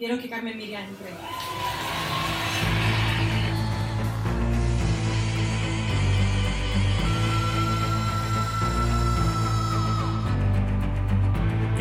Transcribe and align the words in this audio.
Quiero 0.00 0.18
que 0.18 0.30
Carmen 0.30 0.56
Miriam 0.56 0.82
entre. 0.82 1.10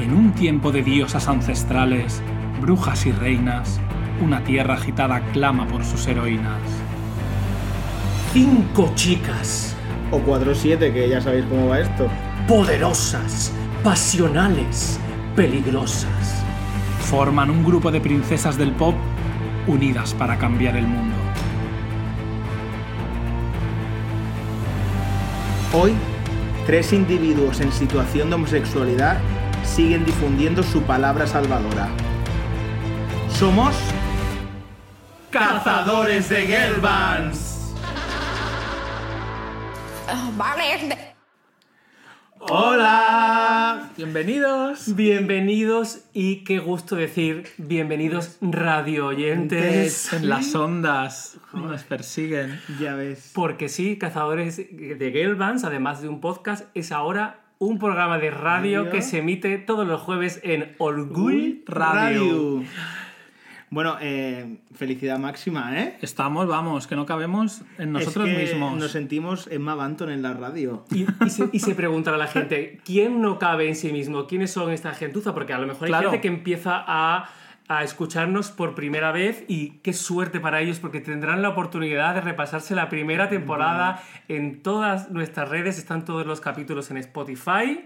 En 0.03 0.13
un 0.13 0.33
tiempo 0.33 0.73
de 0.73 0.83
diosas 0.83 1.29
ancestrales, 1.29 2.21
brujas 2.59 3.05
y 3.05 3.13
reinas, 3.13 3.79
una 4.21 4.43
tierra 4.43 4.73
agitada 4.73 5.21
clama 5.31 5.65
por 5.65 5.85
sus 5.85 6.05
heroínas. 6.05 6.59
Cinco 8.33 8.91
chicas, 8.95 9.77
O 10.11 10.19
4-7, 10.19 10.91
que 10.91 11.07
ya 11.07 11.21
sabéis 11.21 11.45
cómo 11.45 11.69
va 11.69 11.79
esto. 11.79 12.09
poderosas, 12.49 13.53
pasionales, 13.81 14.99
peligrosas. 15.37 16.38
Forman 17.09 17.49
un 17.49 17.65
grupo 17.65 17.89
de 17.89 17.99
princesas 17.99 18.55
del 18.55 18.71
pop 18.71 18.93
unidas 19.65 20.13
para 20.13 20.37
cambiar 20.37 20.77
el 20.77 20.85
mundo. 20.85 21.15
Hoy, 25.73 25.95
tres 26.67 26.93
individuos 26.93 27.61
en 27.61 27.71
situación 27.71 28.29
de 28.29 28.35
homosexualidad 28.35 29.17
siguen 29.63 30.05
difundiendo 30.05 30.61
su 30.61 30.83
palabra 30.83 31.25
salvadora. 31.25 31.87
Somos 33.27 33.75
cazadores 35.31 36.29
de 36.29 36.41
Gelbans. 36.45 37.73
Vale. 40.37 41.08
Hola. 42.51 43.91
Bienvenidos. 43.95 44.95
Bienvenidos 44.95 46.05
y 46.13 46.43
qué 46.43 46.57
gusto 46.57 46.95
decir 46.95 47.43
bienvenidos 47.57 48.37
radio 48.41 49.05
oyentes. 49.05 50.11
En 50.13 50.27
las 50.29 50.55
ondas 50.55 51.37
nos 51.53 51.83
persiguen. 51.83 52.59
Ya 52.79 52.95
ves. 52.95 53.31
Porque 53.35 53.69
sí, 53.69 53.99
Cazadores 53.99 54.57
de 54.57 55.11
Gelbans, 55.11 55.63
además 55.63 56.01
de 56.01 56.09
un 56.09 56.21
podcast, 56.21 56.65
es 56.73 56.91
ahora 56.91 57.41
un 57.59 57.77
programa 57.77 58.17
de 58.17 58.31
radio, 58.31 58.79
Radio. 58.79 58.91
que 58.91 59.03
se 59.03 59.19
emite 59.19 59.57
todos 59.59 59.87
los 59.87 60.01
jueves 60.01 60.39
en 60.43 60.75
Orgull 60.79 61.63
Radio. 61.67 62.63
Bueno, 63.71 63.97
eh, 64.01 64.57
felicidad 64.73 65.19
máxima, 65.19 65.79
¿eh? 65.79 65.97
Estamos, 66.01 66.47
vamos, 66.47 66.87
que 66.87 66.95
no 66.95 67.05
cabemos 67.05 67.61
en 67.77 67.91
nosotros 67.91 68.27
Es 68.27 68.35
que 68.35 68.41
mismos. 68.53 68.77
Nos 68.77 68.91
sentimos 68.91 69.47
Emma 69.51 69.75
Banton 69.75 70.09
en 70.09 70.21
la 70.23 70.33
radio. 70.33 70.85
Y, 70.91 71.05
y 71.25 71.29
se, 71.29 71.49
y 71.51 71.59
se 71.59 71.75
preguntará 71.75 72.17
la 72.17 72.27
gente, 72.27 72.79
¿quién 72.83 73.21
no 73.21 73.37
cabe 73.37 73.67
en 73.67 73.75
sí 73.75 73.91
mismo? 73.91 74.25
¿Quiénes 74.25 74.51
son 74.51 74.71
esta 74.71 74.93
gentuza? 74.93 75.33
Porque 75.35 75.53
a 75.53 75.59
lo 75.59 75.67
mejor 75.67 75.83
hay 75.83 75.89
Claro. 75.89 76.09
gente 76.09 76.21
que 76.21 76.27
empieza 76.29 76.83
a, 76.87 77.29
a 77.67 77.83
escucharnos 77.83 78.49
por 78.49 78.73
primera 78.73 79.11
vez 79.11 79.43
y 79.47 79.73
qué 79.83 79.93
suerte 79.93 80.39
para 80.39 80.61
ellos 80.61 80.79
porque 80.79 80.99
tendrán 80.99 81.43
la 81.43 81.49
oportunidad 81.49 82.15
de 82.15 82.21
repasarse 82.21 82.73
la 82.73 82.89
primera 82.89 83.29
temporada 83.29 84.01
en 84.27 84.63
todas 84.63 85.11
nuestras 85.11 85.47
redes. 85.47 85.77
Están 85.77 86.05
todos 86.05 86.25
los 86.25 86.41
capítulos 86.41 86.89
en 86.89 86.97
Spotify 86.97 87.81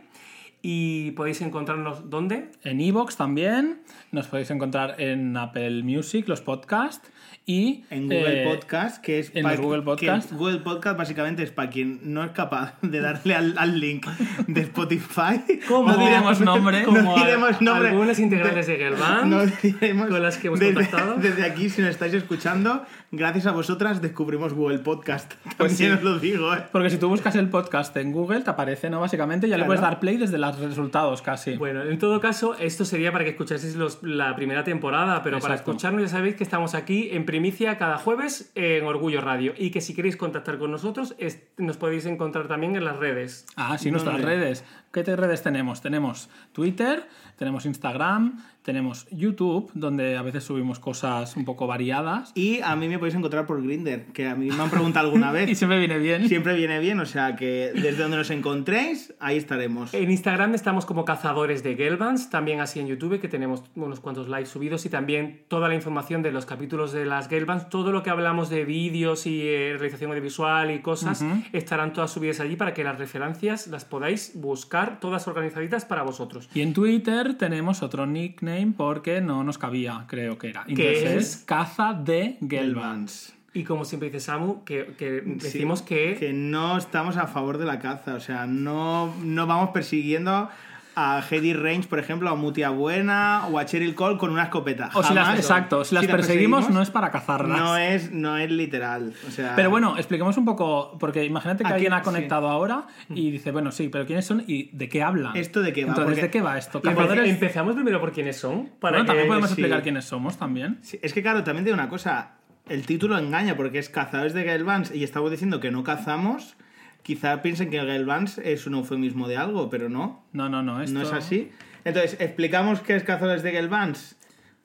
y 0.66 1.12
podéis 1.12 1.42
encontrarnos 1.42 2.10
¿dónde? 2.10 2.50
En 2.64 2.80
Evox 2.80 3.18
también. 3.18 3.84
Nos 4.12 4.28
podéis 4.28 4.50
encontrar 4.50 5.00
en 5.00 5.36
Apple 5.36 5.84
Music, 5.84 6.28
los 6.30 6.40
podcasts. 6.42 7.12
Y 7.46 7.84
En 7.90 8.04
Google 8.04 8.44
eh, 8.44 8.56
Podcast, 8.56 9.04
que 9.04 9.20
es 9.20 9.32
en 9.36 9.44
pa- 9.44 9.52
el 9.54 9.60
Google 9.60 9.80
que 9.82 9.86
Podcast. 9.86 10.32
Google 10.32 10.60
Podcast 10.60 10.98
básicamente 10.98 11.44
es 11.44 11.52
para 11.52 11.70
quien 11.70 12.00
no 12.14 12.24
es 12.24 12.32
capaz 12.32 12.76
de 12.82 13.02
darle 13.02 13.36
al, 13.36 13.56
al 13.58 13.82
link 13.82 14.08
de 14.48 14.62
Spotify. 14.62 15.42
¿Cómo? 15.68 15.92
No 15.92 15.98
diremos 15.98 16.40
nombre. 16.40 16.84
No 16.84 16.86
Como 16.94 17.18
a- 17.18 17.20
diremos 17.26 17.62
nombre. 17.62 17.90
algunas 17.90 18.18
integrantes 18.20 18.68
de 18.68 18.78
Gelband, 18.78 19.26
No 19.30 19.46
diremos 19.62 20.08
con 20.08 20.22
las 20.22 20.38
que 20.38 20.48
hemos 20.48 20.60
desde, 20.62 20.74
contactado. 20.74 21.16
Desde 21.18 21.44
aquí, 21.44 21.70
si 21.70 21.82
nos 21.82 21.90
estáis 21.92 22.14
escuchando, 22.14 22.86
gracias 23.12 23.46
a 23.46 23.52
vosotras 23.52 24.02
descubrimos 24.02 24.54
Google 24.54 24.80
Podcast. 24.80 25.34
Pues 25.58 25.78
También 25.78 25.92
sí. 25.92 25.98
os 25.98 26.04
lo 26.04 26.20
digo, 26.20 26.54
¿eh? 26.54 26.64
Porque 26.72 26.90
si 26.90 26.98
tú 26.98 27.10
buscas 27.10 27.36
el 27.36 27.50
podcast 27.50 27.96
en 27.98 28.12
Google, 28.14 28.40
te 28.42 28.50
aparece, 28.50 28.90
¿no? 28.90 29.02
Básicamente, 29.02 29.48
ya 29.48 29.56
le 29.58 29.64
Claro. 29.64 29.68
puedes 29.68 29.82
dar 29.82 30.00
play 30.00 30.18
desde 30.18 30.38
los 30.38 30.58
resultados 30.60 31.22
casi. 31.22 31.58
Bueno, 31.58 31.84
en 31.84 32.00
todo 32.00 32.20
caso, 32.22 32.56
esto 32.58 32.86
sería 32.86 33.12
para 33.12 33.24
que 33.26 33.32
escuchaseis 33.32 33.76
los- 33.76 34.02
la 34.02 34.34
primera 34.36 34.64
temporada, 34.64 35.22
pero 35.24 35.40
para 35.40 35.54
Exacto. 35.56 35.72
escucharnos 35.72 36.02
ya 36.04 36.08
sabéis 36.08 36.36
que 36.36 36.44
estamos 36.44 36.74
aquí 36.74 37.10
en 37.12 37.26
primicia 37.38 37.80
cada 37.80 37.98
jueves 37.98 38.52
en 38.54 38.86
Orgullo 38.86 39.20
Radio 39.20 39.56
y 39.58 39.72
que 39.72 39.82
si 39.82 39.96
queréis 39.96 40.16
contactar 40.18 40.60
con 40.60 40.70
nosotros 40.70 41.16
es- 41.18 41.42
nos 41.58 41.78
podéis 41.78 42.06
encontrar 42.06 42.48
también 42.48 42.76
en 42.76 42.86
las 42.86 42.98
redes. 42.98 43.48
Ah, 43.56 43.76
sí, 43.80 43.90
nuestras 43.90 44.22
redes. 44.22 44.64
¿Qué 44.92 45.02
redes 45.04 45.42
tenemos? 45.42 45.82
Tenemos 45.82 46.30
Twitter, 46.52 47.08
tenemos 47.36 47.66
Instagram, 47.66 48.38
tenemos 48.64 49.06
YouTube, 49.12 49.70
donde 49.74 50.18
a 50.18 50.22
veces 50.22 50.44
subimos 50.44 50.80
cosas 50.80 51.36
un 51.36 51.46
poco 51.46 51.68
variadas. 51.68 52.32
Y 52.36 52.62
a 52.62 52.76
mí 52.76 52.88
me 52.88 52.98
podéis 52.98 53.16
encontrar 53.16 53.46
por 53.46 53.62
Grinder, 53.62 54.06
que 54.14 54.28
a 54.28 54.36
mí 54.36 54.50
me 54.50 54.62
han 54.64 54.70
preguntado 54.70 55.06
alguna 55.08 55.30
Y 55.34 55.46
vez. 55.46 55.58
siempre 55.58 55.78
viene 55.80 55.98
bien. 55.98 56.28
Siempre 56.28 56.56
viene 56.56 56.80
bien, 56.80 57.00
o 57.00 57.06
sea 57.06 57.36
que 57.36 57.72
desde 57.74 58.02
donde 58.02 58.18
nos 58.18 58.30
encontréis, 58.30 59.14
ahí 59.20 59.38
estaremos. 59.38 59.94
En 59.94 60.10
Instagram 60.10 60.56
estamos 60.56 60.86
como 60.86 61.06
Cazadores 61.06 61.64
de 61.64 61.76
Gelbans, 61.76 62.30
también 62.30 62.62
así 62.62 62.80
en 62.80 62.88
YouTube, 62.88 63.20
que 63.20 63.28
tenemos 63.28 63.64
unos 63.76 64.00
cuantos 64.00 64.30
likes 64.30 64.50
subidos 64.50 64.86
y 64.86 64.90
también 64.90 65.42
toda 65.48 65.68
la 65.68 65.76
información 65.76 66.22
de 66.22 66.32
los 66.32 66.46
capítulos 66.46 66.94
de 66.94 67.06
las 67.06 67.28
Gelbans, 67.28 67.70
todo 67.70 67.92
lo 67.92 68.04
que 68.04 68.10
hablamos 68.10 68.50
de 68.50 68.64
vídeos 68.66 69.26
y 69.26 69.42
eh, 69.42 69.76
realización 69.78 70.12
audiovisual 70.12 70.72
y 70.72 70.80
cosas, 70.80 71.24
estarán 71.52 71.94
todas 71.94 72.12
subidas 72.12 72.40
allí 72.40 72.56
para 72.56 72.74
que 72.74 72.84
las 72.84 72.98
referencias 72.98 73.68
las 73.68 73.86
podáis 73.86 74.32
buscar, 74.36 75.00
todas 75.00 75.28
organizaditas 75.28 75.86
para 75.86 76.04
vosotros. 76.04 76.50
Y 76.54 76.62
en 76.62 76.74
Twitter 76.74 77.36
tenemos 77.38 77.82
otro 77.84 78.06
nickname 78.06 78.53
porque 78.78 79.22
no 79.22 79.44
nos 79.44 79.58
cabía, 79.58 80.06
creo 80.08 80.38
que 80.38 80.50
era. 80.50 80.64
¿Qué 80.66 80.72
Entonces 80.72 81.04
es? 81.04 81.36
es 81.36 81.44
Caza 81.46 81.94
de 81.94 82.38
Gelban. 82.40 82.50
Gelbans. 82.50 83.34
Y 83.56 83.64
como 83.64 83.86
siempre 83.86 84.10
dice 84.10 84.20
Samu, 84.20 84.64
que, 84.64 84.96
que 84.98 85.22
decimos 85.26 85.80
Sí, 85.80 85.86
que, 85.86 86.16
que 86.20 86.34
no 86.34 86.78
estamos 86.78 87.18
a 87.18 87.28
favor 87.28 87.60
de 87.60 87.66
la 87.66 87.78
caza, 87.80 88.16
o 88.16 88.20
sea, 88.20 88.48
no, 88.48 89.14
no 89.24 89.46
vamos 89.46 89.70
persiguiendo 89.70 90.50
a 90.96 91.24
Heidi 91.30 91.54
Range, 91.54 91.88
por 91.88 92.00
ejemplo, 92.00 92.30
a 92.30 92.36
Mutia 92.36 92.70
Buena 92.70 93.48
o 93.48 93.58
a 93.60 93.66
Cheryl 93.66 93.96
Cole 93.96 94.18
con 94.18 94.30
una 94.32 94.44
escopeta. 94.44 94.90
O 94.94 95.04
si 95.04 95.14
las, 95.14 95.38
exacto, 95.38 95.84
si 95.84 95.96
las 95.96 96.06
perseguimos, 96.06 96.70
no 96.70 96.82
es 96.82 96.90
para 96.92 97.10
cazarlas. 97.12 97.58
no 97.60 97.78
es 97.78 98.12
no 98.12 98.38
es 98.38 98.52
literal, 98.52 99.14
o 99.28 99.32
sea, 99.32 99.54
Pero 99.56 99.70
bueno, 99.70 99.96
expliquemos 99.98 100.38
un 100.38 100.46
poco, 100.46 100.98
porque 101.00 101.24
imagínate 101.26 101.64
que 101.64 101.68
Aquí, 101.68 101.74
alguien 101.76 101.94
ha 101.94 102.00
sí. 102.00 102.04
conectado 102.06 102.50
ahora 102.50 102.88
y 103.10 103.32
dice, 103.32 103.52
bueno, 103.52 103.72
sí, 103.72 103.90
pero 103.90 104.06
¿quiénes 104.06 104.26
son 104.26 104.44
y 104.48 104.70
de 104.76 104.88
qué 104.90 105.02
hablan? 105.02 105.36
¿Esto 105.36 105.62
de 105.62 105.74
qué 105.74 105.84
va? 105.86 105.90
Entonces, 105.90 106.14
Porque- 106.14 106.22
¿de 106.22 106.30
qué 106.32 106.42
va 106.42 106.58
esto? 106.58 106.82
Cazadores... 106.82 107.30
empezamos 107.30 107.74
primero 107.76 108.00
por 108.00 108.12
quiénes 108.12 108.38
son. 108.38 108.70
Para 108.80 108.98
Bueno, 108.98 109.06
también 109.08 109.26
que- 109.26 109.30
podemos 109.30 109.50
sí. 109.50 109.54
explicar 109.54 109.82
quiénes 109.84 110.06
somos 110.06 110.38
también. 110.38 110.80
Sí, 110.82 111.00
es 111.02 111.14
que 111.14 111.22
claro, 111.22 111.44
también 111.44 111.66
digo 111.66 111.74
una 111.76 111.90
cosa, 111.90 112.34
el 112.70 112.86
título 112.86 113.18
engaña 113.18 113.56
porque 113.58 113.80
es 113.80 113.90
cazadores 113.90 114.34
de 114.34 114.44
Gelbans 114.44 114.94
y 114.94 115.04
estamos 115.04 115.32
diciendo 115.32 115.60
que 115.60 115.72
no 115.72 115.84
cazamos, 115.84 116.56
quizá 117.04 117.42
piensen 117.42 117.70
que 117.70 117.80
Gelbans 117.80 118.40
es 118.40 118.66
un 118.66 118.74
eufemismo 118.74 119.28
de 119.28 119.38
algo, 119.38 119.70
pero 119.70 119.90
no. 119.90 120.24
No, 120.32 120.50
no, 120.50 120.64
no. 120.64 120.82
Esto... 120.82 120.98
No 120.98 121.06
es 121.06 121.14
así. 121.14 121.52
Entonces, 121.86 122.20
¿explicamos 122.20 122.82
qué 122.82 122.96
es 122.96 123.04
Cazadores 123.04 123.44
de 123.44 123.52
Gelbans? 123.52 124.16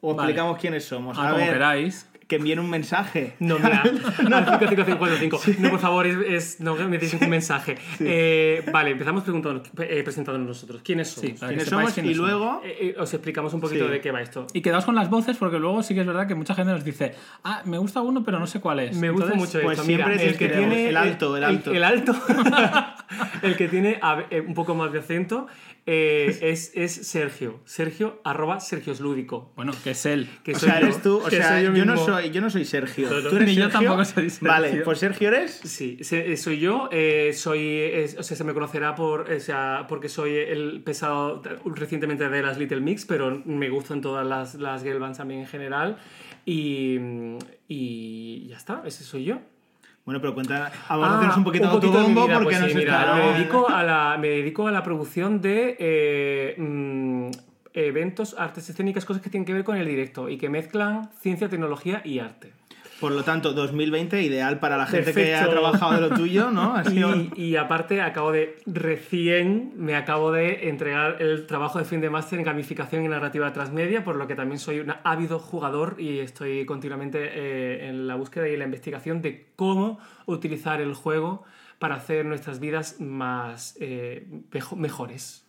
¿O 0.00 0.14
Vale. 0.14 0.30
explicamos 0.30 0.58
quiénes 0.60 0.84
somos? 0.84 1.18
Ah, 1.18 1.28
a 1.28 1.32
como 1.32 1.44
ver, 1.44 1.54
queráis. 1.54 2.08
Que 2.28 2.36
envíen 2.36 2.58
un 2.60 2.68
mensaje. 2.70 3.34
No, 3.40 3.58
mira, 3.58 3.82
al 3.82 4.58
55545. 4.60 5.40
No, 5.60 5.70
por 5.70 5.80
favor, 5.80 6.06
es, 6.06 6.16
es- 6.28 6.60
no 6.60 6.74
me 6.76 6.98
deis 6.98 7.14
un 7.14 7.28
mensaje. 7.28 7.76
Eh, 8.00 8.62
vale, 8.72 8.90
empezamos 8.90 9.22
preguntando, 9.24 9.62
eh, 9.80 10.02
presentándonos 10.04 10.46
nosotros. 10.48 10.82
¿Quiénes 10.84 11.08
somos? 11.08 11.30
Sí, 11.30 11.36
¿Quiénes 11.46 11.64
somos? 11.68 11.92
quiénes 11.94 12.12
Y 12.12 12.14
somos. 12.14 12.30
luego... 12.30 12.60
Eh, 12.64 12.76
eh, 12.80 12.94
os 13.00 13.12
explicamos 13.14 13.52
un 13.54 13.60
poquito 13.60 13.86
Sí. 13.86 13.90
de 13.92 14.00
qué 14.00 14.12
va 14.12 14.20
esto. 14.20 14.46
Y 14.52 14.60
quedaos 14.60 14.84
con 14.84 14.94
las 14.94 15.08
voces 15.10 15.36
porque 15.38 15.58
luego 15.58 15.82
sí 15.82 15.94
que 15.94 16.02
es 16.02 16.06
verdad 16.06 16.28
que 16.28 16.34
mucha 16.34 16.54
gente 16.54 16.70
nos 16.72 16.84
dice, 16.84 17.14
ah, 17.44 17.62
me 17.64 17.78
gusta 17.78 18.02
uno 18.02 18.22
pero 18.24 18.38
no 18.38 18.46
sé 18.46 18.60
cuál 18.60 18.80
es. 18.80 18.96
Me 18.96 19.10
gusta 19.10 19.32
Entonces, 19.32 19.54
mucho 19.56 19.64
pues 19.64 19.78
esto. 19.78 19.88
Mira, 19.90 20.04
siempre 20.06 20.28
el 20.28 20.36
que 20.36 20.48
decimos, 20.48 20.68
tiene 20.74 20.88
el 20.90 20.96
alto, 20.98 21.36
el 21.36 21.44
alto. 21.44 21.72
El, 21.72 21.82
alto. 21.84 22.14
el 23.42 23.56
que 23.56 23.68
tiene 23.68 23.98
a- 24.02 24.24
un 24.46 24.54
poco 24.54 24.74
más 24.74 24.92
de 24.92 24.98
acento 25.00 25.46
eh, 25.86 26.38
es, 26.42 26.72
es 26.74 26.92
Sergio. 27.08 27.60
Sergio, 27.64 28.20
arroba 28.22 28.60
Sergios 28.60 29.00
Lúdico. 29.00 29.52
Bueno, 29.56 29.72
que 29.82 29.92
es 29.92 30.04
él. 30.04 30.28
Que 30.44 30.52
O 30.52 30.58
soy 30.58 30.68
sea, 30.68 30.80
yo, 30.80 30.86
eres 30.86 31.02
tú, 31.02 31.16
o 31.24 31.30
sea, 31.30 31.48
soy 31.54 31.64
yo, 31.64 31.72
yo 31.74 31.84
no 31.86 31.92
mismo. 31.94 32.17
Soy, 32.20 32.30
yo 32.30 32.40
no 32.40 32.50
soy 32.50 32.64
Sergio. 32.64 33.08
No, 33.10 33.20
no, 33.20 33.28
¿Tú 33.30 33.36
eres 33.36 33.48
ni 33.48 33.54
yo 33.54 33.68
tampoco 33.68 34.04
soy 34.04 34.30
Sergio. 34.30 34.48
Vale, 34.48 34.82
pues 34.84 34.98
Sergio 34.98 35.28
eres. 35.28 35.60
Sí, 35.64 35.98
se- 36.02 36.36
soy 36.36 36.58
yo, 36.60 36.88
eh, 36.92 37.32
soy, 37.34 37.66
es- 37.78 38.16
o 38.18 38.22
sea, 38.22 38.36
se 38.36 38.44
me 38.44 38.54
conocerá 38.54 38.94
por, 38.94 39.30
o 39.30 39.40
sea, 39.40 39.86
porque 39.88 40.08
soy 40.08 40.34
el 40.36 40.82
pesado 40.84 41.42
recientemente 41.64 42.28
de 42.28 42.42
las 42.42 42.58
Little 42.58 42.80
Mix, 42.80 43.04
pero 43.06 43.42
me 43.44 43.68
gustan 43.70 44.00
todas 44.00 44.26
las, 44.26 44.54
las 44.54 44.82
girl 44.82 44.98
bands 45.00 45.18
también 45.18 45.40
en 45.40 45.46
general. 45.46 45.98
Y, 46.44 46.98
y 47.68 48.46
ya 48.48 48.56
está, 48.56 48.82
ese 48.86 49.04
soy 49.04 49.24
yo. 49.24 49.38
Bueno, 50.06 50.22
pero 50.22 50.32
cuenta, 50.32 50.72
Ah, 50.88 51.34
un 51.36 51.44
poquito, 51.44 51.66
autobombo 51.68 52.24
vida, 52.26 52.38
porque 52.40 52.56
pues 52.58 52.74
mira, 52.74 53.00
está- 53.02 53.14
me, 53.14 53.32
dedico 53.38 53.68
a 53.68 53.82
la, 53.82 54.16
me 54.18 54.28
dedico 54.28 54.66
a 54.66 54.70
la 54.72 54.82
producción 54.82 55.42
de 55.42 55.76
eh, 55.78 56.54
mm, 56.56 57.28
eventos, 57.86 58.34
artes 58.38 58.68
escénicas, 58.68 59.04
cosas 59.04 59.22
que 59.22 59.30
tienen 59.30 59.44
que 59.46 59.52
ver 59.52 59.64
con 59.64 59.76
el 59.76 59.86
directo 59.86 60.28
y 60.28 60.36
que 60.38 60.48
mezclan 60.48 61.10
ciencia, 61.20 61.48
tecnología 61.48 62.02
y 62.04 62.18
arte. 62.18 62.52
Por 63.00 63.12
lo 63.12 63.22
tanto, 63.22 63.52
2020 63.52 64.20
ideal 64.24 64.58
para 64.58 64.76
la 64.76 64.84
gente 64.86 65.14
que 65.14 65.32
ha 65.36 65.48
trabajado 65.48 65.94
de 65.94 66.00
lo 66.08 66.16
tuyo, 66.16 66.50
¿no? 66.50 66.74
Y, 67.36 67.40
y 67.40 67.54
aparte, 67.56 68.00
acabo 68.02 68.32
de 68.32 68.56
recién 68.66 69.72
me 69.76 69.94
acabo 69.94 70.32
de 70.32 70.68
entregar 70.68 71.22
el 71.22 71.46
trabajo 71.46 71.78
de 71.78 71.84
fin 71.84 72.00
de 72.00 72.10
máster 72.10 72.40
en 72.40 72.44
gamificación 72.44 73.04
y 73.04 73.08
narrativa 73.08 73.52
transmedia, 73.52 74.02
por 74.02 74.16
lo 74.16 74.26
que 74.26 74.34
también 74.34 74.58
soy 74.58 74.80
un 74.80 74.92
ávido 75.04 75.38
jugador 75.38 75.94
y 75.98 76.18
estoy 76.18 76.66
continuamente 76.66 77.18
eh, 77.22 77.88
en 77.88 78.08
la 78.08 78.16
búsqueda 78.16 78.48
y 78.48 78.54
en 78.54 78.58
la 78.58 78.64
investigación 78.64 79.22
de 79.22 79.46
cómo 79.54 80.00
utilizar 80.26 80.80
el 80.80 80.94
juego 80.94 81.44
para 81.78 81.94
hacer 81.94 82.24
nuestras 82.26 82.58
vidas 82.58 83.00
más 83.00 83.76
eh, 83.80 84.26
mejo- 84.52 84.74
mejores. 84.74 85.44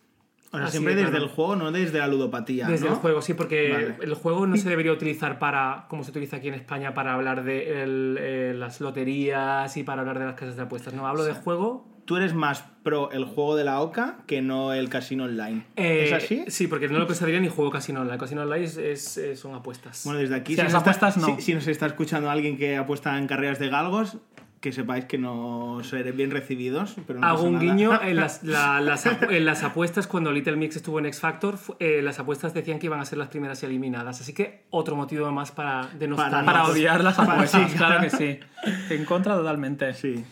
O 0.52 0.56
sea, 0.56 0.66
Así 0.66 0.72
siempre 0.72 0.94
de 0.96 1.02
desde 1.02 1.10
claro. 1.12 1.24
el 1.26 1.30
juego, 1.30 1.56
no 1.56 1.70
desde 1.72 1.98
la 1.98 2.08
ludopatía. 2.08 2.66
Desde 2.66 2.86
¿no? 2.86 2.92
el 2.94 2.98
juego, 2.98 3.22
sí, 3.22 3.34
porque 3.34 3.70
Vale. 3.72 3.96
el 4.02 4.14
juego 4.14 4.46
no 4.48 4.56
se 4.56 4.68
debería 4.68 4.92
utilizar 4.92 5.38
para, 5.38 5.86
como 5.88 6.02
se 6.02 6.10
utiliza 6.10 6.36
aquí 6.38 6.48
en 6.48 6.54
España, 6.54 6.92
para 6.92 7.14
hablar 7.14 7.44
de 7.44 7.82
el, 7.82 8.16
eh, 8.20 8.52
las 8.56 8.80
loterías 8.80 9.76
y 9.76 9.84
para 9.84 10.00
hablar 10.00 10.18
de 10.18 10.24
las 10.26 10.34
casas 10.34 10.56
de 10.56 10.62
apuestas. 10.62 10.92
No, 10.94 11.06
hablo 11.06 11.24
de 11.24 11.34
juego 11.34 11.86
Tú 12.06 12.16
eres 12.16 12.34
más 12.34 12.64
pro 12.82 13.12
el 13.12 13.24
juego 13.24 13.54
de 13.54 13.62
la 13.62 13.80
OCA 13.80 14.18
que 14.26 14.42
no 14.42 14.72
el 14.72 14.88
casino 14.88 15.24
online. 15.24 15.64
Eh, 15.76 16.06
¿Es 16.06 16.12
así? 16.12 16.44
Sí, 16.48 16.66
porque 16.66 16.88
no 16.88 16.98
lo 16.98 17.06
pensaría 17.06 17.38
ni 17.38 17.46
juego 17.48 17.70
casino 17.70 18.00
online. 18.00 18.18
Casino 18.18 18.42
online 18.42 18.64
es, 18.64 18.76
es- 18.78 19.38
son 19.38 19.54
apuestas. 19.54 20.02
Bueno, 20.04 20.18
desde 20.18 20.34
aquí, 20.34 20.56
Si 20.56 20.62
las 20.62 20.74
está- 20.74 21.12
no. 21.20 21.36
si, 21.36 21.42
si 21.42 21.54
nos 21.54 21.68
está 21.68 21.86
escuchando 21.86 22.28
alguien 22.28 22.56
que 22.58 22.76
apuesta 22.76 23.16
en 23.16 23.28
carreras 23.28 23.60
de 23.60 23.68
galgos, 23.68 24.16
que 24.60 24.72
sepáis 24.72 25.06
que 25.06 25.16
no 25.16 25.78
seré 25.82 26.12
bien 26.12 26.30
recibidos. 26.30 26.94
Pero 27.06 27.18
no 27.20 27.26
Hago 27.26 27.44
un 27.44 27.54
nada. 27.54 27.64
guiño 27.64 28.02
en 28.02 28.16
las, 28.22 28.42
la- 28.42 28.80
las 28.80 29.06
en 29.06 29.44
las 29.46 29.62
apuestas 29.62 30.06
cuando 30.06 30.30
Little 30.32 30.56
Mix 30.56 30.76
estuvo 30.76 30.98
en 30.98 31.06
X 31.06 31.20
Factor. 31.20 31.58
eh, 31.78 32.02
las 32.02 32.18
apuestas 32.18 32.52
decían 32.52 32.78
que 32.78 32.86
iban 32.86 33.00
a 33.00 33.04
ser 33.06 33.16
las 33.18 33.28
primeras 33.28 33.62
eliminadas. 33.62 34.20
Así 34.20 34.34
que 34.34 34.64
otro 34.70 34.96
motivo 34.96 35.30
más 35.32 35.50
para 35.50 35.88
denostar. 35.98 36.30
Para 36.30 36.44
Para 36.44 36.58
no- 36.64 36.68
odiar 36.70 37.02
las 37.02 37.16
Para- 37.16 37.32
apuestas, 37.32 37.70
sí, 37.70 37.76
claro 37.78 38.00
que 38.02 38.10
sí. 38.10 38.38
En 38.90 39.04
contra 39.06 39.34
totalmente. 39.34 39.94
Sí. 39.94 40.22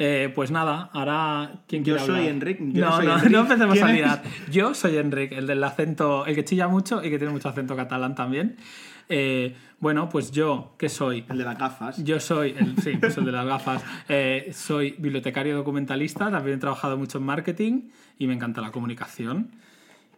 Eh, 0.00 0.30
pues 0.32 0.52
nada, 0.52 0.90
ahora 0.92 1.50
¿quién 1.66 1.82
Yo 1.82 1.94
quiere 1.96 2.06
soy 2.06 2.16
hablar? 2.18 2.30
Enric, 2.30 2.58
yo 2.72 2.84
no, 2.84 2.96
soy 2.96 3.06
no, 3.06 3.14
Enric. 3.16 3.30
no 3.32 3.38
empecemos 3.40 3.74
¿Quién 3.74 3.86
a 3.88 3.92
liar. 3.92 4.22
Yo 4.48 4.72
soy 4.74 4.96
Enric, 4.96 5.32
el 5.32 5.46
del 5.48 5.64
acento, 5.64 6.24
el 6.24 6.36
que 6.36 6.44
chilla 6.44 6.68
mucho 6.68 7.02
y 7.02 7.10
que 7.10 7.18
tiene 7.18 7.32
mucho 7.32 7.48
acento 7.48 7.74
catalán 7.74 8.14
también. 8.14 8.56
Eh, 9.08 9.54
bueno, 9.80 10.08
pues 10.08 10.32
yo, 10.32 10.74
¿qué 10.76 10.88
soy? 10.88 11.24
El 11.28 11.38
de 11.38 11.44
las 11.44 11.58
gafas. 11.58 12.02
Yo 12.04 12.18
soy, 12.18 12.54
el, 12.58 12.76
sí, 12.82 12.96
pues 12.98 13.16
el 13.16 13.24
de 13.24 13.32
las 13.32 13.46
gafas, 13.46 13.82
Eh, 14.08 14.50
soy 14.52 14.96
bibliotecario 14.98 15.56
documentalista, 15.56 16.30
también 16.30 16.56
he 16.56 16.60
trabajado 16.60 16.96
mucho 16.96 17.18
en 17.18 17.24
marketing 17.24 17.82
y 18.18 18.26
me 18.26 18.34
encanta 18.34 18.60
la 18.60 18.72
comunicación. 18.72 19.50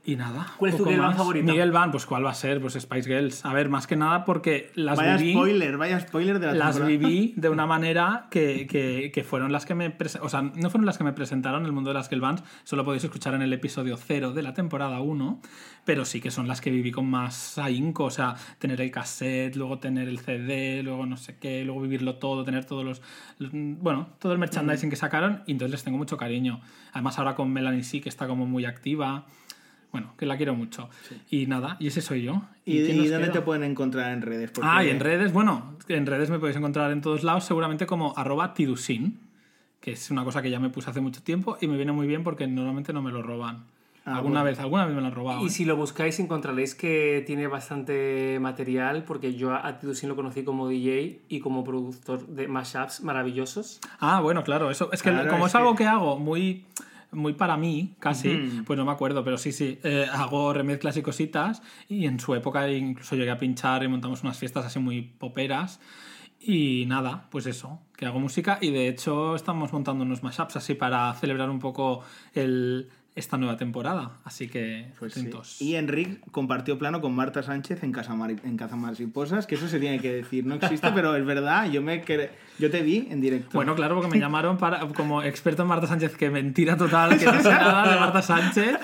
Y 0.02 0.17
nada. 0.17 0.47
¿Cuál 0.56 0.70
es 0.73 0.79
tu 0.79 0.85
girl 0.87 0.97
band 0.99 1.08
más. 1.11 1.19
favorita? 1.19 1.52
Miguel 1.52 1.73
Van, 1.73 1.91
pues 1.91 2.06
¿cuál 2.06 2.25
va 2.25 2.31
a 2.31 2.35
ser? 2.35 2.58
Pues 2.61 2.73
Spice 2.73 3.02
Girls. 3.06 3.44
A 3.44 3.52
ver, 3.52 3.69
más 3.69 3.87
que 3.87 3.97
nada 3.97 4.25
porque 4.25 4.70
las 4.75 4.97
Vaya 4.97 5.19
viví 5.19 5.32
spoiler, 5.35 5.76
vaya 5.76 6.00
spoiler 6.00 6.38
de 6.38 6.47
la 6.47 6.55
las 6.55 6.76
temporada. 6.76 6.88
viví 6.88 7.35
de 7.37 7.49
una 7.50 7.67
manera 7.67 8.26
que, 8.31 8.67
que- 8.67 9.11
que 9.12 9.25
fueron 9.25 9.52
las 9.52 9.67
que 9.67 9.75
me 9.75 9.94
o 10.23 10.29
sea, 10.31 10.41
no 10.41 10.70
fueron 10.70 10.87
las 10.87 10.97
que 10.97 11.05
me 11.05 11.12
presentaron 11.12 11.67
el 11.67 11.73
mundo 11.73 11.91
de 11.91 11.94
las 11.94 12.08
girl 12.08 12.23
bands, 12.23 12.43
solo 12.64 12.82
podéis 12.85 13.05
escuchar 13.05 13.35
en 13.35 13.43
el 13.43 13.52
episodio 13.52 13.99
0 13.99 14.32
de 14.32 14.43
la 14.43 14.55
temporada 14.55 15.00
1, 15.00 15.43
pero 15.85 16.06
sí 16.06 16.23
que 16.23 16.31
son 16.31 16.49
las 16.49 16.62
que 16.62 16.70
viví 16.70 16.91
con 16.93 17.08
más 17.08 17.58
ahínco, 17.58 18.05
o 18.05 18.11
sea, 18.11 18.37
tener 18.58 18.81
el 18.81 18.91
cassette, 18.91 19.55
luego 19.56 19.81
tener 19.81 20.08
el 20.08 20.19
CD, 20.19 20.82
luego 20.82 21.05
no 21.05 21.19
sé 21.19 21.37
qué, 21.38 21.62
luego 21.62 21.82
vivirlo 21.82 22.14
todo, 22.17 22.43
tener 22.43 22.64
todos 22.64 22.85
los, 22.87 23.02
bueno, 23.38 24.08
todo 24.19 24.32
el 24.32 24.38
merchandising 24.38 24.88
que 24.88 24.97
sacaron 24.97 25.43
y 25.47 25.52
entonces 25.52 25.73
les 25.73 25.85
tengo 25.85 25.99
mucho 25.99 26.17
cariño. 26.17 26.61
Además 26.94 27.19
ahora 27.19 27.35
con 27.35 27.52
Melanie 27.52 27.82
sí 27.85 28.00
que 28.00 28.08
está 28.08 28.26
como 28.26 28.47
muy 28.47 28.64
activa. 28.64 29.26
Bueno, 29.93 30.13
que 30.17 30.25
la 30.27 30.37
quiero 30.37 30.55
mucho. 30.55 30.89
Y 31.31 31.47
nada, 31.47 31.77
y 31.81 31.89
ese 31.89 32.01
soy 32.01 32.23
yo. 32.23 32.43
¿Y, 32.65 32.79
y 32.79 33.09
dónde 33.09 33.27
queda? 33.27 33.33
te 33.33 33.41
pueden 33.41 33.65
encontrar 33.65 34.13
en 34.13 34.23
redes? 34.23 34.51
Porque- 34.53 34.69
Ah, 34.73 34.85
y 34.85 34.89
en 34.91 35.01
redes, 35.01 35.33
bueno, 35.33 35.77
en 35.89 36.07
redes 36.07 36.31
me 36.31 36.39
podéis 36.39 36.57
encontrar 36.57 36.93
en 36.93 37.01
todos 37.01 37.25
lados, 37.25 37.45
seguramente 37.45 37.87
como 37.87 38.17
arroba 38.17 38.55
tidusin, 38.55 39.19
que 39.81 39.93
es 39.93 40.11
una 40.11 40.25
cosa 40.25 40.43
que 40.43 40.51
ya 40.51 40.61
me 40.61 40.71
puse 40.71 40.91
hace 40.91 41.01
mucho 41.01 41.23
tiempo 41.23 41.57
y 41.61 41.67
me 41.67 41.77
viene 41.77 41.91
muy 41.93 42.07
bien 42.07 42.23
porque 42.23 42.47
normalmente 42.47 42.93
no 42.93 43.03
me 43.03 43.11
lo 43.11 43.23
roban. 43.23 43.65
Ah, 44.07 44.17
alguna 44.17 44.41
bueno. 44.41 44.45
vez, 44.45 44.61
alguna 44.61 44.87
vez 44.87 44.95
me 44.95 45.01
lo 45.03 45.09
han 45.09 45.15
robado. 45.15 45.43
Y 45.43 45.47
¿eh? 45.49 45.51
si 45.51 45.65
lo 45.67 45.77
buscáis 45.77 46.19
encontraréis 46.21 46.75
que 46.75 47.23
tiene 47.27 47.47
bastante 47.49 48.39
material 48.41 49.05
porque 49.05 49.35
yo 49.35 49.55
a 49.55 49.79
Tidusin 49.79 50.09
lo 50.09 50.17
conocí 50.17 50.43
como 50.43 50.69
DJ 50.69 51.21
y 51.29 51.41
como 51.41 51.65
productor 51.65 52.27
de 52.27 52.49
mashups 52.49 53.03
maravillosos. 53.03 53.81
Ah, 53.99 54.21
bueno, 54.21 54.43
claro, 54.43 54.71
eso. 54.71 54.91
Es 54.93 55.03
que 55.03 55.11
Claro, 55.11 55.31
como 55.31 55.47
es 55.47 55.51
es, 55.51 55.55
algo 55.57 55.75
que 55.75 55.87
hago 55.87 56.19
muy, 56.19 56.65
muy 57.12 57.33
para 57.35 57.57
mí, 57.57 57.97
casi, 57.99 58.62
pues 58.67 58.79
no 58.79 58.85
me 58.85 58.93
acuerdo, 58.93 59.25
pero 59.25 59.39
sí, 59.39 59.53
sí. 59.53 59.79
eh, 59.83 60.07
hago 60.12 60.53
remezclas 60.53 60.97
y 60.97 61.03
cositas. 61.03 61.62
Y 61.89 62.07
en 62.07 62.21
su 62.21 62.35
época 62.35 62.69
incluso 62.71 63.17
llegué 63.17 63.31
a 63.31 63.39
pinchar 63.39 63.83
y 63.83 63.89
montamos 63.89 64.23
unas 64.23 64.39
fiestas 64.39 64.65
así 64.67 64.79
muy 64.79 65.03
poperas. 65.03 65.81
Y 66.43 66.87
nada, 66.87 67.29
pues 67.31 67.47
eso, 67.47 67.81
que 67.97 68.07
hago 68.07 68.19
música. 68.19 68.59
Y 68.61 68.71
de 68.71 68.89
hecho 68.89 69.35
estamos 69.35 69.73
montando 69.73 70.05
unos 70.05 70.23
mashups 70.23 70.57
así 70.57 70.75
para 70.75 71.12
celebrar 71.15 71.51
un 71.51 71.59
poco 71.59 72.03
el, 72.35 72.89
esta 73.17 73.37
nueva 73.37 73.57
temporada. 73.57 74.12
Así 74.25 74.49
que 74.49 74.87
Pues 74.99 75.15
sí. 75.15 75.29
Y 75.59 75.75
Enric 75.75 76.21
compartió 76.31 76.79
plano 76.79 77.01
con 77.01 77.12
Marta 77.15 77.43
Sánchez 77.43 77.83
en 77.83 77.93
Casa, 77.93 78.15
Mari- 78.15 78.39
en 78.45 78.57
Casa 78.57 78.77
Mariposas, 78.77 79.47
que 79.47 79.57
eso 79.57 79.69
se 79.69 79.81
tiene 79.81 79.99
que 79.99 80.12
decir, 80.12 80.47
no 80.47 80.55
existe, 80.55 80.91
pero 80.95 81.17
es 81.17 81.25
verdad, 81.27 81.69
yo 81.71 81.83
me 81.83 82.03
yo 82.59 82.71
te 82.71 82.83
vi 82.83 83.09
en 83.11 83.21
directo. 83.21 83.51
Bueno, 83.53 83.75
claro, 83.75 83.97
porque 83.97 84.11
me 84.11 84.19
llamaron 84.21 84.57
para, 84.59 84.81
como 84.89 85.23
experto 85.23 85.62
en 85.62 85.69
Marta 85.69 85.87
Sánchez, 85.87 86.17
que 86.17 86.31
mentira 86.31 86.77
total, 86.77 87.19
que 87.19 87.25
no 87.27 87.43
sé 87.43 87.49
nada 87.51 87.93
de 87.95 87.99
Marta 88.01 88.23
Sánchez. 88.23 88.79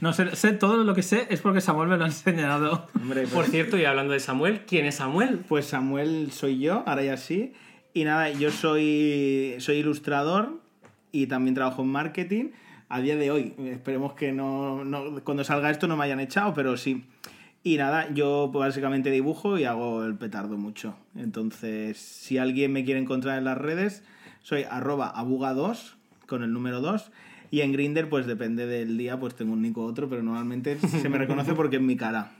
No 0.00 0.12
sé, 0.12 0.34
sé 0.36 0.52
todo 0.52 0.82
lo 0.84 0.94
que 0.94 1.02
sé 1.02 1.26
es 1.30 1.40
porque 1.40 1.60
Samuel 1.60 1.88
me 1.88 1.96
lo 1.96 2.04
ha 2.04 2.08
enseñado. 2.08 2.86
Hombre, 2.94 3.22
pues, 3.22 3.32
Por 3.34 3.44
cierto, 3.46 3.76
y 3.78 3.84
hablando 3.84 4.12
de 4.14 4.20
Samuel, 4.20 4.62
¿quién 4.66 4.86
es 4.86 4.96
Samuel? 4.96 5.40
pues 5.48 5.66
Samuel 5.66 6.32
soy 6.32 6.58
yo, 6.60 6.82
ahora 6.86 7.02
ya 7.02 7.16
sí. 7.16 7.52
Y 7.94 8.04
nada, 8.04 8.30
yo 8.30 8.50
soy, 8.50 9.54
soy 9.58 9.76
ilustrador 9.78 10.60
y 11.12 11.26
también 11.28 11.54
trabajo 11.54 11.82
en 11.82 11.88
marketing. 11.88 12.50
A 12.88 13.00
día 13.00 13.16
de 13.16 13.30
hoy, 13.30 13.54
esperemos 13.64 14.12
que 14.14 14.32
no, 14.32 14.84
no- 14.84 15.20
cuando 15.24 15.42
salga 15.44 15.70
esto 15.70 15.86
no 15.88 15.96
me 15.96 16.04
hayan 16.04 16.20
echado, 16.20 16.54
pero 16.54 16.76
sí. 16.76 17.04
Y 17.64 17.78
nada, 17.78 18.08
yo 18.14 18.48
básicamente 18.52 19.10
dibujo 19.10 19.58
y 19.58 19.64
hago 19.64 20.04
el 20.04 20.14
petardo 20.14 20.56
mucho. 20.56 20.94
Entonces, 21.16 21.98
si 21.98 22.38
alguien 22.38 22.72
me 22.72 22.84
quiere 22.84 23.00
encontrar 23.00 23.38
en 23.38 23.44
las 23.44 23.58
redes, 23.58 24.04
soy 24.42 24.62
arroba 24.70 25.12
abuga2 25.14 25.94
con 26.26 26.44
el 26.44 26.52
número 26.52 26.80
2. 26.80 27.10
Y 27.50 27.62
en 27.62 27.72
Grinder, 27.72 28.08
pues 28.08 28.26
depende 28.26 28.66
del 28.66 28.96
día, 28.96 29.18
pues 29.18 29.34
tengo 29.34 29.52
un 29.52 29.62
nico 29.62 29.80
u 29.82 29.84
otro, 29.84 30.08
pero 30.08 30.22
normalmente 30.22 30.78
se 30.78 31.08
me 31.08 31.18
reconoce 31.18 31.54
porque 31.54 31.76
es 31.76 31.82
mi 31.82 31.96
cara. 31.96 32.30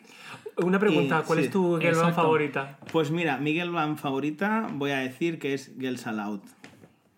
Una 0.58 0.78
pregunta, 0.78 1.22
¿cuál 1.26 1.40
sí, 1.40 1.44
es 1.46 1.50
tu 1.50 1.78
girl 1.78 1.96
band 1.96 2.14
favorita? 2.14 2.78
Pues 2.90 3.10
mira, 3.10 3.36
Miguel 3.36 3.70
Van 3.70 3.98
favorita, 3.98 4.68
voy 4.72 4.90
a 4.92 4.98
decir 4.98 5.38
que 5.38 5.54
es 5.54 5.72
Girls 5.78 6.06
Aloud. 6.06 6.40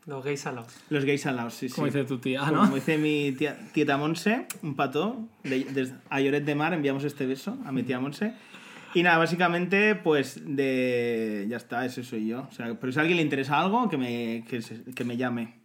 Los 0.08 0.24
gays 0.24 0.46
alados. 0.46 0.74
Los 0.88 1.04
gays 1.04 1.26
alados, 1.26 1.52
sí, 1.54 1.68
sí. 1.68 1.74
Como 1.74 1.86
dice 1.86 2.02
tu 2.04 2.18
tía, 2.18 2.40
Como 2.40 2.66
¿no? 2.66 2.74
dice 2.74 2.96
mi 2.98 3.32
tía, 3.32 3.58
tieta 3.72 3.96
Monse, 3.98 4.46
un 4.62 4.74
pato, 4.74 5.28
de, 5.44 5.64
desde- 5.64 5.94
a 6.08 6.20
Lloret 6.20 6.44
de 6.44 6.54
Mar 6.54 6.72
enviamos 6.72 7.04
este 7.04 7.26
beso 7.26 7.58
a 7.66 7.72
mi 7.72 7.82
tía 7.82 8.00
Monse. 8.00 8.32
Y 8.94 9.02
nada, 9.02 9.18
básicamente, 9.18 9.94
pues 9.96 10.40
de... 10.46 11.44
Ya 11.50 11.58
está, 11.58 11.84
ese 11.84 12.02
soy 12.02 12.26
yo. 12.26 12.48
O 12.50 12.52
sea, 12.52 12.74
pero 12.80 12.90
si 12.90 12.98
a 12.98 13.02
alguien 13.02 13.18
le 13.18 13.22
interesa 13.22 13.60
algo, 13.60 13.86
que 13.90 13.98
me, 13.98 14.44
que, 14.48 14.62
se- 14.62 14.82
que 14.94 15.04
me 15.04 15.18
llame. 15.18 15.57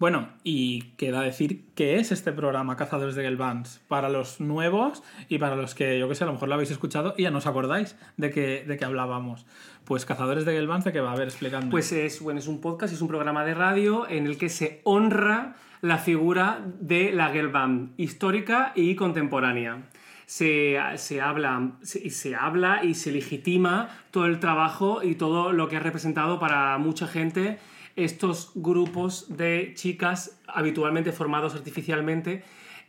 Bueno, 0.00 0.30
y 0.44 0.92
queda 0.96 1.20
decir 1.20 1.66
qué 1.74 1.96
es 1.96 2.10
este 2.10 2.32
programa 2.32 2.74
Cazadores 2.74 3.16
de 3.16 3.22
Gelbans 3.22 3.82
para 3.86 4.08
los 4.08 4.40
nuevos 4.40 5.02
y 5.28 5.36
para 5.36 5.56
los 5.56 5.74
que, 5.74 5.98
yo 5.98 6.08
que 6.08 6.14
sé, 6.14 6.24
a 6.24 6.26
lo 6.26 6.32
mejor 6.32 6.48
lo 6.48 6.54
habéis 6.54 6.70
escuchado 6.70 7.12
y 7.18 7.24
ya 7.24 7.30
no 7.30 7.36
os 7.36 7.46
acordáis 7.46 7.96
de 8.16 8.30
que, 8.30 8.64
de 8.66 8.78
que 8.78 8.84
hablábamos. 8.86 9.44
Pues 9.84 10.06
Cazadores 10.06 10.46
de 10.46 10.54
Gelbans, 10.54 10.86
¿de 10.86 10.92
qué 10.94 11.00
va? 11.00 11.12
A 11.12 11.16
ver, 11.16 11.28
explicadme. 11.28 11.70
Pues 11.70 11.92
es, 11.92 12.22
bueno, 12.22 12.40
es 12.40 12.48
un 12.48 12.62
podcast, 12.62 12.94
es 12.94 13.02
un 13.02 13.08
programa 13.08 13.44
de 13.44 13.52
radio 13.52 14.08
en 14.08 14.24
el 14.24 14.38
que 14.38 14.48
se 14.48 14.80
honra 14.84 15.56
la 15.82 15.98
figura 15.98 16.64
de 16.80 17.12
la 17.12 17.28
girl 17.28 17.48
band 17.48 17.92
histórica 17.98 18.72
y 18.74 18.94
contemporánea. 18.94 19.82
Se, 20.24 20.78
se 20.96 21.20
habla, 21.20 21.72
se, 21.82 22.08
se 22.08 22.34
habla 22.34 22.84
y 22.84 22.94
se 22.94 23.12
legitima 23.12 23.90
todo 24.12 24.24
el 24.24 24.40
trabajo 24.40 25.02
y 25.02 25.16
todo 25.16 25.52
lo 25.52 25.68
que 25.68 25.76
ha 25.76 25.80
representado 25.80 26.38
para 26.38 26.78
mucha 26.78 27.06
gente 27.06 27.58
estos 27.96 28.52
grupos 28.54 29.36
de 29.36 29.72
chicas 29.74 30.38
habitualmente 30.46 31.12
formados 31.12 31.54
artificialmente 31.54 32.42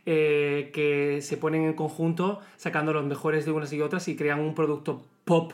eh, 0.04 0.70
que 0.74 1.20
se 1.22 1.36
ponen 1.36 1.64
en 1.64 1.74
conjunto 1.74 2.40
sacando 2.56 2.92
los 2.92 3.04
mejores 3.04 3.44
de 3.44 3.52
unas 3.52 3.72
y 3.72 3.80
otras 3.80 4.08
y 4.08 4.16
crean 4.16 4.40
un 4.40 4.54
producto 4.54 5.04
pop 5.24 5.52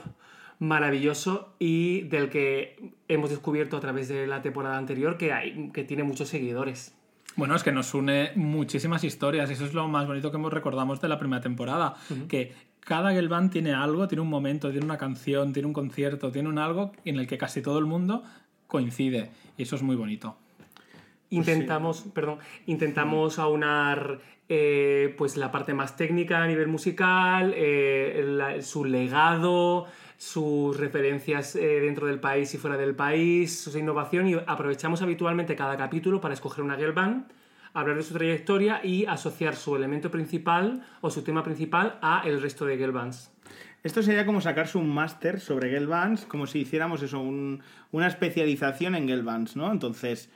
maravilloso 0.59 1.55
y 1.59 2.03
del 2.03 2.31
que 2.31 2.93
hemos 3.09 3.31
descubierto 3.31 3.77
a 3.77 3.81
través 3.81 4.09
de 4.09 4.27
la 4.27 4.43
temporada 4.43 4.79
anterior 4.79 5.17
que, 5.17 5.33
hay, 5.33 5.71
que 5.73 5.85
tiene 5.85 6.03
muchos 6.03 6.29
seguidores. 6.29 6.95
Bueno, 7.37 7.55
es 7.55 7.63
que 7.63 7.71
nos 7.71 7.95
une 7.95 8.33
muchísimas 8.35 9.05
historias. 9.05 9.49
Eso 9.51 9.65
es 9.65 9.73
lo 9.73 9.87
más 9.87 10.07
bonito 10.07 10.31
que 10.31 10.39
hemos 10.39 10.53
recordamos 10.53 11.01
de 11.01 11.09
la 11.09 11.19
primera 11.19 11.41
temporada. 11.41 11.95
Que 12.29 12.53
cada 12.81 13.13
girl 13.13 13.29
band 13.29 13.53
tiene 13.53 13.73
algo, 13.73 14.09
tiene 14.09 14.23
un 14.23 14.29
momento, 14.29 14.71
tiene 14.71 14.85
una 14.85 14.99
canción, 14.99 15.53
tiene 15.53 15.69
un 15.69 15.73
concierto, 15.73 16.33
tiene 16.33 16.49
un 16.49 16.59
algo 16.59 16.93
en 17.05 17.17
el 17.17 17.29
que 17.29 17.39
casi 17.39 17.63
todo 17.63 17.79
el 17.79 17.85
mundo 17.85 18.25
coincide. 18.69 19.31
Y 19.57 19.63
eso 19.65 19.75
es 19.75 19.83
muy 19.83 19.97
bonito. 19.97 20.37
Intentamos, 21.31 22.03
perdón, 22.15 22.39
intentamos 22.67 23.39
aunar 23.39 24.21
eh, 24.49 25.15
pues 25.19 25.37
la 25.37 25.51
parte 25.53 25.75
más 25.75 25.97
técnica 25.97 26.43
a 26.43 26.47
nivel 26.47 26.69
musical, 26.69 27.53
eh, 27.55 28.25
la- 28.27 28.63
su 28.63 28.85
legado, 28.87 29.87
sus 30.17 30.75
referencias 30.79 31.55
eh, 31.55 31.81
dentro 31.81 32.07
del 32.07 32.19
país 32.19 32.55
y 32.55 32.57
fuera 32.59 32.79
del 32.79 32.95
país, 32.95 33.61
su 33.61 33.77
innovación 33.79 34.27
y 34.27 34.35
aprovechamos 34.47 35.03
habitualmente 35.03 35.55
cada 35.55 35.77
capítulo 35.77 36.21
para 36.23 36.33
escoger 36.33 36.65
una 36.65 36.77
girl 36.77 36.93
band, 36.93 37.27
hablar 37.75 37.97
de 37.97 38.03
su 38.03 38.15
trayectoria 38.15 38.81
y 38.83 39.05
asociar 39.05 39.55
su 39.55 39.77
elemento 39.77 40.11
principal 40.11 40.83
o 41.03 41.11
su 41.11 41.23
tema 41.23 41.45
principal 41.45 41.99
a 42.01 42.23
el 42.25 42.41
resto 42.41 42.65
de 42.65 42.79
girl 42.79 42.93
bands. 42.93 43.31
Esto 43.89 44.03
sería 44.03 44.27
como 44.27 44.43
sacarse 44.43 44.77
un 44.77 44.91
máster 44.91 45.41
sobre 45.41 45.71
girl 45.71 45.87
bands, 45.87 46.27
como 46.27 46.47
si 46.47 46.59
hiciéramos 46.61 47.01
eso, 47.03 47.21
un- 47.21 47.63
una 47.91 48.07
especialización 48.07 48.95
en 48.95 49.09
girl 49.09 49.23
bands, 49.23 49.57
¿no? 49.57 49.73
Entonces, 49.73 50.29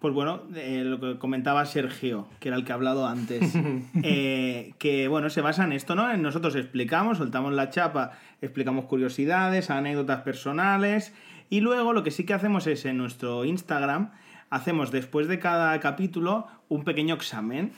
pues 0.00 0.14
bueno, 0.14 0.42
eh, 0.54 0.82
lo 0.84 1.00
que 1.00 1.18
comentaba 1.18 1.64
Sergio, 1.64 2.28
que 2.38 2.46
era 2.46 2.56
el 2.56 2.64
que 2.64 2.70
ha 2.70 2.76
hablado 2.76 3.08
antes, 3.08 3.40
eh, 4.04 4.74
que 4.78 5.08
bueno, 5.08 5.30
se 5.30 5.40
basa 5.40 5.64
en 5.64 5.72
esto, 5.72 5.96
¿no? 5.96 6.12
En 6.12 6.22
nosotros 6.22 6.54
explicamos, 6.54 7.18
soltamos 7.18 7.52
la 7.54 7.70
chapa, 7.70 8.12
explicamos 8.40 8.84
curiosidades, 8.84 9.68
anécdotas 9.70 10.20
personales, 10.20 11.12
y 11.50 11.60
luego 11.60 11.92
lo 11.92 12.04
que 12.04 12.12
sí 12.12 12.24
que 12.24 12.34
hacemos 12.34 12.68
es 12.68 12.84
en 12.84 12.98
nuestro 12.98 13.44
Instagram, 13.44 14.12
hacemos 14.52 14.90
después 14.90 15.28
de 15.28 15.38
cada 15.38 15.80
capítulo 15.80 16.46
un 16.68 16.84
pequeño 16.84 17.14
examen 17.14 17.72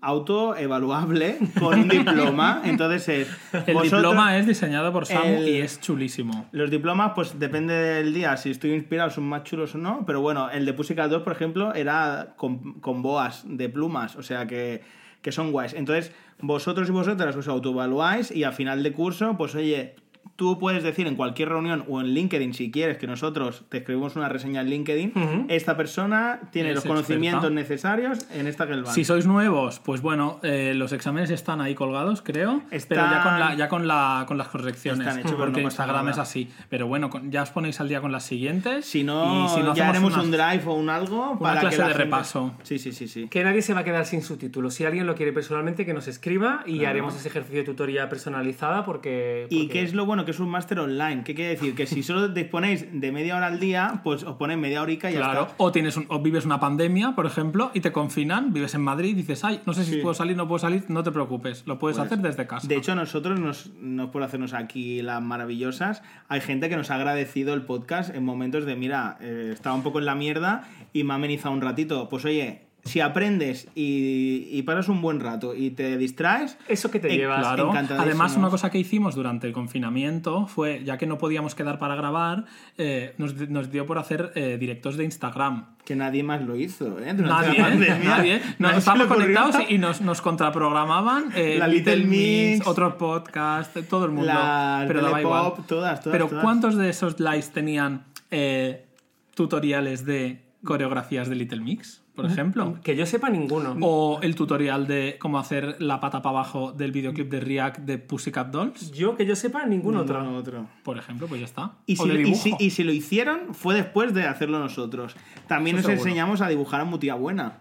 autoevaluable 0.00 1.38
con 1.58 1.80
un 1.80 1.88
diploma. 1.88 2.62
Entonces 2.64 3.08
es... 3.08 3.28
El 3.66 3.74
vosotros- 3.74 4.02
diploma 4.02 4.36
es 4.38 4.46
diseñado 4.46 4.92
por 4.92 5.06
Samu 5.06 5.24
el- 5.36 5.48
y 5.48 5.56
es 5.60 5.80
chulísimo. 5.80 6.46
los 6.52 6.70
diplomas, 6.70 7.12
pues 7.14 7.38
depende 7.38 7.74
del 7.74 8.14
día, 8.14 8.36
si 8.36 8.50
estoy 8.50 8.72
inspirado 8.72 9.10
son 9.10 9.24
más 9.24 9.44
chulos 9.44 9.74
o 9.74 9.78
no, 9.78 10.04
pero 10.06 10.20
bueno, 10.20 10.50
el 10.50 10.64
de 10.66 10.72
Pussycat 10.72 11.10
2, 11.10 11.22
por 11.22 11.32
ejemplo, 11.32 11.74
era 11.74 12.34
con, 12.36 12.80
con 12.80 13.02
boas 13.02 13.44
de 13.46 13.68
plumas, 13.68 14.16
o 14.16 14.22
sea 14.22 14.46
que, 14.46 14.82
que 15.22 15.32
son 15.32 15.52
guays. 15.52 15.74
Entonces, 15.74 16.12
vosotros 16.40 16.88
y 16.88 16.92
vosotras 16.92 17.36
os 17.36 17.48
autoevaluáis 17.48 18.30
y 18.30 18.44
a 18.44 18.52
final 18.52 18.82
de 18.82 18.92
curso, 18.92 19.36
pues 19.36 19.54
oye, 19.54 19.94
tú 20.36 20.58
puedes 20.58 20.82
decir 20.82 21.06
en 21.06 21.14
cualquier 21.16 21.48
reunión 21.50 21.84
o 21.88 22.00
en 22.00 22.08
LinkedIn, 22.08 22.54
si 22.54 22.70
quieres, 22.70 22.98
que 22.98 23.06
nosotros 23.06 23.64
te 23.68 23.78
escribimos 23.78 24.16
una 24.16 24.28
reseña 24.28 24.62
en 24.62 24.70
LinkedIn, 24.70 25.46
esta 25.48 25.76
persona 25.76 26.40
tiene 26.50 26.70
Es 26.70 26.76
los 26.76 26.84
conocimientos 26.84 27.50
necesarios 27.52 28.26
en 28.32 28.46
esta 28.46 28.66
que 28.66 28.84
Si 28.86 29.04
sois 29.04 29.26
nuevos, 29.26 29.80
pues 29.80 30.00
bueno, 30.02 30.40
eh, 30.42 30.72
los 30.74 30.92
exámenes 30.92 31.30
están 31.30 31.60
ahí 31.60 31.74
colgados, 31.74 32.22
creo, 32.22 32.62
pero 32.88 33.02
ya 33.02 33.22
con, 33.22 33.38
la, 33.40 33.54
ya 33.54 33.68
con, 33.68 33.86
la, 33.88 34.24
con 34.26 34.38
las 34.38 34.48
correcciones, 34.48 35.06
Están 35.06 35.36
porque 35.36 35.60
no 35.62 35.68
Instagram 35.68 35.96
nada. 36.06 36.10
es 36.10 36.18
así. 36.18 36.50
Pero 36.68 36.86
bueno, 36.86 37.10
con- 37.10 37.30
ya 37.30 37.42
os 37.42 37.50
ponéis 37.50 37.80
al 37.80 37.88
día 37.88 38.00
con 38.00 38.10
las 38.12 38.24
siguientes. 38.24 38.86
Si 38.86 39.04
no, 39.04 39.46
y 39.46 39.48
si 39.48 39.60
no 39.62 39.74
ya 39.74 39.88
haremos 39.88 40.12
unas- 40.14 40.24
un 40.24 40.30
drive 40.32 40.62
o 40.66 40.74
un 40.74 40.88
algo 40.90 41.38
para 41.38 41.60
clase 41.60 41.76
que 41.76 41.82
la 41.82 41.88
de 41.88 41.92
gente- 41.94 42.04
repaso. 42.04 42.54
Sí, 42.62 42.78
sí, 42.78 42.92
sí, 42.92 43.08
sí. 43.08 43.28
Que 43.28 43.44
nadie 43.44 43.62
se 43.62 43.74
va 43.74 43.80
a 43.80 43.84
quedar 43.84 44.06
sin 44.06 44.22
subtítulos. 44.22 44.74
Si 44.74 44.84
alguien 44.84 45.06
lo 45.06 45.14
quiere 45.14 45.32
personalmente, 45.32 45.84
que 45.86 45.94
nos 45.94 46.08
escriba 46.08 46.62
y 46.66 46.84
haremos 46.84 47.14
ese 47.16 47.28
ejercicio 47.28 47.58
de 47.58 47.64
tutoría 47.64 48.08
personalizada 48.08 48.84
porque... 48.84 49.46
¿Y 49.50 49.64
porque- 49.64 49.72
qué 49.72 49.82
es 49.82 49.94
lo 49.94 50.06
bueno? 50.06 50.13
Que 50.24 50.30
es 50.32 50.38
un 50.40 50.48
máster 50.50 50.78
online. 50.78 51.24
¿Qué 51.24 51.34
quiere 51.34 51.50
decir? 51.52 51.74
Que 51.74 51.86
si 51.86 52.02
solo 52.02 52.28
disponéis 52.28 52.86
de 52.92 53.10
media 53.10 53.36
hora 53.36 53.46
al 53.46 53.58
día, 53.58 54.00
pues 54.04 54.22
os 54.22 54.36
ponen 54.36 54.60
media 54.60 54.82
horica 54.82 55.10
y 55.10 55.14
ya 55.14 55.20
está. 55.20 55.48
o 55.56 55.72
tienes 55.72 55.96
un- 55.96 56.06
o 56.08 56.20
vives 56.20 56.44
una 56.44 56.60
pandemia, 56.60 57.14
por 57.16 57.26
ejemplo, 57.26 57.70
y 57.74 57.80
te 57.80 57.90
confinan, 57.90 58.52
vives 58.52 58.74
en 58.74 58.82
Madrid 58.82 59.10
y 59.10 59.14
dices, 59.14 59.42
ay, 59.44 59.60
no 59.66 59.72
sé 59.72 59.84
si 59.84 59.92
Sí. 59.94 59.98
puedo 60.02 60.14
salir, 60.14 60.36
no 60.36 60.46
puedo 60.46 60.58
salir, 60.58 60.84
no 60.88 61.02
te 61.02 61.10
preocupes, 61.10 61.64
lo 61.66 61.78
puedes 61.78 61.96
Pues, 61.96 62.06
hacer 62.06 62.18
desde 62.22 62.46
casa. 62.46 62.68
De 62.68 62.76
hecho, 62.76 62.94
nosotros, 62.94 63.40
nos, 63.40 63.70
no 63.80 64.10
por 64.10 64.22
hacernos 64.22 64.52
aquí 64.52 65.00
las 65.02 65.22
maravillosas, 65.22 66.02
hay 66.28 66.40
gente 66.42 66.68
que 66.68 66.76
nos 66.76 66.90
ha 66.90 66.96
agradecido 66.96 67.54
el 67.54 67.62
podcast 67.62 68.14
en 68.14 68.24
momentos 68.24 68.66
de, 68.66 68.76
mira, 68.76 69.16
eh, 69.20 69.50
estaba 69.52 69.74
un 69.74 69.82
poco 69.82 69.98
en 69.98 70.04
la 70.04 70.14
mierda 70.14 70.64
y 70.92 71.04
me 71.04 71.12
ha 71.12 71.16
amenizado 71.16 71.54
un 71.54 71.60
ratito. 71.62 72.08
Pues 72.08 72.24
oye, 72.24 72.63
si 72.84 73.00
aprendes 73.00 73.66
y, 73.74 74.46
y 74.50 74.62
pasas 74.62 74.88
un 74.88 75.00
buen 75.00 75.18
rato 75.20 75.54
y 75.54 75.70
te 75.70 75.96
distraes, 75.96 76.58
Eso 76.68 76.90
que 76.90 77.00
te 77.00 77.08
Eh, 77.12 77.16
llevas. 77.16 77.40
Claro. 77.40 77.72
Además, 77.98 78.36
una 78.36 78.50
cosa 78.50 78.70
que 78.70 78.78
hicimos 78.78 79.14
durante 79.14 79.46
el 79.46 79.52
confinamiento 79.54 80.46
fue, 80.46 80.82
ya 80.84 80.98
que 80.98 81.06
no 81.06 81.16
podíamos 81.16 81.54
quedar 81.54 81.78
para 81.78 81.94
grabar, 81.96 82.44
eh, 82.76 83.14
nos, 83.18 83.34
nos 83.48 83.70
dio 83.70 83.86
por 83.86 83.98
hacer 83.98 84.32
eh, 84.34 84.58
directos 84.60 84.96
de 84.98 85.04
Instagram. 85.04 85.66
que 85.84 85.96
nadie 85.96 86.22
más 86.22 86.42
lo 86.42 86.56
hizo, 86.56 86.98
¿eh? 86.98 87.12
Durante 87.14 87.22
Nadie, 87.22 87.58
la 87.58 87.64
pandemia. 87.68 87.98
nadie. 88.16 88.40
Nos 88.58 88.76
estábamos 88.76 89.06
conectados 89.06 89.56
y, 89.68 89.76
nos, 89.78 90.00
nos 90.00 90.20
contraprogramaban 90.22 91.30
eh, 91.34 91.56
La 91.58 91.66
Little 91.68 92.04
Mix, 92.04 92.66
otros 92.66 92.94
podcasts, 92.94 93.78
todo 93.88 94.04
el 94.06 94.10
mundo. 94.12 94.26
la 94.32 94.84
pero 94.86 95.02
daba 95.02 95.20
igual. 95.20 95.52
Todas, 95.66 95.66
todas, 95.66 96.00
Pero 96.10 96.28
todas. 96.28 96.42
¿cuántos 96.44 96.76
de 96.76 96.88
esos 96.90 97.18
lives 97.20 97.50
tenían 97.52 98.04
eh, 98.30 98.86
tutoriales 99.34 100.04
de 100.06 100.42
coreografías 100.64 101.28
de 101.28 101.34
Little 101.34 101.60
Mix, 101.60 102.02
por 102.14 102.26
ejemplo? 102.26 102.78
Que 102.82 102.96
yo 102.96 103.06
sepa 103.06 103.28
ninguno. 103.30 103.76
O 103.80 104.20
el 104.22 104.34
tutorial 104.36 104.86
de 104.86 105.16
cómo 105.18 105.38
hacer 105.38 105.76
la 105.80 106.00
pata 106.00 106.22
para 106.22 106.38
abajo 106.38 106.72
del 106.72 106.92
videoclip 106.92 107.30
de 107.30 107.40
React 107.40 107.78
de 107.80 107.98
Pussycat 107.98 108.48
Dolls, 108.50 108.92
Yo 108.92 109.16
que 109.16 109.26
yo 109.26 109.34
sepa 109.34 109.66
ningún 109.66 109.96
otro. 109.96 110.22
No, 110.22 110.36
otro. 110.36 110.66
por 110.82 110.96
ejemplo, 110.98 111.26
pues 111.26 111.40
ya 111.40 111.46
está. 111.46 111.72
Y 111.86 111.98
o 111.98 112.04
si, 112.04 112.08
de 112.10 112.22
y, 112.28 112.34
si, 112.34 112.54
y 112.58 112.70
si 112.70 112.84
lo 112.84 112.92
hicieron, 112.92 113.54
fue 113.54 113.74
después 113.74 114.14
de 114.14 114.24
hacerlo 114.24 114.58
nosotros. 114.58 115.16
También 115.48 115.76
Eso 115.76 115.88
nos 115.88 115.92
seguro. 115.94 116.08
enseñamos 116.08 116.40
a 116.40 116.48
dibujar 116.48 116.80
a 116.80 116.84
Mutia 116.84 117.14
Buena. 117.14 117.58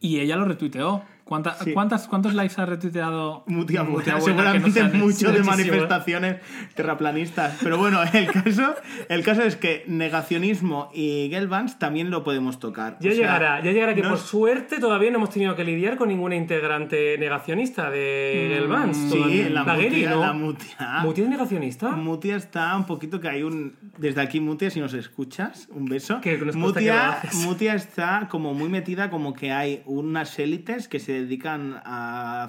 Y 0.00 0.20
ella 0.20 0.36
lo 0.36 0.44
retuiteó. 0.44 1.02
¿Cuánta- 1.26 1.56
Sí. 1.58 1.72
¿cuántas, 1.72 2.06
¿Cuántos 2.06 2.34
likes 2.34 2.54
ha 2.60 2.66
retuiteado? 2.66 3.42
Mutia 3.48 3.84
que 3.84 4.20
Seguramente 4.20 4.82
no 4.84 4.94
mucho 4.94 5.32
de 5.32 5.40
¿eh? 5.40 5.42
manifestaciones 5.42 6.36
terraplanistas. 6.76 7.58
Pero 7.60 7.78
bueno, 7.78 7.98
el 8.12 8.28
caso, 8.28 8.74
el 9.08 9.24
caso 9.24 9.42
es 9.42 9.56
que 9.56 9.82
negacionismo 9.88 10.88
y 10.94 11.28
Gelbans 11.30 11.80
también 11.80 12.10
lo 12.10 12.22
podemos 12.22 12.60
tocar. 12.60 12.96
Ya 13.00 13.10
O 13.10 13.12
sea, 13.12 13.22
llegará, 13.22 13.60
ya 13.60 13.72
llegará 13.72 13.94
que 13.96 14.02
no 14.02 14.10
por 14.10 14.18
es- 14.18 14.24
suerte 14.24 14.78
todavía 14.78 15.10
no 15.10 15.16
hemos 15.18 15.30
tenido 15.30 15.56
que 15.56 15.64
lidiar 15.64 15.96
con 15.96 16.08
ninguna 16.10 16.36
integrante 16.36 17.18
negacionista 17.18 17.90
de. 17.90 18.64
Mm, 18.68 18.94
Sí, 18.94 19.10
todavía. 19.18 19.50
la 19.50 19.64
Gary, 19.64 19.84
Mutia, 19.90 20.10
¿no? 20.10 20.20
la 20.20 20.32
Mutia. 20.32 20.76
¿Mutia 21.02 21.24
es 21.24 21.30
negacionista? 21.30 21.90
Mutia 21.90 22.36
está 22.36 22.76
un 22.76 22.84
poquito 22.84 23.20
que 23.20 23.28
hay 23.28 23.42
un. 23.42 23.74
Desde 23.98 24.20
aquí, 24.20 24.38
Mutia, 24.40 24.70
si 24.70 24.78
nos 24.80 24.94
escuchas, 24.94 25.68
un 25.72 25.86
beso. 25.86 26.20
Que 26.20 26.38
nos 26.38 26.52
que 26.54 26.58
Mutia, 26.60 27.10
haces. 27.14 27.34
Mutia 27.44 27.74
está 27.74 28.28
como 28.30 28.54
muy 28.54 28.68
metida, 28.68 29.10
como 29.10 29.34
que 29.34 29.50
hay 29.52 29.82
unas 29.86 30.38
élites 30.38 30.86
que 30.88 31.00
se 31.00 31.15
dedican 31.20 31.80
a. 31.84 32.48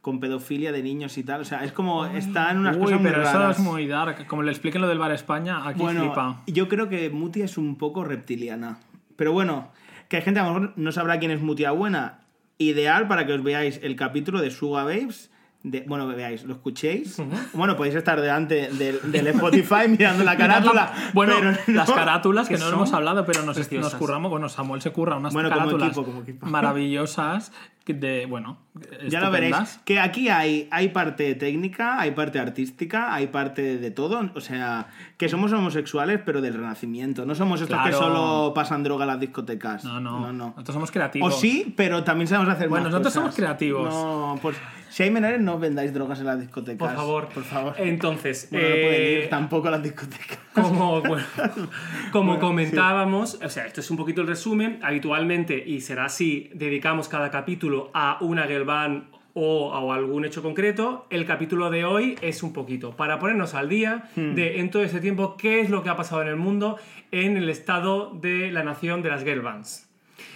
con 0.00 0.20
pedofilia 0.20 0.72
de 0.72 0.82
niños 0.82 1.18
y 1.18 1.22
tal. 1.24 1.40
O 1.42 1.44
sea, 1.44 1.64
es 1.64 1.72
como. 1.72 2.06
Está 2.06 2.50
en 2.50 2.58
unas 2.58 2.76
Uy, 2.76 2.82
cosas 2.84 3.00
muy 3.00 3.10
pero 3.10 3.22
eso 3.22 3.50
es 3.50 3.58
muy 3.58 3.86
dark. 3.86 4.26
Como 4.26 4.42
le 4.42 4.50
expliquen 4.50 4.80
lo 4.80 4.88
del 4.88 4.98
Bar 4.98 5.12
España, 5.12 5.66
aquí 5.68 5.80
Bueno, 5.80 6.02
flipa. 6.06 6.40
yo 6.46 6.68
creo 6.68 6.88
que 6.88 7.10
Mutia 7.10 7.44
es 7.44 7.58
un 7.58 7.76
poco 7.76 8.04
reptiliana. 8.04 8.78
Pero 9.16 9.32
bueno, 9.32 9.70
que 10.08 10.16
hay 10.16 10.22
gente 10.22 10.40
a 10.40 10.44
lo 10.44 10.54
mejor 10.54 10.72
no 10.76 10.92
sabrá 10.92 11.18
quién 11.18 11.30
es 11.32 11.40
Mutia 11.42 11.72
Buena. 11.72 12.20
Ideal 12.60 13.06
para 13.06 13.24
que 13.26 13.34
os 13.34 13.42
veáis 13.42 13.78
el 13.82 13.94
capítulo 13.96 14.40
de 14.40 14.50
Suga 14.50 14.82
Babes. 14.84 15.30
De, 15.64 15.84
bueno, 15.88 16.06
veáis, 16.06 16.44
lo 16.44 16.54
escuchéis. 16.54 17.20
Bueno, 17.52 17.76
podéis 17.76 17.96
estar 17.96 18.20
delante 18.20 18.68
del, 18.70 19.10
del 19.12 19.26
Spotify 19.28 19.86
mirando 19.88 20.22
la 20.24 20.36
carátula. 20.42 20.92
Bueno, 21.14 21.34
pero 21.38 21.50
no- 21.50 21.58
las 21.74 21.90
carátulas 21.90 22.48
que 22.48 22.54
que 22.54 22.60
no 22.60 22.66
lo 22.66 22.70
son 22.70 22.78
hemos 22.80 22.92
hablado, 22.92 23.24
pero 23.26 23.42
nos, 23.42 23.58
nos 23.72 23.94
curramos. 23.96 24.30
Bueno, 24.30 24.48
Samuel 24.48 24.80
se 24.80 24.92
curra 24.92 25.16
unas 25.16 25.32
Bueno, 25.34 25.48
como 25.50 25.58
carátulas 25.60 25.88
equipo, 25.88 26.04
como 26.04 26.22
equipo. 26.22 26.46
maravillosas 26.46 27.52
de, 27.94 28.26
bueno, 28.26 28.58
Ya 29.08 29.20
lo 29.20 29.30
veréis. 29.30 29.80
Que 29.84 29.98
aquí 30.00 30.28
hay, 30.28 30.68
hay 30.70 30.88
parte 30.88 31.34
técnica, 31.34 32.00
hay 32.00 32.12
parte 32.12 32.38
artística, 32.38 33.12
hay 33.14 33.26
parte 33.28 33.78
de 33.78 33.90
todo. 33.90 34.30
O 34.34 34.40
sea, 34.40 34.88
que 35.16 35.28
somos 35.28 35.52
homosexuales, 35.52 36.20
pero 36.24 36.40
del 36.40 36.54
renacimiento. 36.54 37.26
No 37.26 37.34
somos 37.34 37.60
estos 37.60 37.76
que 37.82 37.90
Claro. 37.90 37.98
solo 38.06 38.52
pasan 38.54 38.82
droga 38.82 39.04
a 39.04 39.06
las 39.06 39.20
discotecas. 39.20 39.84
No, 39.84 40.00
no, 40.00 40.20
no, 40.20 40.32
no. 40.32 40.46
Nosotros 40.50 40.74
somos 40.74 40.90
O 40.90 40.92
creativos. 40.92 41.40
sí, 41.40 41.72
pero 41.76 42.04
también 42.04 42.28
sabemos 42.28 42.52
hacer 42.52 42.68
Bueno, 42.68 42.84
más 42.84 42.92
nosotros 42.92 43.12
cosas. 43.14 43.22
somos 43.22 43.36
creativos. 43.36 43.92
No, 43.94 44.38
pues 44.42 44.56
si 44.90 45.02
hay 45.02 45.10
menores, 45.10 45.40
no 45.40 45.58
vendáis 45.58 45.92
drogas 45.92 46.18
en 46.20 46.26
las 46.26 46.40
discotecas. 46.40 46.78
Por 46.88 46.96
favor. 46.96 47.28
Por 47.28 47.44
favor. 47.44 47.74
Entonces, 47.78 48.48
Bueno, 48.50 48.66
no 48.68 48.74
pueden 48.74 48.94
eh, 49.02 49.20
ir 49.24 49.28
tampoco 49.28 49.68
a 49.68 49.70
las 49.72 49.82
discotecas. 49.82 50.38
Como, 50.54 51.00
bueno, 51.02 51.24
como 52.10 52.38
comentábamos, 52.38 53.38
o 53.42 53.48
sea, 53.48 53.66
esto 53.66 53.80
es 53.80 53.90
un 53.90 53.96
poquito 53.96 54.22
el 54.22 54.26
resumen. 54.26 54.80
Habitualmente, 54.82 55.62
y 55.64 55.80
será 55.82 56.06
así, 56.06 56.50
dedicamos 56.54 57.08
cada 57.08 57.30
capítulo 57.30 57.77
a 57.94 58.18
una 58.20 58.44
girl 58.46 58.64
band 58.64 59.04
o 59.34 59.72
a 59.74 59.94
algún 59.94 60.24
hecho 60.24 60.42
concreto. 60.42 61.06
El 61.10 61.24
capítulo 61.24 61.70
de 61.70 61.84
hoy 61.84 62.16
es 62.22 62.42
un 62.42 62.52
poquito 62.52 62.96
para 62.96 63.18
ponernos 63.18 63.54
al 63.54 63.68
día 63.68 64.08
Hmm. 64.16 64.34
de 64.34 64.58
en 64.60 64.70
todo 64.70 64.82
este 64.82 65.00
tiempo 65.00 65.36
qué 65.36 65.60
es 65.60 65.70
lo 65.70 65.82
que 65.82 65.90
ha 65.90 65.96
pasado 65.96 66.22
en 66.22 66.28
el 66.28 66.36
mundo 66.36 66.76
en 67.12 67.36
el 67.36 67.48
estado 67.48 68.12
de 68.20 68.50
la 68.50 68.62
nación 68.64 69.02
de 69.02 69.08
las 69.10 69.22
girl 69.24 69.40
bands. 69.42 69.88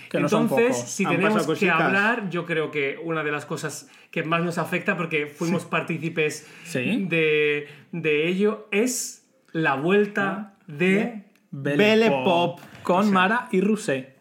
Que 0.09 0.19
Entonces, 0.19 0.77
si 0.79 1.05
Han 1.07 1.17
tenemos 1.17 1.47
que 1.59 1.71
hablar, 1.71 2.29
yo 2.29 2.45
creo 2.45 2.71
que 2.71 2.99
una 3.03 3.25
de 3.25 3.33
las 3.33 3.47
cosas 3.47 3.91
que 4.11 4.23
más 4.23 4.43
nos 4.43 4.59
afecta, 4.59 4.95
porque 4.97 5.27
fuimos 5.27 5.65
partícipes 5.65 6.47
Sí. 6.65 7.07
de, 7.09 7.67
de 7.93 8.29
ello, 8.29 8.69
es 8.71 9.27
la 9.53 9.75
vuelta 9.75 10.55
de 10.67 11.25
Belle 11.51 12.11
Pop. 12.11 12.61
Con 12.83 13.11
Mara 13.13 13.49
y 13.53 13.61
Rusé. 13.63 14.12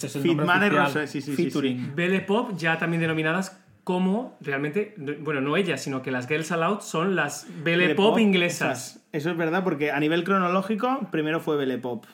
Que 0.00 0.06
ese 0.06 0.06
es 0.06 0.16
el 0.16 0.24
nombre 0.26 0.46
Fitman 0.46 0.62
y 0.62 0.66
oficial. 0.66 0.86
Rusé, 0.86 1.06
sí, 1.06 1.20
sí, 1.20 1.36
sí, 1.36 1.42
Featuring. 1.44 1.92
Belle 1.94 2.20
Pop, 2.20 2.52
ya 2.56 2.78
también 2.78 3.00
denominadas 3.02 3.58
como 3.84 4.36
realmente, 4.40 4.94
bueno, 5.20 5.40
no 5.40 5.56
ellas, 5.56 5.82
sino 5.82 6.02
que 6.02 6.10
las 6.10 6.28
Girls 6.28 6.50
Aloud 6.52 6.80
son 6.80 7.16
las 7.16 7.46
Belle, 7.64 7.78
Belle 7.88 7.94
Pop, 7.94 8.18
inglesas. 8.18 8.88
esas. 8.92 9.02
Eso 9.12 9.30
es 9.30 9.36
verdad, 9.36 9.64
porque 9.64 9.90
a 9.90 9.98
nivel 10.00 10.24
cronológico, 10.24 11.00
primero 11.10 11.40
fue 11.40 11.56
Belle 11.56 11.78
Pop. 11.78 12.04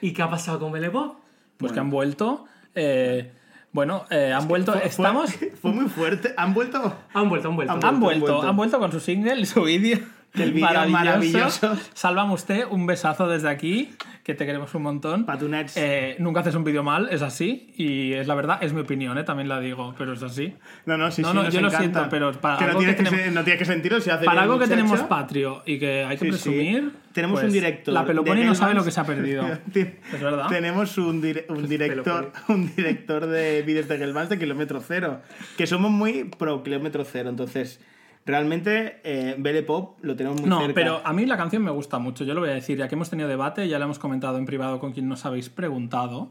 ¿Y 0.00 0.12
qué 0.12 0.22
ha 0.22 0.30
pasado 0.30 0.58
con 0.58 0.72
Belle 0.72 0.90
Pop? 0.90 1.16
Pues 1.56 1.72
que 1.72 1.80
han 1.80 1.90
vuelto. 1.90 2.46
eh, 2.74 3.32
bueno, 3.70 4.04
eh, 4.10 4.32
han 4.34 4.48
vuelto. 4.48 4.72
Fue- 4.72 4.86
estamos. 4.86 5.32
Fue, 5.34 5.50
fue 5.62 5.72
muy 5.72 5.88
fuerte. 5.88 6.34
Han 6.36 6.52
vuelto. 6.52 6.94
Han 7.14 7.28
vuelto, 7.30 7.48
han 7.48 7.56
vuelto. 7.56 7.72
Han 7.72 7.84
Han 7.84 8.00
vuelto, 8.00 8.26
vuelto. 8.26 8.48
han 8.48 8.56
vuelto 8.56 8.78
con 8.78 8.92
su 8.92 9.00
single 9.00 9.40
y 9.40 9.46
su 9.46 9.62
vídeo. 9.62 9.98
Del 10.34 10.52
vídeo 10.52 10.88
maravilloso. 10.88 11.76
Sálvame 11.94 12.32
usted, 12.32 12.64
un 12.70 12.86
besazo 12.86 13.28
desde 13.28 13.48
aquí, 13.48 13.94
que 14.24 14.34
te 14.34 14.46
queremos 14.46 14.74
un 14.74 14.82
montón. 14.82 15.26
Patunets. 15.26 15.76
Eh, 15.76 16.16
nunca 16.18 16.40
haces 16.40 16.54
un 16.54 16.64
vídeo 16.64 16.82
mal, 16.82 17.08
es 17.10 17.22
así, 17.22 17.72
y 17.76 18.12
es 18.14 18.26
la 18.26 18.34
verdad, 18.34 18.58
es 18.62 18.72
mi 18.72 18.80
opinión, 18.80 19.18
¿eh? 19.18 19.24
también 19.24 19.48
la 19.48 19.60
digo, 19.60 19.94
pero 19.98 20.12
es 20.14 20.22
así. 20.22 20.54
No, 20.86 20.96
no, 20.96 21.10
sí, 21.10 21.22
No, 21.22 21.28
sí, 21.30 21.34
no, 21.36 21.42
nos 21.44 21.52
yo 21.54 21.60
lo 21.60 21.68
encanta. 21.68 21.78
siento, 21.82 22.08
pero 22.10 22.32
para 22.32 22.56
que 22.58 22.64
no 22.64 22.70
algo 22.70 22.80
que 22.80 22.86
tienes 22.86 22.96
que, 22.96 23.04
tenemos- 23.04 23.24
se- 23.26 23.30
no 23.32 23.44
tienes 23.44 23.58
que 23.58 23.64
sentirlo 23.66 24.00
si 24.00 24.10
hace 24.10 24.24
Para 24.24 24.42
algo 24.42 24.58
que 24.58 24.66
tenemos 24.68 25.00
patrio 25.02 25.62
y 25.66 25.78
que 25.78 26.04
hay 26.04 26.16
que 26.16 26.24
Sí, 26.32 26.38
sí. 26.38 26.50
presumir, 26.50 26.92
Tenemos 27.12 27.40
pues, 27.40 27.46
un 27.48 27.52
director. 27.52 27.92
La 27.92 28.06
Peloponi 28.06 28.42
no 28.44 28.54
sabe 28.54 28.72
lo 28.74 28.84
que 28.84 28.90
se 28.90 29.00
ha 29.00 29.04
perdido. 29.04 29.44
Es 29.74 30.20
verdad. 30.20 30.46
Tenemos 30.48 30.96
un, 30.98 31.20
dire- 31.22 31.44
un 31.50 31.68
director, 31.68 32.32
un 32.48 32.74
director 32.74 33.26
de 33.26 33.60
vídeos 33.62 33.86
de 33.88 33.96
Hellmans 33.96 34.30
de 34.30 34.38
kilómetro 34.38 34.80
cero. 34.80 35.20
Que 35.58 35.66
somos 35.66 35.90
muy 35.90 36.24
pro 36.24 36.62
kilómetro 36.62 37.04
cero. 37.04 37.28
Entonces, 37.28 37.80
realmente, 38.24 39.00
eh, 39.04 39.34
BL 39.38 39.62
Pop 39.64 39.98
lo 40.02 40.14
tenemos 40.16 40.40
muy 40.40 40.48
No, 40.48 40.60
cerca. 40.60 40.74
pero 40.74 41.00
a 41.04 41.12
mí 41.12 41.26
la 41.26 41.36
canción 41.36 41.62
me 41.62 41.70
gusta 41.70 41.98
mucho, 41.98 42.24
yo 42.24 42.34
lo 42.34 42.40
voy 42.40 42.50
a 42.50 42.54
decir, 42.54 42.78
ya 42.78 42.88
que 42.88 42.94
hemos 42.94 43.10
tenido 43.10 43.28
debate, 43.28 43.68
ya 43.68 43.78
lo 43.78 43.84
hemos 43.84 43.98
comentado 43.98 44.38
en 44.38 44.46
privado 44.46 44.78
con 44.80 44.92
quien 44.92 45.08
nos 45.08 45.24
habéis 45.26 45.48
preguntado. 45.50 46.30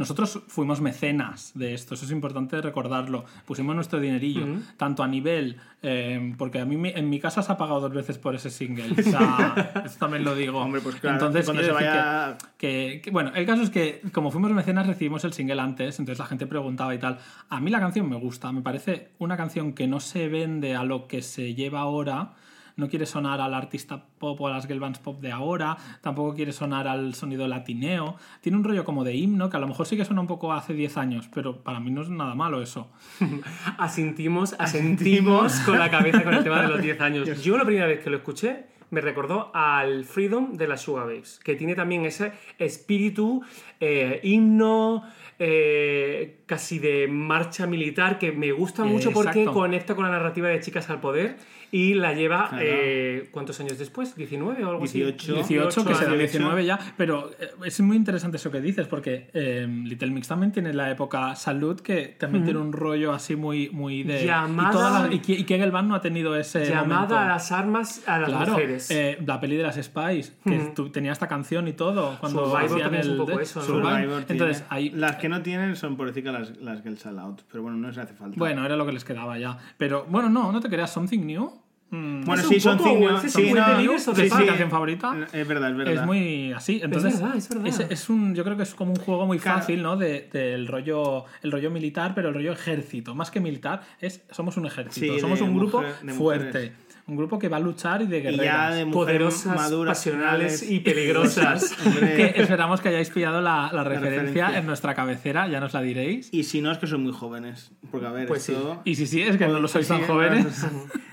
Nosotros 0.00 0.40
fuimos 0.48 0.80
mecenas 0.80 1.52
de 1.54 1.74
esto, 1.74 1.94
eso 1.94 2.04
es 2.06 2.10
importante 2.10 2.60
recordarlo. 2.60 3.24
Pusimos 3.46 3.74
nuestro 3.76 4.00
dinerillo, 4.00 4.46
tanto 4.76 5.02
a 5.02 5.06
nivel, 5.08 5.58
eh, 5.82 6.34
porque 6.36 6.58
a 6.58 6.64
mí 6.64 6.76
en 6.94 7.08
mi 7.08 7.20
caso 7.20 7.42
se 7.42 7.52
ha 7.52 7.56
pagado 7.56 7.80
dos 7.80 7.92
veces 7.92 8.18
por 8.18 8.34
ese 8.34 8.50
single. 8.50 8.90
O 8.98 9.02
sea, 9.02 9.72
eso 9.84 9.98
también 9.98 10.24
lo 10.24 10.34
digo. 10.34 10.58
Hombre, 10.60 10.80
pues 10.80 10.96
claro, 10.96 11.16
Entonces, 11.16 11.44
cuando 11.44 11.62
se 11.62 11.68
decir 11.72 11.86
vaya- 11.86 12.36
que, 12.58 12.66
que- 12.66 13.00
que- 13.02 13.10
bueno, 13.10 13.30
el 13.34 13.46
caso 13.46 13.62
es 13.62 13.70
que 13.70 14.00
como 14.12 14.30
fuimos 14.30 14.50
mecenas 14.52 14.86
recibimos 14.86 15.22
el 15.24 15.32
single 15.32 15.60
antes, 15.60 15.98
entonces 15.98 16.18
la 16.18 16.26
gente 16.26 16.46
preguntaba 16.46 16.94
y 16.94 16.98
tal. 16.98 17.18
A 17.48 17.60
mí 17.60 17.70
la 17.70 17.78
canción 17.80 18.08
me 18.08 18.16
gusta, 18.16 18.50
me 18.52 18.62
parece 18.62 19.10
una 19.18 19.36
canción 19.36 19.74
que 19.74 19.86
no 19.86 20.00
se 20.00 20.28
vende 20.28 20.74
a 20.74 20.82
lo 20.84 21.06
que 21.08 21.22
se 21.22 21.54
lleva 21.54 21.80
ahora. 21.80 22.32
No 22.76 22.88
quiere 22.88 23.06
sonar 23.06 23.40
al 23.40 23.54
artista 23.54 24.04
pop 24.18 24.40
o 24.40 24.48
a 24.48 24.50
las 24.50 24.66
girl 24.66 24.80
bands 24.80 24.98
pop 24.98 25.20
de 25.20 25.32
ahora, 25.32 25.76
tampoco 26.00 26.34
quiere 26.34 26.52
sonar 26.52 26.88
al 26.88 27.14
sonido 27.14 27.46
latineo. 27.48 28.16
Tiene 28.40 28.58
un 28.58 28.64
rollo 28.64 28.84
como 28.84 29.04
de 29.04 29.14
himno, 29.14 29.50
que 29.50 29.56
a 29.56 29.60
lo 29.60 29.68
mejor 29.68 29.86
sí 29.86 29.96
que 29.96 30.04
suena 30.04 30.20
un 30.20 30.26
poco 30.26 30.52
hace 30.52 30.74
10 30.74 30.96
años, 30.96 31.28
pero 31.32 31.62
para 31.62 31.80
mí 31.80 31.90
no 31.90 32.02
es 32.02 32.08
nada 32.08 32.34
malo 32.34 32.62
eso. 32.62 32.90
Asentimos, 33.78 34.54
asentimos 34.58 35.60
con 35.60 35.78
la 35.78 35.90
cabeza 35.90 36.22
con 36.22 36.34
el 36.34 36.44
tema 36.44 36.62
de 36.62 36.68
los 36.68 36.82
10 36.82 37.00
años. 37.00 37.42
Yo 37.42 37.56
la 37.56 37.64
primera 37.64 37.86
vez 37.86 38.02
que 38.02 38.10
lo 38.10 38.16
escuché 38.16 38.66
me 38.90 39.00
recordó 39.00 39.50
al 39.54 40.04
Freedom 40.04 40.56
de 40.56 40.66
las 40.66 40.82
Sugar 40.82 41.06
Babes, 41.06 41.40
que 41.42 41.54
tiene 41.54 41.74
también 41.74 42.04
ese 42.04 42.32
espíritu 42.58 43.42
eh, 43.78 44.20
himno, 44.22 45.04
eh, 45.38 46.40
casi 46.46 46.78
de 46.78 47.06
marcha 47.08 47.66
militar, 47.66 48.18
que 48.18 48.32
me 48.32 48.52
gusta 48.52 48.84
mucho 48.84 49.12
porque 49.12 49.44
conecta 49.44 49.94
con 49.94 50.04
la 50.04 50.10
narrativa 50.10 50.48
de 50.48 50.60
Chicas 50.60 50.90
al 50.90 51.00
Poder 51.00 51.36
y 51.72 51.94
la 51.94 52.12
lleva, 52.14 52.48
Claro. 52.48 52.64
eh, 52.66 53.28
¿cuántos 53.30 53.58
años 53.60 53.78
después? 53.78 54.16
¿19 54.16 54.64
o 54.64 54.68
algo 54.70 54.78
18. 54.80 55.16
así? 55.40 55.54
18, 55.54 55.84
que 55.84 55.94
será 55.94 56.12
18. 56.14 56.16
19 56.18 56.64
ya, 56.64 56.78
pero 56.96 57.30
eh, 57.40 57.50
es 57.64 57.80
muy 57.80 57.96
interesante 57.96 58.38
eso 58.38 58.50
que 58.50 58.60
dices, 58.60 58.86
porque 58.88 59.30
eh, 59.34 59.66
Little 59.84 60.10
Mix 60.10 60.28
también 60.28 60.52
tiene 60.52 60.72
la 60.72 60.90
época 60.90 61.34
Salud, 61.36 61.80
que 61.80 62.16
también 62.18 62.44
tiene 62.44 62.58
un 62.60 62.72
rollo 62.72 63.12
así 63.12 63.36
muy, 63.36 63.70
muy 63.70 64.02
de... 64.02 64.24
Llamada- 64.26 64.70
Y, 64.70 64.72
todas 64.72 65.02
las- 65.04 65.14
y, 65.14 65.44
que 65.44 65.58
Gelban 65.58 65.88
no 65.88 65.94
ha 65.94 66.00
tenido 66.00 66.34
ese 66.36 66.66
Llamada 66.66 66.86
momento. 66.94 67.18
a 67.18 67.24
las 67.26 67.52
armas 67.52 68.02
a 68.08 68.18
las 68.18 68.30
Claro, 68.30 68.52
mujeres. 68.52 68.90
eh, 68.90 69.18
la 69.24 69.40
peli 69.40 69.56
de 69.56 69.62
las 69.62 69.76
Spice, 69.76 70.32
que 70.44 70.72
tu- 70.74 70.90
tenía 70.90 71.12
esta 71.12 71.28
canción 71.28 71.68
y 71.68 71.72
todo. 71.72 72.16
Cuando 72.20 72.46
Survivor 72.50 72.64
hacían 72.82 72.94
es 72.94 73.06
un 73.06 73.12
el 73.12 73.18
poco 73.18 73.36
de- 73.36 73.42
eso, 73.44 73.60
¿no? 73.60 73.66
Survivor. 73.66 74.24
Entonces, 74.28 74.64
ahí, 74.68 74.90
Las 74.90 75.16
que 75.16 75.28
no 75.28 75.40
tienen 75.42 75.76
son 75.76 75.96
por 75.96 76.06
decir 76.08 76.24
que 76.24 76.32
las, 76.32 76.56
las 76.58 76.82
Girls 76.82 77.04
All 77.06 77.18
Out. 77.18 77.42
Pero 77.50 77.62
bueno, 77.62 77.78
no 77.78 77.92
se 77.92 78.00
hace 78.00 78.14
falta. 78.14 78.34
bueno, 78.38 78.64
era 78.64 78.76
lo 78.76 78.84
que 78.86 78.92
les 78.92 79.04
quedaba 79.04 79.38
ya. 79.38 79.56
Pero 79.78 80.04
bueno, 80.08 80.28
no, 80.28 80.50
no 80.52 80.60
te 80.60 80.68
creas, 80.68 80.92
Something 80.92 81.20
New. 81.26 81.59
Mm, 81.90 82.24
Bueno, 82.24 82.42
sí, 82.42 82.60
son 82.60 82.78
ese 83.18 83.26
es 83.26 83.32
sí, 83.32 83.52
no, 83.52 83.66
the 83.66 83.76
sí, 84.14 84.22
¿Es 84.22 84.32
sí. 84.32 84.46
canción 84.46 84.70
favorita? 84.70 85.16
Es 85.32 85.46
verdad, 85.48 85.70
es 85.70 85.76
verdad. 85.76 85.94
Es 85.94 86.06
muy 86.06 86.52
así. 86.52 86.80
Entonces, 86.82 87.20
verdad, 87.20 87.36
es 87.36 87.48
verdad. 87.48 87.66
es 87.92 88.08
un, 88.10 88.34
yo 88.34 88.44
creo 88.44 88.56
que 88.56 88.62
es 88.62 88.74
como 88.74 88.92
un 88.92 88.98
juego 88.98 89.26
muy 89.26 89.38
Claro. 89.38 89.58
fácil, 89.60 89.82
¿no? 89.82 89.96
De- 89.96 90.28
Del 90.32 90.66
rollo, 90.66 91.24
el 91.42 91.52
rollo 91.52 91.70
militar, 91.70 92.12
pero 92.14 92.28
el 92.28 92.34
rollo 92.34 92.52
ejército. 92.52 93.14
Más 93.14 93.30
que 93.30 93.40
militar, 93.40 93.82
es 94.00 94.22
somos 94.30 94.56
un 94.56 94.66
ejército. 94.66 95.06
Sí, 95.06 95.12
de 95.12 95.20
somos 95.20 95.40
un 95.40 95.56
grupo 95.56 95.78
mujer- 95.82 95.94
de 96.02 96.12
fuerte. 96.12 96.46
mujeres. 96.46 96.72
Un 97.06 97.16
grupo 97.16 97.38
que 97.38 97.48
va 97.48 97.56
a 97.56 97.60
luchar 97.60 98.02
y 98.02 98.06
de 98.06 98.18
Y 98.18 98.22
guerreras. 98.22 98.44
ya 98.44 98.70
de 98.74 98.86
Poderosas, 98.86 99.56
maduras, 99.56 99.98
pasionales 99.98 100.62
y 100.68 100.80
peligrosas. 100.80 101.74
Que 102.00 102.34
esperamos 102.36 102.80
que 102.80 102.88
hayáis 102.90 103.10
pillado 103.10 103.40
la, 103.40 103.70
la 103.72 103.82
referencia, 103.84 104.20
referencia. 104.20 104.58
en 104.58 104.66
nuestra 104.66 104.94
cabecera, 104.94 105.48
ya 105.48 105.60
nos 105.60 105.72
la 105.74 105.82
diréis. 105.82 106.28
Y 106.32 106.44
si 106.44 106.60
no, 106.60 106.70
es 106.70 106.78
que 106.78 106.86
son 106.86 107.02
muy 107.02 107.12
jóvenes. 107.12 107.72
Porque, 107.90 108.06
a 108.06 108.12
ver, 108.12 108.28
Pues 108.28 108.48
esto... 108.48 108.80
Y 108.84 108.94
si 108.94 109.06
sí, 109.06 109.22
es 109.22 109.36
que 109.36 109.46
no 109.48 109.58
lo 109.60 109.68
sois 109.68 109.88
tan 109.88 110.00
Sí, 110.00 110.04
jóvenes. 110.06 110.66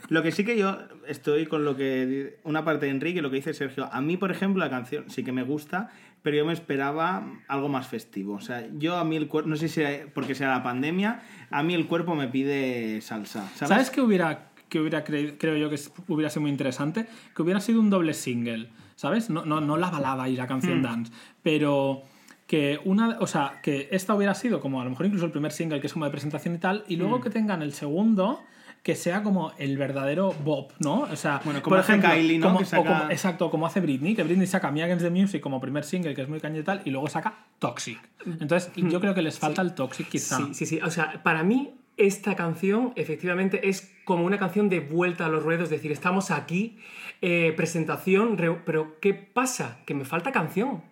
Lo 0.09 0.23
que 0.23 0.31
sí 0.31 0.45
que 0.45 0.57
yo 0.57 0.77
estoy 1.05 1.47
con 1.47 1.65
lo 1.65 1.75
que. 1.75 2.39
Una 2.43 2.63
parte 2.63 2.85
de 2.85 2.91
Enrique 2.93 3.19
y 3.19 3.21
lo 3.21 3.29
que 3.29 3.37
dice 3.37 3.53
Sergio. 3.53 3.89
A 3.91 3.99
mí, 3.99 4.15
por 4.15 4.31
ejemplo, 4.31 4.63
la 4.63 4.69
canción 4.69 5.09
sí 5.09 5.21
que 5.21 5.33
me 5.33 5.43
gusta, 5.43 5.89
pero 6.21 6.37
yo 6.37 6.45
me 6.45 6.53
esperaba 6.53 7.27
algo 7.49 7.67
más 7.67 7.87
festivo. 7.87 8.35
O 8.35 8.39
sea, 8.39 8.65
yo 8.77 8.95
a 8.95 9.03
mí 9.03 9.17
el 9.17 9.27
cuerpo. 9.27 9.49
No 9.49 9.57
sé 9.57 9.67
si 9.67 9.81
porque 10.13 10.33
sea 10.33 10.47
la 10.47 10.63
pandemia, 10.63 11.23
a 11.51 11.61
mí 11.61 11.73
el 11.73 11.87
cuerpo 11.87 12.15
me 12.15 12.29
pide 12.29 13.01
salsa. 13.01 13.49
¿Sabes? 13.55 13.67
¿Sabes 13.69 13.89
qué 13.89 13.99
hubiera, 13.99 14.51
que 14.69 14.79
hubiera 14.79 15.03
cre- 15.05 15.35
creo 15.39 15.55
yo 15.57 15.69
que 15.69 15.79
hubiera 16.07 16.29
sido 16.29 16.41
muy 16.41 16.51
interesante? 16.51 17.07
Que 17.35 17.41
hubiera 17.41 17.59
sido 17.59 17.79
un 17.79 17.89
doble 17.89 18.13
single, 18.13 18.69
¿sabes? 18.95 19.29
No, 19.29 19.45
no, 19.45 19.61
no 19.61 19.77
la 19.77 19.89
balada 19.89 20.27
y 20.29 20.35
la 20.35 20.45
Hmm. 20.45 20.47
canción 20.47 20.81
dance, 20.81 21.11
pero 21.43 22.03
que 22.47 22.79
una, 22.85 23.17
o 23.19 23.27
sea, 23.27 23.59
que 23.61 23.89
esta 23.91 24.13
hubiera 24.15 24.33
sido 24.33 24.59
como 24.61 24.79
a 24.81 24.83
lo 24.85 24.89
mejor 24.91 25.05
incluso 25.05 25.25
el 25.25 25.31
primer 25.31 25.51
single 25.51 25.81
que 25.81 25.87
es 25.87 25.93
como 25.93 26.05
de 26.05 26.11
presentación 26.11 26.55
y 26.55 26.57
tal, 26.59 26.83
y 26.87 26.95
Hmm. 26.95 26.99
luego 26.99 27.21
que 27.21 27.29
tengan 27.29 27.61
el 27.61 27.73
segundo 27.73 28.41
que 28.83 28.95
sea 28.95 29.21
como 29.21 29.51
el 29.57 29.75
verdadero 29.77 30.33
Bob, 30.45 30.71
¿no? 30.79 31.01
O 31.01 31.15
sea, 31.17 31.41
Bueno, 31.43 31.61
como 31.61 31.71
por 31.75 31.79
hace 31.79 31.91
ejemplo, 31.93 32.09
Kylie, 32.11 32.39
¿no? 32.39 32.53
como- 32.53 32.63
saca- 32.63 32.99
como- 32.99 33.11
exacto, 33.11 33.49
como 33.49 33.65
hace 33.67 33.81
Britney, 33.81 34.15
que 34.15 34.23
Britney 34.23 34.47
saca 34.47 34.71
Me 34.71 34.81
Against 34.81 35.03
the 35.03 35.09
Music 35.09 35.41
como 35.41 35.59
primer 35.59 35.83
single, 35.83 36.13
que 36.13 36.21
es 36.21 36.29
muy 36.29 36.39
caña 36.39 36.59
y 36.59 36.63
tal, 36.63 36.81
y 36.85 36.91
luego 36.91 37.07
saca 37.09 37.33
Toxic. 37.59 37.99
Entonces, 38.39 38.71
yo 38.77 39.01
creo 39.01 39.13
que 39.13 39.21
les 39.21 39.37
falta 39.37 39.61
el 39.61 39.73
Toxic 39.73 40.07
quizá. 40.07 40.37
Sí, 40.37 40.53
sí, 40.53 40.65
sí. 40.65 40.79
O 40.81 40.89
sea, 40.89 41.21
para 41.21 41.43
mí 41.43 41.71
esta 41.97 42.35
canción 42.35 42.93
efectivamente 42.95 43.67
es 43.69 43.93
como 44.05 44.23
una 44.25 44.37
canción 44.37 44.69
de 44.69 44.79
vuelta 44.79 45.25
a 45.25 45.29
los 45.29 45.43
ruedos, 45.43 45.65
es 45.65 45.69
decir, 45.71 45.91
estamos 45.91 46.31
aquí, 46.31 46.77
eh, 47.21 47.53
presentación, 47.57 48.37
re- 48.37 48.61
pero 48.65 48.99
¿qué 49.01 49.13
pasa? 49.13 49.79
Que 49.85 49.93
me 49.93 50.05
falta 50.05 50.31
canción. 50.31 50.83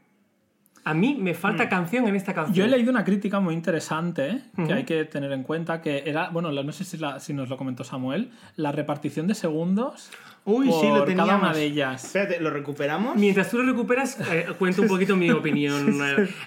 A 0.83 0.93
mí 0.93 1.17
me 1.19 1.33
falta 1.33 1.67
canción 1.67 2.07
en 2.07 2.15
esta 2.15 2.33
canción. 2.35 2.53
Mm. 2.53 2.57
Yo 2.57 2.65
he 2.65 2.67
leído 2.67 2.91
una 2.91 3.03
crítica 3.03 3.39
muy 3.39 3.55
interesante 3.55 4.29
¿eh? 4.29 4.41
que 4.67 4.73
hay 4.73 4.83
que 4.83 5.05
tener 5.05 5.31
en 5.31 5.41
cuenta, 5.41 5.81
que 5.81 6.03
era, 6.05 6.29
bueno, 6.29 6.51
no 6.51 6.71
sé 6.71 6.83
si, 6.83 6.97
la- 6.97 7.19
si 7.19 7.33
nos 7.33 7.49
lo 7.49 7.57
comentó 7.57 7.83
Samuel, 7.83 8.31
la 8.55 8.71
repartición 8.71 9.25
de 9.27 9.33
segundos 9.33 10.11
Uy, 10.45 10.67
por 10.69 10.79
sí, 10.81 10.87
lo 10.87 10.93
cada 10.93 11.05
teníamos. 11.05 11.41
una 11.41 11.53
de 11.53 11.63
ellas. 11.65 12.05
Espérate, 12.05 12.39
¿lo 12.39 12.49
recuperamos? 12.51 13.15
Mientras 13.17 13.49
tú 13.49 13.57
lo 13.57 13.63
recuperas, 13.71 14.19
eh, 14.31 14.45
cuento 14.59 14.83
un 14.83 14.87
poquito 14.87 15.15
mi 15.15 15.29
opinión. 15.31 15.97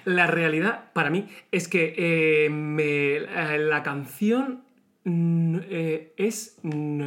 La 0.04 0.26
realidad, 0.28 0.84
para 0.92 1.11
mí, 1.11 1.26
es 1.50 1.66
que 1.68 1.94
eh, 1.98 2.48
me- 2.50 3.16
eh, 3.16 3.58
la 3.58 3.82
canción 3.82 4.62
mm, 5.04 5.58
eh, 5.68 6.12
es 6.16 6.58
mm, 6.62 7.02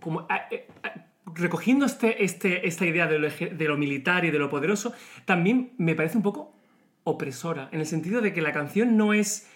como... 0.00 0.26
recogiendo 1.34 1.86
este, 1.86 2.22
este, 2.24 2.66
esta 2.68 2.84
idea 2.86 3.06
de 3.06 3.18
lo, 3.18 3.28
de 3.28 3.64
lo 3.68 3.76
militar 3.76 4.24
y 4.24 4.30
de 4.30 4.38
lo 4.38 4.48
poderoso, 4.48 4.92
también 5.24 5.72
me 5.78 5.94
parece 5.94 6.16
un 6.18 6.22
poco 6.22 6.54
opresora, 7.04 7.68
en 7.72 7.80
el 7.80 7.86
sentido 7.86 8.20
de 8.20 8.32
que 8.32 8.42
la 8.42 8.52
canción 8.52 8.96
no 8.96 9.12
es 9.12 9.48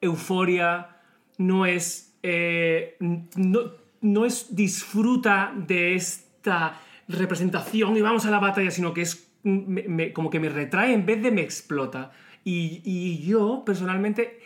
euforia, 0.00 0.96
no 1.38 1.66
es... 1.66 2.16
eh, 2.22 2.96
no, 3.00 3.60
no 4.04 4.26
es 4.26 4.54
disfruta 4.54 5.52
de 5.56 5.94
esta 5.94 6.78
representación 7.08 7.96
y 7.96 8.02
vamos 8.02 8.26
a 8.26 8.30
la 8.30 8.38
batalla, 8.38 8.70
sino 8.70 8.92
que 8.92 9.00
es 9.00 9.30
me- 9.42 10.12
como 10.12 10.28
que 10.30 10.40
me 10.40 10.50
retrae 10.50 10.92
en 10.92 11.06
vez 11.06 11.22
de 11.22 11.30
me 11.30 11.40
explota. 11.40 12.12
Y, 12.44 13.24
yo, 13.26 13.62
personalmente, 13.64 14.40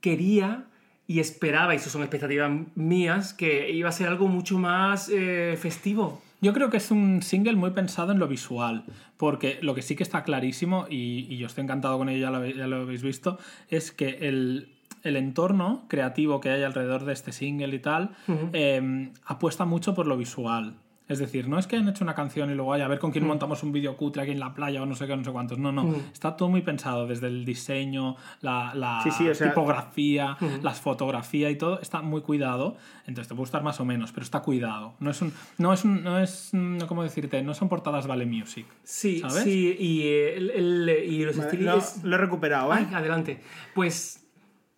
quería 0.00 0.66
y 1.06 1.20
esperaba, 1.20 1.72
y 1.72 1.78
eso 1.78 1.88
son 1.88 2.02
expectativas 2.02 2.50
mías, 2.74 3.32
que 3.32 3.70
iba 3.70 3.88
a 3.88 3.92
ser 3.92 4.08
algo 4.08 4.28
mucho 4.28 4.58
más 4.58 5.08
eh, 5.08 5.56
festivo. 5.58 6.22
Yo 6.42 6.52
creo 6.52 6.68
que 6.68 6.76
es 6.76 6.90
un 6.90 7.22
single 7.22 7.56
muy 7.56 7.70
pensado 7.70 8.12
en 8.12 8.18
lo 8.18 8.28
visual, 8.28 8.84
porque 9.16 9.58
lo 9.62 9.74
que 9.74 9.80
sí 9.80 9.96
que 9.96 10.02
está 10.02 10.22
clarísimo, 10.22 10.86
y, 10.90 11.34
yo 11.38 11.46
estoy 11.46 11.64
encantado 11.64 11.96
con 11.96 12.10
ello, 12.10 12.20
ya 12.20 12.30
lo, 12.30 12.46
ya 12.46 12.66
lo 12.66 12.82
habéis 12.82 13.02
visto, 13.02 13.38
es 13.70 13.90
que 13.90 14.18
el, 14.28 14.77
el 15.02 15.16
entorno 15.16 15.84
creativo 15.88 16.40
que 16.40 16.50
hay 16.50 16.62
alrededor 16.62 17.04
de 17.04 17.12
este 17.12 17.32
single 17.32 17.74
y 17.74 17.78
tal 17.78 18.10
eh, 18.52 19.10
apuesta 19.24 19.64
mucho 19.64 19.94
por 19.94 20.06
lo 20.06 20.16
visual. 20.16 20.74
Es 21.08 21.18
decir, 21.18 21.48
no 21.48 21.58
es 21.58 21.66
que 21.66 21.76
hayan 21.76 21.88
hecho 21.88 22.04
una 22.04 22.14
canción 22.14 22.50
y 22.50 22.54
luego 22.54 22.72
vaya 22.72 22.84
a 22.84 22.88
ver 22.88 22.98
con 22.98 23.10
quién 23.12 23.26
montamos 23.26 23.62
un 23.62 23.72
vídeo 23.72 23.96
cutre 23.96 24.20
aquí 24.20 24.32
en 24.32 24.40
la 24.40 24.52
playa 24.52 24.82
o 24.82 24.84
no 24.84 24.94
sé 24.94 25.06
qué, 25.06 25.16
no 25.16 25.24
sé 25.24 25.30
cuántos. 25.32 25.56
No, 25.58 25.72
no. 25.72 25.94
Está 26.12 26.36
todo 26.36 26.50
muy 26.50 26.60
pensado, 26.60 27.06
desde 27.06 27.28
el 27.28 27.46
diseño, 27.46 28.16
la, 28.42 28.74
la 28.74 29.00
Sí, 29.02 29.10
sí, 29.12 29.26
o 29.26 29.34
sea- 29.34 29.48
tipografía, 29.48 30.36
las 30.60 30.82
fotografía 30.82 31.48
y 31.48 31.56
todo, 31.56 31.80
está 31.80 32.02
muy 32.02 32.20
cuidado. 32.20 32.76
Entonces 33.06 33.26
te 33.28 33.34
puede 33.34 33.44
gustar 33.44 33.62
más 33.62 33.80
o 33.80 33.86
menos, 33.86 34.12
pero 34.12 34.22
está 34.22 34.40
cuidado. 34.40 34.96
No 35.00 35.10
es 35.10 35.22
un. 35.22 35.32
No 35.56 35.72
es 35.72 35.82
un. 35.86 36.04
No 36.04 36.18
es. 36.18 36.50
mm, 36.52 36.80
¿Cómo 36.80 37.02
decirte? 37.02 37.42
No 37.42 37.54
son 37.54 37.70
portadas 37.70 38.06
Vale 38.06 38.26
Music. 38.26 38.66
Sí, 38.84 39.20
¿Sabes? 39.20 39.44
sí, 39.44 39.76
y, 39.78 40.02
el, 40.08 40.50
el- 40.50 41.04
y 41.10 41.24
los 41.24 41.38
Vale, 41.38 41.48
estilos... 41.50 41.96
lo, 42.02 42.10
lo 42.10 42.16
he 42.16 42.18
recuperado, 42.18 42.74
¿eh? 42.74 42.84
Ay, 42.86 42.94
adelante. 42.94 43.40
Pues 43.74 44.17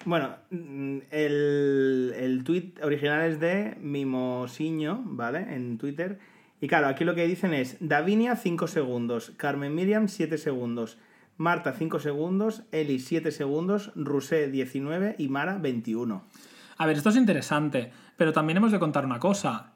Bueno, 0.04 0.30
mm, 0.50 0.98
el, 1.10 2.14
el 2.16 2.44
tweet 2.44 2.72
original 2.82 3.22
es 3.30 3.38
de 3.40 3.76
Mimosiño, 3.80 5.02
¿vale? 5.04 5.54
En 5.54 5.78
Twitter. 5.78 6.18
Y 6.60 6.68
claro, 6.68 6.88
aquí 6.88 7.04
lo 7.04 7.14
que 7.14 7.26
dicen 7.26 7.54
es 7.54 7.76
Davinia 7.80 8.36
5 8.36 8.66
segundos, 8.66 9.32
Carmen 9.36 9.74
Miriam 9.74 10.08
7 10.08 10.36
segundos, 10.38 10.98
Marta 11.36 11.72
5 11.72 12.00
segundos, 12.00 12.62
Eli 12.72 12.98
7 12.98 13.30
segundos, 13.30 13.92
Rusé 13.94 14.50
19 14.50 15.16
y 15.18 15.28
Mara 15.28 15.56
21. 15.58 16.22
A 16.78 16.86
ver, 16.86 16.96
esto 16.96 17.08
es 17.10 17.16
interesante, 17.16 17.92
pero 18.16 18.32
también 18.32 18.56
hemos 18.58 18.72
de 18.72 18.78
contar 18.78 19.04
una 19.06 19.18
cosa. 19.18 19.72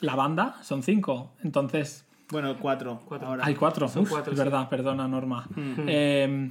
La 0.00 0.14
banda 0.14 0.56
son 0.62 0.82
cinco, 0.82 1.32
entonces 1.42 2.04
Bueno, 2.30 2.56
4. 2.60 3.02
Cuatro. 3.06 3.28
Ahora. 3.28 3.46
Hay 3.46 3.54
cuatro, 3.54 3.88
Son 3.88 4.02
Uf, 4.02 4.10
cuatro, 4.10 4.32
es 4.32 4.38
sí. 4.38 4.44
verdad, 4.44 4.68
perdona 4.68 5.08
Norma. 5.08 5.46
Eh, 5.86 6.50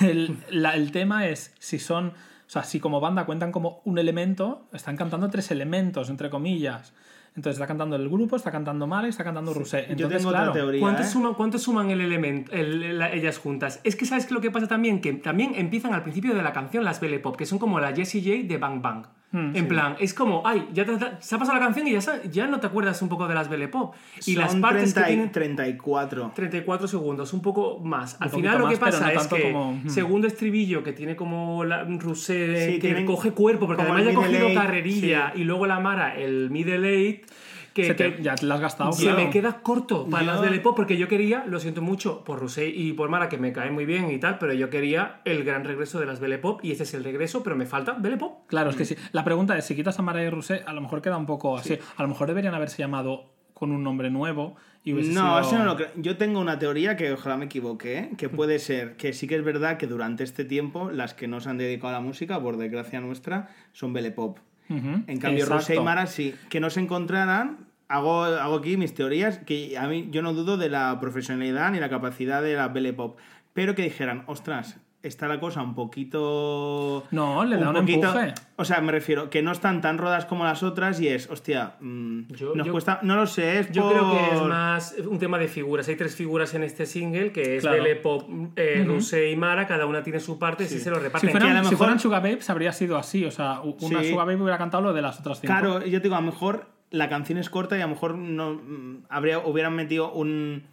el, 0.00 0.36
la- 0.50 0.74
el 0.74 0.90
tema 0.90 1.28
es 1.28 1.54
si 1.60 1.78
son, 1.78 2.12
o 2.50 2.52
sea, 2.52 2.64
si 2.64 2.80
como 2.80 2.98
banda 2.98 3.26
cuentan 3.26 3.52
como 3.52 3.80
un 3.84 3.96
elemento, 4.00 4.66
están 4.72 4.96
cantando 4.96 5.30
tres 5.30 5.52
elementos, 5.52 6.10
entre 6.10 6.30
comillas. 6.30 6.92
Entonces 7.36 7.58
está 7.58 7.68
cantando 7.68 7.94
el 7.94 8.08
grupo, 8.08 8.34
está 8.34 8.50
cantando 8.50 8.88
y 9.04 9.08
está 9.08 9.22
cantando 9.22 9.54
Rusé. 9.54 9.84
Yo 9.86 9.92
Entonces, 9.92 10.18
tengo 10.18 10.30
claro, 10.30 10.50
otra 10.50 10.60
teoría. 10.60 10.80
¿Cuánto, 10.80 11.02
¿eh? 11.02 11.06
suman, 11.06 11.34
cuánto 11.34 11.58
suman 11.60 11.90
el 11.92 12.00
elemento, 12.00 12.50
el- 12.50 12.98
la- 12.98 13.12
ellas 13.12 13.38
juntas? 13.38 13.78
Es 13.84 13.94
que 13.94 14.04
sabes 14.04 14.26
que 14.26 14.34
lo 14.34 14.40
que 14.40 14.50
pasa 14.50 14.66
también, 14.66 15.00
que 15.00 15.12
también 15.12 15.52
empiezan 15.54 15.94
al 15.94 16.02
principio 16.02 16.34
de 16.34 16.42
la 16.42 16.52
canción 16.52 16.82
las 16.82 16.98
Belle 17.00 17.20
Pop, 17.20 17.36
que 17.36 17.46
son 17.46 17.60
como 17.60 17.78
la 17.78 17.94
Jessie 17.94 18.20
J 18.20 18.48
de 18.48 18.58
Bang 18.58 18.82
Bang. 18.82 19.06
Hmm, 19.32 19.54
en 19.54 19.68
plan, 19.68 19.94
es 20.00 20.12
como, 20.12 20.42
ay, 20.44 20.68
ya 20.72 20.84
te- 20.84 20.98
se 21.20 21.34
ha 21.34 21.38
pasado 21.38 21.56
la 21.58 21.64
canción 21.64 21.86
y 21.86 21.92
ya, 21.92 22.00
ya 22.30 22.46
no 22.48 22.58
te 22.58 22.66
acuerdas 22.66 23.00
un 23.00 23.08
poco 23.08 23.28
de 23.28 23.34
las 23.34 23.48
Belle 23.48 23.68
Pop. 23.68 23.94
Y 24.26 24.34
las 24.34 24.56
partes 24.56 24.92
30 24.92 25.04
que 25.04 25.12
y 25.12 25.14
tienen 25.14 25.32
34. 25.32 26.32
34 26.34 26.88
segundos, 26.88 27.32
un 27.32 27.40
poco 27.40 27.78
más. 27.78 28.16
Al 28.20 28.30
final 28.30 28.58
lo 28.58 28.68
que 28.68 28.76
pasa 28.76 29.12
no 29.12 29.20
es 29.20 29.26
que 29.28 29.52
como- 29.52 29.74
hmm. 29.74 29.88
segundo 29.88 30.26
estribillo 30.26 30.82
que 30.82 30.92
tiene 30.92 31.14
como 31.14 31.64
la 31.64 31.84
Rusé 31.84 32.66
Sí, 32.66 32.72
que 32.74 32.80
tienen 32.88 33.06
coge 33.06 33.30
cuerpo, 33.30 33.66
porque 33.66 33.82
además 33.82 34.04
ya 34.04 34.10
ha 34.10 34.14
cogido 34.14 34.48
carrerilla 34.54 35.32
y 35.36 35.44
luego 35.44 35.66
la 35.66 35.78
Mara 35.80 36.16
el 36.16 36.50
middle 36.50 36.88
eight 36.88 37.24
que, 37.74 37.84
se 37.84 37.94
te- 37.94 38.16
que- 38.16 38.22
ya 38.22 38.34
te 38.34 38.46
la 38.46 38.54
has 38.56 38.60
gastado. 38.60 38.92
se 38.92 39.04
claro. 39.04 39.18
me 39.18 39.30
queda 39.30 39.60
corto 39.62 40.06
para 40.08 40.24
Yo- 40.24 40.32
las 40.32 40.40
Belle 40.40 40.60
Pop 40.60 40.74
porque 40.76 40.96
yo 40.96 41.08
quería, 41.08 41.44
lo 41.46 41.60
siento 41.60 41.82
mucho 41.82 42.24
por 42.24 42.38
Rusé 42.40 42.68
y 42.68 42.92
por 42.92 43.08
Mara 43.10 43.28
que 43.28 43.38
me 43.38 43.52
cae 43.52 43.70
muy 43.70 43.84
bien 43.86 44.10
y 44.10 44.18
tal, 44.18 44.38
pero 44.38 44.52
yo 44.52 44.70
quería 44.70 45.20
el 45.24 45.44
gran 45.44 45.64
regreso 45.64 46.00
de 46.00 46.06
las 46.06 46.20
Belle 46.20 46.38
Pop 46.38 46.60
y 46.64 46.72
ese 46.72 46.82
es 46.82 46.94
el 46.94 47.04
regreso, 47.04 47.42
pero 47.42 47.56
me 47.56 47.66
falta 47.66 47.92
Belle 47.98 48.16
Pop. 48.16 48.46
Claro, 48.48 48.70
es 48.70 48.76
que 48.76 48.84
sí. 48.84 48.96
La 49.12 49.24
pregunta 49.24 49.56
es, 49.56 49.64
si 49.64 49.74
quitas 49.76 49.98
a 49.98 50.02
Mara 50.02 50.22
y 50.22 50.30
Rusé, 50.30 50.62
a 50.66 50.72
lo 50.72 50.80
mejor 50.80 51.00
queda 51.02 51.16
un 51.16 51.26
poco 51.26 51.56
así. 51.56 51.78
A 51.96 52.02
lo 52.02 52.08
mejor 52.08 52.26
deberían 52.28 52.54
haberse 52.54 52.78
llamado 52.78 53.30
con 53.54 53.72
un 53.72 53.82
nombre 53.84 54.08
nuevo 54.10 54.56
y 54.82 54.94
No, 54.94 55.02
sido- 55.02 55.40
eso 55.40 55.58
no 55.58 55.64
lo 55.66 55.76
creo. 55.76 55.88
Yo 55.96 56.16
tengo 56.16 56.40
una 56.40 56.58
teoría 56.58 56.96
que 56.96 57.12
ojalá 57.12 57.36
me 57.36 57.44
equivoque, 57.44 57.98
¿eh? 57.98 58.10
que 58.16 58.30
puede 58.30 58.58
ser 58.58 58.96
que 58.96 59.12
sí 59.12 59.26
que 59.26 59.36
es 59.36 59.44
verdad 59.44 59.76
que 59.76 59.86
durante 59.86 60.24
este 60.24 60.46
tiempo 60.46 60.90
las 60.90 61.12
que 61.12 61.28
no 61.28 61.40
se 61.40 61.50
han 61.50 61.58
dedicado 61.58 61.88
a 61.88 61.92
la 61.92 62.00
música, 62.00 62.40
por 62.40 62.56
desgracia 62.56 63.00
nuestra, 63.02 63.50
son 63.72 63.92
Belle 63.92 64.12
Pop. 64.12 64.38
En 64.70 65.18
cambio, 65.18 65.44
exacto. 65.44 65.54
Rosé 65.54 65.74
y 65.76 65.80
Mara 65.80 66.06
sí. 66.06 66.34
Que 66.48 66.60
no 66.60 66.70
se 66.70 66.80
encontraran, 66.80 67.66
hago, 67.88 68.22
hago 68.22 68.56
aquí 68.56 68.76
mis 68.76 68.94
teorías, 68.94 69.38
que 69.38 69.76
a 69.76 69.88
mí 69.88 70.08
yo 70.10 70.22
no 70.22 70.32
dudo 70.32 70.56
de 70.56 70.68
la 70.68 70.98
profesionalidad 71.00 71.72
ni 71.72 71.80
la 71.80 71.90
capacidad 71.90 72.40
de 72.40 72.54
la 72.54 72.68
Belle 72.68 72.92
Pop, 72.92 73.18
pero 73.52 73.74
que 73.74 73.82
dijeran, 73.82 74.22
ostras, 74.26 74.78
está 75.02 75.28
la 75.28 75.40
cosa 75.40 75.62
un 75.62 75.74
poquito... 75.74 77.04
No, 77.10 77.44
le 77.44 77.56
da 77.56 77.70
un 77.70 77.76
empuje. 77.78 78.34
O 78.56 78.64
sea, 78.64 78.80
me 78.80 78.92
refiero, 78.92 79.30
que 79.30 79.40
no 79.42 79.52
están 79.52 79.80
tan 79.80 79.96
rodas 79.98 80.26
como 80.26 80.44
las 80.44 80.62
otras 80.62 81.00
y 81.00 81.08
es, 81.08 81.30
hostia, 81.30 81.74
mm, 81.80 82.32
Yo- 82.34 82.54
nos 82.54 82.66
yo- 82.66 82.72
cuesta... 82.72 83.00
No 83.02 83.16
lo 83.16 83.26
sé, 83.26 83.60
es 83.60 83.70
Yo 83.72 83.82
por... 83.82 83.92
creo 83.92 84.10
que 84.12 84.34
es 84.36 84.42
más 84.42 84.94
un 85.06 85.18
tema 85.18 85.38
de 85.38 85.48
figuras. 85.48 85.88
Hay 85.88 85.96
tres 85.96 86.14
figuras 86.14 86.52
en 86.54 86.62
este 86.64 86.84
single, 86.86 87.32
que 87.32 87.56
es 87.56 87.62
Claro. 87.62 87.82
Pop, 88.02 88.28
eh, 88.56 88.86
y 89.32 89.36
Mara, 89.36 89.66
cada 89.66 89.86
una 89.86 90.02
tiene 90.02 90.20
su 90.20 90.38
parte, 90.38 90.66
si 90.66 90.78
se 90.78 90.90
lo 90.90 90.96
Si 90.96 91.02
reparten. 91.04 91.30
fueran, 91.30 91.48
que 91.48 91.52
a 91.52 91.58
lo 91.58 91.64
si 91.64 91.70
mejor- 91.70 91.78
fueran 91.78 91.98
Sugar 92.00 92.22
Babes 92.22 92.50
habría 92.50 92.72
sido 92.72 92.96
así, 92.96 93.24
o 93.24 93.30
sea, 93.30 93.60
una 93.62 94.02
Sí. 94.02 94.10
Sugar 94.10 94.26
Babe 94.26 94.36
hubiera 94.40 94.58
cantado 94.58 94.82
lo 94.82 94.92
de 94.92 95.02
las 95.02 95.18
otras 95.20 95.40
cinco. 95.40 95.52
Claro, 95.52 95.84
yo 95.84 95.98
te 95.98 96.04
digo, 96.04 96.16
a 96.16 96.20
lo 96.20 96.26
mejor 96.26 96.66
la 96.90 97.08
canción 97.08 97.38
es 97.38 97.48
corta 97.50 97.76
y 97.78 97.80
a 97.80 97.84
lo 97.84 97.90
mejor 97.94 98.16
no 98.16 98.54
mm, 98.54 99.04
habría, 99.08 99.38
hubieran 99.38 99.74
metido 99.74 100.12
un, 100.12 100.64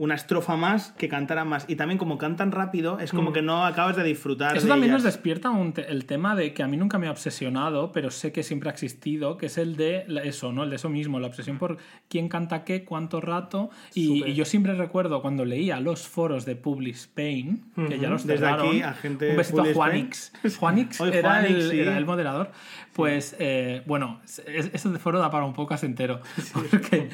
una 0.00 0.14
estrofa 0.14 0.56
más 0.56 0.92
que 0.92 1.10
cantara 1.10 1.44
más. 1.44 1.66
Y 1.68 1.76
también 1.76 1.98
como 1.98 2.16
cantan 2.16 2.52
rápido, 2.52 2.98
es 3.00 3.10
como 3.12 3.34
que 3.34 3.42
no 3.42 3.66
acabas 3.66 3.96
de 3.96 4.02
disfrutar. 4.02 4.54
Mm. 4.54 4.56
Eso 4.56 4.64
de 4.66 4.70
también 4.72 4.92
nos 4.92 5.02
despierta 5.02 5.50
un 5.50 5.74
te- 5.74 5.92
el 5.92 6.06
tema 6.06 6.34
de 6.34 6.54
que 6.54 6.62
a 6.62 6.68
mí 6.68 6.78
nunca 6.78 6.98
me 6.98 7.06
ha 7.06 7.10
obsesionado, 7.10 7.92
pero 7.92 8.10
sé 8.10 8.32
que 8.32 8.42
siempre 8.42 8.70
ha 8.70 8.72
existido, 8.72 9.36
que 9.36 9.44
es 9.46 9.58
el 9.58 9.76
de 9.76 10.06
eso, 10.24 10.52
¿no? 10.52 10.64
El 10.64 10.70
de 10.70 10.76
eso 10.76 10.88
mismo, 10.88 11.20
la 11.20 11.26
obsesión 11.26 11.58
por 11.58 11.76
quién 12.08 12.30
canta 12.30 12.64
qué, 12.64 12.82
cuánto 12.86 13.20
rato. 13.20 13.68
Y, 13.94 14.32
yo 14.32 14.46
siempre 14.46 14.74
recuerdo 14.74 15.20
cuando 15.20 15.44
leía 15.44 15.80
los 15.80 16.08
foros 16.08 16.46
de 16.46 16.56
Public 16.56 16.94
Spain, 16.94 17.70
que 17.88 17.98
ya 17.98 18.08
los 18.08 18.26
Desde 18.26 18.46
cerraron. 18.46 18.68
aquí, 18.68 18.80
a 18.80 18.94
gente 18.94 19.30
Un 19.32 19.36
besito 19.36 19.60
a 19.60 19.74
Juanix. 19.74 20.32
Juanix, 20.58 20.98
Hoy 21.02 21.10
era, 21.12 21.28
Juanix, 21.42 21.50
el, 21.64 21.70
sí. 21.72 21.78
era 21.80 21.98
el 21.98 22.06
moderador. 22.06 22.50
Pues, 22.94 23.36
eh, 23.38 23.82
bueno, 23.86 24.20
es- 24.24 24.70
ese 24.72 24.88
de 24.88 24.98
foro 24.98 25.18
da 25.18 25.30
para 25.30 25.44
un 25.44 25.52
podcast 25.52 25.84
entero. 25.84 26.22
Porque, 26.70 27.10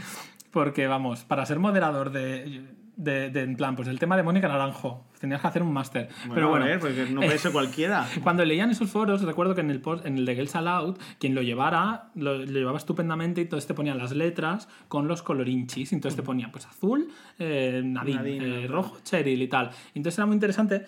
porque, 0.57 0.87
vamos, 0.87 1.25
para 1.25 1.45
ser 1.45 1.59
moderador 1.59 2.11
de... 2.11 2.75
De, 2.97 3.29
de- 3.29 3.42
en 3.42 3.57
plan, 3.57 3.77
pues 3.77 3.88
el 3.88 3.99
tema 3.99 4.16
de 4.16 4.23
Mónica 4.23 4.49
Naranjo. 4.49 5.05
Tenías 5.21 5.42
que 5.42 5.47
hacer 5.49 5.62
un 5.62 5.71
máster. 5.71 6.09
Bueno, 6.21 6.35
Pero 6.35 6.49
bueno, 6.49 6.64
a 6.64 6.69
ver, 6.69 6.79
porque 6.81 7.07
no 7.11 7.21
puede 7.21 7.37
ser 7.37 7.53
cualquiera. 7.53 8.07
cuando 8.23 8.42
leían 8.42 8.71
esos 8.71 8.88
foros, 8.90 9.21
recuerdo 9.21 9.55
que 9.55 9.61
en 9.61 9.71
el, 9.71 9.83
post- 9.83 10.07
en 10.07 10.16
el 10.16 10.25
de 10.25 10.35
Girls 10.35 10.57
Aloud, 10.57 10.97
quien 11.19 11.35
lo 11.35 11.42
llevara, 11.42 12.09
lo, 12.14 12.38
lo 12.38 12.47
llevaba 12.47 12.79
estupendamente 12.79 13.42
y 13.42 13.45
entonces 13.45 13.66
te 13.66 13.75
ponían 13.75 13.99
las 13.99 14.12
letras 14.12 14.66
con 14.88 15.09
los 15.09 15.21
colorinchis. 15.23 15.92
y 15.92 15.95
Entonces 15.95 16.16
te 16.16 16.23
ponía 16.23 16.51
pues 16.51 16.64
azul, 16.64 17.09
eh, 17.38 17.83
Nadine, 17.85 18.16
Nadine, 18.16 18.64
eh, 18.64 18.66
rojo, 18.66 18.97
Cheryl 19.05 19.42
y 19.42 19.49
tal. 19.49 19.69
Entonces 19.95 20.16
era 20.19 20.25
muy 20.25 20.35
interesante 20.37 20.87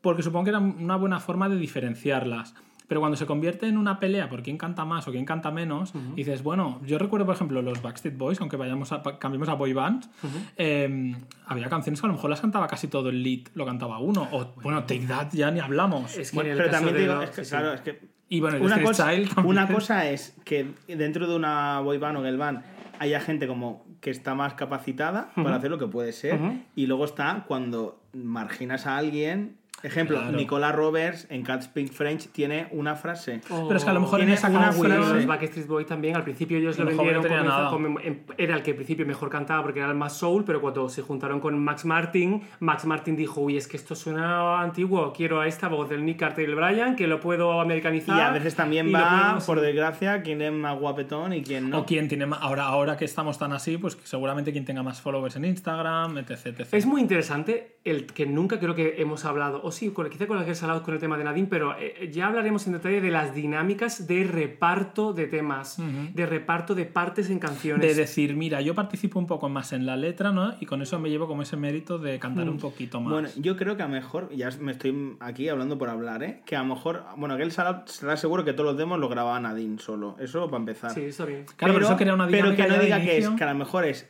porque 0.00 0.22
supongo 0.22 0.44
que 0.44 0.50
era 0.50 0.60
una 0.60 0.94
buena 0.94 1.18
forma 1.18 1.48
de 1.48 1.56
diferenciarlas. 1.56 2.54
Pero 2.88 3.00
cuando 3.00 3.16
se 3.18 3.26
convierte 3.26 3.66
en 3.68 3.76
una 3.76 4.00
pelea 4.00 4.30
por 4.30 4.42
quién 4.42 4.56
canta 4.56 4.84
más 4.86 5.06
o 5.06 5.12
quién 5.12 5.26
canta 5.26 5.50
menos, 5.50 5.92
dices, 6.16 6.42
bueno, 6.42 6.80
yo 6.86 6.98
recuerdo, 6.98 7.26
por 7.26 7.34
ejemplo, 7.34 7.60
los 7.60 7.82
Backstreet 7.82 8.16
Boys, 8.16 8.40
aunque 8.40 8.56
vayamos 8.56 8.92
a, 8.92 9.02
cambiemos 9.18 9.48
a 9.50 9.54
boy 9.54 9.74
bands, 9.74 10.08
eh, 10.56 11.14
había 11.46 11.68
canciones 11.68 12.00
que 12.00 12.06
a 12.06 12.08
lo 12.08 12.14
mejor 12.14 12.30
las 12.30 12.40
cantaba 12.40 12.66
casi 12.66 12.88
todo 12.88 13.10
el 13.10 13.22
lead, 13.22 13.48
lo 13.54 13.66
cantaba 13.66 13.98
uno. 13.98 14.26
O, 14.32 14.54
bueno, 14.62 14.84
Take 14.84 15.06
That 15.06 15.28
ya 15.32 15.50
ni 15.50 15.60
hablamos. 15.60 16.16
Es 16.16 16.30
que 16.30 16.36
Bueno, 16.36 16.50
en 16.50 16.56
el 16.56 16.58
pero 16.62 16.70
también 16.70 16.96
digo, 16.96 17.14
los- 17.14 17.24
es 17.24 17.30
que, 17.30 17.44
sí. 17.44 17.50
claro, 17.50 17.72
es 17.74 17.80
que 17.82 18.00
Y 18.30 18.40
bueno, 18.40 18.56
el 18.56 18.62
una 18.62 18.82
cosa, 18.82 19.10
una 19.44 19.68
cosa 19.68 20.08
es 20.08 20.34
que 20.44 20.68
dentro 20.88 21.26
de 21.28 21.36
una 21.36 21.80
boy 21.80 21.98
band 21.98 22.16
o 22.18 22.22
girl 22.22 22.38
band 22.38 22.62
haya 22.98 23.20
gente 23.20 23.46
como 23.46 23.86
que 24.00 24.10
está 24.10 24.34
más 24.34 24.54
capacitada 24.54 25.30
para 25.34 25.56
hacer 25.56 25.70
lo 25.70 25.78
que 25.78 25.86
puede 25.86 26.12
ser 26.12 26.38
y 26.74 26.86
luego 26.86 27.04
está 27.04 27.44
cuando 27.46 28.00
marginas 28.14 28.86
a 28.86 28.96
alguien 28.96 29.56
ejemplo 29.82 30.18
Claro. 30.18 30.36
Nicola 30.36 30.72
Roberts 30.72 31.26
en 31.30 31.42
Cat 31.42 31.62
Speak 31.62 31.92
French 31.92 32.28
tiene 32.32 32.68
una 32.72 32.96
frase 32.96 33.40
Pero 33.48 33.76
es 33.76 33.84
que 33.84 33.90
a 33.90 33.92
lo 33.92 34.00
mejor 34.00 34.20
en 34.20 34.26
Tiene 34.26 34.34
esa 34.38 34.48
una 34.48 34.72
frase- 34.72 34.88
Los 35.14 35.26
Backstreet 35.26 35.66
Boys 35.66 35.86
también, 35.86 36.16
al 36.16 36.24
principio 36.24 36.58
ellos 36.58 36.78
lo 36.78 36.86
vendieron 36.86 37.16
no 37.16 37.22
tenía 37.22 37.38
como, 37.38 37.48
nada. 37.50 37.70
como- 37.70 37.98
era 38.36 38.54
el 38.56 38.62
que 38.62 38.70
al 38.70 38.76
principio 38.76 39.06
mejor 39.06 39.30
cantaba 39.30 39.62
porque 39.62 39.78
era 39.80 39.88
el 39.88 39.94
más 39.96 40.14
soul, 40.16 40.44
pero 40.44 40.60
cuando 40.60 40.88
se 40.88 41.02
juntaron 41.02 41.40
con 41.40 41.58
Max 41.62 41.84
Martin, 41.84 42.42
Max 42.60 42.84
Martin 42.86 43.16
dijo, 43.16 43.40
uy, 43.40 43.56
es 43.56 43.68
que 43.68 43.76
esto 43.76 43.94
suena 43.94 44.60
antiguo, 44.60 45.12
quiero 45.12 45.40
a 45.40 45.46
esta 45.46 45.68
voz 45.68 45.88
del 45.88 46.04
Nick 46.04 46.18
Carter 46.20 46.46
y 46.48 46.50
el 46.50 46.56
Brian, 46.56 46.96
que 46.96 47.06
lo 47.06 47.20
puedo 47.20 47.60
americanizar. 47.60 48.16
y 48.16 48.20
a 48.20 48.30
veces 48.30 48.54
también 48.54 48.92
va 48.94 49.08
podemos- 49.22 49.44
por 49.46 49.60
desgracia 49.60 50.22
quién 50.22 50.42
es 50.42 50.52
más 50.52 50.78
guapetón 50.78 51.32
y 51.32 51.42
quién 51.42 51.70
no 51.70 51.80
O 51.80 51.86
quien 51.86 52.08
tiene 52.08 52.26
más, 52.26 52.40
ahora, 52.42 52.64
ahora 52.64 52.96
que 52.96 53.04
estamos 53.04 53.38
tan 53.38 53.52
así, 53.52 53.78
pues 53.78 53.96
seguramente 54.04 54.52
quien 54.52 54.64
tenga 54.64 54.82
más 54.82 55.00
followers 55.00 55.36
en 55.36 55.44
Instagram, 55.44 56.18
etc. 56.18 56.30
etc. 56.46 56.68
Es 56.72 56.86
muy 56.86 57.00
interesante 57.00 57.76
el 57.84 58.06
que 58.06 58.26
nunca 58.26 58.58
creo 58.58 58.74
que 58.74 58.96
hemos 58.98 59.24
hablado, 59.24 59.60
o 59.68 59.72
sí, 59.72 59.90
con- 59.90 60.08
quizá 60.10 60.26
con 60.26 60.36
la 60.38 60.44
que 60.44 60.50
has 60.52 60.62
hablado 60.62 60.82
con 60.82 60.94
el 60.94 61.00
tema 61.00 61.16
de 61.16 61.24
Nadine, 61.24 61.46
pero 61.48 61.76
eh, 61.78 62.10
ya 62.12 62.26
hablaremos 62.26 62.66
en 62.66 62.72
detalle 62.74 63.00
de 63.00 63.10
las 63.10 63.34
dinámicas 63.34 64.06
de 64.06 64.24
reparto 64.24 65.12
de 65.12 65.26
temas, 65.26 65.78
de 66.14 66.26
reparto 66.26 66.74
de 66.74 66.84
partes 66.84 67.30
en 67.30 67.38
canciones. 67.38 67.86
de 67.86 67.94
decir, 67.94 68.34
mira, 68.34 68.60
yo 68.60 68.74
participo 68.74 69.18
un 69.18 69.26
poco 69.26 69.48
más 69.48 69.72
en 69.72 69.86
la 69.86 69.96
letra, 69.96 70.32
¿no? 70.32 70.54
Y 70.60 70.66
con 70.66 70.82
eso 70.82 70.98
me 70.98 71.10
llevo 71.10 71.26
como 71.26 71.42
ese 71.42 71.56
mérito 71.56 71.98
de 71.98 72.18
cantar 72.18 72.48
un 72.48 72.58
poquito 72.58 73.00
más. 73.00 73.12
Bueno, 73.12 73.28
yo 73.36 73.56
creo 73.56 73.76
que 73.76 73.82
a 73.82 73.86
lo 73.86 73.92
mejor, 73.92 74.30
ya 74.34 74.50
me 74.60 74.72
estoy 74.72 75.16
aquí 75.20 75.48
hablando 75.48 75.78
por 75.78 75.88
hablar, 75.88 76.22
¿eh? 76.22 76.42
Que 76.44 76.56
a 76.56 76.60
lo 76.62 76.74
mejor, 76.74 77.04
bueno, 77.16 77.36
que 77.36 77.42
él 77.42 77.52
será 77.52 77.84
seguro 78.16 78.44
que 78.44 78.52
todos 78.52 78.66
los 78.70 78.76
demos 78.78 78.98
lo 78.98 79.08
grababa 79.08 79.38
Nadine 79.40 79.78
solo. 79.78 80.16
Eso 80.18 80.46
para 80.46 80.58
empezar. 80.58 80.90
Sí, 80.92 81.02
está 81.02 81.24
bien. 81.24 81.44
Claro, 81.56 81.74
pero 81.74 81.86
eso 81.86 81.96
crea 81.96 82.14
una 82.14 82.26
pero 82.26 82.50
dinámica 82.50 82.64
que 82.64 82.70
no 82.70 82.82
diga 82.82 83.00
que 83.00 83.18
es, 83.18 83.28
que 83.28 83.44
a 83.44 83.52
lo 83.52 83.58
mejor 83.58 83.84
es 83.84 84.08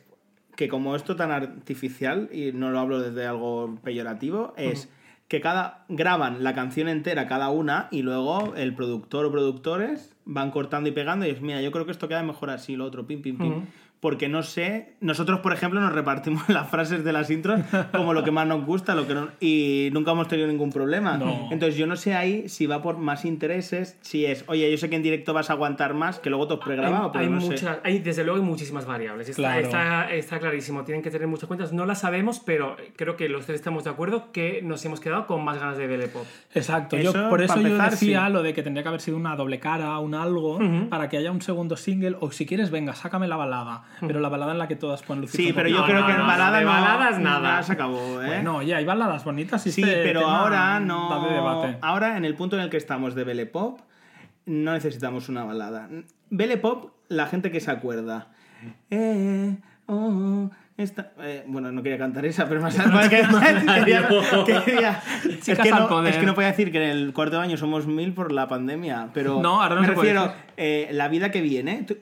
que 0.55 0.67
como 0.67 0.95
esto 0.95 1.15
tan 1.15 1.31
artificial, 1.31 2.29
y 2.33 2.51
no 2.51 2.69
lo 2.71 2.79
hablo 2.79 2.99
desde 2.99 3.25
algo 3.25 3.77
peyorativo, 3.83 4.53
es 4.57 4.89
que 5.29 5.41
cada 5.41 5.85
graban 5.87 6.43
la 6.43 6.55
canción 6.55 6.89
entera 6.89 7.27
cada 7.27 7.49
una 7.49 7.87
y 7.91 8.01
luego 8.01 8.55
el 8.55 8.73
productor 8.73 9.25
o 9.27 9.31
productores 9.31 10.15
van 10.25 10.49
cortando 10.49 10.89
y 10.89 10.91
pegando 10.91 11.25
y 11.25 11.29
es, 11.29 11.39
mira, 11.39 11.61
yo 11.61 11.71
creo 11.71 11.85
que 11.85 11.91
esto 11.91 12.07
queda 12.07 12.23
mejor 12.23 12.49
así, 12.49 12.75
lo 12.75 12.85
otro, 12.85 13.05
pim, 13.05 13.21
pim, 13.21 13.37
pim. 13.37 13.65
Porque 14.01 14.29
no 14.29 14.43
sé, 14.43 14.93
nosotros 15.01 15.41
por 15.41 15.51
ejemplo 15.51 15.81
nos 15.81 15.91
repartimos 15.91 16.47
las 16.49 16.69
frases 16.69 17.03
de 17.03 17.11
las 17.11 17.29
intros 17.29 17.59
como 17.91 18.13
lo 18.13 18.23
que 18.23 18.31
más 18.31 18.47
nos 18.47 18.65
gusta 18.65 18.95
lo 18.95 19.05
que 19.05 19.13
no- 19.13 19.27
y 19.41 19.89
nunca 19.91 20.11
hemos 20.11 20.29
tenido 20.29 20.47
ningún 20.47 20.71
problema. 20.71 21.17
No. 21.17 21.49
Entonces 21.51 21.75
yo 21.77 21.85
no 21.85 21.97
sé 21.97 22.15
ahí 22.15 22.47
si 22.47 22.65
va 22.65 22.81
por 22.81 22.97
más 22.97 23.25
intereses, 23.25 23.97
si 23.99 24.25
es, 24.25 24.45
oye, 24.47 24.71
yo 24.71 24.77
sé 24.77 24.89
que 24.89 24.95
en 24.95 25.03
directo 25.03 25.33
vas 25.33 25.49
a 25.49 25.53
aguantar 25.53 25.95
más, 25.95 26.19
que 26.19 26.29
luego 26.29 26.47
te 26.47 26.53
has 26.53 26.59
pregrabado, 26.61 27.05
hay, 27.07 27.09
pero 27.11 27.23
hay 27.25 27.29
no 27.29 27.41
sé. 27.41 27.47
muchas, 27.47 27.77
hay, 27.83 27.99
desde 27.99 28.23
luego 28.23 28.39
hay 28.39 28.45
muchísimas 28.45 28.85
variables. 28.85 29.27
Está, 29.27 29.41
Claro. 29.41 29.59
está, 29.61 30.13
está 30.13 30.39
clarísimo. 30.39 30.85
Tienen 30.85 31.03
que 31.03 31.11
tener 31.11 31.27
muchas 31.27 31.47
cuentas. 31.47 31.73
No 31.73 31.85
las 31.85 31.99
sabemos, 31.99 32.39
pero 32.39 32.77
creo 32.95 33.17
que 33.17 33.27
los 33.27 33.47
tres 33.47 33.55
estamos 33.59 33.83
de 33.83 33.89
acuerdo 33.89 34.31
que 34.31 34.61
nos 34.63 34.85
hemos 34.85 35.01
quedado 35.01 35.27
con 35.27 35.43
más 35.43 35.59
ganas 35.59 35.77
de 35.77 35.87
Belle 35.87 36.07
Pop. 36.07 36.25
Exacto, 36.53 36.95
Eso, 36.95 37.11
yo, 37.13 37.29
por 37.29 37.41
eso 37.41 37.55
yo 37.59 37.67
empezar, 37.67 37.91
decía 37.91 38.27
sí. 38.27 38.31
lo 38.33 38.43
de 38.43 38.53
que 38.53 38.63
tendría 38.63 38.83
que 38.83 38.89
haber 38.89 39.01
sido 39.01 39.17
una 39.17 39.35
doble 39.35 39.59
cara, 39.59 39.97
un 39.99 40.15
algo, 40.15 40.57
para 40.89 41.09
que 41.09 41.17
haya 41.17 41.31
un 41.33 41.41
segundo 41.41 41.75
single, 41.75 42.15
o 42.21 42.31
si 42.31 42.45
quieres, 42.45 42.71
venga, 42.71 42.93
sácame 42.95 43.27
la 43.27 43.35
balada. 43.35 43.83
Pero 44.01 44.19
la 44.19 44.29
balada 44.29 44.51
en 44.53 44.57
la 44.59 44.67
que 44.67 44.75
todas 44.75 45.03
pueden 45.03 45.21
lucir. 45.21 45.47
Sí, 45.47 45.53
pero 45.53 45.67
yo 45.69 45.83
creo 45.85 46.01
no, 46.01 46.05
que 46.05 46.11
en 46.13 46.17
no, 46.19 46.25
balada 46.27 46.59
de 46.59 46.65
baladas 46.65 47.19
nada. 47.19 47.63
se 47.63 47.73
acabó, 47.73 48.21
¿eh? 48.21 48.27
Bueno, 48.27 48.57
oye, 48.57 48.73
hay 48.75 48.85
baladas 48.85 49.23
bonitas 49.23 49.65
y 49.67 49.71
Sí, 49.71 49.81
este 49.81 50.03
pero 50.03 50.21
tema 50.21 50.39
ahora 50.39 50.79
no. 50.79 51.09
da 51.09 51.27
de 51.27 51.33
debate. 51.35 51.77
Ahora, 51.81 52.17
en 52.17 52.25
el 52.25 52.35
punto 52.35 52.55
en 52.55 52.63
el 52.63 52.69
que 52.69 52.77
estamos 52.77 53.15
de 53.15 53.23
Belle 53.23 53.45
Pop, 53.45 53.79
no 54.45 54.73
necesitamos 54.73 55.29
una 55.29 55.43
balada. 55.43 55.89
Belle 56.29 56.57
Pop, 56.57 56.91
la 57.07 57.27
gente 57.27 57.51
que 57.51 57.59
se 57.59 57.71
acuerda. 57.71 58.27
Eh, 58.89 59.55
oh, 59.87 60.49
esta- 60.77 61.11
eh, 61.21 61.43
bueno, 61.47 61.71
no 61.71 61.81
quería 61.83 61.97
cantar 61.97 62.25
esa, 62.25 62.47
pero 62.47 62.61
más 62.61 62.77
más 62.87 63.09
que- 63.09 63.17
quería, 63.75 64.07
quería- 64.65 65.01
es, 65.29 65.39
Chicas 65.41 65.59
que 65.63 65.71
al 65.71 65.79
no, 65.81 65.87
poder. 65.89 66.13
es 66.13 66.19
que 66.19 66.25
no 66.25 66.33
podía 66.35 66.49
decir 66.49 66.71
que 66.71 66.77
en 66.83 66.89
el 66.89 67.13
cuarto 67.13 67.37
de 67.37 67.43
año 67.43 67.57
somos 67.57 67.85
mil 67.87 68.13
por 68.13 68.31
la 68.31 68.47
pandemia, 68.47 69.09
pero 69.13 69.41
No, 69.41 69.61
ahora 69.61 69.75
no 69.75 69.81
me 69.81 69.87
se 69.87 69.93
puede 69.93 70.13
refiero, 70.13 70.27
decir. 70.33 70.53
eh, 70.57 70.89
la 70.91 71.07
vida 71.09 71.31
que 71.31 71.41
viene. 71.41 71.83
tú- 71.83 71.97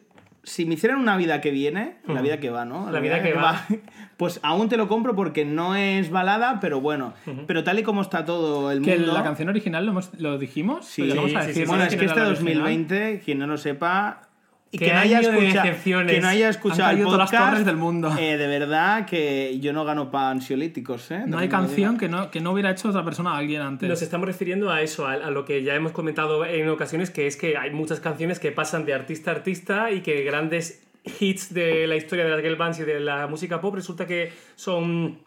si 0.47 0.65
me 0.65 0.75
hicieran 0.75 0.99
una 0.99 1.17
vida 1.17 1.41
que 1.41 1.51
viene, 1.51 1.97
la 2.07 2.21
vida 2.21 2.39
que 2.39 2.49
va, 2.49 2.65
¿no? 2.65 2.89
La 2.91 2.99
vida 2.99 3.21
que 3.21 3.33
va. 3.33 3.65
Pues 4.17 4.39
aún 4.41 4.67
te 4.67 4.77
lo 4.77 4.87
compro 4.87 5.15
porque 5.15 5.45
no 5.45 5.75
es 5.75 6.09
balada, 6.09 6.59
pero 6.59 6.81
bueno. 6.81 7.13
Pero 7.45 7.63
tal 7.63 7.77
y 7.77 7.83
como 7.83 8.01
está 8.01 8.25
todo 8.25 8.71
el 8.71 8.81
Que 8.81 8.97
mundo. 8.97 9.13
la 9.13 9.23
canción 9.23 9.47
original 9.49 9.85
lo, 9.85 9.91
hemos- 9.91 10.11
lo 10.19 10.39
dijimos. 10.39 10.85
Sí, 10.87 11.03
Lo 11.03 11.09
llegamos 11.09 11.35
a 11.35 11.41
sí, 11.41 11.47
decir, 11.49 11.63
sí, 11.65 11.67
bueno, 11.67 11.83
¿sabes 11.83 11.93
es 11.93 11.99
que 11.99 12.05
este 12.07 12.19
la 12.19 12.27
original? 12.29 12.53
2020, 12.55 13.21
quien 13.23 13.37
no 13.37 13.45
lo 13.45 13.57
sepa. 13.57 14.21
Y 14.69 14.79
que 14.79 14.91
no, 14.91 14.99
haya 14.99 15.21
escuchado, 15.21 16.07
que 16.07 16.19
no 16.19 16.27
haya 16.27 16.45
Han 16.45 16.49
escuchado 16.49 16.89
el 16.89 16.95
caído 16.97 17.05
todas 17.05 17.19
las 17.19 17.29
podcast, 17.29 17.49
torres 17.51 17.65
del 17.65 17.77
mundo. 17.77 18.13
eh, 18.19 18.37
de 18.37 18.47
verdad 18.47 19.05
que 19.05 19.57
yo 19.59 19.71
no 19.71 19.85
gano 19.85 20.11
para 20.11 20.31
ansiolíticos, 20.31 21.09
¿eh? 21.11 21.23
No 21.25 21.37
hay 21.37 21.47
canción 21.47 21.97
que 21.97 22.09
no, 22.09 22.31
que 22.31 22.41
no 22.41 22.51
hubiera 22.51 22.71
hecho 22.71 22.89
otra 22.89 23.03
persona 23.05 23.31
a 23.31 23.37
alguien 23.37 23.61
antes. 23.61 23.87
Nos 23.87 24.01
estamos 24.01 24.27
refiriendo 24.27 24.69
a 24.69 24.81
eso, 24.81 25.07
a, 25.07 25.13
a 25.13 25.31
lo 25.31 25.45
que 25.45 25.63
ya 25.63 25.73
hemos 25.73 25.93
comentado 25.93 26.45
en 26.45 26.67
ocasiones, 26.67 27.09
que 27.11 27.27
es 27.27 27.37
que 27.37 27.57
hay 27.57 27.71
muchas 27.71 27.99
canciones 28.01 28.39
que 28.39 28.51
pasan 28.51 28.85
de 28.85 28.93
artista 28.93 29.31
a 29.31 29.35
artista 29.35 29.91
y 29.91 30.01
que 30.01 30.23
grandes 30.23 30.83
hits 31.19 31.53
de 31.53 31.87
la 31.87 31.95
historia 31.95 32.25
de 32.25 32.31
las 32.31 32.41
girl 32.41 32.55
bands 32.55 32.79
y 32.79 32.83
de 32.83 32.99
la 32.99 33.27
música 33.27 33.61
pop 33.61 33.75
resulta 33.75 34.05
que 34.05 34.31
son 34.55 35.19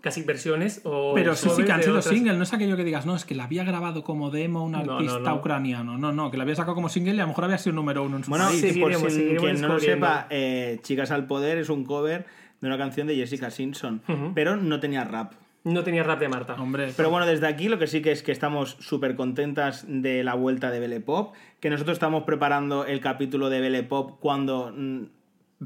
casi 0.00 0.22
versiones 0.22 0.80
o 0.84 1.12
Pero 1.14 1.34
sí, 1.34 1.48
sí 1.54 1.64
que 1.64 1.72
han 1.72 1.82
sido 1.82 1.94
otras- 1.98 2.06
single, 2.14 2.34
no 2.34 2.42
es 2.42 2.52
aquello 2.52 2.76
que 2.76 2.84
digas, 2.84 3.06
no, 3.06 3.14
es 3.16 3.24
que 3.24 3.34
la 3.34 3.44
había 3.44 3.64
grabado 3.64 4.04
como 4.04 4.30
demo 4.30 4.64
un 4.64 4.72
No, 4.72 4.82
no, 4.84 4.92
artista 4.94 5.18
no. 5.20 5.36
ucraniano. 5.36 5.98
No, 5.98 6.12
no, 6.12 6.30
que 6.30 6.36
la 6.36 6.42
había 6.44 6.56
sacado 6.56 6.74
como 6.74 6.88
single 6.88 7.14
y 7.14 7.18
a 7.18 7.22
lo 7.22 7.28
mejor 7.28 7.44
había 7.44 7.58
sido 7.58 7.74
número 7.76 8.02
uno 8.02 8.16
en 8.16 8.24
su 8.24 8.30
Bueno, 8.30 8.46
país. 8.46 8.58
y 8.58 8.80
por 8.80 8.92
Seguiremos, 8.92 9.12
si 9.12 9.36
quien 9.36 9.60
no 9.60 9.68
lo 9.68 9.80
sepa, 9.80 10.26
eh, 10.30 10.78
Chicas 10.82 11.10
al 11.10 11.26
Poder 11.26 11.58
es 11.58 11.68
un 11.68 11.84
cover 11.84 12.26
de 12.60 12.66
una 12.66 12.76
canción 12.78 13.06
de 13.06 13.16
Jessica 13.16 13.50
Simpson, 13.50 14.02
pero 14.34 14.56
no 14.56 14.80
tenía 14.80 15.04
rap. 15.04 15.32
No 15.62 15.84
tenía 15.84 16.02
rap 16.02 16.18
de 16.20 16.28
Marta. 16.30 16.54
Hombre, 16.54 16.90
Pero 16.96 17.10
bueno, 17.10 17.26
desde 17.26 17.46
aquí 17.46 17.68
lo 17.68 17.78
que 17.78 17.86
sí 17.86 18.00
que 18.00 18.12
es 18.12 18.22
que 18.22 18.32
estamos 18.32 18.78
súper 18.80 19.14
contentas 19.14 19.84
de 19.86 20.24
la 20.24 20.32
vuelta 20.34 20.70
de 20.70 20.80
Belle 20.80 21.00
Pop, 21.00 21.34
que 21.60 21.68
nosotros 21.68 21.96
estamos 21.96 22.22
preparando 22.22 22.86
el 22.86 23.00
capítulo 23.00 23.50
de 23.50 23.60
Belle 23.60 23.82
Pop 23.82 24.18
cuando 24.20 24.72
mm, 24.74 25.02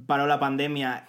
paró 0.07 0.27
la 0.27 0.41
pandemia 0.41 1.05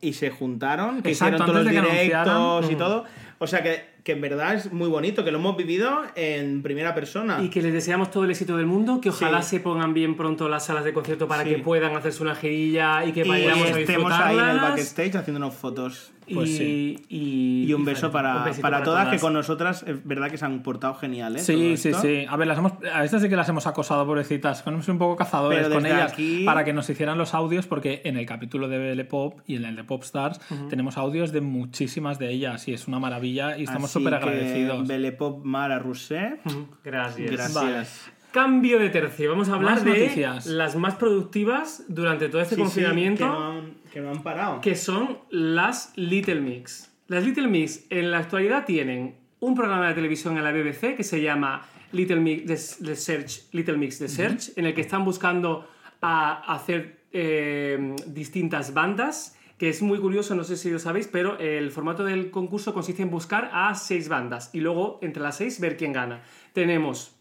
y 0.00 0.12
se 0.14 0.30
juntaron, 0.30 1.02
que 1.02 1.10
Exacto, 1.10 1.36
hicieron 1.44 1.46
todos 1.46 1.64
los 1.64 1.72
directos 1.86 2.70
y 2.70 2.74
todo. 2.76 3.04
O 3.42 3.46
sea 3.46 3.62
que, 3.62 3.84
que 4.04 4.12
en 4.12 4.20
verdad 4.20 4.54
es 4.54 4.70
muy 4.72 4.88
bonito, 4.88 5.24
que 5.24 5.30
lo 5.30 5.38
hemos 5.38 5.56
vivido 5.56 6.02
en 6.14 6.62
primera 6.62 6.94
persona. 6.94 7.42
Y 7.42 7.48
que 7.48 7.62
les 7.62 7.72
deseamos 7.72 8.10
todo 8.10 8.24
el 8.24 8.30
éxito 8.30 8.56
del 8.58 8.66
mundo, 8.66 9.00
que 9.00 9.08
ojalá 9.10 9.40
Sí. 9.42 9.56
se 9.56 9.60
pongan 9.60 9.94
bien 9.94 10.14
pronto 10.16 10.48
las 10.48 10.66
salas 10.66 10.84
de 10.84 10.92
concierto 10.92 11.26
para 11.26 11.44
Sí. 11.44 11.50
que 11.50 11.58
puedan 11.58 11.96
hacerse 11.96 12.22
una 12.22 12.34
girilla 12.34 13.04
y 13.06 13.12
que 13.12 13.24
Y 13.24 13.28
vayamos 13.28 13.70
a 13.72 13.80
estemos 13.80 14.12
ahí 14.12 14.36
en 14.38 14.48
el 14.48 14.58
backstage 14.60 15.16
haciéndonos 15.16 15.54
fotos. 15.54 16.12
Pues 16.34 16.50
y, 16.50 16.56
sí. 16.56 16.98
y, 17.08 17.64
Y 17.68 17.72
un 17.74 17.84
beso 17.84 18.10
para, 18.10 18.44
un 18.54 18.60
para, 18.60 18.82
todas, 18.82 19.08
que 19.08 19.18
con 19.18 19.32
nosotras 19.32 19.84
es 19.86 20.04
verdad 20.06 20.30
que 20.30 20.38
se 20.38 20.44
han 20.44 20.62
portado 20.62 20.94
genial, 20.94 21.36
¿eh? 21.36 21.38
Sí, 21.40 21.52
Todo 21.52 21.76
sí, 21.76 21.88
esto. 21.90 22.02
sí. 22.02 22.26
A 22.28 22.36
ver, 22.36 22.46
las 22.48 22.58
hemos, 22.58 22.72
a 22.92 23.04
estas 23.04 23.22
sí 23.22 23.28
que 23.28 23.36
las 23.36 23.48
hemos 23.48 23.66
acosado, 23.66 24.06
pobrecitas. 24.06 24.62
Hemos 24.66 24.84
sido 24.84 24.94
un 24.94 24.98
poco 24.98 25.16
cazadores 25.16 25.68
con 25.68 25.84
ellas 25.86 26.12
aquí- 26.12 26.44
para 26.44 26.64
que 26.64 26.72
nos 26.72 26.88
hicieran 26.90 27.18
los 27.18 27.34
audios, 27.34 27.66
porque 27.66 28.02
en 28.04 28.16
el 28.16 28.26
capítulo 28.26 28.68
de 28.68 28.78
Belle 28.78 29.04
Pop 29.04 29.40
y 29.46 29.56
en 29.56 29.64
el 29.64 29.76
de 29.76 29.84
Popstars 29.84 30.40
tenemos 30.68 30.96
audios 30.98 31.32
de 31.32 31.40
muchísimas 31.40 32.18
de 32.18 32.30
ellas 32.30 32.66
y 32.68 32.74
es 32.74 32.88
una 32.88 32.98
maravilla 32.98 33.56
y 33.58 33.64
estamos 33.64 33.90
súper 33.90 34.14
agradecidos. 34.14 34.86
Belle 34.86 35.12
Pop 35.12 35.44
Mara 35.44 35.78
Rousset. 35.78 36.40
Gracias. 36.84 37.30
Gracias. 37.30 37.54
Vale. 37.54 38.19
Cambio 38.32 38.78
de 38.78 38.90
tercio. 38.90 39.30
Vamos 39.30 39.48
a 39.48 39.54
hablar 39.54 39.74
Más 39.74 39.84
de 39.84 39.90
noticias. 39.90 40.46
las 40.46 40.76
más 40.76 40.94
productivas 40.94 41.84
durante 41.88 42.28
todo 42.28 42.40
este 42.40 42.54
Sí, 42.54 42.60
sí, 42.60 42.64
confinamiento, 42.64 43.24
que, 43.24 43.30
no 43.30 43.50
han, 43.50 43.74
que 43.92 44.00
no 44.00 44.10
han 44.10 44.22
parado. 44.22 44.60
que 44.60 44.74
son 44.76 45.18
las 45.30 45.92
Little 45.96 46.40
Mix. 46.40 46.90
Las 47.08 47.24
Little 47.24 47.48
Mix 47.48 47.84
en 47.90 48.10
la 48.10 48.18
actualidad 48.18 48.64
tienen 48.64 49.16
un 49.40 49.54
programa 49.54 49.88
de 49.88 49.94
televisión 49.94 50.36
en 50.36 50.44
la 50.44 50.52
BBC 50.52 50.94
que 50.96 51.02
se 51.02 51.20
llama 51.20 51.66
Little 51.92 52.20
Mix 52.20 52.78
The, 52.78 52.84
The 52.84 52.96
Search, 52.96 53.42
Little 53.52 53.76
Mix 53.76 53.98
The 53.98 54.08
Search, 54.08 54.52
en 54.56 54.66
el 54.66 54.74
que 54.74 54.80
están 54.82 55.04
buscando 55.04 55.68
a 56.00 56.54
hacer 56.54 57.00
eh, 57.12 57.94
distintas 58.06 58.72
bandas. 58.74 59.36
Que 59.58 59.68
es 59.68 59.82
muy 59.82 59.98
curioso, 59.98 60.34
no 60.34 60.42
sé 60.44 60.56
si 60.56 60.70
lo 60.70 60.78
sabéis, 60.78 61.06
pero 61.06 61.38
el 61.38 61.70
formato 61.70 62.02
del 62.04 62.30
concurso 62.30 62.72
consiste 62.72 63.02
en 63.02 63.10
buscar 63.10 63.50
a 63.52 63.74
seis 63.74 64.08
bandas 64.08 64.48
y 64.54 64.60
luego 64.60 64.98
entre 65.02 65.22
las 65.22 65.36
seis 65.36 65.60
ver 65.60 65.76
quién 65.76 65.92
gana. 65.92 66.22
Tenemos 66.54 67.14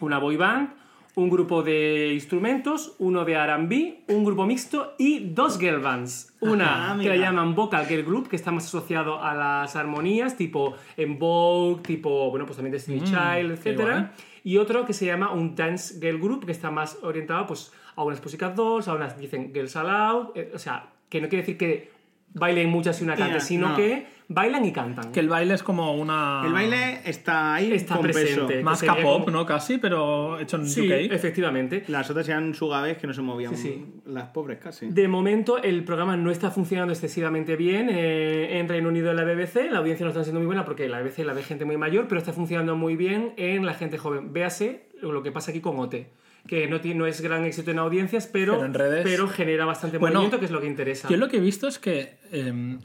una 0.00 0.18
boy 0.18 0.36
band, 0.36 0.70
un 1.14 1.28
grupo 1.28 1.62
de 1.62 2.12
instrumentos, 2.14 2.94
uno 2.98 3.24
de 3.24 3.32
R&B, 3.32 4.04
un 4.08 4.24
grupo 4.24 4.46
mixto 4.46 4.94
y 4.98 5.30
dos 5.30 5.58
girl 5.58 5.80
bands. 5.80 6.34
Una 6.40 6.92
Ah, 6.92 6.98
que 7.00 7.08
la 7.08 7.16
llaman 7.16 7.54
Vocal 7.54 7.86
Girl 7.86 8.04
Group, 8.04 8.28
que 8.28 8.36
está 8.36 8.50
más 8.50 8.64
asociado 8.64 9.22
a 9.22 9.34
las 9.34 9.76
armonías, 9.76 10.36
tipo 10.36 10.74
En 10.96 11.18
Vogue, 11.18 11.82
tipo, 11.82 12.30
bueno, 12.30 12.46
pues 12.46 12.56
también 12.56 12.72
Destiny 12.72 13.02
Child, 13.02 13.58
qué 13.60 13.70
etc. 13.70 14.06
Y 14.44 14.56
otro 14.56 14.86
que 14.86 14.92
se 14.92 15.06
llama 15.06 15.32
un 15.32 15.54
Dance 15.54 15.98
Girl 16.00 16.18
Group, 16.18 16.46
que 16.46 16.52
está 16.52 16.70
más 16.70 16.98
orientado 17.02 17.46
pues, 17.46 17.72
a 17.96 18.04
unas 18.04 18.20
Pussycat 18.20 18.54
Dolls, 18.54 18.88
a 18.88 18.94
unas 18.94 19.18
dicen 19.18 19.52
Girls 19.52 19.76
Aloud, 19.76 20.28
eh, 20.34 20.52
o 20.54 20.58
sea, 20.58 20.90
que 21.08 21.20
no 21.20 21.28
quiere 21.28 21.42
decir 21.42 21.58
que 21.58 21.90
bailen 22.32 22.70
muchas 22.70 23.00
y 23.00 23.04
una 23.04 23.16
cante, 23.16 23.40
sino 23.40 23.70
no. 23.70 23.76
que 23.76 24.06
bailan 24.32 24.64
y 24.64 24.72
cantan. 24.72 25.10
Que 25.10 25.18
el 25.18 25.28
baile 25.28 25.54
es 25.54 25.62
como 25.64 25.92
una... 25.94 26.42
El 26.46 26.52
baile 26.52 27.00
está 27.04 27.54
ahí 27.54 27.72
Está 27.72 27.96
con 27.96 28.04
presente. 28.04 28.54
peso. 28.54 28.64
Más 28.64 28.80
K-pop, 28.80 29.24
como- 29.24 29.30
¿no? 29.30 29.44
Casi, 29.44 29.78
pero 29.78 30.38
hecho 30.38 30.56
en 30.56 30.66
Sí, 30.68 30.86
UK. 30.86 31.12
efectivamente. 31.12 31.82
Las 31.88 32.08
otras 32.10 32.28
eran 32.28 32.54
sugabes 32.54 32.96
que 32.96 33.08
no 33.08 33.12
se 33.12 33.22
movían. 33.22 33.56
Sí, 33.56 33.62
sí. 33.84 33.86
Las 34.06 34.28
pobres 34.28 34.58
casi. 34.58 34.86
De 34.88 35.08
momento 35.08 35.60
el 35.60 35.82
programa 35.82 36.16
no 36.16 36.30
está 36.30 36.50
funcionando 36.52 36.92
excesivamente 36.92 37.56
bien 37.56 37.88
eh, 37.90 38.58
en 38.60 38.68
Reino 38.68 38.88
Unido 38.88 39.10
en 39.10 39.16
la 39.16 39.24
BBC, 39.24 39.68
la 39.70 39.78
audiencia 39.78 40.04
no 40.04 40.10
está 40.10 40.22
siendo 40.22 40.38
muy 40.38 40.46
buena 40.46 40.64
porque 40.64 40.88
la 40.88 41.00
BBC 41.02 41.24
la 41.24 41.32
ve 41.32 41.42
gente 41.42 41.64
muy 41.64 41.76
mayor, 41.76 42.06
pero 42.06 42.20
está 42.20 42.32
funcionando 42.32 42.76
muy 42.76 42.94
bien 42.94 43.34
en 43.36 43.66
la 43.66 43.74
gente 43.74 43.98
joven. 43.98 44.32
Véase 44.32 44.88
lo 45.02 45.22
que 45.24 45.32
pasa 45.32 45.50
aquí 45.50 45.60
con 45.60 45.76
OT, 45.80 45.94
que 46.46 46.68
no, 46.68 46.80
tiene, 46.80 46.98
no 47.00 47.06
es 47.06 47.20
gran 47.20 47.44
éxito 47.44 47.72
en 47.72 47.80
audiencias, 47.80 48.28
pero, 48.28 48.52
Pero 48.54 48.66
en 48.66 48.74
redes- 48.74 49.02
pero 49.02 49.26
genera 49.28 49.64
bastante 49.64 49.98
Bueno, 49.98 50.14
movimiento, 50.20 50.38
que 50.38 50.44
es 50.44 50.50
lo 50.52 50.60
que 50.60 50.66
interesa. 50.68 51.08
Yo 51.08 51.16
lo 51.16 51.26
que 51.28 51.38
he 51.38 51.40
visto 51.40 51.66
es 51.66 51.78
que. 51.80 52.18
eh, 52.30 52.78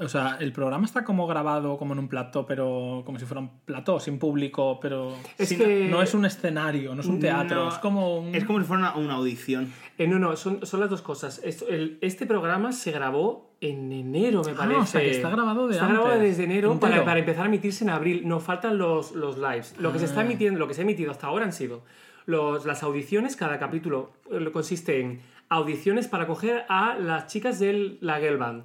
o 0.00 0.08
sea, 0.08 0.36
el 0.40 0.52
programa 0.52 0.86
está 0.86 1.04
como 1.04 1.26
grabado 1.26 1.76
como 1.76 1.92
en 1.92 1.98
un 1.98 2.08
plató, 2.08 2.46
pero 2.46 3.02
como 3.04 3.18
si 3.18 3.24
fuera 3.26 3.40
un 3.40 3.50
plató, 3.64 4.00
sin 4.00 4.18
público, 4.18 4.78
pero. 4.80 5.14
Es 5.38 5.50
sin- 5.50 5.58
que- 5.58 5.88
No 5.90 6.00
es 6.02 6.14
un 6.14 6.24
escenario, 6.24 6.94
no 6.94 7.02
es 7.02 7.06
un 7.06 7.20
teatro, 7.20 7.64
No, 7.64 7.68
es 7.68 7.74
como 7.78 8.18
un. 8.20 8.34
Es 8.34 8.44
como 8.44 8.58
si 8.60 8.64
fuera 8.66 8.80
una, 8.92 8.96
una 8.96 9.14
audición. 9.14 9.72
Eh, 9.98 10.06
no, 10.08 10.18
no, 10.18 10.34
son, 10.36 10.64
son 10.66 10.80
las 10.80 10.88
dos 10.90 11.02
cosas. 11.02 11.40
Esto- 11.44 11.68
el- 11.68 11.98
este 12.00 12.26
programa 12.26 12.72
se 12.72 12.90
grabó 12.90 13.50
en 13.60 13.92
enero, 13.92 14.42
me 14.44 14.52
Ah, 14.52 14.56
parece. 14.56 14.80
o 14.80 14.86
sea, 14.86 15.00
que 15.02 15.10
está 15.10 15.30
grabado 15.30 15.68
de 15.68 15.74
Está 15.74 15.86
grabado 15.86 16.14
antes, 16.14 16.36
desde 16.38 16.44
enero 16.44 16.80
para, 16.80 17.04
para 17.04 17.20
empezar 17.20 17.44
a 17.44 17.48
emitirse 17.48 17.84
en 17.84 17.90
abril. 17.90 18.26
Nos 18.26 18.42
faltan 18.42 18.78
los, 18.78 19.12
los 19.12 19.36
lives. 19.38 19.76
Lo 19.78 19.92
que 19.92 19.98
se 19.98 20.06
Ah. 20.06 20.08
está 20.08 20.22
emitiendo, 20.22 20.58
lo 20.58 20.66
que 20.68 20.74
se 20.74 20.80
ha 20.80 20.84
emitido 20.84 21.10
hasta 21.10 21.26
ahora 21.28 21.44
han 21.44 21.52
sido 21.52 21.82
los- 22.26 22.64
las 22.64 22.82
audiciones. 22.82 23.36
Cada 23.36 23.58
capítulo 23.58 24.10
eh, 24.32 24.50
consiste 24.52 25.00
en 25.00 25.20
audiciones 25.48 26.08
para 26.08 26.26
coger 26.26 26.64
a 26.68 26.96
las 26.98 27.26
chicas 27.26 27.58
de 27.60 27.98
la 28.00 28.18
girl 28.20 28.38
band. 28.38 28.64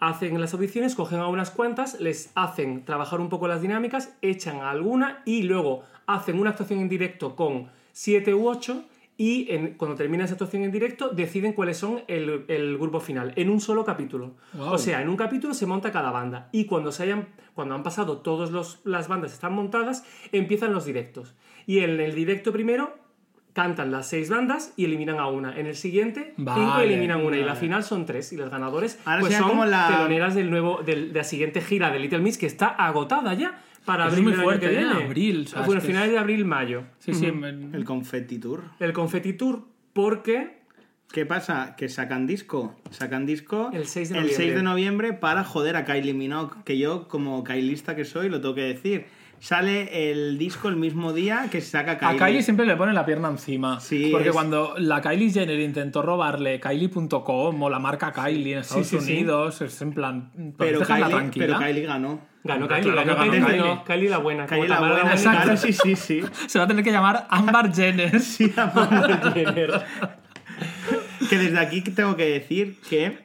Hacen 0.00 0.40
las 0.40 0.54
audiciones, 0.54 0.94
cogen 0.94 1.18
a 1.18 1.26
unas 1.28 1.50
cuantas, 1.50 2.00
les 2.00 2.30
hacen 2.36 2.84
trabajar 2.84 3.20
un 3.20 3.28
poco 3.28 3.48
las 3.48 3.62
dinámicas, 3.62 4.14
echan 4.22 4.56
a 4.60 4.70
alguna 4.70 5.22
y 5.24 5.42
luego 5.42 5.82
hacen 6.06 6.38
una 6.38 6.50
actuación 6.50 6.78
en 6.80 6.88
directo 6.88 7.34
con 7.34 7.68
siete 7.92 8.32
u 8.32 8.48
ocho 8.48 8.84
y 9.16 9.50
en- 9.52 9.74
cuando 9.74 9.96
termina 9.96 10.24
esa 10.24 10.34
actuación 10.34 10.62
en 10.62 10.70
directo 10.70 11.08
deciden 11.08 11.52
cuáles 11.52 11.76
son 11.78 12.02
el, 12.06 12.44
el 12.46 12.78
grupo 12.78 13.00
final 13.00 13.32
en 13.34 13.50
un 13.50 13.60
solo 13.60 13.84
capítulo. 13.84 14.36
O 14.56 14.78
sea, 14.78 15.02
en 15.02 15.08
un 15.08 15.16
capítulo 15.16 15.52
se 15.52 15.66
monta 15.66 15.90
cada 15.90 16.12
banda 16.12 16.48
y 16.52 16.66
cuando, 16.66 16.92
se 16.92 17.02
hayan, 17.02 17.26
cuando 17.54 17.74
han 17.74 17.82
pasado 17.82 18.18
todas 18.18 18.78
las 18.84 19.08
bandas 19.08 19.32
están 19.32 19.52
montadas, 19.52 20.04
empiezan 20.30 20.72
los 20.72 20.84
directos. 20.84 21.34
Y 21.66 21.80
en 21.80 21.98
el 21.98 22.14
directo 22.14 22.52
primero 22.52 22.96
cantan 23.58 23.90
las 23.90 24.08
seis 24.08 24.30
bandas 24.30 24.72
y 24.76 24.84
eliminan 24.84 25.18
a 25.18 25.26
una. 25.26 25.58
En 25.58 25.66
el 25.66 25.74
siguiente, 25.74 26.32
cinco 26.36 26.52
Vale, 26.54 26.84
eliminan 26.92 27.24
una. 27.24 27.36
Y 27.36 27.40
la 27.40 27.46
vale. 27.48 27.58
final 27.60 27.82
son 27.82 28.06
tres. 28.06 28.32
Y 28.32 28.36
las 28.36 28.50
ganadores 28.50 29.00
Ahora 29.04 29.20
pues 29.22 29.34
son 29.34 29.48
como 29.48 29.64
la- 29.64 29.88
teloneras 29.88 30.36
del 30.36 30.48
nuevo, 30.48 30.80
del- 30.86 31.12
de 31.12 31.18
la 31.18 31.24
siguiente 31.24 31.60
gira 31.60 31.90
de 31.90 31.98
Little 31.98 32.20
Mix 32.20 32.38
que 32.38 32.46
está 32.46 32.68
agotada 32.68 33.34
ya 33.34 33.60
para 33.84 34.04
es 34.06 34.12
abril 34.12 34.24
muy 34.28 34.32
fuerte, 34.34 34.68
que 34.68 34.74
¿eh? 34.74 34.78
viene. 34.78 35.04
Abril, 35.04 35.44
o 35.46 35.48
sea, 35.50 35.62
bueno, 35.62 35.80
finales 35.80 36.12
de 36.12 36.18
abril, 36.18 36.44
mayo. 36.44 36.84
Sí, 37.00 37.12
sí. 37.14 37.32
me- 37.32 37.48
El 37.76 37.84
Confetti 37.84 38.38
Tour. 38.38 38.62
El 38.78 38.92
Confetti 38.92 39.32
Tour 39.32 39.64
porque 39.92 40.56
¿Qué 41.10 41.24
pasa? 41.24 41.74
Que 41.74 41.88
sacan 41.88 42.26
disco. 42.26 42.76
Sacan 42.90 43.24
disco 43.24 43.70
El 43.72 43.86
6 43.86 44.10
de 44.10 44.14
el 44.16 44.20
noviembre. 44.24 44.44
6 44.44 44.54
de 44.56 44.62
noviembre 44.62 45.12
para 45.14 45.42
joder 45.42 45.74
a 45.76 45.86
Kylie 45.86 46.12
Minogue. 46.12 46.54
Que 46.66 46.76
yo, 46.76 47.08
como 47.08 47.42
Kylista 47.44 47.96
que 47.96 48.04
soy, 48.04 48.28
lo 48.28 48.42
tengo 48.42 48.54
que 48.54 48.60
decir. 48.74 49.06
Sale 49.40 50.10
el 50.10 50.38
disco 50.38 50.68
el 50.68 50.76
mismo 50.76 51.12
día 51.12 51.48
que 51.50 51.60
se 51.60 51.70
saca 51.70 51.92
A 51.92 51.98
Kylie. 51.98 52.18
Kylie 52.18 52.42
siempre 52.42 52.66
le 52.66 52.76
pone 52.76 52.92
la 52.92 53.04
pierna 53.06 53.28
encima. 53.28 53.80
Sí, 53.80 54.08
porque 54.12 54.28
es- 54.28 54.34
cuando 54.34 54.74
la 54.78 55.00
Kylie 55.00 55.30
Jenner 55.30 55.58
intentó 55.60 56.02
robarle 56.02 56.60
Kylie.com 56.60 57.62
o 57.62 57.70
la 57.70 57.78
marca 57.78 58.12
Kylie 58.12 58.54
en 58.54 58.58
Estados 58.60 58.86
sí, 58.86 58.98
sí. 59.00 59.12
Unidos, 59.12 59.60
es 59.62 59.80
en 59.82 59.92
plan. 59.92 60.30
pero, 60.56 60.80
Pero 60.80 60.86
Kylie, 60.86 61.08
tranquila. 61.08 61.46
pero 61.46 61.58
Kylie 61.58 61.86
ganó. 61.86 62.20
Ganó 62.44 62.68
Kylie, 62.68 62.92
claro 62.92 63.14
ganó 63.14 63.22
Kylie, 63.30 63.40
ganó 63.40 63.66
no, 63.74 63.84
Kylie 63.84 64.08
la 64.08 64.18
buena. 64.18 64.46
Kylie 64.46 64.68
la 64.68 64.80
buena, 64.80 65.56
sí, 65.56 65.72
sí, 65.72 65.96
sí. 65.96 66.22
Se 66.46 66.58
va 66.58 66.64
a 66.64 66.68
tener 66.68 66.84
que 66.84 66.92
llamar 66.92 67.26
Amber 67.30 67.72
Jenner. 67.74 68.20
Sí, 68.20 68.52
amor. 68.56 68.88
que 71.28 71.36
desde 71.38 71.58
aquí 71.58 71.80
tengo 71.82 72.16
que 72.16 72.24
decir 72.26 72.78
que, 72.88 73.18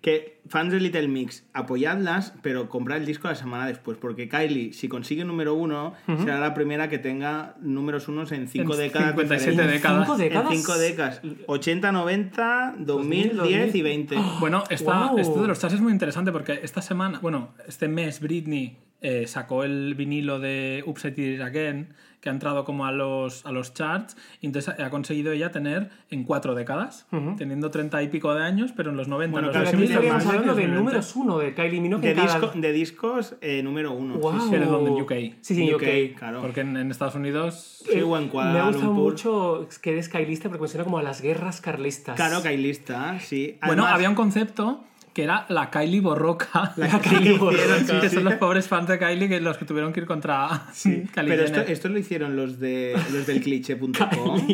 que 0.00 0.37
fans 0.48 0.72
de 0.72 0.80
Little 0.80 1.08
Mix, 1.08 1.44
apoyadlas, 1.52 2.32
pero 2.42 2.68
comprad 2.68 2.98
el 2.98 3.06
disco 3.06 3.28
la 3.28 3.34
semana 3.34 3.66
después, 3.66 3.98
porque 3.98 4.28
Kylie, 4.28 4.72
si 4.72 4.88
consigue 4.88 5.24
número 5.24 5.54
uno, 5.54 5.94
será 6.20 6.40
la 6.40 6.54
primera 6.54 6.88
que 6.88 6.98
tenga 6.98 7.54
números 7.60 8.08
unos 8.08 8.32
en 8.32 8.48
cinco 8.48 8.72
En 8.74 8.80
décadas 8.80 9.08
57 9.10 9.50
diferentes. 9.50 9.82
décadas. 9.82 10.06
¿Cinco 10.06 10.14
En 10.14 10.20
décadas? 10.20 10.50
En 10.52 10.56
cinco 10.58 10.78
décadas. 10.78 11.20
80, 11.46 11.92
90, 11.92 12.74
2000, 12.78 13.36
2000, 13.36 13.48
10 13.58 13.74
y 13.74 13.82
20. 13.82 14.16
Bueno, 14.40 14.64
esta, 14.70 14.84
Guau. 15.08 15.18
esto 15.18 15.42
de 15.42 15.48
los 15.48 15.60
charts 15.60 15.74
es 15.76 15.80
muy 15.80 15.92
interesante 15.92 16.32
porque 16.32 16.60
esta 16.62 16.82
semana, 16.82 17.18
bueno, 17.20 17.54
este 17.66 17.88
mes 17.88 18.20
Britney 18.20 18.78
eh, 19.00 19.26
sacó 19.26 19.64
el 19.64 19.94
vinilo 19.94 20.40
de 20.40 20.82
Upset 20.86 21.18
It 21.18 21.40
Again, 21.40 21.94
que 22.20 22.28
ha 22.28 22.32
entrado 22.32 22.64
como 22.64 22.84
a 22.86 22.92
los, 22.92 23.46
a 23.46 23.52
los 23.52 23.74
charts, 23.74 24.16
y 24.40 24.46
entonces 24.46 24.74
ha 24.78 24.90
conseguido 24.90 25.32
ella 25.32 25.52
tener 25.52 25.90
en 26.10 26.24
cuatro 26.24 26.54
décadas, 26.54 27.06
teniendo 27.36 27.70
treinta 27.70 28.02
y 28.02 28.08
pico 28.08 28.34
de 28.34 28.42
años, 28.42 28.72
pero 28.76 28.90
en 28.90 28.96
los 28.96 29.06
90, 29.08 29.32
Bueno, 29.32 29.48
en 29.48 29.52
claro, 29.52 29.64
los 29.66 29.74
aquí 29.74 29.82
2000 29.82 29.90
estaríamos 29.92 30.24
más, 30.24 30.34
hablando 30.34 30.54
de 30.54 30.62
2020. 30.62 30.78
números 30.84 31.16
uno 31.16 31.38
de 31.38 31.54
Kylie 31.54 31.80
Minogue 31.80 32.08
De, 32.08 32.14
cada... 32.14 32.40
disco- 32.40 32.52
de 32.60 32.72
discos, 32.72 33.36
eh, 33.40 33.62
número 33.62 33.92
uno. 33.92 34.18
Wow. 34.18 34.32
Sí, 34.32 34.38
sí. 34.40 34.46
Pero 34.50 34.66
¿dónde? 34.66 34.90
En 34.90 35.02
UK. 35.02 35.12
Sí, 35.42 35.54
sí, 35.54 35.68
en 35.68 35.74
UK. 35.74 36.18
claro. 36.18 36.40
Porque 36.42 36.60
en, 36.62 36.76
en 36.76 36.90
Estados 36.90 37.14
Unidos... 37.14 37.84
Sí, 37.88 38.00
o 38.00 38.16
en 38.18 38.30
Me 38.32 38.40
ha 38.58 38.66
gustado 38.66 38.86
Lumpur. 38.86 39.12
mucho 39.12 39.68
que 39.80 39.92
eres 39.92 40.08
Kylista 40.08 40.48
porque 40.48 40.62
me 40.62 40.68
suena 40.68 40.84
como 40.84 40.98
a 40.98 41.02
las 41.02 41.20
guerras 41.20 41.60
carlistas. 41.60 42.16
Claro, 42.16 42.42
Kylista, 42.42 43.18
sí. 43.20 43.58
Bueno, 43.64 43.82
Además- 43.84 43.94
había 43.94 44.08
un 44.10 44.14
concepto 44.16 44.84
que 45.18 45.24
era 45.24 45.46
la 45.48 45.68
Kylie 45.68 46.00
borroca. 46.00 46.74
La 46.76 46.86
La 46.92 47.00
Kylie 47.00 47.18
Kylie 47.18 47.38
Borroca, 47.38 48.00
que 48.00 48.08
sí. 48.08 48.14
son 48.14 48.24
los 48.24 48.34
pobres 48.34 48.68
fans 48.68 48.86
de 48.86 49.00
Kylie 49.00 49.28
que 49.28 49.40
los 49.40 49.58
que 49.58 49.64
tuvieron 49.64 49.92
que 49.92 49.98
ir 49.98 50.06
contra 50.06 50.68
Kylie 50.80 51.08
Pero 51.12 51.42
esto, 51.42 51.60
esto 51.62 51.88
lo 51.88 51.98
hicieron 51.98 52.36
los, 52.36 52.60
de, 52.60 52.96
los 53.12 53.26
del 53.26 53.42
cliché.com. 53.42 53.96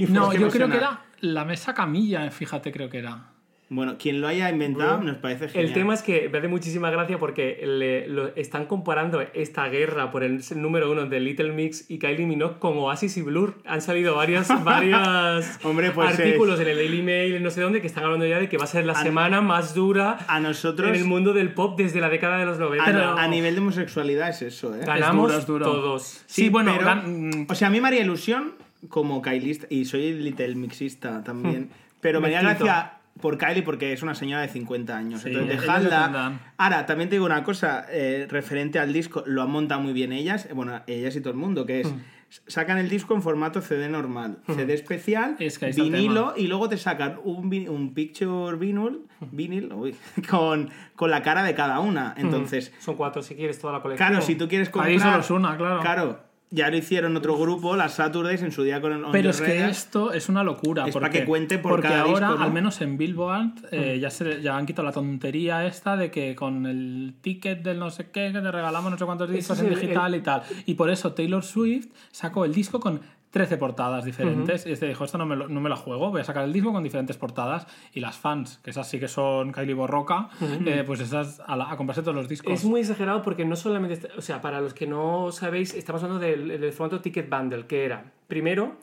No, 0.09 0.33
yo 0.33 0.48
creo 0.48 0.70
que 0.70 0.79
era 0.79 1.03
la 1.20 1.44
mesa 1.44 1.74
camilla, 1.74 2.31
fíjate, 2.31 2.72
creo 2.72 2.88
que 2.88 2.96
era. 2.96 3.33
Bueno, 3.70 3.96
quien 3.98 4.20
lo 4.20 4.29
haya 4.29 4.50
inventado 4.50 5.00
nos 5.00 5.16
parece 5.16 5.48
genial. 5.48 5.66
El 5.68 5.72
tema 5.72 5.94
es 5.94 6.03
que 6.03 6.29
me 6.29 6.38
hace 6.38 6.48
muchísima 6.48 6.90
gracia 6.90 7.18
porque 7.18 7.61
le- 7.64 8.07
lo- 8.09 8.29
están 8.37 8.66
comparando 8.66 9.22
esta 9.33 9.66
guerra 9.68 10.11
por 10.11 10.22
el 10.22 10.42
número 10.57 10.92
uno 10.92 11.07
de 11.07 11.18
Little 11.18 11.50
Mix 11.53 11.90
y 11.90 11.98
Kylie 11.98 12.27
Minogue 12.27 12.57
con 12.59 12.77
Oasis 12.77 13.16
y 13.16 13.22
Blur. 13.22 13.55
Han 13.64 13.81
salido 13.81 14.14
varias, 14.14 14.48
varias 14.64 15.59
Hombre, 15.64 15.90
pues 15.92 16.11
artículos 16.18 16.61
en 16.61 16.68
el 16.68 16.77
Daily 16.77 17.03
Mail, 17.03 17.42
no 17.42 17.50
sé 17.50 17.62
dónde, 17.62 17.81
que 17.81 17.87
están 17.87 18.05
hablando 18.05 18.27
ya 18.27 18.38
de 18.38 18.48
que 18.48 18.59
va 18.59 18.64
a 18.64 18.68
ser 18.68 18.85
la 18.85 18.94
semana 18.94 19.40
más 19.40 19.74
dura 19.74 20.18
A 20.29 20.40
nosotros, 20.40 20.90
en 20.90 20.94
el 20.96 21.05
mundo 21.05 21.33
del 21.33 21.53
pop 21.55 21.77
desde 21.79 22.00
la 22.00 22.11
década 22.11 22.38
de 22.38 22.44
los 22.46 22.59
90. 22.59 22.85
a, 22.85 22.87
Pero- 22.92 23.18
a 23.18 23.27
nivel 23.29 23.55
de 23.55 23.61
homosexualidad 23.62 24.29
es 24.29 24.42
eso, 24.42 24.77
¿eh? 24.77 24.81
Ganamos 24.85 25.33
es 25.35 25.46
duro. 25.46 25.64
todos. 25.64 26.22
Sí, 26.27 26.48
bueno, 26.50 26.74
pero- 26.77 26.87
gan- 26.90 27.46
o 27.48 27.55
sea, 27.55 27.68
a 27.68 27.70
mí 27.70 27.81
me 27.81 27.88
haría 27.88 28.03
ilusión 28.03 28.53
como 28.88 29.22
Kylista, 29.22 29.66
y 29.70 29.87
soy 29.87 30.12
Little 30.12 30.55
Mixista 30.55 31.24
también, 31.24 31.70
pero 32.00 32.20
me 32.20 32.27
haría 32.29 32.42
gracia 32.42 32.98
por 33.24 33.38
Kylie 33.38 33.62
porque 33.62 33.94
es 33.94 34.02
una 34.02 34.14
señora 34.14 34.42
de 34.42 34.48
50 34.48 34.94
años. 34.94 35.22
Sí, 35.22 35.30
entonces, 35.30 35.62
dejadla. 35.62 36.40
Ahora, 36.58 36.84
también 36.84 37.08
te 37.08 37.14
digo 37.14 37.24
una 37.24 37.42
cosa, 37.42 37.87
eh, 37.88 38.26
referente 38.28 38.78
al 38.78 38.92
disco, 38.92 39.22
lo 39.24 39.40
han 39.40 39.50
montado 39.50 39.80
muy 39.80 39.94
bien 39.94 40.12
ellas, 40.12 40.44
eh, 40.44 40.52
bueno, 40.52 40.82
ellas 40.87 41.16
y 41.16 41.20
todo 41.22 41.30
el 41.30 41.38
mundo, 41.38 41.64
que 41.64 41.80
es, 41.80 41.90
Mm. 41.90 42.00
sacan 42.48 42.76
el 42.76 42.90
disco 42.90 43.14
en 43.14 43.22
formato 43.22 43.62
CD 43.62 43.88
normal, 43.88 44.40
CD 44.46 44.74
especial, 44.74 45.37
Es 45.38 45.58
que 45.58 45.70
vinilo, 45.70 46.34
y 46.37 46.48
luego 46.48 46.68
te 46.68 46.76
sacan 46.76 47.18
un, 47.24 47.46
un 47.70 47.94
picture 47.94 48.58
vinyl, 48.58 49.06
vinil, 49.32 49.72
uy, 49.72 49.96
con, 50.28 50.68
con 50.94 51.10
la 51.10 51.22
cara 51.22 51.42
de 51.44 51.54
cada 51.54 51.80
una. 51.80 52.12
Entonces, 52.18 52.74
Son 52.78 52.94
cuatro 52.94 53.22
si 53.22 53.37
quieres 53.37 53.58
toda 53.58 53.72
la 53.72 53.80
colección. 53.80 54.06
claro, 54.10 54.22
si 54.22 54.34
tú 54.34 54.48
quieres 54.48 54.68
comprar... 54.68 54.92
Ahí 54.92 54.98
solo 55.00 55.20
es 55.20 55.30
una, 55.30 55.56
claro. 55.56 55.80
Claro, 55.80 56.23
ya 56.50 56.70
lo 56.70 56.76
hicieron 56.76 57.16
otro 57.16 57.37
grupo, 57.37 57.74
las 57.74 57.94
Saturdays, 57.94 58.42
en 58.42 58.52
su 58.52 58.62
día 58.62 58.80
con 58.80 58.92
el 58.92 59.04
On 59.04 59.11
Pero 59.12 59.33
Your 59.33 59.35
es 59.35 59.40
que 59.40 59.64
esto 59.68 60.12
es 60.12 60.28
una 60.28 60.44
locura. 60.44 60.87
Es 60.87 60.92
porque, 60.92 61.09
para 61.09 61.20
que 61.20 61.24
cuente 61.26 61.59
por 61.59 61.72
porque 61.72 61.88
cada 61.88 62.02
ahora, 62.02 62.28
disco, 62.28 62.38
¿no? 62.38 62.44
al 62.44 62.52
menos 62.52 62.80
en 62.80 62.96
Billboard, 62.96 63.52
eh, 63.72 63.98
ya, 64.00 64.09
se, 64.11 64.40
ya 64.40 64.57
han 64.57 64.64
quitado 64.64 64.87
la 64.87 64.92
tontería 64.92 65.66
esta 65.66 65.96
de 65.96 66.11
que 66.12 66.37
con 66.37 66.66
el 66.66 67.14
ticket 67.20 67.62
del 67.62 67.78
no 67.80 67.90
sé 67.90 68.11
qué, 68.12 68.30
que 68.33 68.40
te 68.40 68.52
regalamos 68.52 68.90
no 68.92 68.96
sé 68.98 69.04
cuántos 69.04 69.30
discos 69.30 69.59
es 69.59 69.64
en 69.66 69.72
el- 69.72 69.80
digital 69.80 70.14
y 70.14 70.20
tal. 70.20 70.42
Y 70.66 70.74
por 70.74 70.90
eso 70.90 71.12
Taylor 71.12 71.42
Swift 71.42 71.88
sacó 72.12 72.44
el 72.44 72.54
disco 72.54 72.78
con 72.78 73.00
13 73.34 73.56
portadas 73.58 74.04
diferentes. 74.04 74.64
Y 74.64 74.70
este 74.72 74.86
dijo, 74.86 75.04
esto 75.04 75.18
no 75.18 75.26
me, 75.26 75.34
lo, 75.34 75.48
no 75.48 75.60
me 75.60 75.68
la 75.68 75.74
juego, 75.74 76.10
voy 76.10 76.20
a 76.20 76.24
sacar 76.24 76.44
el 76.44 76.52
disco 76.52 76.72
con 76.72 76.84
diferentes 76.84 77.16
portadas. 77.16 77.66
Y 77.92 77.98
las 77.98 78.16
fans, 78.16 78.60
que 78.62 78.70
esas 78.70 78.88
sí 78.88 79.00
que 79.00 79.08
son 79.08 79.50
Kylie 79.52 79.74
Borroca, 79.74 80.28
eh, 80.64 80.84
pues 80.86 81.00
esas 81.00 81.40
a, 81.44 81.56
la- 81.56 81.68
a 81.70 81.76
comprarse 81.76 82.02
todos 82.02 82.14
los 82.14 82.28
discos. 82.28 82.52
Es 82.54 82.64
muy 82.64 82.80
exagerado 82.82 83.22
porque 83.22 83.44
no 83.44 83.56
solamente, 83.56 83.94
está- 83.94 84.08
o 84.16 84.20
sea, 84.22 84.40
para 84.40 84.60
los 84.60 84.72
que 84.72 84.86
no 84.86 85.32
sabéis, 85.32 85.74
estamos 85.74 86.02
hablando 86.04 86.24
del, 86.24 86.60
del 86.60 86.72
formato 86.72 87.00
Ticket 87.00 87.28
Bundle, 87.28 87.66
que 87.66 87.84
era, 87.84 88.12
primero, 88.28 88.76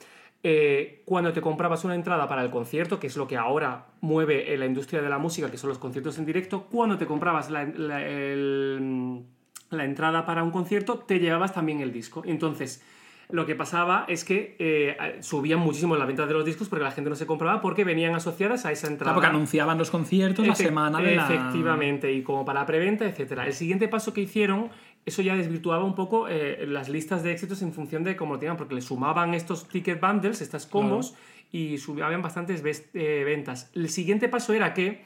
eh, 0.43 1.01
cuando 1.05 1.31
te 1.31 1.39
comprabas 1.39 1.85
una 1.85 1.95
entrada 1.95 2.27
para 2.27 2.43
el 2.43 2.49
concierto, 2.49 2.99
que 2.99 3.07
es 3.07 3.15
lo 3.15 3.27
que 3.27 3.37
ahora 3.37 3.85
mueve 4.01 4.57
la 4.57 4.65
industria 4.65 5.01
de 5.01 5.07
la 5.07 5.17
música, 5.17 5.49
que 5.49 5.57
son 5.57 5.69
los 5.69 5.77
conciertos 5.77 6.17
en 6.17 6.25
directo, 6.25 6.63
cuando 6.69 6.97
te 6.97 7.05
comprabas 7.05 7.49
la, 7.49 7.63
la- 7.63 8.01
el- 8.05 9.23
la 9.69 9.85
entrada 9.85 10.25
para 10.25 10.43
un 10.43 10.51
concierto, 10.51 10.99
te 10.99 11.19
llevabas 11.19 11.53
también 11.53 11.79
el 11.79 11.93
disco. 11.93 12.21
Entonces, 12.25 12.83
lo 13.31 13.45
que 13.45 13.55
pasaba 13.55 14.05
es 14.07 14.23
que 14.23 14.55
eh, 14.59 15.17
subían 15.21 15.59
muchísimo 15.59 15.95
las 15.95 16.07
ventas 16.07 16.27
de 16.27 16.33
los 16.33 16.45
discos 16.45 16.69
porque 16.69 16.83
la 16.83 16.91
gente 16.91 17.09
no 17.09 17.15
se 17.15 17.25
compraba 17.25 17.61
porque 17.61 17.83
venían 17.83 18.13
asociadas 18.15 18.65
a 18.65 18.71
esa 18.71 18.87
entrada. 18.87 19.11
Claro, 19.11 19.15
porque 19.15 19.27
anunciaban 19.27 19.77
los 19.77 19.89
conciertos 19.89 20.45
la 20.45 20.55
semana 20.55 20.99
de 20.99 21.15
la... 21.15 21.25
Efectivamente, 21.25 22.11
y 22.11 22.23
como 22.23 22.45
para 22.45 22.65
preventa, 22.65 23.05
etcétera. 23.05 23.45
El 23.45 23.53
siguiente 23.53 23.87
paso 23.87 24.13
que 24.13 24.21
hicieron, 24.21 24.69
eso 25.05 25.21
ya 25.21 25.35
desvirtuaba 25.35 25.83
un 25.83 25.95
poco 25.95 26.27
eh, 26.27 26.65
las 26.67 26.89
listas 26.89 27.23
de 27.23 27.31
éxitos 27.31 27.61
en 27.61 27.73
función 27.73 28.03
de 28.03 28.15
cómo 28.15 28.33
lo 28.33 28.39
tenían, 28.39 28.57
porque 28.57 28.75
le 28.75 28.81
sumaban 28.81 29.33
estos 29.33 29.67
ticket 29.67 29.99
bundles, 29.99 30.41
estas 30.41 30.65
combos, 30.65 31.15
y 31.51 31.77
subían 31.77 32.21
bastantes 32.21 32.63
eh, 32.93 33.23
ventas. 33.25 33.71
El 33.75 33.89
siguiente 33.89 34.29
paso 34.29 34.53
era 34.53 34.73
que 34.73 35.03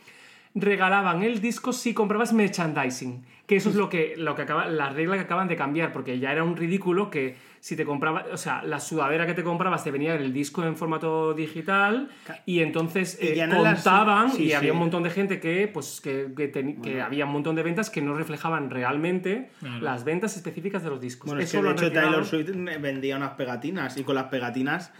regalaban 0.55 1.21
el 1.21 1.41
disco 1.41 1.73
si 1.73 1.93
comprabas 1.93 2.31
merchandising, 2.33 3.25
que 3.45 3.57
eso 3.57 3.69
es 3.69 3.75
lo 3.75 3.89
que, 3.89 4.15
lo 4.17 4.35
que 4.35 4.43
acaba, 4.43 4.67
la 4.67 4.89
regla 4.89 5.15
que 5.15 5.21
acaban 5.23 5.47
de 5.49 5.55
cambiar, 5.57 5.91
porque 5.91 6.17
ya 6.17 6.31
era 6.31 6.43
un 6.45 6.55
ridículo 6.55 7.09
que 7.11 7.35
si 7.59 7.75
te 7.75 7.83
comprabas, 7.83 8.25
o 8.31 8.37
sea, 8.37 8.63
la 8.63 8.79
sudadera 8.79 9.25
que 9.25 9.33
te 9.33 9.43
comprabas 9.43 9.83
te 9.83 9.91
venía 9.91 10.15
el 10.15 10.31
disco 10.31 10.63
en 10.63 10.75
formato 10.77 11.33
digital 11.33 12.09
y 12.45 12.61
entonces 12.61 13.17
eh, 13.21 13.33
ya 13.35 13.47
no 13.47 13.61
las- 13.63 13.75
contaban 13.83 14.31
sí, 14.31 14.43
y 14.43 14.47
sí. 14.47 14.53
había 14.53 14.71
un 14.71 14.79
montón 14.79 15.03
de 15.03 15.09
gente 15.09 15.39
que, 15.39 15.67
pues, 15.67 15.99
que, 15.99 16.27
que, 16.35 16.51
que 16.81 17.01
había 17.01 17.25
un 17.25 17.31
montón 17.33 17.55
de 17.55 17.63
ventas 17.63 17.89
que 17.89 18.01
no 18.01 18.13
reflejaban 18.13 18.69
realmente 18.69 19.49
las 19.81 20.05
ventas 20.05 20.37
específicas 20.37 20.83
de 20.83 20.89
los 20.89 21.01
discos. 21.01 21.27
Bueno, 21.27 21.41
es 21.41 21.49
Eso 21.49 21.61
que 21.61 21.67
de 21.67 21.73
hecho 21.73 21.83
retirado. 21.85 22.07
Taylor 22.11 22.25
Swift 22.25 22.81
vendía 22.81 23.17
unas 23.17 23.31
pegatinas 23.31 23.97
y 23.97 24.03
con 24.03 24.15
las 24.15 24.25
pegatinas 24.25 24.93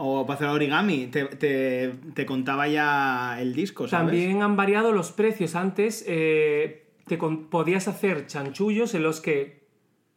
o 0.00 0.24
para 0.24 0.36
hacer 0.36 0.48
origami 0.48 1.08
te, 1.08 1.24
te, 1.24 1.92
te 2.14 2.24
contaba 2.24 2.68
ya 2.68 3.36
el 3.40 3.52
disco. 3.52 3.88
También 3.88 4.42
han 4.42 4.56
variado 4.56 4.92
los 4.92 5.10
precios. 5.10 5.56
Antes 5.56 6.04
eh, 6.06 6.86
te 7.06 7.18
podías 7.18 7.88
hacer 7.88 8.28
chanchullos 8.28 8.94
en 8.94 9.02
los 9.02 9.20
que 9.20 9.66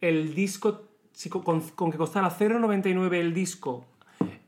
el 0.00 0.34
disco, 0.36 0.82
con 1.42 1.90
que 1.90 1.98
costara 1.98 2.30
0,99 2.30 3.14
el 3.14 3.34
disco, 3.34 3.84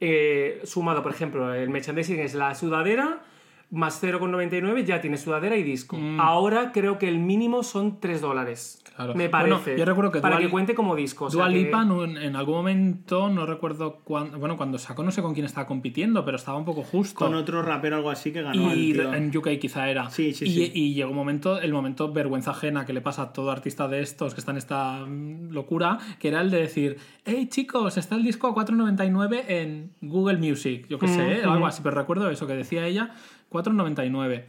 eh, 0.00 0.60
sumado, 0.62 1.02
por 1.02 1.10
ejemplo, 1.10 1.52
el 1.52 1.68
merchandising 1.68 2.20
es 2.20 2.34
la 2.34 2.54
sudadera, 2.54 3.24
más 3.70 4.02
0,99 4.02 4.84
ya 4.84 5.00
tienes 5.00 5.20
sudadera 5.22 5.56
y 5.56 5.62
disco. 5.62 5.96
Mm. 5.96 6.20
Ahora 6.20 6.70
creo 6.72 6.98
que 6.98 7.08
el 7.08 7.18
mínimo 7.18 7.62
son 7.62 7.98
3 8.00 8.20
dólares. 8.20 8.80
Claro. 8.94 9.14
Me 9.16 9.26
Bueno, 9.28 9.56
parece. 9.56 9.76
yo 9.76 9.84
recuerdo 9.84 10.12
que 10.12 10.20
para 10.20 10.38
que 10.38 10.48
cuente 10.48 10.74
como 10.76 10.94
disco. 10.94 11.24
o 11.24 11.30
sea 11.30 11.38
Dua 11.38 11.48
que- 11.48 11.58
Lipa 11.58 11.82
en, 11.82 12.16
en 12.16 12.36
algún 12.36 12.54
momento, 12.54 13.28
no 13.28 13.44
recuerdo 13.44 13.96
cuándo, 14.04 14.38
bueno, 14.38 14.56
cuando 14.56 14.78
sacó 14.78 15.02
no 15.02 15.10
sé 15.10 15.20
con 15.20 15.34
quién 15.34 15.46
estaba 15.46 15.66
compitiendo, 15.66 16.24
pero 16.24 16.36
estaba 16.36 16.56
un 16.56 16.64
poco 16.64 16.84
justo. 16.84 17.18
Con 17.24 17.34
otro 17.34 17.62
rapero 17.62 17.96
o 17.96 17.98
algo 17.98 18.10
así 18.10 18.30
que 18.32 18.42
ganó 18.42 18.72
y 18.72 18.92
el 18.92 18.96
tío. 18.98 19.14
en 19.14 19.36
UK 19.36 19.58
quizá 19.60 19.90
era. 19.90 20.08
Sí, 20.10 20.32
sí, 20.32 20.44
y, 20.44 20.48
sí. 20.66 20.70
y 20.74 20.94
llegó 20.94 21.10
un 21.10 21.16
momento, 21.16 21.60
el 21.60 21.72
momento 21.72 22.12
vergüenza 22.12 22.52
ajena 22.52 22.86
que 22.86 22.92
le 22.92 23.00
pasa 23.00 23.22
a 23.22 23.32
todo 23.32 23.50
artista 23.50 23.88
de 23.88 24.00
estos 24.00 24.32
que 24.34 24.38
está 24.40 24.52
en 24.52 24.58
esta 24.58 25.04
mm, 25.04 25.50
locura, 25.50 25.98
que 26.20 26.28
era 26.28 26.40
el 26.40 26.52
de 26.52 26.58
decir, 26.60 26.96
hey 27.24 27.48
chicos, 27.50 27.96
está 27.96 28.14
el 28.14 28.22
disco 28.22 28.46
a 28.46 28.54
4.99 28.54 29.44
en 29.48 29.90
Google 30.02 30.36
Music, 30.38 30.86
yo 30.88 31.00
qué 31.00 31.08
sé, 31.08 31.40
Mm, 31.44 31.48
algo 31.48 31.64
mm. 31.64 31.68
así, 31.68 31.80
pero 31.82 31.96
recuerdo 31.96 32.30
eso 32.30 32.46
que 32.46 32.54
decía 32.54 32.86
ella, 32.86 33.10
4.99. 33.54 34.44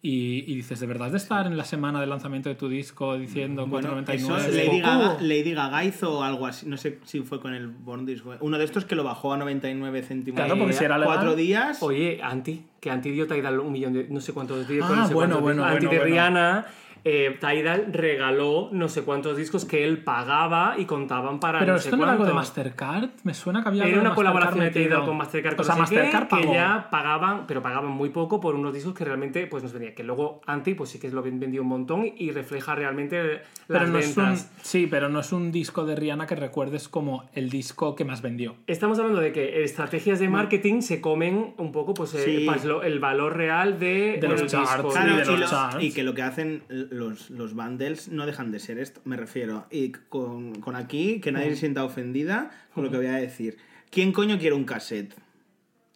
Y, 0.00 0.44
y 0.46 0.54
dices, 0.54 0.78
¿de 0.78 0.86
verdad 0.86 1.10
de 1.10 1.16
estar 1.16 1.46
en 1.46 1.56
la 1.56 1.64
semana 1.64 2.00
del 2.00 2.08
lanzamiento 2.10 2.48
de 2.48 2.54
tu 2.54 2.68
disco 2.68 3.18
diciendo 3.18 3.66
Bueno, 3.66 3.96
4.99? 3.96 4.14
eso 4.14 4.36
es 4.36 4.54
Lady. 4.54 4.80
Gaga, 4.80 5.16
Lady 5.20 5.52
Gaga 5.54 5.84
hizo 5.84 6.22
algo 6.22 6.46
así, 6.46 6.66
no 6.66 6.76
sé 6.76 7.00
si 7.04 7.20
fue 7.22 7.40
con 7.40 7.52
el 7.52 7.66
Born 7.66 8.06
This 8.06 8.24
Way. 8.24 8.38
Uno 8.40 8.58
de 8.58 8.64
estos 8.64 8.84
que 8.84 8.94
lo 8.94 9.02
bajó 9.02 9.32
a 9.32 9.36
99 9.38 10.02
céntimos. 10.02 10.36
Claro, 10.36 10.56
porque 10.56 10.72
si 10.74 10.84
era 10.84 10.98
legal. 10.98 11.14
Cuatro 11.14 11.34
días. 11.34 11.82
Oye, 11.82 12.20
Anti, 12.22 12.64
que 12.80 12.92
Anti 12.92 13.10
dio 13.10 13.26
un 13.60 13.72
millón 13.72 13.92
de. 13.92 14.06
no 14.08 14.20
sé 14.20 14.32
cuántos 14.32 14.68
días. 14.68 14.86
Ah, 14.88 14.94
no 14.94 15.08
sé 15.08 15.14
bueno, 15.14 15.40
bueno, 15.40 15.62
días. 15.62 15.74
Anti 15.74 15.86
bueno, 15.86 16.04
de 16.04 16.10
bueno. 16.12 16.64
Eh, 17.04 17.36
Tidal 17.40 17.92
regaló 17.92 18.68
no 18.72 18.88
sé 18.88 19.02
cuántos 19.02 19.36
discos 19.36 19.64
que 19.64 19.84
él 19.84 20.02
pagaba 20.04 20.74
y 20.78 20.84
contaban 20.84 21.40
para 21.40 21.60
Pero 21.60 21.72
no 21.72 21.78
esto 21.78 21.90
sé 21.90 21.96
no 21.96 22.02
era 22.02 22.12
algo 22.12 22.24
de. 22.26 22.32
Mastercard. 22.32 23.10
Me 23.24 23.34
suena 23.34 23.62
que 23.62 23.68
había 23.68 23.84
Era 23.84 23.94
de 23.96 24.00
una 24.00 24.14
colaboración 24.14 24.58
de 24.60 24.64
Mastercard 24.66 24.88
Tidal 24.90 25.06
con 25.06 25.16
Mastercard, 25.16 25.54
O 25.54 25.56
con 25.56 25.64
sea, 25.66 25.74
no 25.76 25.86
sé 25.86 25.94
qué, 25.94 26.00
Mastercard 26.02 26.28
que 26.28 26.42
pagó. 26.46 26.54
ya 26.54 26.88
pagaban, 26.90 27.46
pero 27.46 27.62
pagaban 27.62 27.90
muy 27.90 28.10
poco 28.10 28.40
por 28.40 28.54
unos 28.54 28.74
discos 28.74 28.94
que 28.94 29.04
realmente 29.04 29.46
pues 29.46 29.62
nos 29.62 29.72
venía. 29.72 29.94
Que 29.94 30.02
luego 30.02 30.40
Anti 30.46 30.74
pues 30.74 30.90
sí 30.90 30.98
que 30.98 31.08
lo 31.10 31.22
vendió 31.22 31.62
un 31.62 31.68
montón 31.68 32.04
y 32.16 32.30
refleja 32.30 32.74
realmente 32.74 33.22
las 33.22 33.42
Pero 33.66 33.86
no 33.88 33.98
es 33.98 34.16
un, 34.16 34.24
ventas. 34.24 34.52
sí, 34.62 34.86
pero 34.90 35.08
no 35.08 35.20
es 35.20 35.32
un 35.32 35.52
disco 35.52 35.84
de 35.84 35.96
Rihanna 35.96 36.26
que 36.26 36.36
recuerdes 36.36 36.88
como 36.88 37.28
el 37.32 37.50
disco 37.50 37.94
que 37.94 38.04
más 38.04 38.22
vendió. 38.22 38.56
Estamos 38.66 38.98
hablando 38.98 39.20
de 39.20 39.32
que 39.32 39.62
estrategias 39.64 40.18
de 40.20 40.28
marketing 40.28 40.80
se 40.82 41.00
comen 41.00 41.54
un 41.58 41.72
poco 41.72 41.94
pues, 41.94 42.10
Sí. 42.10 42.46
el 42.84 42.98
valor 43.00 43.36
real 43.36 43.78
de, 43.78 44.18
De 44.20 44.28
los 44.28 44.40
del 44.40 44.48
charts, 44.48 44.72
disco. 44.74 44.90
sí, 44.90 44.98
Claro, 44.98 45.16
de 45.16 45.22
y, 45.22 45.26
los 45.26 45.40
lo- 45.40 45.46
charts. 45.48 45.82
y 45.84 45.92
que 45.92 46.02
lo 46.02 46.14
que 46.14 46.22
hacen 46.22 46.62
los, 46.90 47.30
los 47.30 47.54
bundles 47.54 48.08
no 48.08 48.26
dejan 48.26 48.50
de 48.50 48.58
ser 48.58 48.78
esto, 48.78 49.00
me 49.04 49.16
refiero. 49.16 49.66
Y 49.70 49.90
con, 49.90 50.60
con 50.60 50.76
aquí, 50.76 51.20
que 51.20 51.32
nadie 51.32 51.50
se 51.50 51.56
sienta 51.56 51.84
ofendida 51.84 52.50
con 52.74 52.84
lo 52.84 52.90
que 52.90 52.96
voy 52.96 53.06
a 53.06 53.14
decir. 53.14 53.58
¿Quién 53.90 54.12
coño 54.12 54.38
quiere 54.38 54.54
un 54.54 54.64
cassette? 54.64 55.14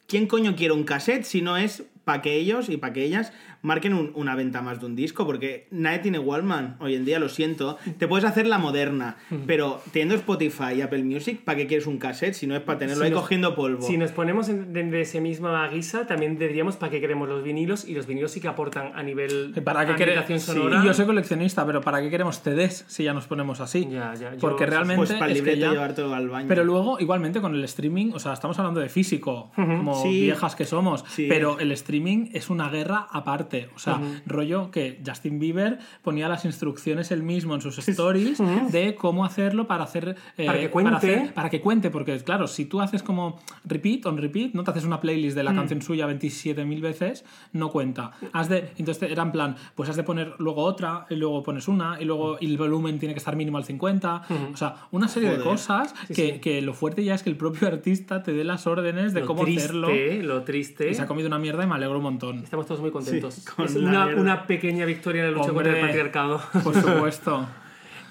¿Quién 0.07 0.27
coño 0.27 0.57
quiere 0.57 0.75
un 0.75 0.85
cassette 0.85 1.25
si 1.25 1.43
no 1.43 1.57
es 1.57 1.85
para 2.05 2.23
que 2.23 2.35
ellos 2.35 2.69
y 2.69 2.77
para 2.77 2.93
que 2.93 3.05
ellas 3.05 3.33
marquen 3.63 3.95
un- 3.95 4.13
una 4.15 4.35
venta 4.37 4.61
más 4.63 4.81
de 4.81 4.87
un 4.87 4.97
disco? 4.97 5.25
Porque 5.27 5.67
nadie 5.71 6.01
tiene 6.01 6.19
Wallman 6.19 6.77
hoy 6.81 6.95
en 6.95 7.05
día, 7.05 7.19
lo 7.19 7.29
siento. 7.29 7.79
Te 7.99 8.07
puedes 8.09 8.25
hacer 8.25 8.47
la 8.47 8.59
moderna, 8.59 9.17
pero 9.47 9.81
teniendo 9.93 10.15
Spotify 10.17 10.75
y 10.77 10.81
Apple 10.83 11.05
Music, 11.05 11.41
¿para 11.45 11.57
qué 11.57 11.67
quieres 11.67 11.87
un 11.87 11.99
cassette 11.99 12.35
si 12.35 12.47
no 12.47 12.55
es 12.57 12.63
para 12.63 12.79
tenerlo 12.79 13.03
Si 13.03 13.07
ahí 13.07 13.11
nos- 13.13 13.21
cogiendo 13.23 13.55
polvo? 13.55 13.83
Si 13.83 13.97
nos 13.97 14.13
ponemos 14.13 14.49
en- 14.49 14.73
de, 14.73 14.83
de 14.85 15.01
esa 15.01 15.21
misma 15.21 15.67
guisa, 15.69 16.07
también 16.07 16.39
diríamos 16.39 16.77
para 16.77 16.91
qué 16.91 17.01
queremos 17.01 17.29
los 17.29 17.43
vinilos 17.43 17.87
y 17.89 17.95
los 17.95 18.07
vinilos 18.07 18.33
sí 18.33 18.41
que 18.41 18.49
aportan 18.49 18.93
a 18.95 19.03
nivel 19.03 19.53
¿Para 19.65 19.85
qué 19.87 19.93
ambientación 19.93 20.41
Sí, 20.41 20.47
sonora. 20.47 20.81
Y 20.83 20.87
yo 20.87 20.95
soy 20.95 21.07
coleccionista, 21.07 21.65
pero 21.67 21.81
¿para 21.81 22.01
qué 22.03 22.11
queremos 22.11 22.41
CDs 22.43 22.85
si 22.89 23.05
ya 23.05 23.13
nos 23.15 23.27
ponemos 23.27 23.61
así? 23.61 23.87
Ya, 23.91 24.15
ya, 24.15 24.33
yo- 24.35 24.39
Porque 24.41 24.67
realmente 24.67 24.97
pues 24.99 25.13
para 25.13 25.31
el 25.31 25.37
es 25.39 25.43
que 25.43 25.57
ya- 25.59 25.71
llevártelo 25.73 26.13
al 26.15 26.29
baño. 26.29 26.49
Pero 26.49 26.65
luego, 26.65 26.99
igualmente 27.01 27.41
con 27.41 27.55
el 27.55 27.63
streaming, 27.65 28.13
o 28.13 28.19
sea, 28.19 28.33
estamos 28.33 28.59
hablando 28.59 28.81
de 28.81 28.89
físico, 28.89 29.51
como 29.55 30.03
Sí. 30.03 30.23
viejas 30.23 30.57
que 30.57 30.65
somos, 30.65 31.05
Sí. 31.09 31.27
pero 31.29 31.59
el 31.61 31.71
streaming 31.73 32.31
es 32.33 32.51
una 32.51 32.69
guerra 32.69 33.07
aparte. 33.11 33.52
O 33.75 33.79
sea, 33.79 34.01
rollo 34.27 34.71
que 34.71 35.01
Justin 35.07 35.39
Bieber 35.39 35.79
ponía 36.03 36.29
las 36.29 36.45
instrucciones 36.45 37.11
él 37.11 37.23
mismo 37.23 37.55
en 37.55 37.61
sus 37.61 37.79
stories 37.79 38.39
de 38.71 38.95
cómo 38.95 39.25
hacerlo 39.25 39.67
para 39.67 39.85
hacer. 39.85 40.17
eh, 40.39 40.47
Para 40.47 40.59
que 40.61 40.71
cuente. 40.71 40.95
hacer- 40.97 41.35
para 41.35 41.51
que 41.51 41.61
cuente, 41.61 41.91
porque 41.91 42.19
claro, 42.21 42.47
si 42.47 42.65
tú 42.65 42.81
haces 42.81 43.03
como 43.03 43.39
repeat 43.65 44.05
on 44.07 44.17
repeat, 44.19 44.53
no 44.55 44.65
te 44.65 44.71
haces 44.71 44.85
una 44.85 45.01
playlist 45.01 45.37
de 45.37 45.43
la 45.45 45.55
canción 45.55 45.83
suya 45.83 46.07
27.000 46.07 46.81
veces, 46.81 47.25
no 47.53 47.71
cuenta. 47.71 48.13
Has 48.33 48.49
de, 48.49 48.71
entonces 48.79 49.11
era 49.11 49.23
en 49.23 49.33
plan, 49.33 49.57
pues 49.75 49.89
has 49.89 49.97
de 49.97 50.03
poner 50.03 50.35
luego 50.39 50.63
otra, 50.63 51.07
y 51.11 51.15
luego 51.17 51.43
pones 51.43 51.69
una, 51.69 52.01
y 52.01 52.05
luego 52.05 52.37
y 52.41 52.47
el 52.47 52.57
volumen 52.59 52.99
tiene 52.99 53.15
que 53.15 53.19
estar 53.19 53.37
mínimo 53.37 53.59
al 53.59 53.65
50. 53.65 54.23
O 54.53 54.57
sea, 54.57 54.75
una 54.91 55.09
serie 55.09 55.31
de 55.31 55.43
cosas 55.43 55.95
que, 56.15 56.41
que 56.41 56.63
lo 56.63 56.75
fuerte 56.75 57.05
ya 57.05 57.15
es 57.15 57.23
que 57.23 57.31
el 57.31 57.37
propio 57.37 57.69
artista 57.69 58.23
te 58.23 58.33
dé 58.33 58.45
las 58.45 58.67
órdenes 58.67 59.13
de 59.15 59.21
lo 59.21 59.27
cómo 59.27 59.45
triste, 59.45 59.63
hacerlo. 59.65 59.89
lo 60.23 60.43
triste. 60.43 60.91
Y 60.91 60.95
se 60.95 61.03
ha 61.03 61.07
comido 61.07 61.29
una 61.29 61.39
mierda 61.39 61.65
y 61.65 61.67
me 61.67 61.75
alegro 61.75 61.97
un 61.99 62.03
montón. 62.05 62.39
Estamos 62.45 62.67
todos 62.67 62.81
muy 62.81 62.91
contentos. 62.91 63.35
Sí, 63.35 63.42
con 63.57 63.67
la 63.85 64.05
una, 64.07 64.17
una 64.17 64.47
pequeña 64.47 64.85
victoria 64.85 65.23
en 65.25 65.33
la 65.33 65.39
lucha 65.39 65.51
Hombre. 65.51 65.65
contra 65.67 65.81
el 65.81 65.87
patriarcado. 65.87 66.41
Por 66.65 66.75
supuesto. 66.75 67.47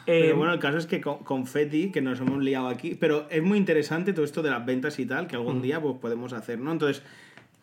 Eh, 0.08 0.22
Pero 0.26 0.38
bueno, 0.38 0.54
el 0.54 0.60
caso 0.60 0.78
es 0.78 0.88
que 0.88 1.00
con 1.00 1.20
Confetti, 1.20 1.92
que 1.92 2.02
nos 2.02 2.20
hemos 2.20 2.42
liado 2.44 2.68
aquí, 2.68 2.96
pero 2.96 3.28
es 3.30 3.44
muy 3.44 3.58
interesante 3.60 4.14
todo 4.14 4.26
esto 4.26 4.42
de 4.42 4.50
las 4.50 4.66
ventas 4.66 4.98
y 5.00 5.06
tal, 5.06 5.28
que 5.28 5.36
algún 5.36 5.60
Mm. 5.60 5.62
día 5.62 5.80
pues 5.82 5.96
podemos 6.02 6.34
hacer, 6.34 6.58
¿no? 6.60 6.72
Entonces, 6.72 7.04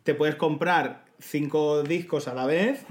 te 0.04 0.14
puedes 0.14 0.36
comprar 0.36 1.04
cinco 1.18 1.82
discos 1.82 2.28
a 2.28 2.34
la 2.34 2.46
vez 2.46 2.86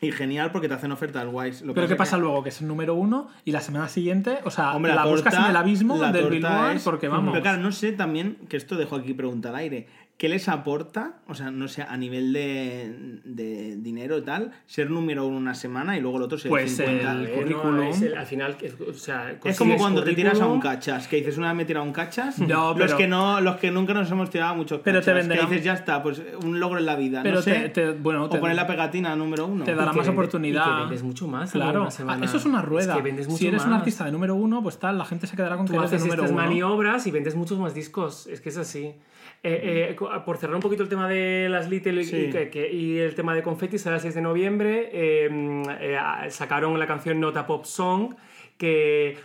y 0.00 0.12
genial 0.12 0.52
porque 0.52 0.68
te 0.68 0.74
hacen 0.74 0.92
ofertas 0.92 1.26
guays. 1.26 1.62
Lo 1.62 1.74
Pero 1.74 1.88
¿qué 1.88 1.96
pasa 1.96 2.16
que- 2.16 2.22
luego? 2.22 2.42
Que 2.44 2.50
es 2.50 2.60
el 2.60 2.68
número 2.68 2.94
uno 2.94 3.28
y 3.44 3.50
la 3.50 3.60
semana 3.60 3.88
siguiente, 3.88 4.38
o 4.44 4.50
sea, 4.52 4.74
Hombre, 4.76 4.94
la, 4.94 5.04
la, 5.04 5.10
buscas 5.10 5.32
torta- 5.34 5.46
en 5.46 5.50
el 5.50 5.56
abismo 5.56 5.98
del 5.98 6.28
Billboard 6.30 6.76
es- 6.76 6.84
porque 6.84 7.08
vamos. 7.08 7.32
Pero 7.32 7.42
claro, 7.42 7.60
no 7.62 7.72
sé 7.72 7.92
también, 7.92 8.36
que 8.48 8.56
esto 8.56 8.76
dejo 8.76 8.94
aquí 8.96 9.12
pregunta 9.14 9.48
al 9.48 9.56
aire, 9.56 9.88
¿qué 10.18 10.30
les 10.30 10.48
aporta, 10.48 11.18
o 11.28 11.34
sea, 11.34 11.50
no 11.50 11.68
sé, 11.68 11.82
a 11.82 11.94
nivel 11.98 12.32
de, 12.32 13.20
de 13.24 13.76
dinero 13.76 14.16
y 14.16 14.22
tal, 14.22 14.52
ser 14.66 14.88
número 14.90 15.26
uno 15.26 15.36
una 15.36 15.54
semana 15.54 15.98
y 15.98 16.00
luego 16.00 16.16
el 16.16 16.22
otro 16.22 16.38
ser 16.38 16.48
Pues 16.48 16.74
50? 16.74 17.12
el 17.12 17.30
currículum. 17.32 17.82
es 17.82 18.00
el- 18.00 18.16
al 18.16 18.24
final, 18.24 18.56
es, 18.62 18.74
o 18.80 18.94
sea, 18.94 19.36
Es 19.44 19.58
como 19.58 19.76
cuando 19.76 20.02
te 20.02 20.14
tiras 20.14 20.40
a 20.40 20.46
un 20.46 20.58
cachas, 20.58 21.06
que 21.06 21.16
dices 21.16 21.36
una 21.36 21.48
vez 21.48 21.56
me 21.58 21.62
he 21.64 21.66
tirado 21.66 21.84
a 21.84 21.86
un 21.88 21.92
cachas. 21.92 22.38
No, 22.48 22.72
los 22.72 22.94
que 22.94 23.06
no, 23.06 23.42
los 23.42 23.56
que 23.56 23.70
nunca 23.70 23.92
nos 23.92 24.10
hemos 24.10 24.30
tirado 24.30 24.52
a 24.52 24.54
muchos 24.56 24.80
Pero 24.82 25.00
cachas. 25.00 25.14
te 25.14 25.20
venderán- 25.20 25.46
Que 25.48 25.50
dices, 25.50 25.64
ya 25.66 25.74
está, 25.74 26.02
pues 26.02 26.22
un 26.42 26.60
logro 26.60 26.78
en 26.78 26.86
la 26.86 26.96
vida. 26.96 27.22
Pero 27.22 27.36
no 27.36 27.42
sé. 27.42 27.52
te- 27.52 27.68
te- 27.68 27.90
bueno, 27.92 28.24
o 28.24 28.28
te- 28.30 28.38
poner 28.38 28.56
la 28.56 28.66
pegatina 28.66 29.14
número 29.16 29.46
uno. 29.46 29.64
te 29.64 29.74
dará 29.74 29.92
más 29.92 30.06
vende- 30.06 30.12
oportunidad. 30.12 30.64
y 30.66 30.74
que 30.76 30.80
vendes 30.82 31.02
mucho 31.02 31.28
más 31.28 31.52
Claro, 31.52 31.82
una 31.82 31.90
semana. 31.90 32.22
Ah, 32.22 32.24
eso 32.24 32.38
es 32.38 32.44
una 32.46 32.62
rueda. 32.62 32.92
Es 32.92 32.96
que 32.96 33.02
vendes 33.02 33.26
mucho 33.28 33.38
si 33.38 33.48
eres 33.48 33.66
un 33.66 33.74
artista 33.74 34.04
de 34.06 34.12
número 34.12 34.34
uno, 34.34 34.62
pues 34.62 34.78
tal, 34.78 34.96
la 34.96 35.04
gente 35.04 35.26
se 35.26 35.36
quedará 35.36 35.56
con 35.58 35.66
Tú 35.66 35.72
que 35.72 35.78
eres 35.78 35.90
de 35.90 35.96
haces 35.96 36.06
número 36.06 36.22
estas 36.22 36.32
uno. 36.34 36.42
maniobras 36.42 37.06
y 37.06 37.10
vendes 37.10 37.34
muchos 37.34 37.58
más 37.58 37.74
discos. 37.74 38.26
Es 38.28 38.40
que 38.40 38.48
es 38.48 38.56
así. 38.56 38.94
Eh, 39.42 39.90
eh, 39.90 39.96
por 40.24 40.36
cerrar 40.38 40.56
un 40.56 40.62
poquito 40.62 40.82
el 40.82 40.88
tema 40.88 41.08
de 41.08 41.48
las 41.50 41.68
Little 41.68 42.00
y- 42.00 42.04
Sí. 42.04 42.16
y, 42.16 42.30
que- 42.30 42.50
que- 42.50 42.70
y 42.72 42.98
el 42.98 43.14
tema 43.14 43.34
de 43.34 43.42
Confetti, 43.42 43.78
será 43.78 43.96
el 43.96 44.00
6 44.02 44.14
de 44.14 44.20
noviembre. 44.22 44.90
eh, 44.92 45.28
mm, 45.30 45.62
eh, 45.80 45.96
a- 45.98 46.30
sacaron 46.30 46.78
la 46.78 46.86
canción 46.86 47.20
Nota 47.20 47.46
Pop 47.46 47.64
Song 47.64 48.14
que 48.58 49.16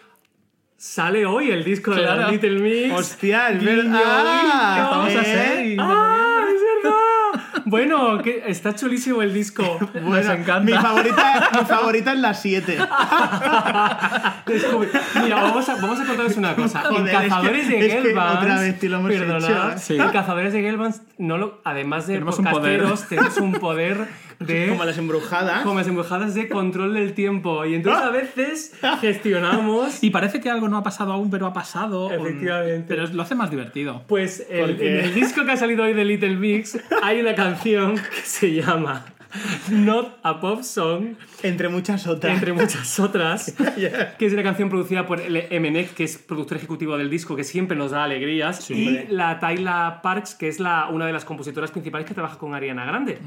sale 0.78 1.26
hoy 1.26 1.52
el 1.52 1.64
disco 1.64 1.94
de 1.94 2.02
las 2.02 2.32
Little 2.32 2.60
Mix. 2.60 2.94
Hostia, 2.94 3.50
es 3.52 3.64
verdad. 3.64 3.84
guiño. 3.84 4.84
Estamos 4.84 5.16
a 5.16 5.24
seis. 5.24 5.78
¡Ah! 5.80 6.31
Bueno, 7.72 8.22
que 8.22 8.44
está 8.48 8.76
chulísimo 8.76 9.22
el 9.22 9.34
disco. 9.34 9.64
Nos 10.04 10.26
encanta. 10.26 10.60
Mi 10.60 10.74
favorita, 10.74 11.50
mi 11.58 11.66
favorita 11.66 12.12
es 12.12 12.20
la 12.20 12.34
7. 12.34 12.78
Descubrí- 14.46 14.90
Mira, 15.24 15.36
vamos 15.42 15.70
a, 15.70 15.76
vamos 15.76 16.00
a 16.02 16.06
contaros 16.06 16.36
una 16.36 16.54
cosa. 16.56 16.82
Joder, 16.82 17.00
en 17.00 17.08
es 17.08 17.12
que- 17.22 17.28
Cazadores 17.30 17.68
de 17.70 17.80
es 17.80 17.94
que 17.94 18.02
Gelbans. 18.02 18.38
otra 18.40 18.60
vez, 18.60 18.80
tío, 18.80 18.90
lo 18.90 18.98
hemos 18.98 19.12
perdonad, 19.12 19.50
hecho. 19.50 19.72
¿eh? 19.72 19.80
Sí. 19.80 19.98
En 19.98 20.10
Cazadores 20.10 20.52
de 20.54 20.62
Gelbans, 20.62 21.02
no 21.18 21.38
lo, 21.38 21.62
además 21.64 22.08
de 22.08 22.14
Tenemos 22.16 22.40
un 22.40 22.46
poder. 22.46 22.82
podcasteros, 22.82 23.08
tenemos 23.10 23.38
un 23.38 23.52
poder 23.54 24.08
de. 24.46 24.68
Como 24.70 24.84
las 24.86 24.98
embrujadas. 24.98 25.62
como 25.64 25.80
las 25.80 25.88
embrujadas 25.88 26.34
de 26.36 26.48
control 26.50 26.94
del 26.94 27.14
tiempo. 27.14 27.66
Y 27.66 27.76
entonces 27.76 28.04
a 28.08 28.10
veces 28.12 28.74
gestionamos. 29.02 30.04
Y 30.04 30.10
parece 30.10 30.39
que 30.42 30.50
algo 30.50 30.68
no 30.70 30.78
ha 30.78 30.84
pasado 30.84 31.14
aún, 31.14 31.30
pero 31.30 31.46
ha 31.46 31.54
pasado. 31.54 32.12
Efectivamente. 32.12 32.86
Pero 32.88 33.08
lo 33.08 33.22
hace 33.24 33.36
más 33.36 33.50
divertido. 33.50 34.04
Pues 34.08 34.46
el- 34.50 34.82
en 34.82 34.98
el 35.06 35.14
disco 35.14 35.46
que 35.46 35.52
ha 35.52 35.58
salido 35.58 35.84
hoy 35.84 35.94
de 35.94 36.06
Little 36.06 36.36
Mix 36.38 36.78
hay 37.02 37.20
una 37.22 37.36
canción 37.36 37.96
que 37.96 38.22
se 38.24 38.54
llama 38.54 39.06
Not 39.70 40.18
a 40.24 40.39
Pop 40.39 40.62
Song. 40.64 41.16
Entre 41.44 41.70
muchas 41.70 42.06
otras. 42.08 42.34
entre 42.34 42.54
muchas 42.54 43.00
otras, 43.00 43.54
que 44.20 44.26
es 44.26 44.34
una 44.34 44.44
canción 44.44 44.70
producida 44.70 45.06
por 45.08 45.20
el 45.22 45.48
MNEC, 45.60 45.94
que 45.94 46.04
es 46.04 46.18
productor 46.18 46.58
ejecutivo 46.58 46.98
del 46.98 47.10
disco, 47.10 47.36
que 47.36 47.44
siempre 47.44 47.76
nos 47.78 47.92
da 47.92 48.04
alegrías, 48.04 48.70
y 48.70 48.88
hombre. 48.88 49.08
la 49.10 49.39
Tyla 49.39 50.02
Parks, 50.04 50.36
que 50.36 50.48
es 50.50 50.60
la, 50.60 50.88
una 50.89 51.06
de 51.08 51.14
las 51.14 51.26
compositoras 51.26 51.72
principales 51.72 52.06
que 52.08 52.14
trabaja 52.14 52.38
con 52.38 52.54
Ariana 52.54 52.86
Grande. 52.86 53.20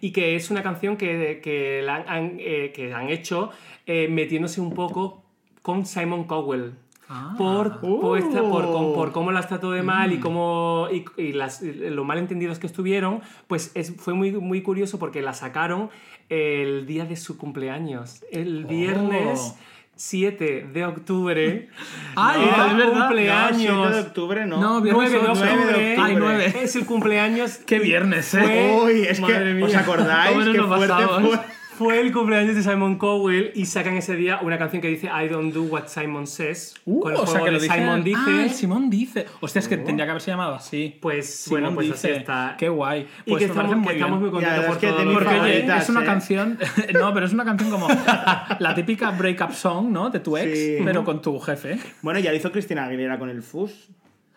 Y 0.00 0.10
que 0.12 0.36
es 0.36 0.50
una 0.50 0.62
canción 0.62 0.96
que, 0.96 1.40
que, 1.42 1.82
la 1.82 1.96
han, 2.06 2.36
eh, 2.38 2.72
que 2.74 2.92
han 2.92 3.08
hecho 3.10 3.50
eh, 3.86 4.08
metiéndose 4.08 4.60
un 4.60 4.72
poco 4.74 5.22
con 5.62 5.84
Simon 5.86 6.24
Cowell. 6.24 6.72
Ah. 7.10 7.34
Por, 7.38 7.78
Uh. 7.82 8.00
por, 8.00 8.18
esta- 8.18 8.42
por, 8.42 9.12
cómo 9.12 9.32
las 9.32 9.48
trató 9.48 9.70
de 9.70 9.82
mal 9.82 10.12
y 10.12 10.18
cómo 10.20 10.88
y, 10.92 11.04
y 11.16 11.32
las, 11.32 11.62
lo 11.62 12.04
mal 12.04 12.18
entendidos 12.18 12.58
que 12.58 12.66
estuvieron, 12.66 13.22
pues 13.46 13.72
es, 13.74 13.94
fue 13.96 14.12
muy, 14.12 14.30
muy 14.32 14.60
curioso 14.62 14.98
porque 14.98 15.22
la 15.22 15.32
sacaron 15.32 15.88
el 16.28 16.84
día 16.86 17.06
de 17.06 17.16
su 17.16 17.38
cumpleaños, 17.38 18.22
el 18.30 18.66
Oh. 18.66 18.68
Viernes 19.98 20.02
7 20.02 20.66
de 20.72 20.84
octubre. 20.84 21.68
Ay, 22.16 22.42
era 22.42 22.66
es 22.66 22.70
el 22.70 22.76
verdad. 22.76 22.92
No, 22.94 23.00
cumpleaños. 23.00 23.86
7 23.88 23.94
de 23.94 24.00
octubre 24.00 24.46
no. 24.46 24.60
No, 24.60 24.80
viernes 24.80 25.10
9 25.10 25.24
de 25.24 25.30
ocho. 25.30 25.42
octubre. 25.42 25.96
Ay, 25.98 26.16
nueve. 26.16 26.54
Es 26.62 26.76
el 26.76 26.86
cumpleaños. 26.86 27.58
Qué 27.66 27.78
viernes, 27.78 28.34
¿eh? 28.34 28.78
Uy, 28.82 29.02
es 29.02 29.20
Madre 29.20 29.38
que, 29.44 29.54
mía. 29.54 29.66
¿os 29.66 29.74
acordáis? 29.74 30.30
¿Cómo 30.32 30.44
nos 30.44 30.54
Qué 30.56 30.62
fuerte 30.62 30.88
pasamos? 30.88 31.36
fue. 31.36 31.57
Fue 31.78 32.00
el 32.00 32.12
cumpleaños 32.12 32.56
de 32.56 32.62
Simon 32.64 32.98
Cowell 32.98 33.52
y 33.54 33.64
sacan 33.66 33.96
ese 33.96 34.16
día 34.16 34.40
una 34.42 34.58
canción 34.58 34.82
que 34.82 34.88
dice 34.88 35.06
I 35.06 35.28
don't 35.28 35.54
do 35.54 35.62
what 35.62 35.86
Simon 35.86 36.26
says. 36.26 36.74
Uh, 36.84 37.00
con 37.00 37.12
el 37.12 37.18
o 37.18 37.20
sea 37.20 37.30
juego 37.40 37.44
que 37.44 37.50
lo 37.52 37.58
de 37.58 37.62
dice. 37.64 37.74
Simon 37.78 38.02
dice. 38.04 38.20
Ah, 38.26 38.42
el 38.42 38.50
Simón 38.50 38.90
dice. 38.90 39.26
Hostia, 39.40 39.60
es 39.60 39.68
que 39.68 39.76
tendría 39.76 40.04
que 40.04 40.10
haberse 40.10 40.30
llamado 40.32 40.54
así. 40.56 40.98
Pues 41.00 41.32
Simón 41.32 41.60
bueno, 41.62 41.74
pues 41.76 41.86
dice. 41.92 42.08
así 42.08 42.16
está. 42.18 42.56
Qué 42.58 42.68
guay. 42.68 43.06
Y 43.26 43.30
Pues 43.30 43.38
que 43.38 43.44
estamos, 43.44 43.70
parece 43.70 43.74
que 43.74 43.80
muy 43.80 43.94
estamos 43.94 44.20
bien. 44.20 44.32
muy 44.32 44.40
Ya, 44.42 44.48
contentos 44.56 44.74
es 44.74 44.80
que 44.80 44.86
todo 44.88 45.04
lo 45.04 45.10
que 45.10 45.24
Porque 45.24 45.40
oye, 45.40 45.76
es 45.78 45.88
una 45.88 46.02
¿eh? 46.02 46.04
canción. 46.04 46.58
No, 46.94 47.14
pero 47.14 47.26
es 47.26 47.32
una 47.32 47.44
canción 47.44 47.70
como. 47.70 47.86
La 48.58 48.74
típica 48.74 49.10
breakup 49.12 49.52
song, 49.52 49.90
¿no? 49.90 50.10
De 50.10 50.18
tu 50.20 50.36
ex, 50.36 50.58
Sí. 50.58 50.76
pero 50.84 51.04
con 51.04 51.22
tu 51.22 51.38
jefe. 51.38 51.78
Bueno, 52.02 52.18
ya 52.18 52.30
lo 52.32 52.36
hizo 52.36 52.50
Cristina 52.50 52.86
Aguilera 52.86 53.18
con 53.20 53.30
el 53.30 53.42
FUS. 53.42 53.88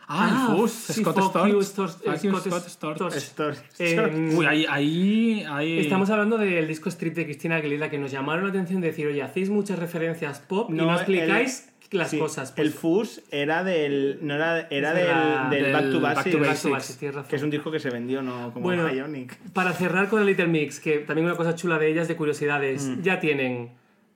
Ah, 0.07 0.47
el 0.51 0.57
Fus, 0.57 0.71
sí, 0.71 1.01
Scott 1.01 1.19
fuck 1.19 1.47
you, 1.47 1.61
Storch. 1.63 1.91
Scott 1.91 2.67
Scott 2.67 3.13
Storch. 3.13 3.57
Eh, 3.79 4.31
Uy, 4.35 4.45
ahí, 4.45 4.65
ahí, 4.69 5.45
ahí- 5.47 5.79
Estamos 5.79 6.09
hablando 6.09 6.37
del 6.37 6.67
disco 6.67 6.89
Street 6.89 7.13
de 7.13 7.23
Cristina 7.25 7.55
Aguilera 7.57 7.89
que 7.89 7.97
nos 7.97 8.11
llamaron 8.11 8.43
la 8.43 8.49
atención 8.49 8.81
de 8.81 8.87
decir, 8.87 9.07
oye, 9.07 9.21
hacéis 9.21 9.49
muchas 9.49 9.79
referencias 9.79 10.39
pop 10.39 10.69
y 10.69 10.73
no 10.73 10.89
el- 10.89 10.95
explicáis 10.97 11.69
las 11.91 12.09
sí, 12.09 12.17
cosas. 12.19 12.51
Pues, 12.53 12.67
el 12.67 12.73
Fus 12.73 13.21
era 13.31 13.63
del. 13.63 14.19
No 14.21 14.35
era, 14.35 14.67
era 14.69 14.93
del, 14.93 15.07
la- 15.07 15.47
del, 15.49 15.63
del 15.63 15.73
Back 15.73 15.91
to 15.91 15.99
Back 16.01 16.15
Basics. 16.15 16.39
Back 16.39 16.61
to 16.61 16.69
Basics, 16.71 17.15
razón. 17.15 17.29
que 17.29 17.35
es 17.35 17.43
un 17.43 17.49
disco 17.49 17.71
que 17.71 17.79
se 17.79 17.89
vendió, 17.89 18.21
no 18.21 18.51
como 18.53 18.63
Bueno, 18.63 18.87
Bionic. 18.89 19.37
Para 19.53 19.73
cerrar 19.73 20.09
con 20.09 20.19
el 20.21 20.27
Little 20.27 20.47
Mix, 20.47 20.79
que 20.79 20.99
también 20.99 21.25
una 21.27 21.35
cosa 21.35 21.55
chula 21.55 21.77
de 21.79 21.89
ellas, 21.89 22.07
de 22.07 22.15
curiosidades, 22.15 22.83
Mm. 22.83 23.01
ya 23.01 23.19
tienen 23.19 23.71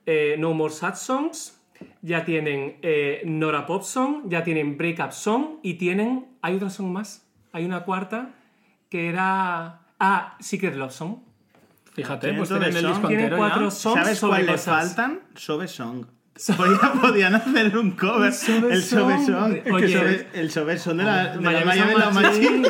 eh, 0.06 0.36
No 0.38 0.52
More 0.54 0.72
Sad 0.72 0.94
Songs, 0.96 1.55
ya 2.02 2.24
tienen 2.24 2.76
eh, 2.82 3.22
Nora 3.26 3.66
Pop 3.66 3.82
Song, 3.82 4.22
ya 4.28 4.42
tienen 4.44 4.76
Break 4.78 5.00
Up 5.04 5.12
Song 5.12 5.58
y 5.62 5.74
tienen, 5.74 6.26
hay 6.42 6.56
otra 6.56 6.70
song 6.70 6.92
más, 6.92 7.26
hay 7.52 7.64
una 7.64 7.80
cuarta 7.84 8.30
que 8.90 9.08
era, 9.08 9.80
ah, 9.98 10.36
Secret 10.40 10.74
Love 10.76 10.92
Song. 10.92 11.16
Fíjate, 11.94 12.34
pues 12.34 12.48
tienen 12.50 12.68
el 12.68 12.74
disco 12.74 12.92
song. 12.94 13.06
Tienen 13.08 13.24
entero 13.24 13.36
cuatro 13.38 13.64
ya. 13.64 13.70
songs 13.70 14.00
¿Sabes 14.02 14.18
sobre 14.18 14.30
cuál 14.32 14.46
le 14.46 14.52
cosas. 14.52 14.86
faltan? 14.94 15.20
Sobe 15.34 15.66
Song. 15.66 16.04
Podía- 16.56 16.92
podían 17.00 17.34
hacer 17.34 17.78
un 17.78 17.92
cover. 17.92 18.32
Sobe 18.34 18.74
el 18.74 18.82
Sobe 18.82 19.14
Song. 19.24 19.26
Song. 19.26 19.54
que 19.62 19.72
Oye. 19.72 19.88
Sobe- 19.98 20.26
el 20.34 20.50
Sobe 20.50 20.78
Song 20.78 20.98
de 20.98 21.04
la, 21.04 21.28
de 21.36 21.40
la 21.40 21.64
Miami 21.64 21.94
Sound 22.00 22.14
Machine. 22.14 22.68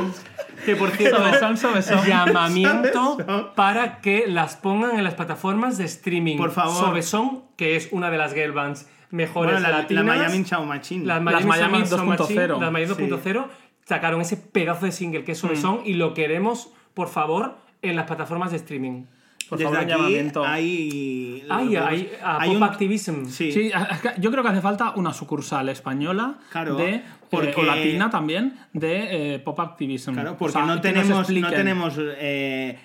Que 0.64 0.76
por 0.76 0.90
cierto, 0.96 1.16
Sobesón, 1.18 1.56
sobesón. 1.56 2.06
llamamiento 2.06 3.14
Sobesón. 3.16 3.48
para 3.56 4.00
que 4.00 4.26
las 4.28 4.54
pongan 4.56 4.96
en 4.96 5.02
las 5.02 5.14
plataformas 5.14 5.76
de 5.78 5.84
streaming. 5.86 6.36
Por 6.36 6.52
favor. 6.52 6.76
Sobesón, 6.76 7.42
que 7.56 7.74
es 7.74 7.88
una 7.90 8.10
de 8.10 8.18
las 8.18 8.32
girl 8.32 8.52
bands 8.52 8.86
mejores 9.16 9.54
Bueno, 9.54 9.68
la, 9.68 9.70
la 9.76 9.82
latinas. 9.82 10.04
Miami 10.04 10.44
Sound 10.44 10.68
Machine. 10.68 11.04
Las 11.06 11.22
Las 11.24 11.44
Miami 11.44 11.78
Machine, 11.80 11.96
2.0. 12.16 12.60
Las 12.60 12.72
Miami 12.72 12.94
Sí. 12.94 13.02
2.0 13.02 13.46
sacaron 13.84 14.20
ese 14.20 14.36
pedazo 14.36 14.86
de 14.86 14.92
single 14.92 15.24
que 15.24 15.32
es 15.32 15.38
Sobesón 15.38 15.80
y 15.84 15.94
lo 15.94 16.12
queremos, 16.14 16.70
por 16.94 17.08
favor, 17.08 17.56
en 17.82 17.96
las 17.96 18.06
plataformas 18.06 18.50
de 18.50 18.56
streaming. 18.58 19.04
Por 19.48 19.58
Desde 19.58 19.70
favor, 19.70 19.78
aquí 19.84 19.90
llamamiento. 19.92 20.44
hay. 20.44 21.44
Ay, 21.48 21.76
hay, 21.76 22.10
a 22.20 22.40
hay 22.40 22.48
Pop 22.48 22.56
un- 22.56 22.62
Activism. 22.64 23.24
Sí. 23.26 23.52
Sí, 23.52 23.70
yo 24.18 24.30
creo 24.32 24.42
que 24.42 24.48
hace 24.48 24.60
falta 24.60 24.90
una 24.96 25.12
sucursal 25.12 25.68
española 25.68 26.38
Claro, 26.50 26.74
de, 26.74 27.02
porque- 27.30 27.50
eh, 27.50 27.54
o 27.56 27.62
latina 27.62 28.10
también 28.10 28.56
de 28.72 29.34
eh, 29.34 29.38
Pop 29.38 29.60
Activism. 29.60 30.14
Claro, 30.14 30.36
porque 30.36 30.50
O 30.50 30.52
sea, 30.52 30.66
no, 30.66 30.80
tenemos, 30.80 31.30
no 31.30 31.50
tenemos 31.50 31.94
eh, 31.98 32.76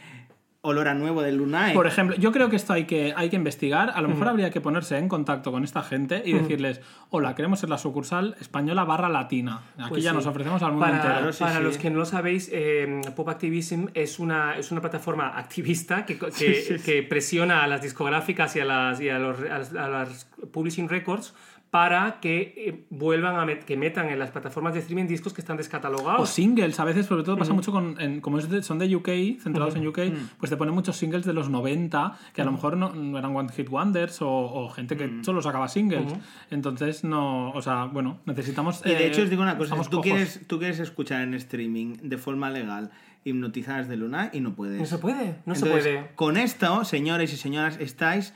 olor 0.63 0.87
a 0.87 0.93
nuevo 0.93 1.23
del 1.23 1.37
Lunay. 1.37 1.73
Por 1.73 1.87
ejemplo, 1.87 2.15
yo 2.17 2.31
creo 2.31 2.49
que 2.49 2.55
esto 2.55 2.73
hay 2.73 2.85
que, 2.85 3.13
hay 3.15 3.29
que 3.31 3.35
investigar. 3.35 3.91
A 3.95 4.01
lo 4.01 4.07
mejor 4.09 4.27
habría 4.27 4.51
que 4.51 4.61
ponerse 4.61 4.95
en 4.99 5.07
contacto 5.09 5.51
con 5.51 5.63
esta 5.63 5.81
gente 5.81 6.21
y 6.23 6.33
decirles, 6.33 6.81
hola, 7.09 7.33
queremos 7.33 7.59
ser 7.59 7.69
la 7.69 7.79
sucursal 7.79 8.35
española 8.39 8.83
barra 8.83 9.09
latina. 9.09 9.61
Aquí 9.77 9.89
Pues 9.89 10.03
ya 10.03 10.11
sí. 10.11 10.17
nos 10.17 10.27
ofrecemos 10.27 10.61
al 10.61 10.73
mundo 10.73 10.85
Para, 10.85 10.97
entero. 11.13 11.33
Sí, 11.33 11.39
para 11.43 11.57
sí. 11.57 11.63
los 11.63 11.77
que 11.79 11.89
no 11.89 11.97
lo 11.97 12.05
sabéis, 12.05 12.47
eh, 12.53 13.01
Pop 13.15 13.27
Activism 13.29 13.87
es 13.95 14.19
una, 14.19 14.55
es 14.55 14.71
una 14.71 14.81
plataforma 14.81 15.29
activista 15.35 16.05
que, 16.05 16.19
que, 16.19 16.31
Sí, 16.31 16.53
sí, 16.53 16.77
sí. 16.77 16.83
que 16.85 17.01
presiona 17.03 17.63
a 17.63 17.67
las 17.67 17.81
discográficas 17.81 18.55
y 18.55 18.59
a 18.59 18.65
las, 18.65 19.01
y 19.01 19.09
a 19.09 19.17
los, 19.17 19.39
a 19.41 19.57
las- 19.57 19.73
a 19.75 19.87
las 19.87 20.25
publishing 20.53 20.87
records 20.89 21.33
para 21.71 22.19
que 22.19 22.53
eh, 22.57 22.85
vuelvan 22.89 23.37
a 23.37 23.45
met- 23.45 23.63
que 23.63 23.77
metan 23.77 24.09
en 24.09 24.19
las 24.19 24.29
plataformas 24.29 24.73
de 24.73 24.81
streaming 24.81 25.07
discos 25.07 25.31
que 25.33 25.39
están 25.39 25.55
O 25.55 25.57
descatalogados. 25.57 26.29
singles, 26.29 26.77
a 26.81 26.83
veces, 26.83 27.05
sobre 27.05 27.23
todo 27.23 27.37
pasa 27.37 27.53
mucho 27.53 27.71
con. 27.71 27.99
en- 28.01 28.19
como 28.19 28.39
es 28.39 28.49
de- 28.49 28.61
son 28.61 28.77
de 28.77 28.93
UK, 28.93 29.39
centrados 29.41 29.75
en 29.77 29.87
UK, 29.87 29.99
pues 30.37 30.49
te 30.49 30.57
ponen 30.57 30.73
muchos 30.75 30.97
singles 30.97 31.25
de 31.25 31.31
los 31.31 31.49
90 31.49 32.17
que 32.33 32.41
a 32.41 32.45
lo 32.45 32.51
mejor 32.51 32.75
no, 32.75 32.93
no 32.93 33.17
eran 33.17 33.33
One 33.33 33.49
Hit 33.53 33.69
Wonders 33.69 34.21
o, 34.21 34.29
o 34.29 34.69
gente 34.69 34.97
que 34.97 35.23
solo 35.23 35.41
sacaba 35.41 35.69
singles. 35.69 36.13
Entonces, 36.49 37.03
no. 37.05 37.51
O 37.51 37.61
sea, 37.61 37.85
bueno, 37.85 38.19
necesitamos. 38.25 38.81
Y 38.85 38.89
de 38.89 39.05
eh, 39.05 39.07
hecho 39.07 39.21
os 39.23 39.29
digo 39.29 39.41
una 39.41 39.53
cosa, 39.57 39.67
estamos 39.75 39.89
tú 39.89 40.01
quieres, 40.01 40.41
tú 40.47 40.59
quieres 40.59 40.79
escuchar 40.79 41.21
en 41.21 41.33
streaming 41.35 41.95
de 42.03 42.17
forma 42.17 42.49
legal 42.49 42.91
hipnotizadas 43.23 43.87
de 43.87 43.97
Luna 43.97 44.29
y 44.33 44.41
no 44.41 44.55
puedes. 44.55 44.79
No 44.79 44.85
se 44.85 44.97
puede, 44.97 45.35
no 45.45 45.55
se 45.55 45.67
puede. 45.67 46.09
Con 46.15 46.37
esto, 46.37 46.83
señores 46.83 47.31
y 47.33 47.37
señoras, 47.37 47.77
estáis, 47.79 48.33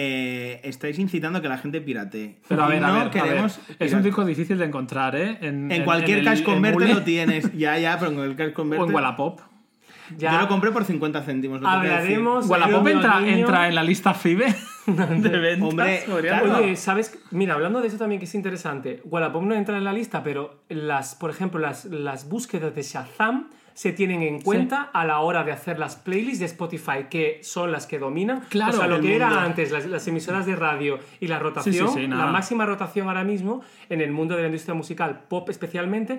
eh, 0.00 0.60
estáis 0.62 0.96
incitando 1.00 1.40
a 1.40 1.42
que 1.42 1.48
la 1.48 1.58
gente 1.58 1.80
pirate. 1.80 2.38
Pero 2.46 2.62
a 2.62 2.68
ver, 2.68 2.84
a 2.84 2.86
no 2.86 2.92
ver, 2.92 3.00
a 3.02 3.04
ver, 3.04 3.12
queremos 3.12 3.58
Es 3.80 3.92
un 3.92 4.02
disco 4.04 4.24
difícil 4.24 4.56
de 4.56 4.64
encontrar, 4.66 5.16
¿eh? 5.16 5.38
En, 5.40 5.72
En 5.72 5.82
cualquier 5.84 6.20
el 6.20 6.24
cash 6.24 6.44
converter 6.44 6.88
lo 6.90 7.02
tienes. 7.02 7.50
Ya, 7.58 7.76
ya, 7.78 7.98
pero 7.98 8.12
en 8.12 8.18
el 8.20 8.36
cash 8.36 8.50
O 8.50 8.54
converter. 8.54 8.88
en 8.88 8.94
Wallapop. 8.94 9.40
Ya 10.16 10.32
Yo 10.32 10.38
lo 10.42 10.48
compré 10.48 10.70
por 10.70 10.84
50 10.84 11.20
céntimos. 11.22 11.60
hablaremos. 11.64 12.46
Wallapop 12.46 12.86
entra, 12.86 13.20
niño. 13.20 13.32
entra 13.38 13.68
en 13.68 13.74
la 13.74 13.82
lista 13.82 14.14
FIBE 14.14 14.46
de 14.86 15.38
ventas. 15.38 15.68
Hombre, 15.68 16.04
claro. 16.22 16.58
Oye, 16.58 16.76
¿sabes? 16.76 17.18
Mira, 17.32 17.54
hablando 17.54 17.80
de 17.80 17.88
eso 17.88 17.98
también 17.98 18.20
que 18.20 18.24
es 18.26 18.34
interesante, 18.34 19.02
Wallapop 19.04 19.42
no 19.42 19.54
entra 19.54 19.76
en 19.76 19.84
la 19.84 19.92
lista, 19.92 20.22
pero 20.22 20.62
las, 20.68 21.14
por 21.16 21.30
ejemplo, 21.30 21.58
las, 21.60 21.84
las 21.86 22.28
búsquedas 22.28 22.74
de 22.74 22.82
Shazam 22.82 23.48
se 23.78 23.92
tienen 23.92 24.22
en 24.22 24.40
cuenta 24.40 24.90
a 24.92 25.04
la 25.04 25.20
hora 25.20 25.44
de 25.44 25.52
hacer 25.52 25.78
las 25.78 25.94
playlists 25.94 26.40
de 26.40 26.46
Spotify, 26.46 27.04
que 27.08 27.38
son 27.44 27.70
las 27.70 27.86
que 27.86 28.00
dominan. 28.00 28.40
Claro, 28.48 28.74
o 28.74 28.76
sea, 28.76 28.88
lo 28.88 29.00
que 29.00 29.14
era 29.14 29.28
mundo. 29.28 29.42
antes, 29.42 29.70
las, 29.70 29.86
las 29.86 30.08
emisoras 30.08 30.46
de 30.46 30.56
radio 30.56 30.98
y 31.20 31.28
la 31.28 31.38
rotación, 31.38 31.88
sí, 31.94 32.08
la 32.08 32.26
máxima 32.26 32.66
rotación 32.66 33.06
ahora 33.06 33.22
mismo 33.22 33.62
en 33.88 34.00
el 34.00 34.10
mundo 34.10 34.34
de 34.34 34.42
la 34.42 34.48
industria 34.48 34.74
musical, 34.74 35.20
pop 35.28 35.48
especialmente, 35.48 36.18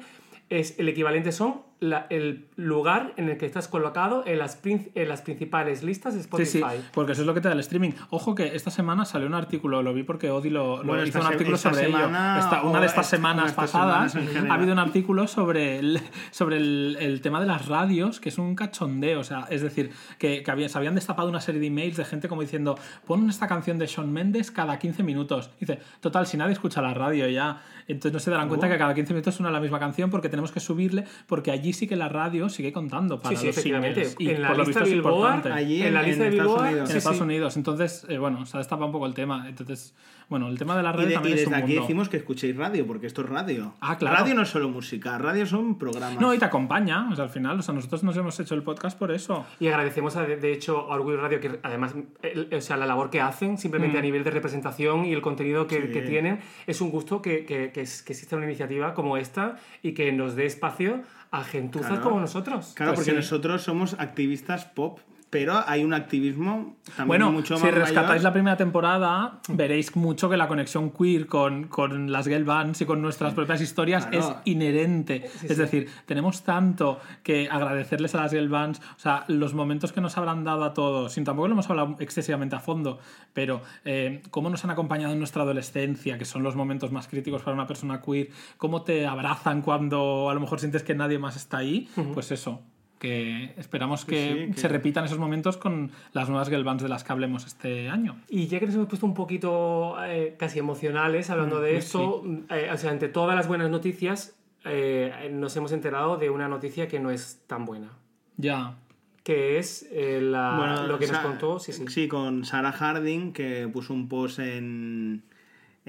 es 0.49 0.79
el 0.79 0.87
equivalente 0.87 1.33
son 1.33 1.63
la- 1.81 2.07
el 2.09 2.47
lugar 2.57 3.13
en 3.15 3.29
el 3.29 3.37
que 3.37 3.45
estás 3.45 3.67
colocado 3.69 4.23
en 4.25 4.39
las, 4.39 4.59
en 4.65 5.07
las 5.07 5.21
principales 5.21 5.81
listas 5.81 6.13
de 6.13 6.19
Sí, 6.19 6.23
Spotify. 6.25 6.77
sí, 6.81 6.85
porque 6.93 7.13
eso 7.13 7.21
es 7.21 7.27
lo 7.27 7.33
que 7.33 7.41
te 7.41 7.47
da 7.47 7.53
el 7.53 7.59
streaming. 7.61 7.91
Ojo 8.09 8.35
que 8.35 8.55
esta 8.55 8.69
semana 8.69 9.05
salió 9.05 9.27
un 9.27 9.33
artículo, 9.33 9.81
lo 9.81 9.93
vi 9.93 10.03
porque 10.03 10.29
Odi 10.29 10.49
lo, 10.49 10.77
lo 10.77 10.83
Bueno, 10.83 11.03
hizo 11.03 11.17
esta 11.17 11.19
un 11.21 11.33
artículo 11.33 11.55
esta 11.55 11.69
sobre 11.71 11.85
semana 11.85 12.35
ello. 12.37 12.43
Esta- 12.45 12.63
una 12.63 12.79
de 12.81 12.85
estas 12.85 13.05
esta- 13.05 13.15
semanas 13.17 13.45
estas 13.51 13.71
pasadas 13.71 14.13
general. 14.13 14.51
ha 14.51 14.53
habido 14.55 14.73
un 14.73 14.79
artículo 14.79 15.27
sobre 15.27 15.79
el, 15.79 16.01
sobre 16.31 16.57
el, 16.57 16.97
el 16.99 17.21
tema 17.21 17.39
de 17.39 17.45
las 17.47 17.67
radios, 17.67 18.19
que 18.19 18.29
es 18.29 18.37
un 18.37 18.55
cachondeo. 18.55 19.21
O 19.21 19.23
sea, 19.23 19.47
es 19.49 19.61
decir, 19.61 19.91
que, 20.17 20.43
que 20.43 20.51
había- 20.51 20.67
se 20.69 20.77
habían 20.77 20.95
destapado 20.95 21.29
una 21.29 21.39
serie 21.41 21.61
de 21.61 21.67
emails 21.67 21.95
de 21.97 22.03
gente 22.05 22.27
como 22.27 22.41
diciendo, 22.41 22.77
pon 23.07 23.29
esta 23.29 23.47
canción 23.47 23.77
de 23.77 23.87
Shawn 23.87 24.11
Mendes 24.11 24.51
cada 24.51 24.77
15 24.79 25.01
minutos. 25.03 25.49
Dice, 25.59 25.79
total, 26.01 26.27
si 26.27 26.35
nadie 26.35 26.53
escucha 26.53 26.81
la 26.81 26.93
radio 26.93 27.27
ya, 27.29 27.61
entonces 27.93 28.13
no 28.13 28.19
se 28.19 28.31
darán 28.31 28.47
cuenta 28.47 28.69
que 28.69 28.77
cada 28.77 28.93
15 28.93 29.13
minutos 29.13 29.35
suena 29.35 29.51
la 29.51 29.59
misma 29.59 29.79
canción 29.79 30.09
porque 30.09 30.29
tenemos 30.29 30.51
que 30.51 30.59
subirle, 30.59 31.03
porque 31.27 31.51
allí 31.51 31.73
sí 31.73 31.87
que 31.87 31.95
la 31.95 32.07
radio 32.09 32.47
sigue 32.49 32.71
contando 32.71 33.19
para 33.19 33.35
Sí, 33.35 33.41
sí, 33.41 33.47
los 33.47 33.57
efectivamente. 33.57 34.05
singles. 34.05 34.15
Y 34.19 34.29
en 34.35 34.41
la 34.41 34.47
por 34.49 34.57
lo 34.57 34.63
lista 34.65 34.79
visto 34.81 34.89
es 34.89 34.93
Billboard, 35.03 35.15
importante. 35.35 35.51
Allí 35.51 35.81
en 35.83 35.93
la 35.93 35.99
en- 36.01 36.05
lista 36.07 36.23
en 36.25 36.29
de 36.31 36.37
Estados 36.37 36.53
Billboard, 36.53 36.69
Unidos. 36.71 36.89
en 36.89 36.91
sí, 36.93 36.97
Estados 36.97 37.17
sí. 37.17 37.23
Unidos. 37.23 37.57
Entonces, 37.57 38.05
eh, 38.09 38.17
bueno, 38.17 38.45
se 38.45 38.57
ha 38.57 38.59
destapado 38.59 38.85
un 38.85 38.91
poco 38.91 39.05
el 39.05 39.13
tema. 39.13 39.47
Entonces, 39.49 39.93
bueno, 40.29 40.47
el 40.47 40.59
tema 40.59 40.77
de 40.77 40.83
la 40.83 40.89
Y, 40.89 40.93
radio 40.93 41.05
de- 41.07 41.11
y 41.11 41.15
también 41.15 41.37
es 41.39 41.45
un 41.45 41.49
desde 41.51 41.63
aquí 41.63 41.71
mundo. 41.73 41.81
decimos 41.81 42.09
que 42.09 42.17
escuchéis 42.17 42.55
radio, 42.55 42.85
porque 42.85 43.07
esto 43.07 43.21
es 43.23 43.29
radio. 43.29 43.73
Ah, 43.81 43.97
claro. 43.97 44.17
Radio 44.17 44.35
no 44.35 44.43
es 44.43 44.49
solo 44.49 44.69
música, 44.69 45.17
radio 45.17 45.45
son 45.47 45.77
programas. 45.79 46.21
No, 46.21 46.33
y 46.33 46.37
te 46.37 46.45
acompaña, 46.45 47.09
o 47.11 47.15
sea, 47.15 47.23
al 47.25 47.31
final, 47.31 47.57
o 47.59 47.61
sea, 47.63 47.73
nosotros 47.73 48.03
nos 48.03 48.15
hemos 48.15 48.39
hecho 48.39 48.53
el 48.53 48.61
podcast 48.61 48.97
por 48.97 49.11
eso. 49.11 49.45
Y 49.59 49.67
agradecemos, 49.67 50.15
a- 50.15 50.23
de 50.25 50.53
hecho, 50.53 50.91
a 50.91 50.95
Orgullo 50.95 51.17
Radio, 51.19 51.39
que 51.39 51.59
además, 51.63 51.95
el- 52.21 52.49
o 52.53 52.61
sea, 52.61 52.77
la 52.77 52.85
labor 52.85 53.09
que 53.09 53.21
hacen, 53.21 53.57
simplemente 53.57 53.97
a 53.97 54.01
nivel 54.01 54.23
de 54.23 54.29
representación 54.29 55.05
y 55.05 55.13
el 55.13 55.21
contenido 55.21 55.65
que, 55.65 55.81
Sí. 55.87 55.91
que 55.91 56.01
tienen, 56.03 56.39
es 56.67 56.79
un 56.81 56.91
gusto 56.91 57.21
que, 57.23 57.45
que, 57.45 57.71
que, 57.79 57.83
es- 57.83 58.01
que 58.03 58.13
exista 58.13 58.35
una 58.35 58.45
iniciativa 58.45 58.93
como 58.93 59.15
esta 59.17 59.55
y 59.81 59.93
que 59.93 60.11
nos 60.11 60.35
dé 60.35 60.45
espacio 60.45 61.03
a 61.31 61.43
gentuzas 61.43 61.87
Claro. 61.91 62.03
como 62.03 62.19
nosotros. 62.19 62.73
Claro, 62.75 62.91
Pues 62.91 62.99
porque 62.99 63.11
sí. 63.11 63.15
nosotros 63.15 63.61
somos 63.61 63.93
activistas 63.99 64.65
pop, 64.65 64.99
pero 65.29 65.61
hay 65.67 65.83
un 65.83 65.93
activismo 65.93 66.75
también 66.95 67.07
Bueno, 67.07 67.31
mucho 67.31 67.55
si 67.57 67.63
más 67.65 67.73
rescatáis 67.73 68.07
mayor. 68.07 68.23
la 68.23 68.33
primera 68.33 68.57
temporada, 68.57 69.39
veréis 69.49 69.95
mucho 69.95 70.29
que 70.29 70.37
la 70.37 70.47
conexión 70.47 70.89
queer 70.91 71.27
con, 71.27 71.65
con 71.67 72.11
las 72.11 72.27
girl 72.27 72.45
bands 72.45 72.81
y 72.81 72.85
con 72.85 73.01
nuestras 73.01 73.33
propias 73.33 73.61
historias 73.61 74.07
Claro. 74.07 74.17
es 74.29 74.35
inherente. 74.45 75.29
es 75.43 75.57
decir, 75.57 75.87
tenemos 76.05 76.43
tanto 76.43 76.99
que 77.23 77.47
agradecerles 77.49 78.15
a 78.15 78.23
las 78.23 78.31
girl 78.31 78.49
bands, 78.49 78.79
o 78.95 78.99
sea, 78.99 79.25
los 79.27 79.53
momentos 79.53 79.91
que 79.91 80.01
nos 80.01 80.17
habrán 80.17 80.43
dado 80.43 80.63
a 80.63 80.73
todos, 80.73 81.13
sin 81.13 81.23
tampoco 81.25 81.47
lo 81.47 81.53
hemos 81.53 81.69
hablado 81.69 81.95
excesivamente 81.99 82.55
a 82.55 82.59
fondo, 82.59 82.99
pero 83.33 83.61
eh, 83.85 84.21
cómo 84.31 84.49
nos 84.49 84.63
han 84.65 84.71
acompañado 84.71 85.13
en 85.13 85.19
nuestra 85.19 85.43
adolescencia, 85.43 86.17
que 86.17 86.25
son 86.25 86.41
los 86.43 86.55
momentos 86.55 86.91
más 86.91 87.07
críticos 87.07 87.43
para 87.43 87.53
una 87.53 87.67
persona 87.67 88.01
queer, 88.01 88.29
cómo 88.57 88.81
te 88.81 89.05
abrazan 89.05 89.61
cuando 89.61 90.29
a 90.29 90.33
lo 90.33 90.39
mejor 90.39 90.59
sientes 90.59 90.81
que 90.83 90.95
nadie 90.95 91.19
más 91.19 91.35
está 91.35 91.57
ahí, 91.57 91.87
pues 92.13 92.31
eso. 92.31 92.61
Que 92.99 93.53
esperamos 93.57 94.03
que, 94.03 94.47
sí, 94.47 94.53
que- 94.53 94.59
se 94.59 94.67
repitan 94.67 95.05
esos 95.05 95.17
momentos 95.19 95.55
con 95.55 95.89
las 96.11 96.27
nuevas 96.29 96.49
girl 96.49 96.65
bands 96.65 96.83
de 96.83 96.89
las 96.89 97.03
que 97.05 97.11
hablemos 97.13 97.45
este 97.45 97.89
año. 97.89 98.17
Y 98.27 98.47
ya 98.47 98.59
que 98.59 98.65
nos 98.65 98.75
hemos 98.75 98.87
puesto 98.87 99.05
un 99.05 99.13
poquito 99.13 99.95
eh, 100.03 100.35
casi 100.37 100.59
emocionales 100.59 101.29
hablando 101.29 101.61
de 101.61 101.71
pues 101.73 101.85
esto, 101.85 102.23
eh, 102.49 102.69
o 102.73 102.77
sea, 102.77 102.91
ante 102.91 103.07
todas 103.07 103.37
las 103.37 103.47
buenas 103.47 103.69
noticias, 103.69 104.35
eh, 104.65 105.29
nos 105.33 105.55
hemos 105.55 105.71
enterado 105.71 106.17
de 106.17 106.29
una 106.29 106.49
noticia 106.49 106.89
que 106.89 106.99
no 106.99 107.09
es 107.09 107.41
tan 107.47 107.65
buena. 107.65 107.93
Ya. 108.35 108.75
Que 109.23 109.59
es 109.59 109.87
eh, 109.91 110.19
la- 110.21 110.55
Bueno, 110.57 110.87
lo 110.87 110.99
que 110.99 111.07
nos 111.07 111.19
contó, 111.19 111.59
sí, 111.59 111.71
sí. 111.71 112.07
con 112.09 112.43
Sarah 112.43 112.73
Harding, 112.73 113.31
que 113.31 113.69
puso 113.71 113.93
un 113.93 114.09
post 114.09 114.39
en, 114.39 115.23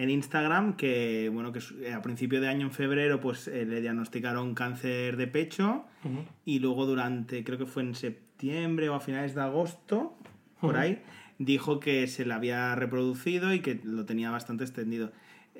en 0.03 0.11
Instagram 0.11 0.77
que, 0.77 1.31
bueno, 1.33 1.53
que 1.53 1.61
su- 1.61 1.77
a 1.95 2.01
principio 2.03 2.41
de 2.41 2.49
año, 2.49 2.67
en 2.67 2.73
febrero, 2.73 3.21
pues 3.21 3.49
eh, 3.49 3.67
le 3.67 3.81
diagnosticaron 3.81 4.55
cáncer 4.55 5.17
de 5.17 5.27
pecho 5.27 5.85
y 6.45 6.59
luego 6.61 6.87
durante, 6.87 7.45
creo 7.45 7.59
que 7.59 7.67
fue 7.67 7.83
en 7.83 7.95
septiembre 7.95 8.89
o 8.89 8.95
a 8.95 9.01
finales 9.01 9.35
de 9.35 9.43
agosto, 9.43 10.17
por 10.61 10.77
ahí, 10.77 11.03
dijo 11.39 11.81
que 11.81 12.07
se 12.07 12.25
le 12.25 12.33
había 12.35 12.75
reproducido 12.75 13.53
y 13.53 13.61
que 13.61 13.81
lo 13.85 14.05
tenía 14.07 14.31
bastante 14.31 14.65
extendido. 14.65 15.13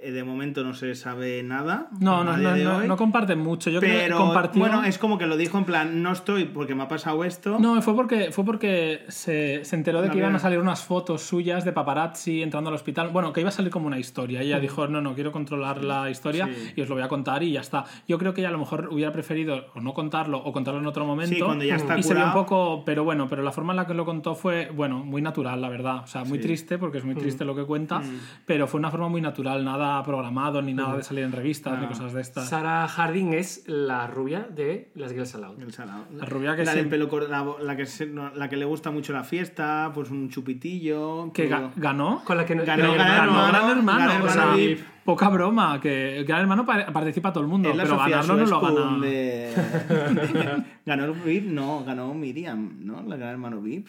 Eh, 0.03 0.11
de 0.13 0.25
momento 0.25 0.63
no 0.65 0.75
se 0.75 0.95
sabe 0.95 1.43
nada. 1.43 1.89
No, 2.01 2.25
no, 2.25 2.37
no, 2.37 2.57
no, 2.57 2.83
no 2.83 2.97
comparten 2.97 3.39
mucho. 3.39 3.71
Yo 3.71 3.81
creo 3.81 3.93
que 3.93 4.05
pero 4.05 4.19
compartió... 4.19 4.61
bueno, 4.61 4.85
es 4.85 4.99
como 4.99 5.19
que 5.19 5.27
lo 5.27 5.37
dijo 5.37 5.59
en 5.59 5.65
plan, 5.65 6.03
no 6.03 6.13
estoy 6.13 6.45
porque 6.47 6.75
me 6.75 6.83
ha 6.83 6.89
pasado 6.89 7.25
esto. 7.25 7.59
No, 7.59 7.81
fue 7.83 7.95
porque, 7.95 8.33
fue 8.33 8.45
porque 8.45 9.05
se, 9.09 9.65
se 9.65 9.77
enteró 9.77 10.03
de 10.03 10.11
que 10.11 10.19
iban 10.19 10.35
a 10.35 10.39
salir 10.39 10.59
unas 10.59 10.83
fotos 10.85 11.23
suyas 11.23 11.65
de 11.65 11.73
paparazzi 11.73 12.43
entrando 12.43 12.69
al 12.69 12.75
hospital. 12.75 13.09
Bueno, 13.11 13.33
que 13.33 13.41
iba 13.41 13.49
a 13.49 13.53
salir 13.53 13.71
como 13.71 13.87
una 13.87 13.99
historia. 13.99 14.41
Ella 14.43 14.59
dijo, 14.61 14.87
no, 14.89 15.01
no, 15.01 15.15
quiero 15.15 15.33
controlar 15.33 15.85
la 15.85 16.11
historia 16.11 16.47
Sí. 16.51 16.73
y 16.77 16.81
os 16.81 16.89
lo 16.89 16.95
voy 16.95 17.05
a 17.05 17.09
contar 17.09 17.43
y 17.43 17.53
ya 17.53 17.61
está. 17.61 17.85
Yo 18.09 18.19
creo 18.19 18.35
que 18.35 18.41
ella 18.41 18.49
a 18.49 18.53
lo 18.53 18.59
mejor 18.59 18.89
hubiera 18.91 19.13
preferido 19.13 19.67
o 19.75 19.81
no 19.81 19.93
contarlo 19.95 20.39
o 20.39 20.53
contarlo 20.53 20.81
en 20.81 20.87
otro 20.87 21.05
momento. 21.05 21.35
Sí, 21.37 21.41
cuando 21.41 21.65
ya 21.65 21.77
está 21.77 21.99
y 21.99 22.03
se 22.03 22.15
vio 22.15 22.25
un 22.25 22.31
curado. 22.31 22.47
poco, 22.47 22.83
pero 22.85 23.05
bueno, 23.05 23.29
pero 23.29 23.43
la 23.43 23.53
forma 23.53 23.73
en 23.73 23.77
la 23.79 23.87
que 23.87 23.95
lo 23.95 24.05
contó 24.05 24.35
fue, 24.35 24.71
bueno, 24.75 24.99
muy 25.05 25.23
natural, 25.23 25.61
la 25.61 25.69
verdad. 25.69 26.03
O 26.05 26.07
sea, 26.07 26.25
muy 26.25 26.39
Sí. 26.39 26.45
triste 26.45 26.79
porque 26.79 26.99
es 26.99 27.05
muy 27.05 27.15
triste 27.15 27.45
lo 27.45 27.55
que 27.55 27.65
cuenta, 27.65 28.01
pero 28.47 28.67
fue 28.67 28.79
una 28.79 28.91
forma 28.91 29.09
muy 29.09 29.21
natural, 29.21 29.65
nada 29.65 29.90
programado 30.05 30.63
ni 30.63 30.73
nada 30.75 30.97
de 30.97 31.03
salir 31.03 31.25
en 31.25 31.33
revistas 31.33 31.75
ni 31.79 31.83
No. 31.83 31.89
cosas 31.89 32.13
de 32.13 32.21
estas. 32.21 32.49
Sarah 32.49 32.87
Harding 32.89 33.33
es 33.35 33.65
la 33.67 34.07
rubia 34.07 34.47
de 34.49 34.91
las 34.95 35.13
Girls 35.13 35.35
Aloud. 35.35 35.57
La 36.17 36.25
rubia 36.27 36.57
que 36.57 36.65
la 36.65 36.73
del 36.73 36.81
siempre- 36.83 36.99
pelo 36.99 37.09
cor- 37.09 37.29
la, 37.29 37.45
la 37.63 37.77
que 37.77 37.87
se- 37.87 38.07
no, 38.07 38.31
la 38.35 38.49
que 38.49 38.57
le 38.57 38.65
gusta 38.65 38.91
mucho 38.91 39.13
la 39.13 39.25
fiesta, 39.25 39.91
pues 39.95 40.11
un 40.11 40.29
chupitillo. 40.31 41.31
que 41.33 41.47
todo. 41.49 41.71
ganó. 41.77 42.23
Con 42.25 42.37
la 42.37 42.45
que 42.47 42.55
no- 42.55 42.65
Ganó, 42.65 42.93
ganó, 42.93 42.97
Ganó 42.97 43.23
Hermano, 43.25 43.49
Gran 43.49 43.71
Hermano, 43.79 44.05
Gran 44.11 44.23
o 44.23 44.29
sea, 44.29 44.43
Hermano 44.43 44.57
VIP. 44.59 44.81
poca 45.05 45.29
broma, 45.29 45.81
que 45.81 46.25
Gran 46.27 46.41
Hermano 46.43 46.65
pa- 46.65 46.87
participa 46.93 47.33
todo 47.33 47.43
el 47.45 47.49
mundo, 47.51 47.73
pero 47.77 47.97
ganarlo 47.99 48.37
no 48.37 48.47
lo 48.47 48.61
gana. 48.61 49.07
de- 49.07 49.53
ganó 50.87 51.05
el 51.05 51.13
VIP, 51.13 51.47
no, 51.47 51.85
ganó 51.85 52.13
Miriam, 52.15 52.77
¿no? 52.81 53.03
La 53.03 53.17
gran 53.17 53.31
hermano 53.31 53.61
VIP. 53.61 53.89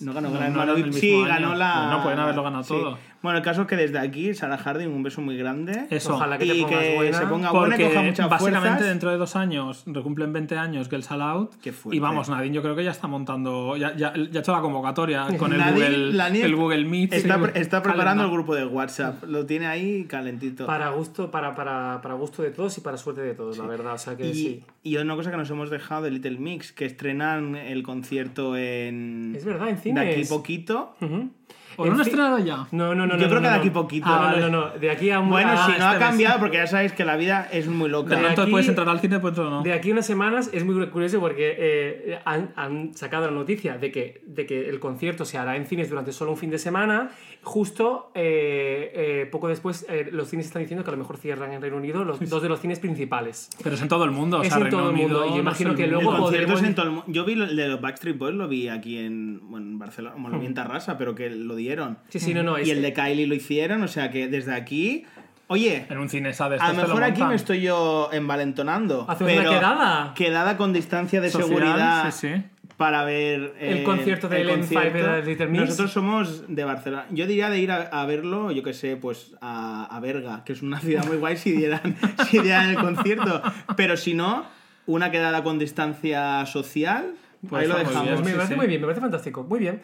No 0.00 0.12
ganó 0.12 0.28
No, 0.28 0.34
Gran 0.34 0.52
no 0.52 0.60
Hermano 0.62 0.74
VIP, 0.84 0.92
sí, 0.92 1.24
ganó 1.24 1.54
la. 1.54 1.88
No 1.90 2.02
pueden 2.02 2.18
haberlo 2.18 2.42
ganado 2.42 2.64
sí. 2.64 2.70
todo. 2.70 2.98
Bueno, 3.24 3.38
el 3.38 3.42
caso 3.44 3.62
es 3.62 3.66
que 3.68 3.76
desde 3.76 3.98
aquí, 3.98 4.34
Sarah 4.34 4.58
Harding, 4.58 4.88
un 4.88 5.02
beso 5.02 5.22
muy 5.22 5.36
grande. 5.36 5.86
Eso. 5.88 6.14
Ojalá 6.14 6.36
que 6.36 6.44
te 6.44 6.54
y 6.54 6.62
pongas 6.62 6.78
que 6.80 6.94
buena. 6.94 7.18
se 7.18 7.26
ponga 7.26 7.50
buena 7.52 7.66
y 7.74 7.78
Porque 7.78 7.84
coja 7.94 8.02
muchas 8.06 8.28
básicamente 8.28 8.68
fuerzas. 8.68 8.86
dentro 8.88 9.10
de 9.10 9.16
dos 9.16 9.34
años 9.34 9.82
recumplen 9.86 10.32
20 10.34 10.56
años 10.58 10.90
Girls 10.90 11.10
Aloud. 11.10 11.48
Qué 11.62 11.72
fuerte. 11.72 11.96
Y 11.96 12.00
vamos, 12.00 12.28
Nadine 12.28 12.54
yo 12.54 12.60
creo 12.60 12.76
que 12.76 12.84
ya 12.84 12.90
está 12.90 13.06
montando, 13.06 13.76
ya, 13.78 13.96
ya, 13.96 14.12
ya 14.14 14.38
ha 14.38 14.42
hecho 14.42 14.52
la 14.52 14.60
convocatoria 14.60 15.26
con 15.38 15.54
el, 15.54 15.58
Nadine- 15.58 15.72
Google, 15.72 16.42
el 16.44 16.54
Google 16.56 16.84
Meet. 16.84 17.12
Está, 17.14 17.36
sí, 17.36 17.40
pre- 17.42 17.60
está 17.60 17.82
preparando 17.82 18.24
el 18.24 18.30
grupo 18.30 18.54
de 18.54 18.66
WhatsApp. 18.66 19.24
Lo 19.24 19.46
tiene 19.46 19.68
ahí 19.68 20.04
calentito. 20.04 20.66
Para 20.66 20.90
gusto, 20.90 21.30
para, 21.30 21.54
para, 21.54 22.00
para 22.02 22.14
gusto 22.16 22.42
de 22.42 22.50
todos 22.50 22.76
y 22.76 22.82
para 22.82 22.98
suerte 22.98 23.22
de 23.22 23.32
todos, 23.34 23.56
la 23.56 23.66
verdad. 23.66 23.94
O 23.94 23.98
sea 23.98 24.16
que 24.18 24.28
y, 24.28 24.34
sí. 24.34 24.62
y 24.82 24.96
una 24.98 25.16
cosa 25.16 25.30
que 25.30 25.38
nos 25.38 25.48
hemos 25.48 25.70
dejado 25.70 26.02
de 26.02 26.10
Little 26.10 26.38
Mix, 26.38 26.72
que 26.72 26.84
estrenan 26.84 27.56
el 27.56 27.82
concierto 27.82 28.54
en. 28.54 29.32
Es 29.34 29.46
verdad, 29.46 29.70
en 29.70 29.94
De 29.94 30.00
aquí 30.00 30.24
poquito. 30.26 30.94
Ujú. 31.00 31.30
¿O 31.76 31.84
no 31.86 31.92
En 31.92 31.98
lo 31.98 32.04
fi- 32.04 32.10
estrenado 32.10 32.38
ya? 32.38 32.66
No, 32.72 32.94
no, 32.94 33.06
no. 33.06 33.16
Yo 33.16 33.22
no, 33.22 33.28
creo 33.28 33.40
no, 33.40 33.40
que 33.40 33.48
de 33.48 33.50
no. 33.54 33.60
aquí 33.60 33.70
poquito, 33.70 34.06
Ah, 34.08 34.18
vale. 34.18 34.40
no, 34.40 34.48
no, 34.48 34.60
no. 34.72 34.78
De 34.78 34.90
aquí 34.90 35.10
a 35.10 35.20
un. 35.20 35.30
Bueno, 35.30 35.50
ah, 35.52 35.66
si 35.72 35.78
no 35.78 35.86
ha 35.86 35.90
mes. 35.90 35.98
cambiado, 35.98 36.38
porque 36.38 36.56
ya 36.58 36.66
sabéis 36.66 36.92
que 36.92 37.04
la 37.04 37.16
vida 37.16 37.48
es 37.52 37.66
muy 37.68 37.88
loca. 37.88 38.14
De 38.16 38.22
pronto 38.22 38.42
aquí- 38.42 38.50
puedes 38.50 38.68
entrar 38.68 38.88
al 38.88 39.00
cine, 39.00 39.18
pues 39.20 39.36
no. 39.36 39.62
De 39.62 39.72
aquí 39.72 39.90
a 39.90 39.92
unas 39.92 40.06
semanas 40.06 40.50
es 40.52 40.64
muy 40.64 40.86
curioso 40.88 41.20
porque 41.20 41.54
eh, 41.58 42.18
han, 42.24 42.52
han 42.56 42.94
sacado 42.94 43.26
la 43.26 43.32
noticia 43.32 43.78
de 43.78 43.90
que, 43.90 44.22
de 44.26 44.46
que 44.46 44.68
el 44.68 44.80
concierto 44.80 45.24
se 45.24 45.38
hará 45.38 45.56
en 45.56 45.66
cines 45.66 45.88
durante 45.90 46.12
solo 46.12 46.30
un 46.32 46.36
fin 46.36 46.50
de 46.50 46.58
semana. 46.58 47.10
Justo 47.42 48.10
eh, 48.14 48.90
eh, 48.94 49.28
poco 49.30 49.48
después, 49.48 49.84
eh, 49.88 50.08
los 50.10 50.28
cines 50.28 50.46
están 50.46 50.62
diciendo 50.62 50.82
que 50.84 50.90
a 50.90 50.92
lo 50.92 50.98
mejor 50.98 51.18
cierran 51.18 51.52
en 51.52 51.60
Reino 51.60 51.76
Unido 51.76 52.04
los 52.04 52.18
dos 52.30 52.42
de 52.42 52.48
los 52.48 52.60
cines 52.60 52.78
principales. 52.80 53.50
Pero 53.62 53.74
es 53.74 53.82
en 53.82 53.88
todo 53.88 54.04
el 54.04 54.10
mundo, 54.12 54.38
o 54.38 54.42
Es 54.42 54.48
sea, 54.48 54.56
en 54.58 54.64
Reino 54.64 54.78
todo 54.78 54.90
el 54.90 54.96
mundo, 54.96 55.18
Unido, 55.18 55.26
y 55.26 55.34
no 55.36 55.40
imagino 55.40 55.74
que 55.74 55.86
luego 55.86 56.12
El 56.14 56.20
podremos- 56.22 56.62
en 56.62 56.74
todo 56.74 56.86
el 57.06 57.12
Yo 57.12 57.24
vi 57.24 57.34
el 57.34 57.54
de 57.54 57.68
los 57.68 57.80
Backstreet 57.80 58.16
Boys, 58.16 58.34
lo 58.34 58.48
vi 58.48 58.68
aquí 58.68 58.98
en, 58.98 59.40
bueno, 59.50 59.66
en 59.66 59.78
Barcelona, 59.78 60.14
bueno, 60.18 60.36
lo 60.36 60.40
vi 60.40 60.46
en 60.46 60.54
Tarrasa, 60.54 60.96
pero 60.96 61.14
que 61.14 61.28
lo 61.30 61.54
dieron. 61.64 61.98
Sí, 62.08 62.20
sí, 62.20 62.34
no, 62.34 62.42
no. 62.42 62.58
Y 62.58 62.70
el 62.70 62.82
de 62.82 62.92
Kylie 62.92 63.26
lo 63.26 63.34
hicieron, 63.34 63.82
o 63.82 63.88
sea 63.88 64.10
que 64.10 64.28
desde 64.28 64.54
aquí. 64.54 65.04
Oye, 65.46 65.86
En 65.90 65.98
un 65.98 66.08
cine, 66.08 66.32
¿sabes? 66.32 66.60
a 66.60 66.72
lo 66.72 66.82
mejor 66.82 67.02
aquí 67.04 67.22
me 67.22 67.34
estoy 67.34 67.60
yo 67.60 68.08
envalentonando. 68.12 69.04
Hacemos 69.08 69.32
pero 69.32 69.50
una 69.50 69.58
quedada. 69.58 70.14
Quedada 70.14 70.56
con 70.56 70.72
distancia 70.72 71.20
de 71.20 71.30
Social, 71.30 71.48
seguridad 71.48 72.10
sí, 72.12 72.28
sí. 72.28 72.42
para 72.78 73.04
ver. 73.04 73.54
El 73.60 73.78
eh, 73.78 73.82
concierto 73.84 74.28
del 74.28 74.48
el 74.48 74.60
M5 74.60 74.60
concierto. 74.60 75.12
de 75.12 75.22
Little 75.24 75.46
Mix. 75.48 75.64
Nosotros 75.64 75.92
somos 75.92 76.44
de 76.48 76.64
Barcelona. 76.64 77.06
Yo 77.10 77.26
diría 77.26 77.50
de 77.50 77.58
ir 77.58 77.70
a, 77.72 77.82
a 77.82 78.06
verlo, 78.06 78.52
yo 78.52 78.62
que 78.62 78.72
sé, 78.72 78.96
pues 78.96 79.32
a, 79.42 79.84
a 79.84 80.00
Berga, 80.00 80.44
que 80.44 80.54
es 80.54 80.62
una 80.62 80.80
ciudad 80.80 81.04
muy 81.06 81.18
guay 81.18 81.36
si 81.36 81.52
dieran, 81.52 81.96
si 82.30 82.38
dieran 82.38 82.70
el 82.70 82.76
concierto. 82.76 83.42
Pero 83.76 83.96
si 83.98 84.14
no, 84.14 84.46
una 84.86 85.10
quedada 85.10 85.42
con 85.42 85.58
distancia 85.58 86.46
social. 86.46 87.14
Pues 87.48 87.62
ahí 87.62 87.68
lo 87.68 87.76
dejamos. 87.76 88.08
Pues 88.08 88.20
me 88.20 88.30
sí, 88.30 88.32
parece 88.32 88.54
sí. 88.54 88.56
muy 88.56 88.66
bien, 88.66 88.80
me 88.80 88.86
parece 88.86 89.02
fantástico. 89.02 89.42
Muy 89.44 89.58
bien. 89.60 89.82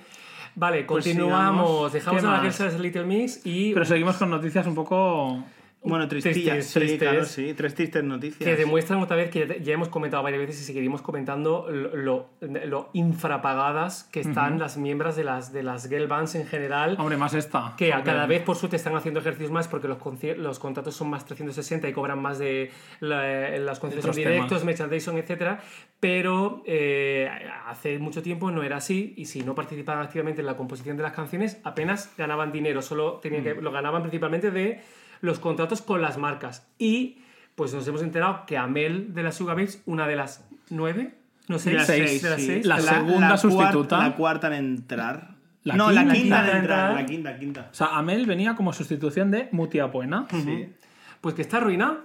Vale, 0.60 0.84
Pues 0.84 1.04
continuamos. 1.06 1.90
sigamos. 1.90 1.92
Dejamos 1.94 2.20
¿Qué 2.20 2.26
a 2.28 2.30
la? 2.32 2.40
Girls 2.40 2.78
Little 2.78 3.04
Mix 3.04 3.40
y 3.46 3.72
Pero 3.72 3.86
seguimos 3.86 4.16
con 4.18 4.28
noticias 4.28 4.66
un 4.66 4.74
poco... 4.74 5.42
Bueno, 5.82 6.06
tristillas. 6.08 6.34
Tristes, 6.56 6.66
sí, 6.66 6.78
tristes. 6.78 6.98
claro, 7.08 7.24
sí. 7.24 7.54
Tres 7.54 7.74
tristes 7.74 8.04
noticias. 8.04 8.38
que 8.48 8.54
demuestran 8.54 9.00
otra 9.00 9.16
vez 9.16 9.30
que 9.30 9.46
ya- 9.46 9.56
ya 9.56 9.72
hemos 9.72 9.88
comentado 9.88 10.22
varias 10.22 10.40
veces 10.42 10.60
y 10.60 10.64
seguiremos 10.64 11.00
comentando 11.00 11.68
lo, 11.70 11.96
lo, 11.96 12.30
lo 12.66 12.90
infrapagadas 12.92 14.04
que 14.12 14.20
están 14.20 14.58
las 14.58 14.76
miembros 14.76 15.16
de 15.16 15.24
las, 15.24 15.52
de 15.54 15.62
las 15.62 15.88
girl 15.88 16.06
bands 16.06 16.34
en 16.34 16.46
general. 16.46 16.96
Hombre, 16.98 17.16
más 17.16 17.32
esta. 17.32 17.74
Que 17.78 17.92
a 17.92 17.96
Porque- 17.96 18.10
cada 18.10 18.26
vez, 18.26 18.42
por 18.42 18.56
suerte, 18.56 18.76
están 18.76 18.94
haciendo 18.94 19.20
ejercicios 19.20 19.50
más 19.50 19.68
porque 19.68 19.88
los, 19.88 19.98
los 20.36 20.58
contratos 20.58 20.94
son 20.94 21.08
más 21.08 21.24
360 21.24 21.88
y 21.88 21.92
cobran 21.94 22.20
más 22.20 22.38
de 22.38 22.70
la- 23.00 23.48
las 23.58 23.78
conciertos 23.78 24.16
directos, 24.16 24.64
merchandising, 24.64 25.16
etc. 25.16 25.60
Pero 25.98 26.62
eh, 26.66 27.28
hace 27.66 27.98
mucho 27.98 28.22
tiempo 28.22 28.50
no 28.50 28.62
era 28.62 28.76
así 28.76 29.14
y 29.16 29.24
si 29.26 29.42
no 29.42 29.54
participaban 29.54 30.04
activamente 30.04 30.40
en 30.42 30.46
la 30.46 30.56
composición 30.58 30.98
de 30.98 31.02
las 31.04 31.12
canciones, 31.12 31.58
apenas 31.64 32.12
ganaban 32.18 32.52
dinero. 32.52 32.82
Solo 32.82 33.14
tenían 33.22 33.42
Mm. 33.42 33.44
que, 33.44 33.54
lo 33.62 33.72
ganaban 33.72 34.02
principalmente 34.02 34.50
de 34.50 34.80
los 35.20 35.38
contratos 35.38 35.82
con 35.82 36.00
las 36.02 36.18
marcas. 36.18 36.66
Y 36.78 37.18
pues 37.54 37.74
nos 37.74 37.86
hemos 37.88 38.02
enterado 38.02 38.44
que 38.46 38.56
Amel 38.56 39.14
de 39.14 39.22
las 39.22 39.34
Sugar 39.36 39.56
Babes, 39.56 39.82
una 39.86 40.06
de 40.06 40.16
las 40.16 40.44
nueve, 40.70 41.14
no 41.48 41.58
sé, 41.58 41.70
De 41.70 41.76
las 41.76 41.86
seis, 41.86 42.08
seis, 42.08 42.22
de 42.22 42.30
las 42.30 42.40
sí. 42.40 42.46
seis, 42.46 42.66
La 42.66 42.80
segunda 42.80 43.36
sustituta. 43.36 43.98
la 43.98 44.14
cuarta 44.14 44.46
en 44.48 44.54
entrar. 44.54 45.30
La 45.64 45.76
no, 45.76 45.90
la 45.90 46.00
quinta, 46.02 46.14
quinta, 46.14 46.36
quinta 46.36 46.40
en 46.44 46.50
en 46.50 46.56
entrar. 46.60 46.94
La 46.94 47.06
quinta, 47.06 47.38
quinta. 47.38 47.68
O 47.70 47.74
sea, 47.74 47.88
Amel 47.98 48.24
venía 48.24 48.54
como 48.54 48.72
sustitución 48.72 49.30
de 49.30 49.48
Mutia 49.52 49.84
Buena. 49.86 50.26
Sí. 50.30 50.72
pues 51.20 51.34
que 51.34 51.42
está 51.42 51.58
arruinada. 51.58 51.98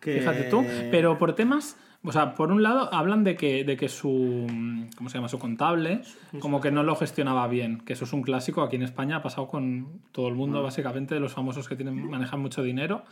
Que- 0.00 0.18
Fíjate 0.18 0.44
tú. 0.44 0.64
Pero 0.90 1.16
por 1.18 1.34
temas. 1.34 1.76
O 2.06 2.12
sea, 2.12 2.34
por 2.34 2.52
un 2.52 2.62
lado 2.62 2.92
hablan 2.92 3.24
de 3.24 3.34
que, 3.34 3.64
de 3.64 3.76
que 3.76 3.88
su. 3.88 4.46
¿Cómo 4.96 5.08
se 5.08 5.16
llama? 5.16 5.28
Su 5.28 5.38
contable. 5.38 6.02
Como 6.38 6.60
que 6.60 6.70
no 6.70 6.82
lo 6.82 6.94
gestionaba 6.96 7.48
bien. 7.48 7.80
Que 7.80 7.94
eso 7.94 8.04
es 8.04 8.12
un 8.12 8.22
clásico. 8.22 8.62
Aquí 8.62 8.76
en 8.76 8.82
España 8.82 9.16
ha 9.16 9.22
pasado 9.22 9.48
con 9.48 10.00
todo 10.12 10.28
el 10.28 10.34
mundo, 10.34 10.62
básicamente, 10.62 11.18
los 11.18 11.32
famosos 11.32 11.66
que 11.66 11.76
tienen, 11.76 12.10
manejan 12.10 12.40
mucho 12.40 12.62
dinero. 12.62 13.04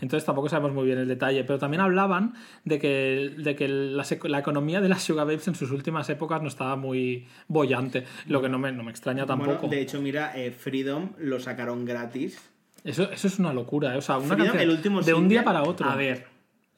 Entonces 0.00 0.26
tampoco 0.26 0.50
sabemos 0.50 0.74
muy 0.74 0.84
bien 0.84 0.98
el 0.98 1.08
detalle. 1.08 1.42
Pero 1.44 1.58
también 1.58 1.80
hablaban 1.80 2.34
de 2.64 2.78
que, 2.78 3.34
de 3.38 3.56
que 3.56 3.66
la, 3.66 4.38
economía 4.38 4.82
de 4.82 4.90
las 4.90 5.02
Sugar 5.04 5.26
Babes 5.26 5.48
en 5.48 5.54
sus 5.54 5.70
últimas 5.70 6.10
épocas 6.10 6.42
no 6.42 6.48
estaba 6.48 6.76
muy 6.76 7.26
bollante. 7.48 8.04
Lo 8.26 8.42
que 8.42 8.50
no 8.50 8.58
me, 8.58 8.72
no 8.72 8.82
me 8.82 8.90
extraña 8.90 9.24
Bueno, 9.24 9.44
tampoco. 9.44 9.68
de 9.68 9.80
hecho, 9.80 10.02
mira, 10.02 10.36
eh, 10.36 10.50
Freedom 10.50 11.12
lo 11.18 11.40
sacaron 11.40 11.86
gratis. 11.86 12.38
Eso, 12.82 13.10
eso 13.10 13.26
es 13.26 13.38
una 13.38 13.54
locura. 13.54 13.94
¿eh? 13.94 13.98
O 13.98 14.02
sea, 14.02 14.18
una 14.18 14.34
Freedom, 14.34 14.46
canción 14.48 14.62
el 14.62 14.76
último 14.76 15.00
de 15.00 15.14
un 15.14 15.28
día 15.30 15.44
para 15.44 15.62
otro. 15.62 15.88
A 15.88 15.96
ver, 15.96 16.26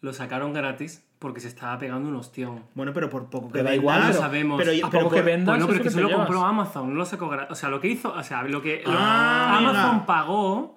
lo 0.01 0.13
sacaron 0.13 0.53
gratis 0.53 1.03
porque 1.19 1.41
se 1.41 1.49
estaba 1.49 1.79
pegando 1.79 2.09
un 2.09 2.17
ostión. 2.17 2.63
Bueno, 2.75 2.93
pero 2.93 3.09
por 3.09 3.31
poco 3.31 3.49
que 3.49 3.55
Pero 3.55 3.65
da 3.69 3.75
igual, 3.75 4.03
pero- 4.09 4.19
sabemos. 4.21 4.59
Pero, 4.63 4.87
¿A 4.87 4.91
pero 4.91 5.05
poco 5.05 5.15
que 5.17 5.23
vendas? 5.23 5.47
Bueno, 5.55 5.67
pero 5.67 5.75
eso 5.77 5.83
que 5.83 5.89
te 5.91 5.95
se 5.95 6.01
lo 6.03 6.09
llevas. 6.09 6.27
compró 6.27 6.45
Amazon, 6.45 6.89
no 6.91 6.95
lo 6.95 7.05
sacó. 7.07 7.31
O 7.51 7.55
sea, 7.55 7.69
lo 7.71 7.81
que 7.81 7.89
hizo, 7.89 8.13
o 8.13 8.23
sea, 8.23 8.43
lo 8.43 8.61
que 8.63 8.83
lo- 8.85 8.93
Ah, 8.95 9.57
Amazon 9.59 10.05
pagó 10.07 10.77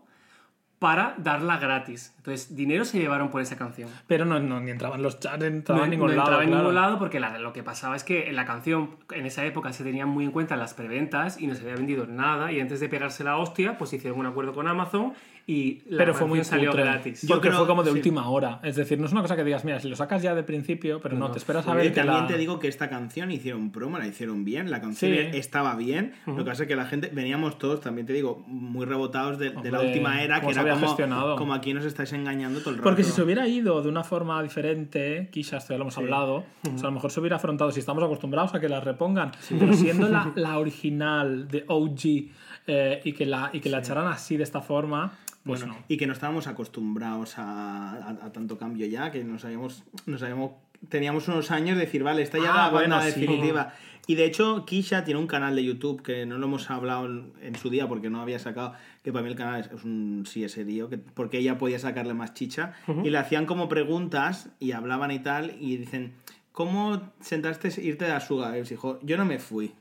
para 0.80 1.14
darla 1.18 1.58
gratis. 1.58 2.14
Entonces, 2.20 2.56
dinero 2.56 2.86
se 2.86 2.98
llevaron 3.00 3.30
por 3.32 3.42
esa 3.42 3.58
canción. 3.58 3.90
Pero 4.08 4.24
no, 4.24 4.40
no, 4.40 4.62
ni 4.62 4.72
entraban 4.72 5.02
los 5.04 5.20
chats, 5.20 5.44
entraba 5.44 5.80
no, 5.80 5.84
en 5.84 5.92
ningún 5.92 6.08
no 6.12 6.14
lado. 6.16 6.28
entraba 6.28 6.44
en 6.44 6.50
claro. 6.52 6.64
ningún 6.64 6.76
lado 6.76 6.98
porque 7.00 7.20
la- 7.20 7.38
lo 7.38 7.52
que 7.52 7.64
pasaba 7.64 7.98
es 7.98 8.06
que 8.06 8.30
en 8.30 8.38
la 8.38 8.46
canción 8.46 8.92
en 9.14 9.26
esa 9.26 9.44
época 9.46 9.74
se 9.74 9.84
tenían 9.84 10.08
muy 10.08 10.24
en 10.24 10.32
cuenta 10.32 10.56
las 10.56 10.74
preventas 10.74 11.38
y 11.42 11.48
no 11.48 11.56
se 11.56 11.64
había 11.64 11.76
vendido 11.76 12.06
nada 12.08 12.54
y 12.54 12.62
antes 12.62 12.80
de 12.80 12.88
pegarse 12.88 13.26
la 13.26 13.36
hostia 13.36 13.78
pues 13.78 13.92
hicieron 13.92 14.20
un 14.22 14.28
acuerdo 14.28 14.54
con 14.54 14.70
Amazon 14.70 15.12
y 15.52 15.82
la 15.89 15.97
Pero 15.97 16.14
fue 16.14 16.28
muy 16.28 16.43
salió 16.43 16.70
cutre, 16.70 16.84
gratis. 16.84 17.24
Yo 17.24 17.28
Porque 17.30 17.47
creo- 17.47 17.58
fue 17.58 17.68
como 17.68 17.82
de 17.84 17.89
sí. 17.89 17.97
última 17.97 18.30
hora. 18.30 18.60
Es 18.62 18.76
decir, 18.76 19.00
no 19.00 19.08
es 19.08 19.12
una 19.12 19.22
cosa 19.24 19.36
que 19.36 19.43
digas, 19.43 19.66
mira, 19.66 19.80
si 19.80 19.89
lo 19.89 19.95
sacas 19.95 20.22
ya 20.22 20.36
de 20.36 20.43
principio, 20.43 21.00
pero 21.02 21.16
no, 21.18 21.28
No. 21.28 21.32
te 21.32 21.39
esperas 21.39 21.68
a 21.68 21.74
ver 21.74 21.86
que 21.86 21.89
también 21.95 22.22
la... 22.22 22.28
te 22.28 22.38
digo 22.38 22.60
que 22.60 22.68
esta 22.68 22.88
canción 22.88 23.32
hicieron 23.32 23.72
promo, 23.72 23.97
la 23.97 24.06
hicieron 24.06 24.45
bien, 24.45 24.70
la 24.70 24.80
canción 24.80 25.12
Sí. 25.12 25.18
estaba 25.34 25.76
bien. 25.76 26.14
Lo 26.28 26.36
que 26.38 26.43
pasa 26.45 26.64
es 26.64 26.68
que 26.70 26.76
la 26.76 26.86
gente, 26.86 27.10
veníamos 27.12 27.58
todos, 27.58 27.82
también 27.82 28.06
te 28.06 28.14
digo, 28.14 28.43
muy 28.45 28.86
rebotados 28.86 29.39
de, 29.39 29.50
de 29.50 29.72
la 29.72 29.82
última 29.82 30.22
era, 30.22 30.39
que 30.39 30.52
era 30.52 30.62
había 30.62 30.74
como, 30.76 30.86
gestionado. 30.88 31.36
como 31.36 31.56
aquí 31.56 31.74
nos 31.74 31.86
estáis 31.86 32.14
engañando 32.14 32.60
todo 32.60 32.70
el 32.70 32.76
rato. 32.78 32.84
Porque 32.84 33.04
si 33.04 33.12
se 33.12 33.24
hubiera 33.24 33.47
ido 33.47 33.82
de 33.82 33.89
una 33.89 34.04
forma 34.04 34.43
diferente, 34.43 35.30
quizás 35.32 35.64
esto 35.64 35.74
ya 35.74 35.78
lo 35.80 35.86
hemos 35.86 35.97
hablado, 35.97 36.36
o 36.64 36.78
sea, 36.78 36.82
a 36.82 36.84
lo 36.84 36.91
mejor 36.91 37.10
se 37.12 37.20
hubiera 37.22 37.38
afrontado, 37.38 37.72
si 37.72 37.80
estamos 37.80 38.04
acostumbrados 38.04 38.54
a 38.54 38.60
que 38.60 38.70
la 38.70 38.82
repongan, 38.82 39.32
pero 39.58 39.74
siendo 39.74 40.08
la, 40.10 40.32
la 40.36 40.60
original 40.60 41.47
de 41.47 41.64
OG 41.68 42.30
eh, 42.68 43.02
y 43.04 43.14
que, 43.14 43.26
la, 43.26 43.50
y 43.52 43.62
que 43.62 43.70
la 43.70 43.80
echaran 43.80 44.06
así 44.08 44.38
de 44.38 44.43
esta 44.43 44.62
forma, 44.62 45.14
pues 45.44 45.62
Bueno, 45.62 45.76
no. 45.76 45.86
y 45.88 45.98
que 45.98 46.06
no 46.08 46.14
estábamos 46.14 46.48
acostumbrados 46.48 47.38
a, 47.38 47.94
a- 47.94 48.26
a 48.26 48.32
tanto 48.32 48.58
cambio 48.58 48.86
ya, 48.88 49.12
que 49.12 49.24
nos 49.24 49.46
habíamos, 49.46 49.84
nos 50.06 50.22
habíamos 50.24 50.52
teníamos 50.88 51.28
unos 51.28 51.52
años 51.52 51.78
de 51.78 51.84
decir, 51.86 52.04
vale, 52.04 52.22
esta 52.22 52.38
ya 52.38 52.54
Ah, 52.54 52.56
la 52.68 52.70
banda 52.70 52.98
bueno, 53.00 53.02
sí. 53.02 53.20
definitiva. 53.20 53.74
Y 54.08 54.16
de 54.16 54.24
hecho, 54.26 54.66
Kisha 54.66 55.04
tiene 55.04 55.20
un 55.20 55.28
canal 55.28 55.54
de 55.56 55.64
YouTube 55.64 56.02
que 56.02 56.26
no 56.26 56.38
lo 56.38 56.48
hemos 56.48 56.70
hablado 56.72 57.06
en, 57.06 57.34
en 57.42 57.56
su 57.56 57.70
día 57.70 57.86
porque 57.88 58.10
no 58.10 58.22
había 58.22 58.40
sacado, 58.40 58.74
que 59.04 59.12
para 59.12 59.24
mí 59.24 59.30
el 59.30 59.36
canal 59.36 59.60
es, 59.60 59.68
es 59.72 59.84
un 59.84 60.24
sí 60.26 60.48
serio, 60.48 60.90
que, 60.90 60.98
porque 60.98 61.38
ella 61.40 61.58
podía 61.58 61.78
sacarle 61.80 62.14
más 62.14 62.34
chicha. 62.34 62.74
Y 63.04 63.10
le 63.10 63.18
hacían 63.18 63.46
como 63.46 63.68
preguntas 63.68 64.50
y 64.60 64.72
hablaban 64.72 65.12
y 65.12 65.20
tal, 65.20 65.54
y 65.60 65.76
dicen, 65.78 66.14
¿cómo 66.54 67.12
sentaste 67.20 67.68
irte 67.82 68.06
de 68.06 68.12
Asuga? 68.14 68.58
Y 68.58 68.62
os 68.62 68.70
dijo, 68.70 69.00
yo 69.04 69.18
no 69.18 69.26
me 69.26 69.38
fui. 69.38 69.74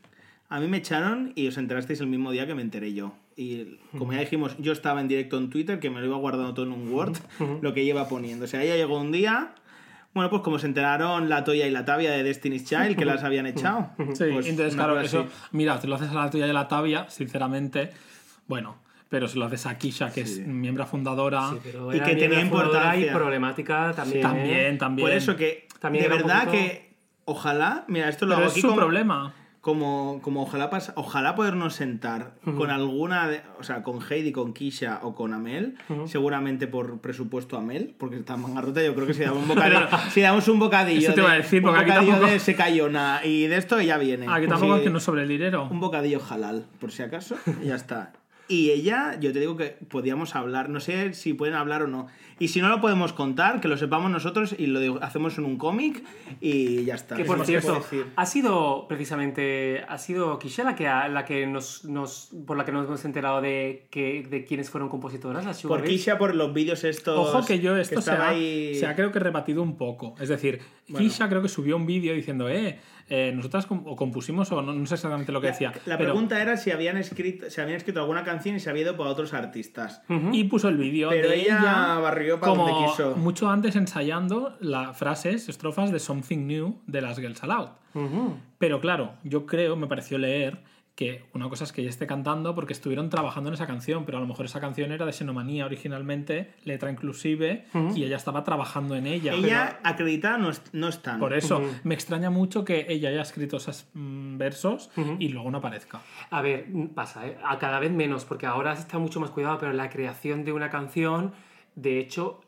A 0.48 0.58
mí 0.60 0.66
me 0.66 0.78
echaron 0.78 1.32
y 1.36 1.46
os 1.46 1.56
enterasteis 1.58 2.00
el 2.00 2.08
mismo 2.08 2.32
día 2.32 2.46
que 2.46 2.54
me 2.56 2.62
enteré 2.62 2.92
yo. 2.92 3.14
Y 3.40 3.78
como 3.96 4.12
ya 4.12 4.18
dijimos, 4.18 4.56
yo 4.58 4.72
estaba 4.72 5.00
en 5.00 5.06
directo 5.06 5.38
en 5.38 5.48
Twitter, 5.48 5.78
que 5.78 5.90
me 5.90 6.00
lo 6.00 6.06
iba 6.06 6.16
guardando 6.16 6.52
todo 6.54 6.66
en 6.66 6.72
un 6.72 6.92
Word, 6.92 7.16
lo 7.62 7.72
que 7.72 7.84
iba 7.84 8.08
poniendo. 8.08 8.46
O 8.46 8.48
sea, 8.48 8.64
ella 8.64 8.74
llegó 8.74 9.00
un 9.00 9.12
día, 9.12 9.54
bueno, 10.12 10.28
pues 10.28 10.42
como 10.42 10.58
se 10.58 10.66
enteraron 10.66 11.28
la 11.28 11.44
Toya 11.44 11.66
y 11.68 11.70
la 11.70 11.84
Tabia 11.84 12.10
de 12.10 12.24
Destiny's 12.24 12.64
Child, 12.64 12.96
que 12.96 13.04
las 13.04 13.22
habían 13.22 13.46
echado. 13.46 13.90
Sí, 14.14 14.24
pues 14.32 14.46
entonces, 14.48 14.74
claro, 14.74 14.98
eso, 15.00 15.20
así. 15.20 15.28
mira, 15.52 15.78
te 15.78 15.86
lo 15.86 15.94
haces 15.94 16.10
a 16.10 16.14
la 16.14 16.30
tuya 16.30 16.48
de 16.48 16.52
la 16.52 16.66
tabia, 16.66 17.08
sinceramente, 17.08 17.92
bueno, 18.48 18.76
pero 19.08 19.28
si 19.28 19.38
lo 19.38 19.44
haces 19.44 19.66
a 19.66 19.78
Kisha, 19.78 20.10
que 20.12 20.26
Sí. 20.26 20.40
es 20.40 20.46
miembro 20.48 20.84
fundadora, 20.84 21.50
Sí, 21.52 21.58
pero 21.62 21.94
Y 21.94 22.00
que 22.00 22.16
tenía 22.16 22.40
fundadora 22.46 22.96
y 22.96 23.02
importancia. 23.04 23.12
problemática 23.14 23.92
también. 23.94 24.18
¿eh? 24.18 24.22
también, 24.22 24.78
también. 24.78 25.08
Por 25.08 25.16
eso 25.16 25.36
que, 25.36 25.68
También 25.78 26.02
de 26.04 26.10
verdad 26.10 26.46
poquito- 26.46 26.52
que, 26.52 26.94
ojalá, 27.24 27.84
mira, 27.86 28.08
esto 28.08 28.26
lo 28.26 28.30
Pero 28.30 28.38
hago 28.38 28.46
es 28.48 28.52
aquí 28.54 28.60
su 28.62 28.66
como, 28.66 28.80
problema. 28.80 29.32
Como, 29.68 30.20
como 30.22 30.42
ojalá 30.44 30.70
pasa, 30.70 30.94
ojalá 30.96 31.34
podernos 31.34 31.74
sentar 31.74 32.32
con 32.56 32.70
alguna, 32.70 33.28
de- 33.28 33.42
o 33.60 33.62
sea, 33.62 33.82
con 33.82 33.98
Heidi, 34.00 34.32
con 34.32 34.54
Kisha 34.54 35.00
o 35.02 35.14
con 35.14 35.34
Amel, 35.34 35.76
seguramente 36.06 36.66
por 36.66 37.00
presupuesto 37.00 37.58
Amel, 37.58 37.94
porque 37.98 38.16
está 38.16 38.34
en 38.34 38.40
mangarrota, 38.40 38.82
yo 38.82 38.94
creo 38.94 39.06
que 39.06 39.12
si 39.12 39.22
damos 39.24 39.42
un 39.42 39.48
bocadillo, 39.54 39.86
si 40.10 40.20
damos 40.22 40.48
un 40.48 40.58
bocadillo, 40.58 41.00
Eso 41.08 41.12
te 41.14 41.20
iba 41.20 41.30
a 41.30 41.34
de- 41.34 41.38
decir, 41.42 41.58
un 41.58 41.66
porque 41.66 41.80
aquí 41.82 41.90
bocadillo 41.90 42.12
tampoco- 42.14 42.32
de 42.32 42.38
secayona 42.40 43.20
y 43.24 43.46
de 43.46 43.56
esto 43.58 43.78
ella 43.78 43.98
viene. 43.98 44.26
Aquí 44.28 44.46
tampoco 44.46 44.76
es 44.76 44.82
que 44.82 44.90
no 44.90 45.00
sobre 45.00 45.22
el 45.24 45.28
dinero. 45.28 45.68
un 45.70 45.80
bocadillo 45.80 46.20
halal, 46.30 46.64
por 46.80 46.90
si 46.90 47.02
acaso, 47.02 47.36
y 47.62 47.66
ya 47.66 47.74
está. 47.74 48.12
Y 48.48 48.70
ella, 48.70 49.18
yo 49.20 49.30
te 49.32 49.40
digo 49.40 49.56
que 49.58 49.76
podíamos 49.90 50.34
hablar, 50.34 50.70
no 50.70 50.80
sé 50.80 51.12
si 51.12 51.34
pueden 51.34 51.54
hablar 51.54 51.82
o 51.82 51.86
no. 51.86 52.06
Y 52.40 52.48
si 52.48 52.60
no 52.62 52.68
lo 52.68 52.80
podemos 52.80 53.12
contar, 53.12 53.60
que 53.60 53.68
lo 53.68 53.76
sepamos 53.76 54.10
nosotros 54.10 54.54
y 54.56 54.68
lo 54.68 54.80
digo- 54.80 54.98
hacemos 55.02 55.36
en 55.38 55.44
un 55.44 55.58
cómic 55.58 56.02
y 56.40 56.84
ya 56.84 56.94
está. 56.94 57.16
Que 57.16 57.24
por 57.24 57.38
que 57.40 57.44
cierto, 57.46 57.84
ha 58.16 58.26
sido 58.26 58.86
precisamente, 58.88 59.84
ha 59.88 59.98
sido 59.98 60.38
Kisha 60.38 60.62
la 60.64 60.74
que, 60.76 60.84
la 60.84 61.24
que 61.24 61.46
nos, 61.46 61.84
nos, 61.84 62.30
por 62.46 62.56
la 62.56 62.64
que 62.64 62.72
nos 62.72 62.86
hemos 62.86 63.04
enterado 63.04 63.40
de, 63.40 63.86
que, 63.90 64.22
de 64.30 64.44
quiénes 64.44 64.70
fueron 64.70 64.88
compositoras, 64.88 65.44
las 65.44 65.58
Sugar 65.58 65.80
Por. 65.80 65.88
Kisha, 65.88 66.16
por 66.16 66.34
los 66.34 66.54
vídeos 66.54 66.84
estos. 66.84 67.18
Ojo 67.34 67.44
que 67.46 67.58
yo 67.58 67.76
esto 67.76 68.00
se 68.00 68.10
estaba 68.10 68.28
ha, 68.28 68.30
ahí- 68.30 68.74
se 68.76 68.86
ha 68.86 68.94
creo 68.94 69.10
que 69.12 69.18
rebatido 69.18 69.62
un 69.62 69.76
poco. 69.76 70.14
Es 70.20 70.28
decir, 70.28 70.60
Kisha 70.96 71.28
creo 71.28 71.42
que 71.42 71.48
subió 71.48 71.76
un 71.76 71.86
vídeo 71.86 72.14
diciendo, 72.14 72.48
eh, 72.48 72.78
eh, 73.10 73.32
nosotras 73.34 73.66
o 73.70 73.96
compusimos 73.96 74.52
o 74.52 74.62
no, 74.62 74.72
no 74.72 74.86
sé 74.86 74.94
exactamente 74.94 75.32
lo 75.32 75.40
que 75.40 75.48
decía. 75.48 75.72
La 75.86 75.96
pero- 75.98 76.10
pregunta 76.12 76.40
era 76.40 76.56
si 76.56 76.70
habían 76.70 76.96
escrito, 76.98 77.50
si 77.50 77.60
habían 77.60 77.76
escrito 77.78 78.00
alguna 78.00 78.22
canción 78.22 78.37
y 78.46 78.60
se 78.60 78.70
había 78.70 78.82
ido 78.82 78.96
para 78.96 79.10
otros 79.10 79.34
artistas. 79.34 80.02
Y 80.32 80.44
puso 80.44 80.68
el 80.68 80.76
vídeo 80.76 81.10
Pero 81.10 81.28
de 81.28 81.40
ella 81.40 81.58
ella, 81.58 81.98
barrió 81.98 82.40
para 82.40 82.52
como 82.52 82.68
donde 82.68 82.86
quiso. 82.90 83.16
mucho 83.16 83.50
antes 83.50 83.76
ensayando 83.76 84.56
las 84.60 84.96
frases, 84.96 85.48
estrofas 85.48 85.90
de 85.92 85.98
Something 85.98 86.46
New 86.46 86.78
de 86.86 87.00
las 87.00 87.18
Girls 87.18 87.42
Aloud. 87.42 87.68
Pero 88.58 88.80
claro, 88.80 89.14
yo 89.24 89.46
creo, 89.46 89.76
me 89.76 89.86
pareció 89.86 90.18
leer 90.18 90.62
que 90.98 91.22
una 91.32 91.48
cosa 91.48 91.62
es 91.62 91.70
que 91.70 91.80
ella 91.82 91.90
esté 91.90 92.08
cantando 92.08 92.56
porque 92.56 92.72
estuvieron 92.72 93.08
trabajando 93.08 93.50
en 93.50 93.54
esa 93.54 93.68
canción, 93.68 94.04
pero 94.04 94.18
a 94.18 94.20
lo 94.20 94.26
mejor 94.26 94.46
esa 94.46 94.58
canción 94.60 94.90
era 94.90 95.06
de 95.06 95.12
Xenomanía 95.12 95.64
originalmente, 95.64 96.54
letra 96.64 96.90
inclusive, 96.90 97.66
y 97.94 98.02
ella 98.02 98.16
estaba 98.16 98.42
trabajando 98.42 98.96
en 98.96 99.06
ella. 99.06 99.32
Ella 99.32 99.78
acreditada 99.84 100.38
no, 100.38 100.50
es- 100.50 100.60
no 100.72 100.88
están. 100.88 101.20
Por 101.20 101.34
eso, 101.34 101.62
me 101.84 101.94
extraña 101.94 102.30
mucho 102.30 102.64
que 102.64 102.86
ella 102.88 103.10
haya 103.10 103.22
escrito 103.22 103.58
esos 103.58 103.86
mm, 103.94 104.38
versos 104.38 104.90
y 105.20 105.28
luego 105.28 105.52
no 105.52 105.58
aparezca. 105.58 106.00
A 106.30 106.42
ver, 106.42 106.66
pasa, 106.96 107.28
¿eh? 107.28 107.38
A 107.44 107.60
cada 107.60 107.78
vez 107.78 107.92
menos, 107.92 108.24
porque 108.24 108.46
ahora 108.46 108.74
se 108.74 108.82
está 108.82 108.98
mucho 108.98 109.20
más 109.20 109.30
cuidado, 109.30 109.56
pero 109.60 109.72
la 109.72 109.90
creación 109.90 110.44
de 110.44 110.50
una 110.52 110.68
canción, 110.68 111.30
de 111.76 112.00
hecho, 112.00 112.40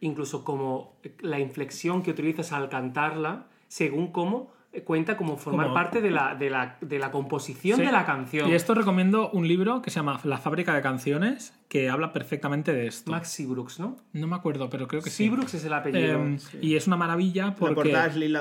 incluso 0.00 0.44
como 0.44 0.94
la 1.20 1.40
inflexión 1.40 2.04
que 2.04 2.12
utilizas 2.12 2.52
al 2.52 2.68
cantarla, 2.68 3.46
según 3.66 4.12
cómo 4.12 4.52
cuenta 4.84 5.16
como 5.16 5.36
formar 5.36 5.66
Como- 5.66 5.74
parte 5.74 6.00
de 6.00 6.10
la, 6.10 6.34
de 6.34 6.50
la, 6.50 6.76
de 6.80 6.98
la 6.98 7.10
composición 7.10 7.78
Sí. 7.78 7.84
de 7.86 7.92
la 7.92 8.04
canción. 8.06 8.48
Y 8.50 8.54
esto 8.54 8.74
recomiendo 8.74 9.30
un 9.30 9.46
libro 9.48 9.82
que 9.82 9.90
se 9.90 9.96
llama 9.96 10.20
La 10.24 10.38
fábrica 10.38 10.74
de 10.74 10.82
canciones, 10.82 11.54
que 11.68 11.90
habla 11.90 12.12
perfectamente 12.12 12.72
de 12.72 12.86
esto. 12.86 13.10
Max 13.10 13.28
Seabrooks, 13.30 13.78
¿no? 13.80 13.96
No 14.12 14.26
me 14.26 14.36
acuerdo, 14.36 14.70
pero 14.70 14.88
creo 14.88 15.02
que 15.02 15.10
sí. 15.10 15.24
Seabrooks 15.24 15.54
es 15.54 15.64
el 15.64 15.72
apellido. 15.72 16.18
Eh, 16.24 16.38
Y 16.62 16.76
es 16.76 16.86
una 16.86 16.96
maravilla 16.96 17.54
porque, 17.58 17.94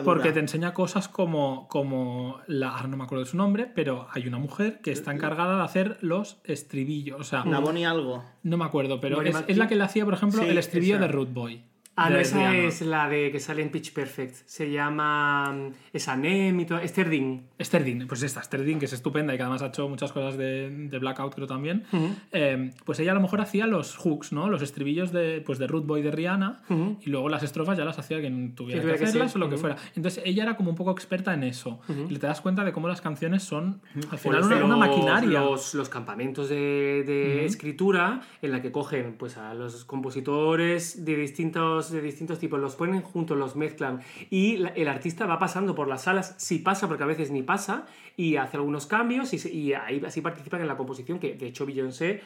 porque 0.04 0.32
te 0.32 0.40
enseña 0.40 0.74
cosas 0.74 1.08
como, 1.10 1.68
como 1.68 2.40
la, 2.48 2.70
ahora 2.70 2.88
no 2.88 2.98
me 2.98 3.04
acuerdo 3.04 3.24
de 3.26 3.30
su 3.32 3.38
nombre, 3.38 3.66
pero 3.74 4.08
hay 4.14 4.28
una 4.28 4.38
mujer 4.38 4.80
que 4.82 4.92
está 4.92 5.12
encargada 5.14 5.58
de 5.58 5.64
hacer 5.64 5.98
los 6.02 6.40
estribillos. 6.46 7.20
O 7.20 7.24
sea, 7.24 7.44
La 7.46 7.60
Bonnie 7.60 7.86
algo. 7.86 8.24
no 8.44 8.58
me 8.58 8.66
acuerdo, 8.66 9.00
pero 9.00 9.22
es, 9.22 9.36
es 9.48 9.58
la 9.58 9.68
que 9.68 9.76
le 9.76 9.84
hacía, 9.84 10.06
por 10.06 10.14
ejemplo, 10.14 10.42
Sí, 10.44 10.50
el 10.50 10.58
estribillo 10.58 10.96
esa. 10.96 11.06
de 11.08 11.12
Root 11.12 11.34
Boy. 11.34 11.64
Ah, 12.00 12.10
no, 12.12 12.18
esa 12.20 12.38
Rihanna. 12.38 12.68
es 12.68 12.82
la 12.84 13.10
de 13.10 13.32
que 13.32 13.40
sale 13.40 13.62
en 13.64 13.70
Pitch 13.72 13.92
Perfect. 13.94 14.36
Se 14.46 14.70
llama. 14.72 15.52
mm, 15.52 15.74
Es 15.94 16.08
Anem 16.08 16.60
y 16.60 16.66
todo. 16.66 16.78
Esther 16.80 17.10
Dean. 17.10 17.42
Esther 17.58 17.84
Dean, 17.84 18.06
pues 18.08 18.22
esta, 18.24 18.40
Esther 18.40 18.64
Dean, 18.64 18.78
que 18.80 18.86
es 18.86 18.94
estupenda 18.94 19.34
y 19.34 19.38
que 19.38 19.44
además 19.44 19.62
ha 19.64 19.68
hecho 19.68 19.90
muchas 19.90 20.12
cosas 20.12 20.38
de, 20.38 20.70
de 20.70 21.00
Blackout, 21.00 21.34
creo 21.34 21.48
también. 21.48 21.86
Eh, 22.32 22.72
pues 22.86 23.00
ella 23.00 23.12
a 23.12 23.16
lo 23.16 23.22
mejor 23.22 23.42
hacía 23.42 23.66
los 23.68 23.98
hooks, 23.98 24.32
¿no? 24.32 24.48
Los 24.50 24.62
estribillos 24.62 25.12
de, 25.12 25.42
pues 25.46 25.58
de 25.60 25.66
Root 25.68 25.86
Boy 25.88 26.02
de 26.04 26.12
Rihanna 26.12 26.62
y 27.02 27.10
luego 27.10 27.30
las 27.30 27.42
estrofas 27.44 27.78
ya 27.78 27.84
las 27.86 27.98
hacía 27.98 28.20
quien 28.22 28.54
tuviera 28.54 28.82
Que 28.82 28.88
que, 28.88 28.98
que 28.98 29.04
hacerlas 29.06 29.32
ser, 29.32 29.42
o 29.42 29.44
lo 29.46 29.50
que 29.50 29.56
ujú. 29.56 29.62
fuera. 29.62 29.78
Entonces 29.96 30.22
ella 30.26 30.44
era 30.44 30.56
como 30.56 30.70
un 30.70 30.76
poco 30.76 30.92
experta 30.92 31.34
en 31.34 31.44
eso 31.44 31.80
y 32.10 32.16
te 32.18 32.28
das 32.28 32.42
cuenta 32.42 32.64
de 32.64 32.72
cómo 32.74 32.88
las 32.88 33.02
canciones 33.02 33.42
son 33.44 33.82
al 34.12 34.18
final 34.20 34.42
Pues 34.42 34.46
una, 34.62 34.68
los- 34.68 34.78
maquinaria. 34.78 35.40
Los, 35.42 35.74
los 35.74 35.90
campamentos 35.90 36.48
de, 36.50 37.04
de 37.08 37.46
escritura 37.46 38.22
en 38.44 38.52
la 38.52 38.62
que 38.62 38.72
cogen 38.72 39.16
pues, 39.18 39.38
a 39.38 39.54
los 39.56 39.84
compositores 39.86 41.04
de 41.06 41.16
distintos, 41.16 41.87
de 41.92 42.02
distintos 42.02 42.40
tipos, 42.40 42.60
los 42.60 42.76
ponen 42.76 43.02
juntos, 43.02 43.38
los 43.38 43.56
mezclan 43.56 44.02
y 44.30 44.58
la- 44.58 44.70
el 44.70 44.88
artista 44.88 45.26
va 45.26 45.40
pasando 45.40 45.76
por 45.76 45.88
las 45.88 46.04
salas, 46.04 46.36
si 46.38 46.60
pasa, 46.60 46.88
porque 46.88 47.04
a 47.04 47.08
veces 47.08 47.32
ni 47.32 47.44
pasa, 47.44 47.86
y 48.16 48.36
hace 48.38 48.58
algunos 48.58 48.86
cambios 48.88 49.34
y, 49.34 49.50
y 49.50 49.74
ahí 49.74 50.02
así 50.06 50.22
participan 50.22 50.62
en 50.62 50.68
la 50.68 50.78
composición, 50.78 51.20
que 51.20 51.34
de 51.36 51.48
hecho 51.48 51.66
Beyoncé, 51.66 52.22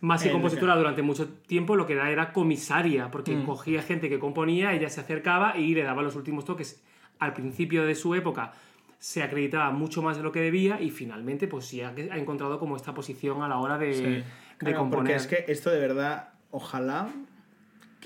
más 0.00 0.22
que 0.22 0.30
compositora 0.32 0.74
durante 0.76 1.02
mucho 1.02 1.28
tiempo, 1.46 1.76
lo 1.76 1.86
que 1.86 1.92
era 1.94 2.10
era 2.10 2.32
comisaria, 2.32 3.10
porque 3.10 3.42
cogía 3.44 3.82
gente 3.82 4.08
que 4.08 4.18
componía, 4.18 4.72
ella 4.72 4.88
se 4.88 5.00
acercaba 5.00 5.56
y 5.58 5.74
le 5.74 5.82
daba 5.82 6.02
los 6.02 6.16
últimos 6.16 6.44
toques. 6.44 6.82
Al 7.18 7.32
principio 7.34 7.84
de 7.84 7.94
su 7.94 8.14
época 8.14 8.52
se 8.98 9.22
acreditaba 9.22 9.70
mucho 9.70 10.00
más 10.02 10.16
de 10.16 10.22
lo 10.22 10.32
que 10.32 10.40
debía 10.40 10.80
y 10.80 10.90
finalmente 10.90 11.46
pues 11.48 11.66
sí 11.66 11.82
ha, 11.82 11.88
ha 11.90 12.18
encontrado 12.18 12.58
como 12.58 12.76
esta 12.76 12.94
posición 12.94 13.42
a 13.42 13.48
la 13.48 13.58
hora 13.58 13.76
de, 13.78 13.92
Sí. 13.94 14.02
de 14.02 14.24
Claro, 14.58 14.78
componer. 14.78 15.04
porque 15.04 15.14
es 15.14 15.26
que 15.26 15.52
esto 15.52 15.68
de 15.70 15.78
verdad, 15.78 16.30
ojalá, 16.50 17.08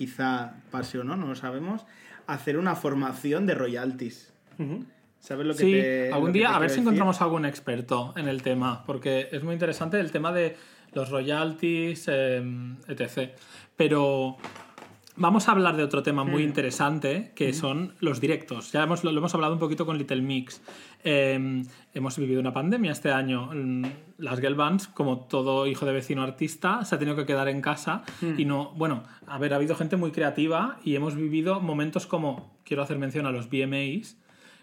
quizá 0.00 0.54
pase 0.70 0.98
o 0.98 1.04
no, 1.04 1.14
no 1.14 1.26
lo 1.26 1.34
sabemos, 1.34 1.84
hacer 2.26 2.56
una 2.56 2.74
formación 2.74 3.44
de 3.44 3.54
royalties. 3.54 4.32
¿Sabes 5.18 5.46
lo 5.46 5.52
que 5.54 5.58
Sí, 5.62 5.72
te 5.72 6.10
algún 6.10 6.32
día 6.32 6.48
te 6.48 6.54
a 6.54 6.58
ver 6.58 6.70
si 6.70 6.76
decir? 6.76 6.82
encontramos 6.84 7.20
algún 7.20 7.44
experto 7.44 8.14
en 8.16 8.28
el 8.28 8.40
tema, 8.42 8.82
porque 8.86 9.28
es 9.30 9.42
muy 9.42 9.52
interesante 9.52 10.00
el 10.00 10.10
tema 10.10 10.32
de 10.32 10.56
los 10.94 11.10
royalties, 11.10 12.06
eh, 12.08 12.42
etc. 12.88 13.32
Pero 13.76 14.38
vamos 15.20 15.48
a 15.48 15.52
hablar 15.52 15.76
de 15.76 15.84
otro 15.84 16.02
tema 16.02 16.24
muy 16.24 16.42
interesante, 16.42 17.32
que 17.34 17.52
son 17.52 17.94
los 18.00 18.20
directos. 18.20 18.72
Ya 18.72 18.82
hemos, 18.82 19.04
lo, 19.04 19.10
hemos 19.10 19.34
hablado 19.34 19.52
un 19.52 19.58
poquito 19.58 19.84
con 19.84 19.98
Little 19.98 20.22
Mix. 20.22 20.62
Eh, 21.04 21.62
hemos 21.92 22.18
vivido 22.18 22.40
una 22.40 22.54
pandemia 22.54 22.90
este 22.90 23.12
año. 23.12 23.50
Mm, 23.52 23.84
Las 24.18 24.40
girl 24.40 24.54
bands, 24.54 24.88
como 24.88 25.20
todo 25.20 25.66
hijo 25.66 25.84
de 25.84 25.92
vecino 25.92 26.22
artista, 26.22 26.84
se 26.84 26.94
ha 26.94 26.98
tenido 26.98 27.16
que 27.16 27.26
quedar 27.26 27.48
en 27.48 27.60
casa 27.60 28.02
y 28.38 28.46
no... 28.46 28.72
Bueno, 28.76 29.04
a 29.26 29.38
ver, 29.38 29.52
ha 29.52 29.56
habido 29.56 29.76
gente 29.76 29.96
muy 29.96 30.10
creativa 30.10 30.78
y 30.84 30.96
hemos 30.96 31.14
vivido 31.14 31.60
momentos 31.60 32.06
como, 32.06 32.50
quiero 32.64 32.82
hacer 32.82 32.98
mención 32.98 33.26
a 33.26 33.30
los 33.30 33.50
VMAs, 33.50 34.16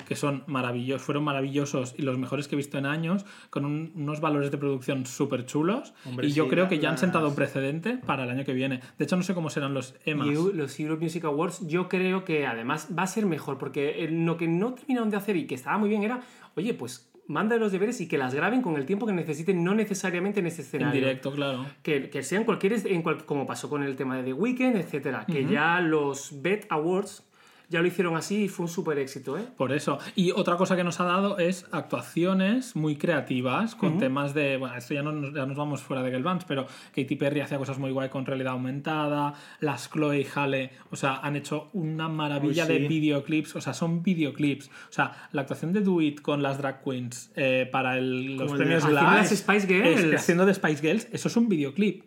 que 0.08 0.16
son 0.16 0.44
maravillosos, 0.48 1.02
fueron 1.02 1.24
maravillosos 1.24 1.96
y 1.98 2.02
los 2.02 2.18
mejores 2.18 2.48
que 2.48 2.56
he 2.56 2.58
visto 2.58 2.78
en 2.78 2.86
años, 2.86 3.26
con 3.50 3.66
un- 3.66 3.92
unos 3.96 4.20
valores 4.22 4.52
de 4.52 4.58
producción 4.58 5.06
súper 5.06 5.46
chulos. 5.46 5.94
Hombre, 6.06 6.28
y 6.28 6.32
yo 6.32 6.44
sí, 6.46 6.50
creo 6.50 6.68
que 6.68 6.80
ya 6.80 6.90
han 6.90 6.98
sentado 6.98 7.28
un 7.30 7.36
precedente 7.36 7.98
para 7.98 8.24
el 8.24 8.30
año 8.30 8.46
que 8.46 8.54
viene. 8.54 8.82
De 8.98 9.06
hecho, 9.06 9.16
no 9.18 9.24
sé 9.24 9.34
cómo 9.34 9.50
serán 9.50 9.74
los 9.74 9.96
EMAs. 10.06 10.28
Y 10.28 10.34
los 10.54 10.80
Europe 10.80 11.04
Music 11.04 11.24
Awards 11.26 11.68
yo 11.68 11.90
creo 11.90 12.24
que 12.26 12.46
además 12.46 12.90
va 12.98 13.04
a 13.04 13.08
ser 13.08 13.26
mejor 13.26 13.58
porque 13.58 14.08
lo 14.12 14.38
que 14.38 14.48
no 14.48 14.74
terminaron 14.74 15.10
de 15.10 15.18
hacer 15.18 15.36
y 15.36 15.48
que 15.48 15.56
estaba 15.56 15.78
muy 15.78 15.90
bien 15.90 16.04
era, 16.04 16.22
oye, 16.56 16.74
pues 16.74 17.10
manda 17.30 17.58
los 17.58 17.74
deberes 17.74 18.00
y 18.00 18.08
que 18.08 18.18
las 18.18 18.34
graben 18.34 18.62
con 18.62 18.78
el 18.78 18.86
tiempo 18.86 19.06
que 19.06 19.12
necesiten, 19.12 19.62
no 19.62 19.76
necesariamente 19.76 20.40
en 20.40 20.46
ese 20.48 20.62
en 20.62 20.66
escenario. 20.68 21.02
directo, 21.02 21.34
claro. 21.34 21.66
Que, 21.84 22.10
que 22.10 22.24
sean 22.24 22.46
cualquier, 22.46 22.74
en 22.88 23.02
cual- 23.02 23.26
como 23.26 23.46
pasó 23.46 23.70
con 23.70 23.84
el 23.84 23.98
tema 23.98 24.16
de 24.16 24.24
The 24.24 24.32
Weeknd, 24.34 24.78
etcétera. 24.78 25.26
Que 25.26 25.46
ya 25.46 25.82
los 25.82 26.42
BET 26.42 26.68
Awards 26.70 27.27
ya 27.70 27.82
lo 27.82 27.88
hicieron 27.88 28.16
así 28.16 28.44
y 28.46 28.48
fue 28.48 28.66
un 28.66 28.72
súper 28.72 28.98
éxito, 29.00 29.38
¿eh? 29.38 29.44
Por 29.58 29.74
eso. 29.74 30.00
Y 30.16 30.32
otra 30.32 30.56
cosa 30.58 30.76
que 30.76 30.84
nos 30.84 31.00
ha 31.00 31.04
dado 31.06 31.38
es 31.38 31.66
actuaciones 31.72 32.76
muy 32.76 32.96
creativas 32.96 33.76
con 33.76 33.98
temas 33.98 34.34
de. 34.34 34.58
Bueno, 34.58 34.76
esto 34.76 34.94
ya, 34.94 35.04
no, 35.04 35.12
nos- 35.12 35.34
ya 35.34 35.46
nos 35.46 35.58
vamos 35.58 35.82
fuera 35.82 36.02
de 36.04 36.12
Girl 36.12 36.24
Bands, 36.24 36.46
pero 36.46 36.66
Katy 36.96 37.16
Perry 37.16 37.42
hacía 37.42 37.58
cosas 37.58 37.78
muy 37.80 37.92
guay 37.92 38.10
con 38.10 38.26
realidad 38.26 38.54
aumentada. 38.54 39.34
Las 39.60 39.90
Chloe 39.92 40.22
y 40.22 40.28
Halle, 40.36 40.72
o 40.92 40.96
sea, 40.96 41.18
han 41.18 41.36
hecho 41.36 41.70
una 41.74 42.08
maravilla 42.08 42.64
Uy, 42.66 42.68
sí. 42.68 42.80
de 42.82 42.88
videoclips. 42.88 43.56
O 43.56 43.62
sea, 43.62 43.74
son 43.74 44.02
videoclips. 44.04 44.68
O 44.68 44.92
sea, 44.94 45.28
la 45.32 45.42
actuación 45.42 45.74
de 45.74 45.82
Do 45.82 46.02
It 46.02 46.22
con 46.22 46.42
las 46.42 46.58
drag 46.58 46.84
queens 46.84 47.32
eh, 47.36 47.68
para 47.72 47.98
el- 47.98 48.38
los 48.38 48.44
Como 48.48 48.54
el 48.54 48.60
de- 48.60 48.64
premios 48.66 48.86
Glas, 48.88 49.04
las 49.32 49.40
Spice 49.40 49.68
Girls. 49.68 50.00
es- 50.04 50.16
haciendo 50.22 50.46
de 50.46 50.54
Spice 50.54 50.82
Girls, 50.82 51.08
eso 51.12 51.28
es 51.28 51.36
un 51.36 51.50
videoclip. 51.50 52.04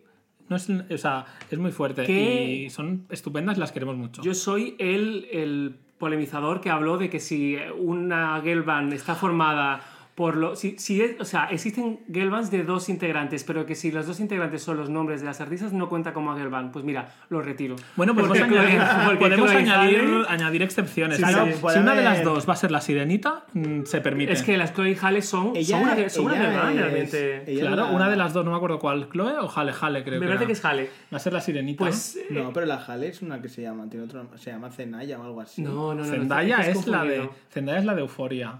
No 0.51 0.57
es, 0.57 0.69
o 0.69 0.97
sea, 0.97 1.25
es 1.49 1.57
muy 1.57 1.71
fuerte 1.71 2.03
¿Qué? 2.03 2.65
y 2.65 2.69
son 2.69 3.05
estupendas, 3.09 3.57
las 3.57 3.71
queremos 3.71 3.95
mucho. 3.95 4.21
Yo 4.21 4.33
soy 4.33 4.75
el, 4.79 5.25
el 5.31 5.77
polemizador 5.97 6.59
que 6.59 6.69
habló 6.69 6.97
de 6.97 7.09
que 7.09 7.21
si 7.21 7.55
una 7.79 8.41
girl 8.43 8.63
band 8.63 8.91
está 8.91 9.15
formada 9.15 9.79
por 10.21 10.37
lo. 10.37 10.55
Si, 10.55 10.77
si 10.77 11.01
es- 11.01 11.19
o 11.19 11.25
sea, 11.25 11.45
existen 11.45 11.99
girl 12.13 12.29
bands 12.29 12.51
de 12.51 12.63
dos 12.63 12.89
integrantes, 12.89 13.43
pero 13.43 13.65
que 13.65 13.73
si 13.73 13.91
los 13.91 14.05
dos 14.05 14.19
integrantes 14.19 14.61
son 14.61 14.77
los 14.77 14.87
nombres 14.87 15.21
de 15.21 15.25
las 15.25 15.41
artistas, 15.41 15.73
no 15.73 15.89
cuenta 15.89 16.13
como 16.13 16.35
girl 16.35 16.49
band. 16.49 16.71
Pues 16.71 16.85
mira, 16.85 17.09
lo 17.29 17.41
retiro. 17.41 17.75
Bueno, 17.95 18.13
pues 18.13 18.27
Porque 18.27 18.43
añadir, 18.43 18.79
podemos 19.17 19.49
añadir, 19.49 19.99
Halle- 20.01 20.25
añadir 20.29 20.61
excepciones. 20.61 21.17
Sí, 21.17 21.23
Claro, 21.23 21.47
sí. 21.47 21.53
Si 21.73 21.79
una 21.79 21.95
de 21.95 22.03
las 22.03 22.23
dos 22.23 22.47
va 22.47 22.53
a 22.53 22.55
ser 22.55 22.69
la 22.69 22.81
sirenita, 22.81 23.45
mm, 23.53 23.83
se 23.85 23.99
permite. 23.99 24.33
Es 24.33 24.43
que 24.43 24.57
las 24.57 24.75
Chloe 24.75 24.91
y 24.91 24.95
Halle 25.01 25.23
son, 25.23 25.55
Ella- 25.55 25.79
son 25.79 25.81
una, 25.89 26.09
son 26.09 26.25
una 26.25 26.35
ella 26.35 26.43
girl 26.45 26.57
band, 26.61 26.75
es- 26.75 27.11
realmente. 27.11 27.59
claro, 27.59 27.87
una 27.87 28.09
de 28.11 28.15
las 28.17 28.33
dos, 28.33 28.45
no 28.45 28.51
me 28.51 28.57
acuerdo 28.57 28.77
cuál, 28.77 29.09
Chloe 29.09 29.39
o 29.39 29.47
Jale 29.47 29.73
Jale, 29.73 30.03
creo 30.03 30.19
Me 30.19 30.27
parece 30.27 30.45
que 30.45 30.53
es 30.53 30.63
Halle. 30.63 30.89
Va 31.11 31.17
a 31.17 31.19
ser 31.19 31.33
la 31.33 31.41
sirenita. 31.41 31.79
Pues. 31.79 32.15
eh, 32.17 32.27
No, 32.29 32.53
pero 32.53 32.67
la 32.67 32.77
Jale 32.77 33.07
es 33.07 33.23
una 33.23 33.41
que 33.41 33.49
se 33.49 33.63
llama, 33.63 33.89
tiene 33.89 34.05
otro, 34.05 34.27
se 34.37 34.51
llama 34.51 34.69
Zendaya 34.69 35.19
o 35.19 35.23
algo 35.23 35.41
así. 35.41 35.63
No, 35.63 35.71
no, 35.71 35.95
no. 35.95 36.03
no, 36.03 36.05
Zendaya 36.05 36.57
estás 36.59 36.77
es 36.77 36.87
la 36.87 37.03
de. 37.03 37.27
Zendaya 37.49 37.79
es 37.79 37.85
la 37.85 37.95
de 37.95 38.01
Euforia. 38.01 38.59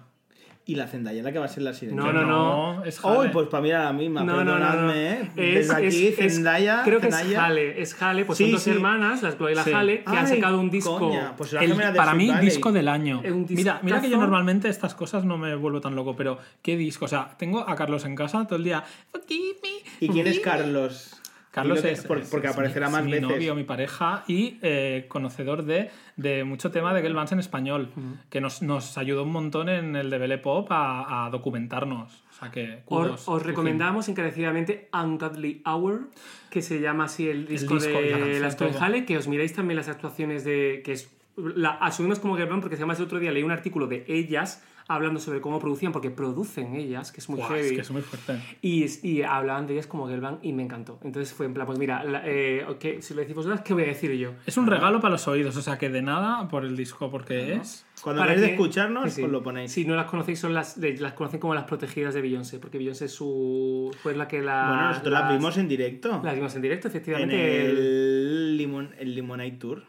Y 0.63 0.75
la 0.75 0.85
Zendaya 0.85 1.23
la 1.23 1.31
que 1.31 1.39
va 1.39 1.45
a 1.45 1.47
ser 1.47 1.63
la 1.63 1.73
sirena. 1.73 2.03
No, 2.03 2.13
no, 2.13 2.23
no. 2.23 2.85
es 2.85 2.99
Jale. 2.99 3.17
Uy, 3.19 3.27
pues 3.33 3.47
para 3.47 3.63
mí 3.63 3.69
era 3.69 3.85
la 3.85 3.93
misma, 3.93 4.23
No, 4.23 4.43
no, 4.43 4.59
no, 4.59 4.93
¿eh? 4.93 5.27
Es- 5.35 5.67
Desde 5.69 5.87
aquí, 5.87 6.07
es- 6.07 6.15
Zendaya, 6.15 6.81
creo 6.85 6.99
que 7.01 7.07
es. 7.07 7.15
Halle. 7.15 7.81
Es 7.81 7.99
Halle, 8.01 8.25
pues 8.25 8.37
Sí, 8.37 8.43
son 8.45 8.51
dos 8.53 8.61
sí. 8.61 8.69
hermanas, 8.69 9.23
las 9.23 9.37
Chloe 9.37 9.53
y 9.53 9.55
la 9.55 9.63
Sí. 9.63 9.73
Halle, 9.73 10.03
que 10.03 10.09
han 10.15 10.25
Ay, 10.25 10.35
sacado 10.35 10.59
un 10.59 10.69
disco. 10.69 10.99
coña, 10.99 11.33
pues 11.35 11.51
El- 11.53 11.75
de 11.75 11.91
para 11.93 12.13
mí, 12.13 12.27
Valley. 12.29 12.45
disco 12.45 12.71
del 12.71 12.87
año. 12.89 13.21
Mira, 13.49 13.79
mira 13.81 14.01
que 14.01 14.09
yo 14.09 14.17
normalmente 14.17 14.69
estas 14.69 14.93
cosas 14.93 15.25
no 15.25 15.37
me 15.37 15.55
vuelvo 15.55 15.81
tan 15.81 15.95
loco, 15.95 16.15
pero 16.15 16.37
¿qué 16.61 16.77
disco? 16.77 17.05
O 17.05 17.07
sea, 17.07 17.35
tengo 17.39 17.67
a 17.67 17.75
Carlos 17.75 18.05
en 18.05 18.15
casa 18.15 18.45
todo 18.45 18.57
el 18.57 18.63
día. 18.63 18.83
"Forgive 19.11 19.55
me, 19.63 20.05
¿Y 20.05 20.09
quién 20.09 20.27
es 20.27 20.35
forgive 20.37 20.57
me". 20.57 20.61
Carlos? 20.63 21.20
Carlos 21.51 21.81
que- 21.81 21.91
es, 21.91 22.03
por- 22.05 22.17
es- 22.19 22.29
porque 22.29 22.47
es 22.47 22.53
aparecerá 22.53 22.87
mi, 22.87 22.91
más 22.93 23.01
es 23.01 23.05
mi 23.07 23.11
veces. 23.13 23.27
novio, 23.29 23.55
mi 23.55 23.63
pareja 23.65 24.23
y 24.27 24.57
eh, 24.61 25.05
conocedor 25.09 25.63
de, 25.65 25.89
de 26.15 26.43
mucho 26.45 26.71
tema 26.71 26.93
de 26.93 27.01
Girl 27.01 27.13
Bands 27.13 27.33
en 27.33 27.39
español, 27.39 27.91
que 28.29 28.39
nos, 28.39 28.61
nos 28.61 28.97
ayudó 28.97 29.23
un 29.23 29.31
montón 29.31 29.67
en 29.67 29.95
el 29.97 30.09
de 30.09 30.17
Belle 30.17 30.37
Pop 30.37 30.67
a, 30.71 31.25
a 31.25 31.29
documentarnos. 31.29 32.23
O 32.29 32.33
sea 32.39 32.51
que 32.51 32.81
kudos, 32.85 33.27
Os, 33.27 33.43
recomendamos 33.43 34.07
encarecidamente 34.09 34.89
Ungodly 34.93 35.61
Hour, 35.65 36.09
que 36.49 36.61
se 36.61 36.79
llama 36.79 37.03
así 37.03 37.27
el 37.29 37.45
disco, 37.47 37.75
disco 37.75 38.01
y 38.01 38.09
la 38.09 38.17
de 38.17 38.39
las. 38.39 38.57
Halle, 38.81 39.05
que 39.05 39.17
os 39.17 39.27
miréis 39.27 39.53
también 39.53 39.75
las 39.77 39.89
actuaciones 39.89 40.43
de... 40.43 40.81
que 40.85 40.93
es 40.93 41.11
la 41.37 41.69
asumimos 41.71 42.19
como 42.19 42.35
girl 42.35 42.49
band 42.49 42.61
porque 42.61 42.75
además 42.75 42.99
el 42.99 43.05
otro 43.05 43.17
día 43.19 43.31
leí 43.31 43.41
un 43.43 43.51
artículo 43.51 43.87
de 43.87 44.03
ellas 44.07 44.63
hablando 44.95 45.19
sobre 45.19 45.41
cómo 45.41 45.59
producían, 45.59 45.91
porque 45.91 46.09
producen 46.11 46.75
ellas, 46.75 47.11
que 47.11 47.19
es 47.21 47.29
muy 47.29 47.39
Buah, 47.39 47.49
heavy. 47.49 47.67
es 47.67 47.71
que 47.73 47.81
es 47.81 47.91
muy 47.91 48.01
fuerte. 48.01 48.39
Y, 48.61 48.85
y 49.07 49.21
hablaban 49.23 49.67
de 49.67 49.73
ellas 49.73 49.87
como 49.87 50.07
girl 50.07 50.21
band 50.21 50.39
y 50.43 50.53
me 50.53 50.63
encantó. 50.63 50.99
Entonces 51.03 51.33
fue 51.33 51.45
en 51.45 51.53
plan, 51.53 51.65
pues 51.67 51.77
mira, 51.79 52.03
la- 52.03 52.21
eh, 52.25 52.65
si 53.01 53.13
lo 53.13 53.21
decís 53.21 53.35
vosotras, 53.35 53.61
¿qué 53.61 53.73
voy 53.73 53.83
a 53.83 53.87
decir 53.87 54.11
yo? 54.13 54.31
Es 54.45 54.57
un 54.57 54.67
regalo 54.67 54.99
para 54.99 55.13
los 55.13 55.27
oídos, 55.27 55.55
o 55.57 55.61
sea 55.61 55.77
que 55.77 55.89
de 55.89 56.01
nada 56.01 56.47
por 56.47 56.65
el 56.65 56.75
disco, 56.77 57.09
porque 57.11 57.55
es. 57.55 57.85
Cuando 58.01 58.21
queréis 58.23 58.41
de 58.41 58.47
que- 58.47 58.53
escucharnos, 58.53 59.03
sí, 59.05 59.11
sí. 59.17 59.23
os 59.23 59.29
lo 59.31 59.43
ponéis. 59.43 59.71
Si 59.71 59.85
no 59.85 59.95
las 59.95 60.05
conocéis, 60.05 60.39
son 60.39 60.53
las, 60.53 60.77
las 60.77 61.13
conocen 61.13 61.39
como 61.39 61.53
las 61.53 61.65
protegidas 61.65 62.13
de 62.13 62.21
Beyoncé, 62.21 62.59
porque 62.59 62.77
Beyoncé 62.77 63.05
es 63.05 63.11
su, 63.13 63.95
fue 64.01 64.15
la 64.15 64.27
que 64.27 64.41
la... 64.41 64.67
bueno, 64.67 64.87
nosotros 64.89 65.13
las 65.13 65.31
vimos 65.31 65.57
en 65.57 65.67
directo. 65.67 66.21
Las 66.23 66.35
vimos 66.35 66.55
en 66.55 66.61
directo, 66.61 66.87
en 66.87 66.91
efectivamente. 66.91 67.65
el, 67.69 68.57
limon, 68.57 68.89
el 68.99 69.15
Limonade 69.15 69.51
Tour. 69.51 69.83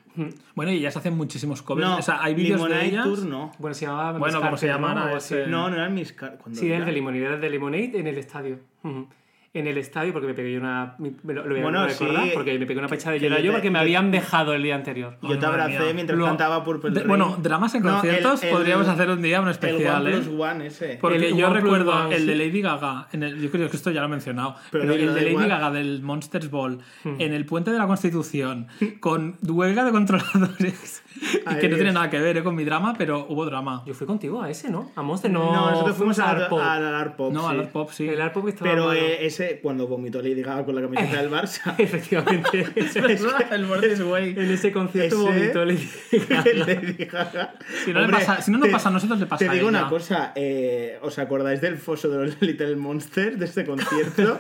Bueno, 0.55 0.73
y 0.73 0.77
ellas 0.77 0.97
hacen 0.97 1.17
muchísimos 1.17 1.63
covers. 1.63 1.89
No, 1.89 1.97
o 1.97 2.03
sea, 2.03 2.23
hay 2.23 2.35
vídeos 2.35 2.61
de 2.61 2.67
Limonade 2.69 2.89
ellas. 2.89 3.05
Tour 3.05 3.19
no. 3.25 3.53
Bueno, 3.59 3.75
se 3.75 3.87
llamaba... 3.87 4.19
Bueno, 4.19 4.39
Miss 4.39 4.45
como 4.45 4.57
se 4.59 4.67
Carter, 4.67 4.81
¿no? 4.83 4.89
llamara 4.95 5.17
ese- 5.17 5.47
No, 5.47 5.71
no 5.71 5.77
eran 5.77 5.95
mis... 5.95 6.15
Sí, 6.53 6.67
era 6.69 6.79
el 6.79 6.85
de 6.85 6.93
Lemonade, 6.93 7.25
era 7.25 7.35
el 7.37 7.41
de 7.41 7.51
Lemonade 7.51 7.93
en 7.99 8.07
el 8.07 8.19
estadio. 8.19 8.59
Ujú. 8.83 9.09
En 9.55 9.67
el 9.67 9.77
estadio, 9.77 10.15
porque 10.15 10.29
me 10.29 10.33
pegué 10.33 10.51
yo 10.55 10.61
una... 10.61 10.95
me 10.99 11.13
Lo, 11.35 11.43
lo 11.43 11.51
voy 11.51 11.59
a 11.59 11.63
Bueno, 11.63 11.87
recordar, 11.87 12.25
sí. 12.25 12.31
porque 12.33 12.59
me 12.59 12.65
pegué 12.65 12.79
una 12.79 12.89
pecha 12.89 13.11
de 13.11 13.21
llorar 13.21 13.43
yo 13.43 13.53
porque 13.53 13.71
me 13.71 13.79
habían 13.81 14.11
dejado 14.11 14.55
el 14.55 14.63
día 14.63 14.75
anterior. 14.75 15.19
Yo 15.21 15.39
te 15.39 15.45
abracé 15.45 15.79
mía. 15.79 15.93
mientras 15.93 16.19
Lo- 16.19 16.25
cantaba 16.25 16.65
Purple 16.65 16.89
de- 16.91 17.01
Rain. 17.01 17.09
bueno, 17.09 17.37
dramas 17.39 17.75
en 17.75 17.83
No, 17.83 17.89
el- 17.91 17.95
conciertos 17.97 18.43
el- 18.45 18.51
podríamos 18.51 18.89
hacer 18.89 19.11
un 19.11 19.21
día 19.21 19.43
un 19.43 19.49
El 19.49 19.53
especial, 19.53 20.07
One 20.07 20.17
¿eh? 20.17 20.23
One 20.39 20.67
ese. 20.69 20.99
Porque 21.03 21.17
El 21.29 21.37
yo 21.37 21.49
One 21.49 21.61
recuerdo 21.61 21.93
One, 21.95 22.17
el 22.17 22.27
de. 22.27 22.35
Lady 22.37 22.63
Gaga, 22.63 23.09
en 23.13 23.25
el- 23.25 23.43
yo 23.43 23.51
creo 23.51 23.69
que 23.69 23.77
esto 23.77 23.91
ya 23.91 24.01
lo 24.01 24.07
he 24.07 24.11
mencionado, 24.11 24.57
Pero 24.71 24.85
el 24.85 25.15
de 25.15 25.21
Lady 25.21 25.27
igual. 25.33 25.49
Gaga 25.51 25.71
del 25.71 26.01
Monsters 26.01 26.51
Ball 26.51 26.79
en 27.05 27.35
el 27.35 27.45
puente 27.45 27.71
de 27.73 27.79
la 27.79 27.87
Constitución 27.87 28.69
con 29.01 29.37
huelga 29.47 29.85
de 29.85 29.93
controladores 29.93 31.03
y 31.51 31.55
que 31.57 31.69
no 31.69 31.77
tiene 31.77 31.93
nada 31.93 32.09
que 32.09 32.19
ver 32.19 32.39
¿eh? 32.39 32.43
con 32.43 32.55
mi 32.55 32.65
drama, 32.65 32.95
pero 32.97 33.27
hubo 33.29 33.45
drama. 33.45 33.83
Yo 33.87 33.93
fui 33.93 34.07
contigo 34.07 34.41
a 34.43 34.49
ese, 34.49 34.71
¿no? 34.71 34.91
A 34.97 35.03
Monster 35.03 35.31
no. 35.31 35.53
No, 35.53 35.71
nosotros 35.73 35.97
fuimos 35.97 36.19
a, 36.19 36.31
Art 36.31 36.49
Pop. 36.49 36.59
al 36.59 36.95
Art 36.95 37.17
Pop. 37.17 37.33
No, 37.35 37.49
al 37.49 37.61
Art 37.61 37.71
Pop 37.71 37.91
sí. 37.93 38.09
El 38.09 38.21
Art 38.23 38.33
Pop 38.33 38.49
estaba 38.49 38.71
Pero 38.71 38.87
malo. 38.87 38.99
Ese, 39.45 39.61
cuando 39.61 39.87
vomitó 39.87 40.21
Lady 40.23 40.43
Gaga 40.43 40.65
con 40.65 40.75
la 40.75 40.83
camiseta 40.83 41.23
del 41.23 41.31
Barça. 41.31 41.75
Efectivamente. 41.79 42.67
el 43.53 43.67
Monsters 43.67 44.01
Way. 44.03 44.31
en 44.31 44.51
ese 44.51 44.73
concierto 44.73 45.17
Ese- 45.29 45.39
vomitó 45.39 45.65
Lady 45.65 45.89
Lady 46.67 47.05
Gaga. 47.05 47.55
Si 47.85 47.93
no, 47.93 48.01
le 48.01 48.09
pasa- 48.09 48.41
si 48.43 48.51
no 48.51 48.59
nos 48.59 48.69
pasa 48.69 48.89
a 48.89 48.93
nosotros, 48.93 49.21
le 49.21 49.27
pasa 49.27 49.45
Te 49.45 49.51
a 49.51 49.53
digo 49.55 49.69
ella. 49.69 49.81
una 49.81 49.89
cosa, 49.89 50.33
eh, 50.35 50.99
¿os 51.03 51.19
acordáis 51.19 51.61
del 51.61 51.77
foso 51.79 52.09
de 52.09 52.27
los 52.27 52.41
Little 52.43 52.77
Monsters 52.77 53.39
de 53.39 53.45
este 53.45 53.65
concierto? 53.65 54.39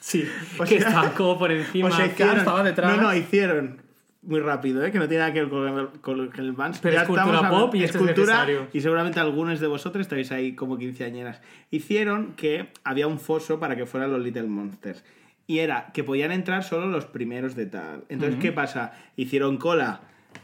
Sí, 0.00 0.26
O 0.58 0.64
que 0.64 0.78
sea- 0.80 0.88
estaba 0.88 1.14
como 1.14 1.38
por 1.38 1.52
encima. 1.52 1.88
o 1.88 1.92
sea, 1.92 2.06
hicieron, 2.06 2.38
estaba 2.38 2.62
detrás. 2.62 2.96
No, 2.96 3.02
no, 3.02 3.14
hicieron 3.14 3.81
muy 4.22 4.40
rápido, 4.40 4.84
¿eh? 4.84 4.92
que 4.92 4.98
no 4.98 5.08
tiene 5.08 5.20
nada 5.20 5.32
que 5.32 5.40
ver 5.40 5.48
con 5.48 5.66
el, 5.78 5.88
con 6.00 6.30
el 6.38 6.52
Vans. 6.52 6.78
Pero 6.80 6.94
Ya 6.94 7.02
es 7.02 7.08
cultura 7.08 7.34
estamos 7.34 7.60
pop 7.60 7.74
y 7.74 7.84
es 7.84 7.96
cultura. 7.96 8.46
Y 8.72 8.80
seguramente 8.80 9.18
algunos 9.20 9.58
de 9.60 9.66
vosotros 9.66 10.02
estáis 10.02 10.30
ahí 10.30 10.54
como 10.54 10.78
quinceañeras. 10.78 11.40
Hicieron 11.70 12.34
que 12.34 12.68
había 12.84 13.08
un 13.08 13.18
foso 13.18 13.58
para 13.58 13.74
que 13.76 13.84
fueran 13.84 14.12
los 14.12 14.22
Little 14.22 14.44
Monsters. 14.44 15.04
Y 15.48 15.58
era 15.58 15.90
que 15.92 16.04
podían 16.04 16.30
entrar 16.30 16.62
solo 16.62 16.86
los 16.86 17.04
primeros 17.04 17.56
de 17.56 17.66
tal. 17.66 18.04
Entonces, 18.08 18.38
¿qué 18.40 18.52
pasa? 18.52 18.92
Hicieron 19.16 19.56
cola 19.56 20.02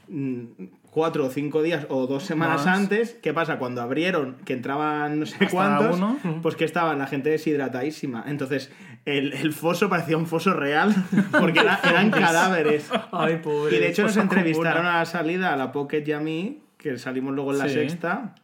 mm, 0.09 0.45
cuatro 0.91 1.27
o 1.27 1.31
cinco 1.31 1.63
días 1.63 1.87
o 1.89 2.09
dos 2.09 2.25
semanas 2.25 2.67
Más. 2.67 2.79
antes. 2.79 3.17
¿Qué 3.23 3.33
pasa? 3.33 3.59
Cuando 3.61 3.81
abrieron, 3.81 4.37
que 4.45 4.55
entraban 4.55 5.21
no 5.21 5.27
sé 5.27 5.37
Hasta 5.37 5.51
cuántos, 5.51 5.97
uno. 5.97 6.19
pues 6.43 6.57
que 6.57 6.65
estaban 6.65 6.99
la 6.99 7.07
gente 7.07 7.31
deshidratadísima. 7.31 8.25
Entonces, 8.27 8.73
el, 9.17 9.33
el 9.33 9.53
foso 9.53 9.89
parecía 9.89 10.17
un 10.17 10.27
foso 10.27 10.53
real 10.53 10.95
porque 11.39 11.61
era- 11.61 11.81
eran 11.89 12.11
cadáveres. 12.11 12.91
Ay, 13.13 13.37
pobre. 13.43 13.77
Y 13.77 13.81
de 13.81 13.89
hecho 13.89 14.03
nos 14.03 14.17
entrevistaron 14.17 14.87
a 14.87 14.99
la 14.99 15.05
salida 15.07 15.53
a 15.53 15.57
la 15.57 15.73
Pocket 15.73 16.05
y 16.07 16.13
a 16.13 16.21
mí, 16.21 16.61
que 16.77 16.99
salimos 16.99 17.35
luego 17.35 17.53
en 17.53 17.59
la 17.59 17.69
Sí. 17.69 17.75
sexta, 17.75 18.35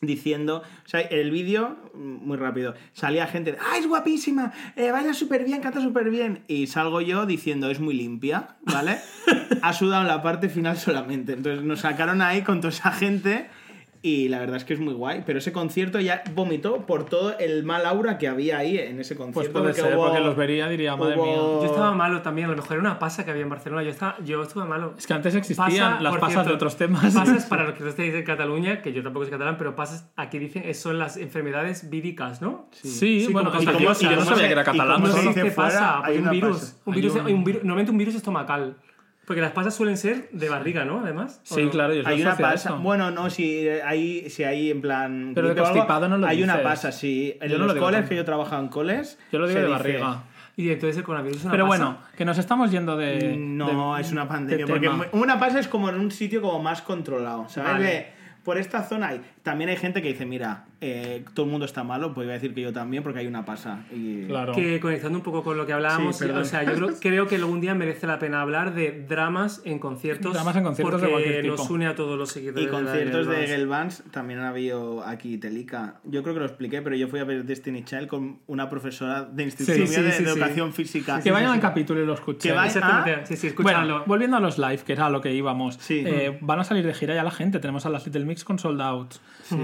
diciendo, 0.00 0.62
o 0.84 0.88
sea, 0.88 1.00
el 1.00 1.30
vídeo, 1.30 1.78
mm, 1.94 2.26
muy 2.26 2.36
rápido, 2.36 2.74
salía 2.92 3.26
gente, 3.26 3.52
de, 3.52 3.58
¡ah, 3.58 3.78
es 3.78 3.86
guapísima! 3.88 4.52
Eh, 4.76 4.90
baila 4.90 5.14
súper 5.14 5.44
bien, 5.44 5.62
canta 5.62 5.80
súper 5.80 6.10
bien. 6.10 6.44
Y 6.46 6.66
salgo 6.66 7.00
yo 7.00 7.24
diciendo, 7.24 7.70
es 7.70 7.80
muy 7.80 7.94
limpia, 7.94 8.56
¿vale? 8.62 8.98
ha 9.62 9.72
sudado 9.72 10.04
la 10.04 10.20
parte 10.22 10.50
final 10.50 10.76
solamente. 10.76 11.32
Entonces 11.32 11.64
nos 11.64 11.80
sacaron 11.80 12.20
ahí 12.20 12.42
con 12.42 12.60
toda 12.60 12.72
esa 12.72 12.90
gente. 12.92 13.48
Y 14.06 14.28
la 14.28 14.38
verdad 14.38 14.56
es 14.58 14.64
que 14.66 14.74
es 14.74 14.80
muy 14.80 14.92
guay. 14.92 15.22
Pero 15.24 15.38
ese 15.38 15.50
concierto 15.50 15.98
ya 15.98 16.22
vomitó 16.34 16.84
por 16.84 17.06
todo 17.06 17.38
el 17.38 17.64
mal 17.64 17.86
aura 17.86 18.18
que 18.18 18.28
había 18.28 18.58
ahí 18.58 18.76
en 18.76 19.00
ese 19.00 19.14
Pues 19.14 19.28
concierto. 19.28 19.52
puede 19.52 19.64
porque 19.72 19.80
ser, 19.80 19.96
hubo- 19.96 20.04
porque 20.08 20.20
los 20.20 20.36
vería 20.36 20.68
diría, 20.68 20.94
madre 20.94 21.16
hubo- 21.16 21.24
mía. 21.24 21.34
Yo 21.36 21.64
estaba 21.64 21.92
malo 21.94 22.20
también, 22.20 22.48
a 22.48 22.50
lo 22.50 22.56
mejor 22.58 22.72
era 22.72 22.80
una 22.80 22.98
pasa 22.98 23.24
que 23.24 23.30
había 23.30 23.44
en 23.44 23.48
Barcelona. 23.48 23.82
Yo, 23.82 23.88
estaba, 23.88 24.16
yo 24.22 24.42
estuve 24.42 24.66
malo. 24.66 24.92
Es 24.98 25.06
que 25.06 25.14
antes 25.14 25.34
existían 25.34 25.92
Pasa, 25.92 26.00
las 26.02 26.12
pasas 26.16 26.32
cierto, 26.32 26.48
de 26.50 26.54
otros 26.56 26.76
temas. 26.76 27.14
Pasas, 27.14 27.46
para 27.46 27.64
los 27.64 27.72
que 27.74 27.82
no 27.82 27.88
estéis 27.88 28.12
de 28.12 28.24
Cataluña, 28.24 28.82
que 28.82 28.92
yo 28.92 29.02
tampoco 29.02 29.24
soy 29.24 29.32
catalán, 29.32 29.56
pero 29.56 29.74
pasas, 29.74 30.10
aquí 30.16 30.38
dicen, 30.38 30.74
son 30.74 30.98
las 30.98 31.16
enfermedades 31.16 31.88
víricas, 31.88 32.42
¿no? 32.42 32.68
Sí, 32.72 33.24
Sí, 33.24 33.32
bueno, 33.32 33.48
como 33.50 33.62
y, 33.62 33.64
como- 33.64 33.78
contagiosas. 33.78 34.02
y 34.02 34.04
yo 34.04 34.10
no 34.10 34.16
¿Cómo 34.18 34.30
sabía 34.32 34.46
que 34.48 34.52
era 34.52 34.64
catalán. 34.64 34.94
cómo 34.96 35.06
No 35.08 35.12
se 35.14 35.28
dice 35.28 35.42
qué 35.44 35.50
pasa, 35.50 35.78
fuera, 35.78 35.96
porque 35.96 36.12
hay 36.12 36.18
un 36.18 36.30
virus, 36.30 36.58
pasa. 36.58 36.76
un 36.84 36.94
virus, 36.94 37.14
un 37.16 37.44
virus- 37.44 37.62
normalmente 37.64 37.90
un 37.92 37.96
virus 37.98 38.14
estomacal. 38.16 38.76
Porque 39.26 39.40
las 39.40 39.52
pasas 39.52 39.74
suelen 39.74 39.96
ser 39.96 40.28
de 40.32 40.48
barriga, 40.50 40.84
¿no? 40.84 41.00
Además. 41.00 41.40
¿o 41.50 41.54
Sí, 41.54 41.62
no? 41.64 41.70
claro, 41.70 41.94
yo 41.94 42.02
Hay 42.06 42.20
una 42.20 42.36
pasa. 42.36 42.70
eso. 42.70 42.78
Bueno, 42.78 43.10
no, 43.10 43.30
si 43.30 43.66
hay, 43.68 44.28
si 44.28 44.44
hay 44.44 44.70
en 44.70 44.80
plan. 44.82 45.32
Pero 45.34 45.48
de 45.48 45.54
gripe 45.54 45.62
o 45.62 45.66
algo, 45.66 45.76
constipado 45.78 46.08
no 46.08 46.18
lo 46.18 46.26
Hay 46.26 46.42
una 46.42 46.62
pasa, 46.62 46.92
sí. 46.92 47.36
En 47.40 47.48
Yo 47.50 47.54
no 47.56 47.62
lo 47.62 47.66
los 47.68 47.74
digo 47.76 47.86
coles, 47.86 48.08
que 48.08 48.16
yo 48.16 48.24
trabajo 48.24 48.56
en 48.58 48.68
coles. 48.68 49.18
Yo 49.32 49.38
lo 49.38 49.46
digo 49.46 49.60
de 49.60 49.66
dice, 49.66 49.78
barriga. 49.78 50.22
Y 50.56 50.70
entonces 50.70 50.98
el 50.98 51.04
coronavirus 51.04 51.38
es 51.38 51.44
una 51.44 51.52
Pero 51.52 51.66
pasa. 51.68 51.84
bueno, 51.84 51.98
que 52.16 52.24
nos 52.24 52.38
estamos 52.38 52.70
yendo 52.70 52.96
de. 52.96 53.34
No, 53.36 53.94
de- 53.96 54.02
es 54.02 54.12
una 54.12 54.22
de 54.22 54.28
pandemia. 54.28 54.66
Porque 54.66 54.88
tema. 54.88 55.06
una 55.12 55.38
pasa 55.40 55.58
es 55.58 55.68
como 55.68 55.88
en 55.88 55.98
un 55.98 56.10
sitio 56.10 56.40
como 56.42 56.62
más 56.62 56.82
controlado. 56.82 57.48
¿Sabes? 57.48 57.72
Vale. 57.72 57.84
De, 57.84 58.06
por 58.44 58.58
esta 58.58 58.82
zona 58.82 59.08
hay. 59.08 59.22
También 59.42 59.70
hay 59.70 59.76
gente 59.76 60.02
que 60.02 60.08
dice, 60.08 60.26
mira, 60.26 60.66
eh, 60.86 61.24
todo 61.34 61.46
el 61.46 61.52
mundo 61.52 61.64
está 61.66 61.82
malo, 61.84 62.12
pues 62.14 62.24
iba 62.26 62.32
a 62.32 62.38
decir 62.38 62.54
que 62.54 62.60
yo 62.60 62.72
también, 62.72 63.02
porque 63.02 63.20
hay 63.20 63.26
una 63.26 63.44
pasa. 63.44 63.84
Y... 63.92 64.24
Claro. 64.26 64.52
Que 64.52 64.78
conectando 64.80 65.18
un 65.18 65.24
poco 65.24 65.42
con 65.42 65.56
lo 65.56 65.66
que 65.66 65.72
hablábamos, 65.72 66.16
Sí, 66.16 66.24
o 66.26 66.44
sea, 66.44 66.62
yo 66.64 66.74
creo, 66.74 66.88
creo 67.00 67.26
que 67.26 67.36
algún 67.36 67.60
día 67.60 67.74
merece 67.74 68.06
la 68.06 68.18
pena 68.18 68.40
hablar 68.42 68.74
de 68.74 69.04
dramas 69.08 69.62
en 69.64 69.78
conciertos. 69.78 70.32
Dramas 70.34 70.56
en 70.56 70.64
conciertos 70.64 71.00
de 71.00 71.06
porque 71.08 71.12
cualquier 71.12 71.42
tipo. 71.42 71.56
nos 71.56 71.70
une 71.70 71.86
a 71.86 71.94
todos 71.94 72.18
los 72.18 72.30
seguidores. 72.30 72.64
Y 72.64 72.68
conciertos 72.68 73.26
de 73.26 73.46
Gelbans. 73.46 73.50
Gelbans 73.98 74.04
también 74.12 74.40
ha 74.40 74.48
habido 74.50 75.02
aquí 75.04 75.38
Telica. 75.38 76.00
Yo 76.04 76.22
creo 76.22 76.34
que 76.34 76.40
lo 76.40 76.46
expliqué, 76.46 76.82
pero 76.82 76.96
yo 76.96 77.08
fui 77.08 77.20
a 77.20 77.24
ver 77.24 77.44
Destiny 77.44 77.84
Child 77.84 78.06
con 78.08 78.40
una 78.46 78.68
profesora 78.68 79.24
de 79.24 79.42
institución 79.44 79.86
Sí, 79.86 79.94
sí, 79.94 80.02
de, 80.02 80.12
sí, 80.12 80.22
de 80.24 80.30
sí. 80.30 80.36
educación 80.38 80.72
física. 80.72 81.20
que 81.20 81.30
vayan 81.30 81.50
al 81.52 81.60
capítulo 81.60 82.02
y 82.02 82.06
lo 82.06 82.14
escuchen. 82.14 82.50
Que 82.50 82.56
vayan- 82.56 82.82
Ah. 82.84 83.04
sí, 83.24 83.36
sí, 83.36 83.50
Bueno, 83.56 83.80
escúchalo. 83.80 84.04
volviendo 84.06 84.36
a 84.36 84.40
los 84.40 84.58
live, 84.58 84.78
que 84.84 84.92
era 84.92 85.06
a 85.06 85.10
lo 85.10 85.20
que 85.20 85.32
íbamos. 85.32 85.76
Sí. 85.80 86.02
Eh, 86.06 86.38
van 86.40 86.60
a 86.60 86.64
salir 86.64 86.84
de 86.84 86.92
gira 86.94 87.14
ya 87.14 87.22
la 87.24 87.30
gente. 87.30 87.58
Tenemos 87.60 87.86
a 87.86 87.90
las 87.90 88.04
Little 88.06 88.24
Mix 88.24 88.44
con 88.44 88.58
Sold 88.58 88.80
Out. 88.80 89.14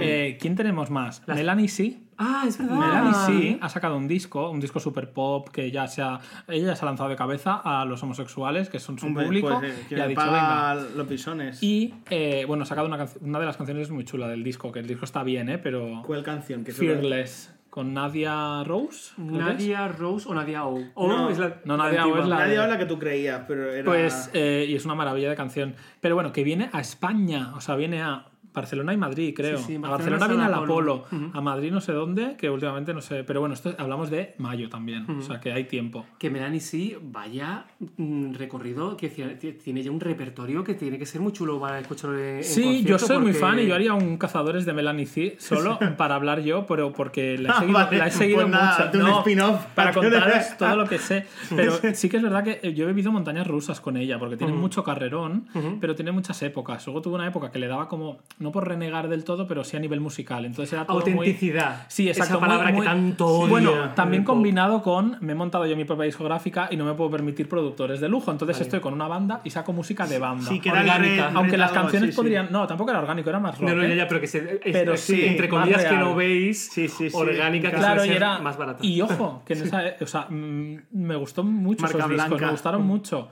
Eh, 0.01 0.37
¿Quién 0.41 0.57
tenemos 0.57 0.91
más? 0.91 1.10
Melanie 1.27 1.69
C. 1.69 1.99
Ah, 2.23 2.45
es 2.47 2.59
verdad. 2.59 2.77
Melanie 2.77 3.15
C 3.55 3.59
ha 3.63 3.69
sacado 3.71 3.97
un 3.97 4.07
disco, 4.07 4.51
un 4.51 4.61
disco 4.61 4.79
super 4.81 5.11
pop 5.13 5.49
que 5.49 5.71
ya 5.71 5.87
se 5.89 6.03
ha, 6.03 6.21
ella 6.49 6.67
ya 6.69 6.77
se 6.77 6.85
ha 6.85 6.87
lanzado 6.87 7.09
de 7.09 7.17
cabeza 7.17 7.61
a 7.65 7.85
los 7.87 8.03
homosexuales, 8.03 8.69
que 8.69 8.79
son 8.79 8.99
su 8.99 9.07
Hombre, 9.07 9.25
público, 9.25 9.59
pues, 9.61 9.73
eh, 9.73 9.85
que 9.89 9.95
y 9.97 9.99
ha 10.01 10.03
me 10.03 10.09
dicho, 10.09 10.21
paga 10.21 10.75
venga. 10.75 10.89
los 10.97 11.07
pisones. 11.07 11.63
Y 11.63 11.95
eh, 12.11 12.45
bueno, 12.47 12.65
ha 12.65 12.67
sacado 12.67 12.87
una, 12.89 13.39
de 13.41 13.47
las 13.47 13.57
canciones 13.57 13.91
muy 13.91 14.05
chula 14.05 14.29
del 14.29 14.45
disco, 14.45 14.71
que 14.71 14.81
el 14.81 14.87
disco 14.87 15.05
está 15.07 15.23
bien, 15.23 15.49
¿eh? 15.49 15.59
pero 15.59 16.03
¿Cuál 16.05 16.23
canción? 16.23 16.63
Que 16.63 16.73
Fearless, 16.73 17.55
con 17.71 17.95
Nadia 17.95 18.65
Rose. 18.65 19.13
Nadia 19.17 19.89
Rose 19.89 20.29
o 20.29 20.35
Nadia 20.35 20.67
O. 20.67 20.79
O 20.95 21.09
No, 21.09 21.31
es 21.31 21.39
la, 21.39 21.61
no, 21.65 21.77
Nadia 21.77 22.07
O 22.07 22.19
es 22.19 22.27
la- 22.27 22.41
Nadie 22.41 22.59
habla 22.59 22.77
que 22.77 22.85
tú 22.87 22.99
creías, 22.99 23.45
pero 23.49 23.73
era... 23.73 23.85
Pues, 23.85 24.29
eh, 24.35 24.67
y 24.69 24.75
es 24.75 24.85
una 24.85 24.95
maravilla 24.97 25.31
de 25.31 25.37
canción. 25.37 25.75
Pero 26.01 26.17
bueno, 26.17 26.33
que 26.33 26.43
viene 26.45 26.69
a 26.73 26.81
España, 26.81 27.53
o 27.57 27.61
sea, 27.61 27.77
viene 27.77 28.03
a 28.03 28.27
Barcelona 28.53 28.93
y 28.93 28.97
Madrid, 28.97 29.33
creo. 29.35 29.59
Sí, 29.59 29.65
sí, 29.65 29.75
a 29.77 29.81
Barcelona 29.81 30.19
Barcelona 30.19 30.27
viene 30.29 30.45
al 30.45 30.55
Apolo, 30.65 31.05
a 31.33 31.41
Madrid 31.41 31.71
no 31.73 31.81
sé 31.81 31.93
dónde, 31.93 32.37
que 32.37 32.51
últimamente 32.51 32.93
no 32.95 33.01
sé. 33.01 33.25
Pero 33.25 33.41
bueno, 33.41 33.55
esto 33.55 33.75
hablamos 33.79 34.11
de 34.11 34.35
mayo 34.39 34.69
también, 34.69 35.07
o 35.09 35.23
sea, 35.23 35.41
que 35.41 35.53
hay 35.53 35.65
tiempo. 35.65 36.07
Que 36.19 36.31
Melanie 36.31 36.61
sí, 36.61 36.97
vaya 37.01 37.67
mm, 37.97 38.35
recorrido, 38.35 38.97
que 38.97 39.09
tiene 39.09 39.83
ya 39.83 39.91
un 39.91 40.01
repertorio 40.01 40.65
que 40.65 40.75
tiene 40.75 40.99
que 40.99 41.07
ser 41.07 41.21
muy 41.21 41.33
chulo 41.33 41.61
para 41.61 41.79
escucharlo 41.79 42.19
en 42.19 42.43
Sí, 42.45 42.83
yo 42.85 42.99
soy 42.99 43.19
muy 43.19 43.33
fan 43.33 43.59
y 43.61 43.67
yo 43.67 43.75
haría 43.75 43.95
un 43.95 44.17
Cazadores 44.19 44.65
de 44.65 44.73
Melanie 44.73 45.07
C 45.07 45.37
solo 45.39 45.79
para 45.97 46.15
hablar 46.17 46.41
yo, 46.43 46.67
pero 46.67 46.93
porque 46.93 47.39
la 47.39 47.49
he 47.49 47.53
Ah, 47.53 47.59
seguido, 47.61 47.79
vale, 47.79 47.99
la 47.99 48.07
he 48.07 48.11
seguido 48.11 48.41
pues 48.41 48.49
nada, 48.51 48.71
mucho. 48.73 48.83
hazte 48.85 48.99
un 48.99 49.09
spin-off. 49.11 49.67
para 49.75 49.93
contaros 49.95 50.57
todo 50.59 50.77
lo 50.77 50.87
que 50.87 50.99
sé. 50.99 51.27
Pero 51.55 51.73
sí 51.95 52.09
que 52.09 52.17
es 52.19 52.23
verdad 52.23 52.45
que 52.45 52.75
yo 52.75 52.85
he 52.85 52.89
vivido 52.89 53.13
montañas 53.13 53.47
rusas 53.47 53.81
con 53.81 53.97
ella, 53.97 54.19
porque 54.19 54.37
tiene 54.37 54.53
mucho 54.53 54.83
carrerón, 54.85 55.47
pero 55.81 55.95
tiene 55.95 56.13
muchas 56.13 56.41
épocas. 56.43 56.85
Luego 56.87 57.01
tuve 57.03 57.15
una 57.15 57.27
época 57.27 57.51
que 57.51 57.59
le 57.59 57.67
daba 57.69 57.89
como, 57.89 58.19
no 58.41 58.51
por 58.53 58.67
renegar 58.67 59.09
del 59.09 59.23
todo, 59.23 59.47
pero 59.47 59.63
sí 59.65 59.77
a 59.77 59.81
nivel 59.81 60.01
musical. 60.01 60.45
Entonces 60.45 60.73
era 60.73 60.85
todo 60.87 60.97
muy- 61.01 61.11
Autenticidad. 61.13 61.85
Sí, 61.89 62.09
exacto. 62.09 62.33
Esa 62.35 62.41
palabra 62.41 62.65
muy- 62.69 62.73
muy- 62.79 62.81
que 62.81 62.87
tanto 62.89 63.27
odia 63.27 63.49
Bueno, 63.51 63.73
también 63.95 64.25
combinado 64.25 64.83
con 64.83 65.19
me 65.21 65.33
he 65.33 65.35
montado 65.35 65.67
yo 65.67 65.77
mi 65.77 65.85
propia 65.85 66.07
discográfica 66.07 66.69
y 66.71 66.77
no 66.77 66.85
me 66.87 66.95
puedo 66.95 67.11
permitir 67.11 67.49
productores 67.49 68.01
de 68.01 68.09
lujo. 68.09 68.31
Entonces 68.33 68.61
estoy 68.61 68.81
con 68.81 68.95
una 68.95 69.07
banda 69.07 69.41
y 69.45 69.51
saco 69.51 69.73
música 69.73 70.07
de 70.07 70.19
banda. 70.19 70.49
Sí, 70.49 70.59
que 70.59 70.71
era 70.71 70.81
orgánica. 70.81 71.29
re- 71.29 71.37
Aunque 71.37 71.57
las 71.59 71.71
canciones 71.71 72.09
sí, 72.09 72.13
sí. 72.13 72.17
podrían. 72.17 72.49
No, 72.51 72.67
tampoco 72.67 72.91
era 72.91 73.01
orgánico, 73.01 73.29
era 73.31 73.39
más 73.39 73.59
rock. 73.59 73.69
No, 73.69 73.77
no, 73.77 73.83
¿eh? 73.85 73.91
ya, 73.91 73.95
ya, 73.95 74.09
pero 74.09 74.21
que 74.21 74.27
se, 74.27 74.41
Pero 74.41 74.95
es- 74.95 75.01
sí, 75.01 75.25
entre 75.25 75.49
comillas 75.49 75.85
que 75.85 75.97
no 75.97 76.15
veis, 76.15 76.71
Sí, 76.73 76.89
sí, 76.89 77.11
sí. 77.11 77.17
orgánica, 77.17 77.71
que 77.71 77.77
Claro, 77.77 78.01
suele 78.01 78.15
y 78.15 78.17
era. 78.17 78.39
más 78.39 78.57
barata. 78.57 78.79
Y 78.83 79.01
ojo, 79.03 79.43
que 79.45 79.53
en 79.53 79.63
esa, 79.75 79.83
o 80.01 80.07
sea, 80.07 80.27
mm, 80.31 80.77
me 80.93 81.17
gustó 81.17 81.45
mucho 81.45 81.83
Marca 81.83 81.99
esos 81.99 82.11
discos, 82.11 82.41
me 82.41 82.51
gustaron 82.51 82.87
mucho. 82.87 83.29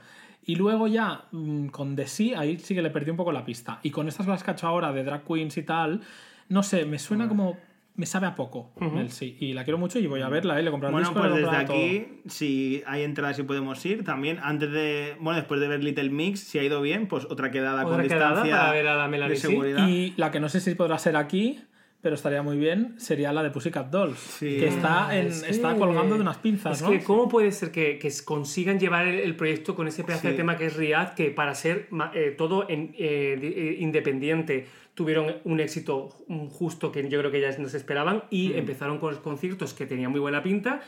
Y 0.49 0.57
luego 0.57 0.87
ya 0.87 1.25
mm, 1.31 1.67
con 1.67 1.95
The 1.95 2.07
Sea, 2.07 2.41
ahí 2.41 2.59
sí 2.59 2.75
que 2.75 2.81
le 2.81 2.89
perdí 2.89 3.11
un 3.11 3.19
poco 3.19 3.33
la 3.33 3.45
pista. 3.45 3.81
Y 3.83 3.91
con 3.91 4.09
estas 4.09 4.25
cosas 4.25 4.43
que 4.43 4.51
ha 4.51 4.55
hecho 4.55 4.67
ahora 4.67 4.95
de 4.95 5.05
drag 5.05 5.23
queens 5.23 5.59
y 5.59 5.63
tal, 5.63 6.01
no 6.49 6.63
sé, 6.63 6.87
me 6.87 6.99
suena 6.99 7.29
como. 7.29 7.59
Me 7.97 8.07
sabe 8.07 8.29
a 8.29 8.35
poco 8.37 8.71
el 8.81 9.11
sí. 9.11 9.37
Y 9.41 9.53
la 9.53 9.65
quiero 9.65 9.77
mucho 9.77 9.99
y 9.99 10.07
voy 10.07 10.23
a 10.23 10.29
verla, 10.29 10.59
¿eh? 10.59 10.63
Le 10.63 10.71
compraré 10.71 10.93
Bueno, 10.93 11.09
disco, 11.09 11.21
pues 11.21 11.33
desde 11.33 11.45
compraré 11.45 11.67
todo. 11.67 11.77
aquí, 11.77 12.21
si 12.29 12.83
hay 12.87 13.03
entradas 13.03 13.39
y 13.41 13.43
podemos 13.43 13.85
ir, 13.85 14.05
también 14.05 14.39
antes 14.41 14.71
de, 14.71 15.17
bueno, 15.21 15.37
después 15.37 15.61
de 15.61 15.69
ver 15.69 15.83
Little 15.83 16.09
Mix, 16.09 16.41
si 16.41 16.61
ha 16.61 16.63
ido 16.63 16.81
bien, 16.81 17.09
pues 17.09 17.27
otra 17.29 17.51
quedada 17.51 17.85
Otra 17.85 17.99
con 17.99 18.09
quedada 18.09 18.29
distancia 18.31 18.57
para 18.57 18.73
ver 18.73 18.87
a 18.87 19.09
la 19.09 19.29
de 19.29 19.37
seguridad. 19.37 19.87
Y 19.87 20.15
la 20.17 20.31
que 20.31 20.39
no 20.41 20.49
sé 20.49 20.61
si 20.61 20.75
podrá 20.77 20.97
ser 20.99 21.17
aquí, 21.17 21.61
pero 22.01 22.15
estaría 22.15 22.43
muy 22.43 22.57
bien, 22.57 22.95
sería 22.99 23.33
la 23.33 23.43
de 23.43 23.51
Pussycat 23.51 23.91
Dolls. 23.91 24.19
Sí. 24.19 24.59
Que 24.59 24.69
está, 24.69 25.17
en, 25.19 25.27
Es 25.27 25.43
que- 25.43 25.51
está 25.51 25.75
colgando 25.77 26.15
de 26.15 26.21
unas 26.21 26.37
pinzas, 26.39 26.77
Es 26.79 26.83
¿no? 26.83 26.91
que, 26.91 27.03
¿cómo 27.03 27.29
puede 27.29 27.51
ser 27.53 27.71
que, 27.73 27.99
que 27.99 28.11
consigan 28.25 28.79
llevar 28.79 29.07
el, 29.09 29.19
el 29.21 29.35
proyecto 29.37 29.75
con 29.75 29.89
ese 29.89 30.05
pedazo 30.05 30.29
de 30.29 30.35
tema 30.35 30.57
que 30.57 30.67
es 30.67 30.77
Riyadh, 30.77 31.15
que 31.15 31.31
para 31.31 31.55
ser 31.55 31.89
ma- 31.91 32.13
eh, 32.15 32.35
todo 32.39 32.67
en- 32.69 32.95
eh, 32.99 33.37
eh, 33.43 33.77
independiente 33.81 34.67
tuvieron 34.95 35.37
un 35.45 35.61
éxito 35.61 36.09
mm, 36.29 36.47
justo 36.49 36.91
que 36.93 37.09
yo 37.09 37.19
creo 37.21 37.31
que 37.31 37.39
ellas 37.39 37.59
no 37.59 37.69
se 37.69 37.77
esperaban 37.77 38.25
y 38.31 38.53
empezaron 38.55 38.99
con 38.99 39.11
los 39.13 39.21
conciertos 39.21 39.73
que 39.75 39.87
tenían 39.87 40.11
muy 40.11 40.21
buena 40.21 40.43
pinta? 40.43 40.81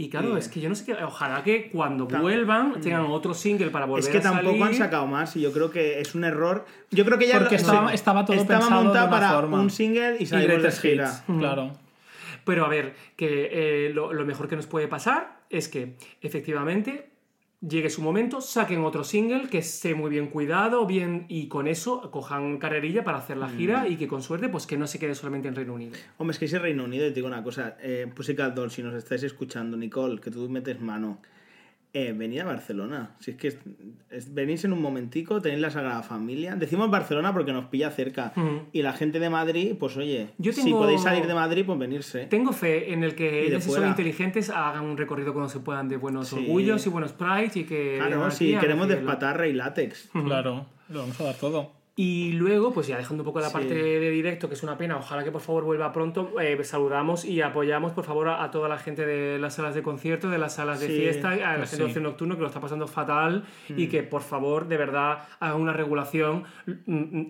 Y 0.00 0.08
claro, 0.10 0.32
Sí. 0.34 0.38
es 0.38 0.48
que 0.48 0.60
yo 0.60 0.68
no 0.68 0.76
sé 0.76 0.84
qué. 0.86 0.94
Ojalá 1.02 1.42
que 1.42 1.70
cuando 1.70 2.06
vuelvan 2.06 2.80
tengan 2.80 3.06
otro 3.06 3.34
single 3.34 3.70
para 3.70 3.84
volver 3.84 4.04
Es 4.04 4.08
que 4.08 4.18
a 4.18 4.22
tampoco 4.22 4.50
salir. 4.50 4.62
han 4.62 4.74
sacado 4.74 5.06
más 5.08 5.34
y 5.36 5.40
yo 5.40 5.52
creo 5.52 5.72
que 5.72 6.00
es 6.00 6.14
un 6.14 6.22
error. 6.22 6.64
Yo 6.92 7.04
creo 7.04 7.18
que 7.18 7.26
ya 7.26 7.40
Porque 7.40 7.56
estaba- 7.56 7.92
estaba 7.92 8.24
todo 8.24 8.36
estaba 8.36 8.60
pensado 8.60 8.80
de 8.80 8.84
montado 8.86 9.08
una 9.08 9.16
para 9.18 9.32
forma. 9.32 9.60
un 9.60 9.70
single 9.70 10.16
y 10.20 10.22
y 10.22 10.26
Greatest 10.26 10.80
gira. 10.82 11.08
Hits, 11.26 11.38
claro. 11.38 11.72
Pero 12.44 12.64
a 12.64 12.68
ver, 12.68 12.94
que 13.16 13.48
eh, 13.88 13.90
lo, 13.92 14.12
lo 14.12 14.24
mejor 14.24 14.46
que 14.48 14.54
nos 14.54 14.68
puede 14.68 14.86
pasar 14.86 15.40
es 15.50 15.68
que 15.68 15.96
efectivamente 16.22 17.10
llegue 17.60 17.90
su 17.90 18.02
momento, 18.02 18.40
saquen 18.40 18.84
otro 18.84 19.02
single 19.02 19.48
que 19.48 19.58
esté 19.58 19.94
muy 19.94 20.10
bien 20.10 20.28
cuidado, 20.28 20.86
bien 20.86 21.26
y 21.28 21.48
con 21.48 21.66
eso 21.66 22.10
cojan 22.10 22.58
carrerilla 22.58 23.02
para 23.02 23.18
hacer 23.18 23.36
la 23.36 23.48
gira 23.48 23.84
Mm. 23.84 23.92
y 23.92 23.96
que 23.96 24.06
con 24.06 24.22
suerte 24.22 24.48
pues 24.48 24.66
que 24.66 24.76
no 24.76 24.86
se 24.86 24.98
quede 25.00 25.14
solamente 25.16 25.48
en 25.48 25.56
Reino 25.56 25.74
Unido. 25.74 25.92
Hombre, 26.18 26.32
es 26.32 26.38
que 26.38 26.44
ese 26.44 26.58
Reino 26.60 26.84
Unido, 26.84 27.06
y 27.06 27.08
te 27.08 27.16
digo 27.16 27.26
una 27.26 27.42
cosa, 27.42 27.76
eh, 27.80 28.06
Pussycat 28.14 28.54
Dolls, 28.54 28.72
si 28.74 28.82
nos 28.82 28.94
estáis 28.94 29.22
escuchando, 29.24 29.76
Nicole, 29.76 30.20
que 30.20 30.30
tú 30.30 30.48
metes 30.48 30.80
mano, 30.80 31.18
eh, 31.94 32.12
venid 32.16 32.40
a 32.40 32.44
Barcelona. 32.44 33.16
Si 33.18 33.30
es 33.32 33.36
que 33.38 33.48
es- 33.48 33.58
es- 34.10 34.34
venís 34.34 34.64
en 34.64 34.72
un 34.74 34.82
momentico, 34.82 35.40
tenéis 35.40 35.60
la 35.62 35.70
Sagrada 35.70 36.02
Familia. 36.02 36.54
Decimos 36.54 36.90
Barcelona 36.90 37.32
porque 37.32 37.52
nos 37.52 37.66
pilla 37.66 37.90
cerca. 37.90 38.32
Y 38.72 38.82
la 38.82 38.92
gente 38.92 39.18
de 39.20 39.30
Madrid, 39.30 39.74
pues 39.78 39.96
oye, 39.96 40.28
Yo 40.38 40.52
si 40.52 40.70
podéis 40.72 41.02
salir 41.02 41.26
de 41.26 41.34
Madrid, 41.34 41.64
pues 41.66 41.78
venirse. 41.78 42.26
Tengo 42.26 42.52
fe 42.52 42.92
en 42.92 43.04
el 43.04 43.14
que 43.14 43.46
ellos, 43.46 43.64
si 43.64 43.70
son 43.70 43.86
inteligentes, 43.88 44.50
hagan 44.50 44.84
un 44.84 44.96
recorrido 44.98 45.32
cuando 45.32 45.48
se 45.48 45.60
puedan 45.60 45.88
de 45.88 45.96
buenos 45.96 46.28
Sí. 46.28 46.36
orgullos 46.36 46.86
y 46.86 46.90
buenos 46.90 47.12
prides 47.12 47.56
y 47.56 47.64
que... 47.64 47.96
Claro, 47.98 48.30
si 48.30 48.54
queremos 48.56 48.88
despatarra 48.88 49.46
y 49.48 49.52
látex. 49.54 50.10
Claro, 50.12 50.66
lo 50.90 51.00
vamos 51.00 51.18
a 51.20 51.24
dar 51.24 51.34
todo. 51.36 51.77
Y 52.00 52.30
luego, 52.34 52.72
pues 52.72 52.86
ya 52.86 52.96
dejando 52.96 53.24
un 53.24 53.26
poco 53.26 53.40
la 53.40 53.48
Sí. 53.48 53.54
parte 53.54 53.74
de 53.74 54.10
directo, 54.10 54.46
que 54.48 54.54
es 54.54 54.62
una 54.62 54.78
pena, 54.78 54.96
ojalá 54.98 55.24
que 55.24 55.32
por 55.32 55.40
favor 55.40 55.64
vuelva 55.64 55.90
pronto, 55.92 56.38
eh, 56.40 56.56
saludamos 56.62 57.24
y 57.24 57.40
apoyamos 57.42 57.90
por 57.90 58.04
favor 58.04 58.28
a, 58.28 58.44
a 58.44 58.52
toda 58.52 58.68
la 58.68 58.78
gente 58.78 59.04
de 59.04 59.40
las 59.40 59.54
salas 59.56 59.74
de 59.74 59.82
concierto, 59.82 60.30
de 60.30 60.38
las 60.38 60.54
salas 60.54 60.78
de 60.78 60.86
fiesta, 60.86 61.30
a 61.30 61.36
la 61.36 61.56
pues 61.56 61.70
gente 61.70 61.82
de 61.82 61.88
sí. 61.88 61.90
ocio 61.98 62.00
nocturno 62.02 62.36
que 62.36 62.42
lo 62.42 62.46
está 62.46 62.60
pasando 62.60 62.86
fatal 62.86 63.42
Mm. 63.68 63.78
y 63.80 63.88
que 63.88 64.04
por 64.04 64.22
favor 64.22 64.68
de 64.68 64.76
verdad 64.76 65.24
hagan 65.40 65.60
una 65.60 65.72
regulación 65.72 66.44
mm, 66.86 67.22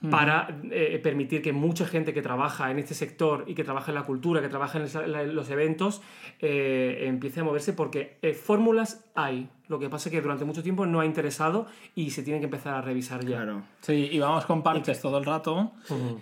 mm, 0.00 0.10
para 0.10 0.60
eh, 0.70 0.98
permitir 1.02 1.42
que 1.42 1.52
mucha 1.52 1.86
gente 1.86 2.12
que 2.14 2.22
trabaja 2.22 2.70
en 2.70 2.78
este 2.78 2.94
sector 2.94 3.44
y 3.46 3.54
que 3.54 3.64
trabaja 3.64 3.90
en 3.90 3.94
la 3.96 4.02
cultura, 4.04 4.40
que 4.40 4.48
trabaja 4.48 4.78
en 4.78 4.86
el- 5.14 5.34
los 5.34 5.50
eventos, 5.50 6.02
eh, 6.40 7.04
empiece 7.06 7.40
a 7.40 7.44
moverse 7.44 7.72
porque 7.72 8.18
eh, 8.22 8.34
fórmulas 8.34 9.04
hay. 9.14 9.48
Lo 9.68 9.78
que 9.80 9.88
pasa 9.88 10.08
es 10.08 10.12
que 10.14 10.20
durante 10.20 10.44
mucho 10.44 10.62
tiempo 10.62 10.86
no 10.86 11.00
ha 11.00 11.06
interesado 11.06 11.66
y 11.96 12.10
se 12.10 12.22
tienen 12.22 12.40
que 12.40 12.44
empezar 12.44 12.74
a 12.74 12.82
revisar 12.82 13.20
ya. 13.22 13.38
Claro. 13.38 13.62
Sí, 13.80 14.08
y 14.12 14.18
vamos 14.20 14.44
con 14.46 14.62
parches 14.62 15.00
todo 15.00 15.18
el 15.18 15.24
rato. 15.24 15.72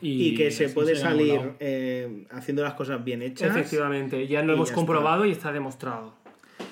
y, 0.00 0.28
Y, 0.28 0.34
que 0.34 0.50
se 0.50 0.70
puede 0.70 0.96
salir 0.96 1.52
eh, 1.60 2.26
haciendo 2.30 2.62
las 2.62 2.72
cosas 2.74 3.04
bien 3.04 3.20
hechas. 3.22 3.50
Efectivamente, 3.50 4.26
ya 4.26 4.42
lo 4.42 4.54
hemos 4.54 4.70
ya 4.70 4.74
comprobado 4.74 5.26
y 5.26 5.30
está 5.32 5.52
demostrado. 5.52 6.14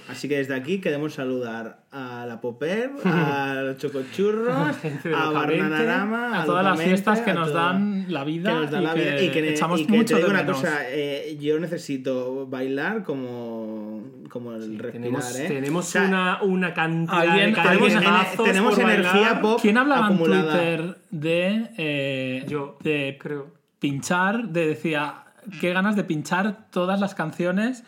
Así 0.08 0.28
que 0.28 0.36
desde 0.36 0.54
aquí 0.54 0.78
queremos 0.80 1.14
saludar 1.14 1.84
a 1.90 2.26
la 2.26 2.40
Popper, 2.40 2.90
a 3.04 3.54
los 3.64 3.78
Chocochurros, 3.78 4.76
a 5.16 5.30
Barnanarama, 5.30 6.42
A 6.42 6.44
todas 6.44 6.64
las 6.64 6.80
fiestas 6.80 7.20
que 7.20 7.32
nos 7.32 7.52
dan 7.52 8.06
la 8.12 8.24
vida, 8.24 8.50
que 8.52 8.56
nos 8.60 8.70
dan 8.70 8.82
y, 8.82 8.84
la 8.86 8.94
que 8.94 9.00
vida 9.00 9.22
y 9.22 9.28
que, 9.30 9.50
echamos 9.50 9.80
y 9.80 9.86
que 9.86 9.92
mucho 9.92 10.14
te 10.14 10.16
digo 10.16 10.28
de 10.28 10.34
una 10.34 10.42
menos. 10.42 10.60
cosa, 10.60 10.78
eh, 10.88 11.38
yo 11.40 11.58
necesito 11.58 12.46
bailar 12.46 13.02
como, 13.04 14.02
como 14.28 14.52
el 14.52 14.78
respirar, 14.78 14.92
Tenemos, 14.92 15.38
¿eh? 15.38 15.44
tenemos 15.48 15.86
O 15.88 15.90
sea, 15.90 16.02
una, 16.04 16.42
una 16.42 16.74
cantidad 16.74 17.20
alguien- 17.20 17.54
de 17.54 17.62
tenemos, 17.62 18.44
tenemos 18.44 18.74
por 18.74 18.82
energía 18.84 19.12
bailar. 19.12 19.40
pop 19.40 19.58
¿Quién 19.62 19.78
hablaba 19.78 20.08
en. 20.10 20.18
Twitter 20.18 20.98
de, 21.10 21.70
eh, 21.78 22.44
Yo 22.48 22.76
de 22.82 23.16
creo. 23.20 23.46
pinchar, 23.78 24.48
de 24.48 24.66
decía, 24.66 25.24
qué 25.60 25.72
ganas 25.72 25.96
de 25.96 26.04
pinchar 26.04 26.66
todas 26.70 27.00
las 27.00 27.14
canciones 27.14 27.84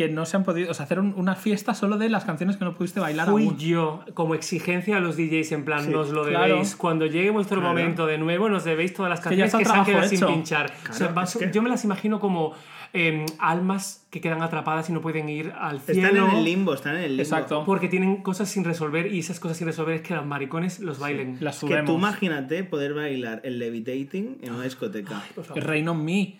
que 0.00 0.08
no 0.08 0.24
se 0.24 0.34
han 0.38 0.44
podido, 0.44 0.70
o 0.70 0.74
sea, 0.74 0.84
hacer 0.86 0.98
un- 0.98 1.12
una 1.14 1.34
fiesta 1.34 1.74
solo 1.74 1.98
de 1.98 2.08
las 2.08 2.24
canciones 2.24 2.56
que 2.56 2.64
no 2.64 2.74
pudiste 2.74 3.00
bailar 3.00 3.28
Fui 3.28 3.44
aún. 3.48 3.58
yo, 3.58 4.02
como 4.14 4.34
exigencia 4.34 4.96
a 4.96 5.00
los 5.00 5.16
DJs, 5.18 5.52
en 5.52 5.64
plan, 5.66 5.84
Sí, 5.84 5.90
nos 5.90 6.08
lo 6.08 6.24
claro. 6.24 6.46
debéis. 6.54 6.74
Cuando 6.74 7.04
llegue 7.04 7.28
vuestro 7.28 7.60
Claro. 7.60 7.74
momento 7.76 8.06
de 8.06 8.16
nuevo, 8.16 8.48
nos 8.48 8.64
debéis 8.64 8.94
todas 8.94 9.10
las 9.10 9.20
que 9.20 9.24
canciones 9.24 9.52
que, 9.52 9.58
el 9.58 9.66
se 9.66 9.72
han 9.72 9.84
quedado 9.84 9.84
trabajo 10.00 10.08
sin 10.08 10.16
hecho. 10.18 10.26
pinchar. 10.28 10.66
O 10.66 10.84
sea, 10.92 10.96
Claro, 11.08 11.14
vas- 11.14 11.36
que- 11.36 11.50
Yo 11.52 11.60
me 11.60 11.68
las 11.68 11.84
imagino 11.84 12.18
como 12.18 12.54
em, 12.92 13.24
almas 13.38 14.04
que 14.10 14.20
quedan 14.20 14.42
atrapadas 14.42 14.88
y 14.90 14.92
no 14.92 15.00
pueden 15.00 15.28
ir 15.28 15.52
al 15.56 15.80
cielo. 15.80 16.08
Están 16.08 16.24
en 16.30 16.36
el 16.38 16.44
limbo, 16.44 16.74
están 16.74 16.96
en 16.96 17.02
el 17.02 17.08
limbo. 17.10 17.22
Exacto. 17.22 17.62
Porque 17.64 17.86
tienen 17.88 18.16
cosas 18.22 18.48
sin 18.48 18.64
resolver 18.64 19.12
y 19.14 19.20
esas 19.20 19.38
cosas 19.38 19.58
sin 19.58 19.66
resolver 19.68 19.94
es 19.96 20.00
que 20.02 20.14
los 20.16 20.26
maricones 20.26 20.80
los 20.80 20.98
bailen. 20.98 21.36
Las 21.40 21.62
Es 21.62 21.68
que 21.68 21.82
tú 21.84 21.94
imagínate 21.98 22.64
poder 22.64 22.94
bailar 22.94 23.42
el 23.44 23.58
levitating 23.60 24.38
en 24.42 24.54
una 24.54 24.64
discoteca. 24.64 25.22
Por 25.36 25.44
favor. 25.44 25.62
Rain 25.62 25.88
on 25.88 26.04
Me. 26.04 26.38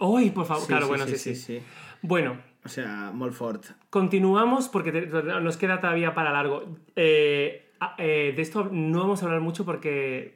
¡Uy, 0.00 0.30
por 0.30 0.44
favor! 0.46 0.62
Sí, 0.64 0.68
claro, 0.68 0.84
sí, 0.86 0.88
bueno, 0.88 1.06
sí, 1.06 1.12
sí, 1.12 1.18
sí. 1.18 1.34
sí, 1.34 1.58
sí. 1.58 1.62
Bueno, 2.02 2.36
O 2.64 2.68
sea, 2.68 3.10
Molfort. 3.14 3.64
continuamos 3.88 4.68
porque 4.68 4.92
te- 4.92 5.06
nos 5.06 5.56
queda 5.56 5.80
todavía 5.80 6.14
para 6.14 6.30
largo. 6.32 6.64
Eh, 6.96 7.70
eh, 7.98 8.32
de 8.36 8.42
esto 8.42 8.68
no 8.70 9.00
vamos 9.00 9.22
a 9.22 9.26
hablar 9.26 9.40
mucho 9.40 9.64
porque 9.64 10.34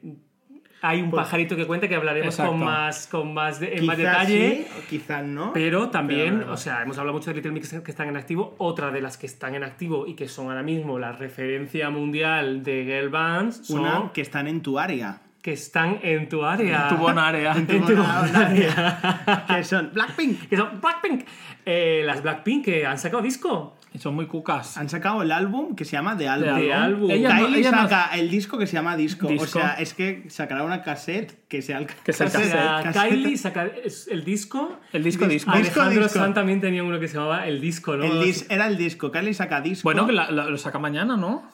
hay 0.81 1.01
un 1.01 1.09
Pues- 1.11 1.23
pajarito 1.23 1.55
que 1.55 1.65
cuenta 1.65 1.87
que 1.87 1.95
hablaremos 1.95 2.35
con 2.35 2.45
Exacto. 2.45 2.65
más, 2.65 3.07
con 3.07 3.33
más 3.33 3.59
de- 3.59 3.75
en 3.75 3.85
más 3.85 3.97
detalle. 3.97 4.65
sí, 4.67 4.83
quizás 4.89 5.23
no. 5.23 5.53
Pero 5.53 5.89
también, 5.89 6.39
Pero- 6.39 6.53
o 6.53 6.57
sea, 6.57 6.81
hemos 6.83 6.97
hablado 6.97 7.17
mucho 7.17 7.29
de 7.29 7.35
Little 7.35 7.51
Mix 7.51 7.73
que 7.83 7.91
están 7.91 8.07
en 8.09 8.17
activo. 8.17 8.55
Otra 8.57 8.91
de 8.91 9.01
las 9.01 9.17
que 9.17 9.25
están 9.27 9.55
en 9.55 9.63
activo 9.63 10.05
y 10.07 10.15
que 10.15 10.27
son 10.27 10.47
ahora 10.47 10.63
mismo 10.63 10.97
la 10.99 11.11
referencia 11.11 11.89
mundial 11.91 12.63
de 12.63 12.83
girl 12.85 13.09
bands 13.09 13.67
son 13.67 13.81
Una 13.81 14.11
que 14.13 14.21
están 14.21 14.47
en 14.47 14.61
tu 14.61 14.77
área. 14.79 15.21
Que 15.45 15.53
están 15.53 15.99
en 16.01 16.27
tu 16.27 16.43
área. 16.43 16.87
Tu 16.87 16.95
buena 16.97 17.27
área. 17.27 17.51
En 17.55 17.67
tu 17.67 17.77
buena 17.77 18.19
buena 18.21 18.47
área. 18.47 19.45
que 19.47 19.63
son 19.63 19.91
Blackpink. 19.93 20.49
que 20.49 20.57
son 20.57 20.81
Blackpink. 20.81 21.23
Eh, 21.67 22.01
las 22.03 22.23
Blackpink 22.23 22.65
que 22.65 22.83
han 22.87 22.97
sacado 22.97 23.21
disco. 23.21 23.77
Y 23.93 23.99
son 23.99 24.15
muy 24.15 24.25
cucas. 24.25 24.75
Han 24.77 24.89
sacado 24.89 25.21
el 25.21 25.31
álbum 25.31 25.75
que 25.75 25.85
se 25.85 25.91
llama 25.91 26.17
The 26.17 26.27
Album. 26.29 26.59
The 26.59 26.73
Album. 26.73 27.11
Ella 27.11 27.29
no- 27.35 27.45
Kylie 27.45 27.59
ella 27.59 27.71
no- 27.71 27.77
saca 27.83 28.09
el 28.15 28.29
disco 28.31 28.57
que 28.57 28.65
se 28.65 28.73
llama 28.73 28.97
disco. 28.97 29.27
Disco. 29.27 29.43
O 29.43 29.47
sea, 29.61 29.73
es 29.75 29.93
que 29.93 30.23
sacará 30.31 30.63
una 30.63 30.81
cassette 30.81 31.47
que 31.47 31.61
sea 31.61 31.77
el 31.77 31.85
Que 31.85 32.11
sea 32.11 32.25
el 32.25 32.31
cassette. 32.31 32.93
Kylie 33.09 33.37
saca 33.37 33.69
el 34.09 34.25
disco. 34.25 34.79
El 34.93 35.03
disco 35.03 35.27
disco. 35.27 35.51
Disco, 35.51 35.51
Alejandro 35.51 36.03
disco. 36.05 36.19
Sanz 36.19 36.33
también 36.33 36.59
tenía 36.59 36.83
uno 36.83 36.99
que 36.99 37.07
se 37.07 37.17
llamaba 37.17 37.45
El 37.47 37.61
Disco, 37.61 37.95
¿no? 37.97 38.03
El 38.05 38.13
dis- 38.23 38.47
era 38.49 38.65
el 38.65 38.77
disco. 38.77 39.11
Kylie 39.11 39.35
saca 39.35 39.61
disco. 39.61 39.83
Bueno, 39.83 40.07
que 40.07 40.13
la- 40.13 40.31
la- 40.31 40.45
lo 40.49 40.57
saca 40.57 40.79
mañana, 40.79 41.15
¿no? 41.15 41.53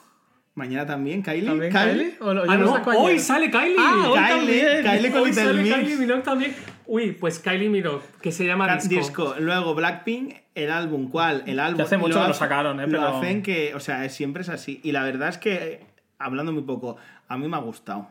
Mañana 0.54 0.84
también, 0.84 1.22
Kylie. 1.22 1.46
¿También 1.46 1.72
Kylie. 1.72 1.92
Kylie? 1.92 2.14
¿O 2.20 2.34
lo- 2.34 2.42
Ah, 2.42 2.46
ya 2.46 2.54
lo 2.56 2.66
no, 2.66 2.74
sacó 2.76 2.90
hoy 2.90 3.18
sale 3.18 3.50
Kylie. 3.50 3.76
Ah, 3.78 4.04
hoy 4.10 4.18
Kylie, 4.18 4.60
también. 4.60 4.82
Kylie 4.96 5.10
con 5.10 5.20
Hoy 5.22 5.32
sale 5.32 5.62
Mix. 5.62 5.74
Kylie 5.74 5.96
Minogue 5.96 6.22
también. 6.22 6.54
Uy, 6.86 7.12
pues 7.12 7.38
Kylie 7.38 7.70
Minogue, 7.70 8.02
que 8.20 8.32
se 8.32 8.44
llama 8.44 8.74
Disco. 8.76 8.88
disco. 8.94 9.34
Luego 9.38 9.74
Blackpink, 9.74 10.34
el 10.54 10.70
álbum. 10.70 11.08
¿Cuál? 11.08 11.42
El 11.46 11.58
álbum. 11.58 11.76
Que 11.78 11.82
hace 11.84 11.96
mucho 11.96 12.20
que 12.20 12.28
lo 12.28 12.34
sacaron, 12.34 12.80
¿eh? 12.80 12.86
Lo 12.86 12.98
Pero- 13.00 13.16
hacen 13.16 13.42
que, 13.42 13.74
o 13.74 13.80
sea, 13.80 14.06
siempre 14.10 14.42
es 14.42 14.50
así. 14.50 14.78
Y 14.82 14.92
la 14.92 15.02
verdad 15.04 15.30
es 15.30 15.38
que, 15.38 15.80
hablando 16.18 16.52
muy 16.52 16.64
poco, 16.64 16.96
a 17.28 17.38
mí 17.38 17.48
me 17.48 17.56
ha 17.56 17.60
gustado. 17.60 18.08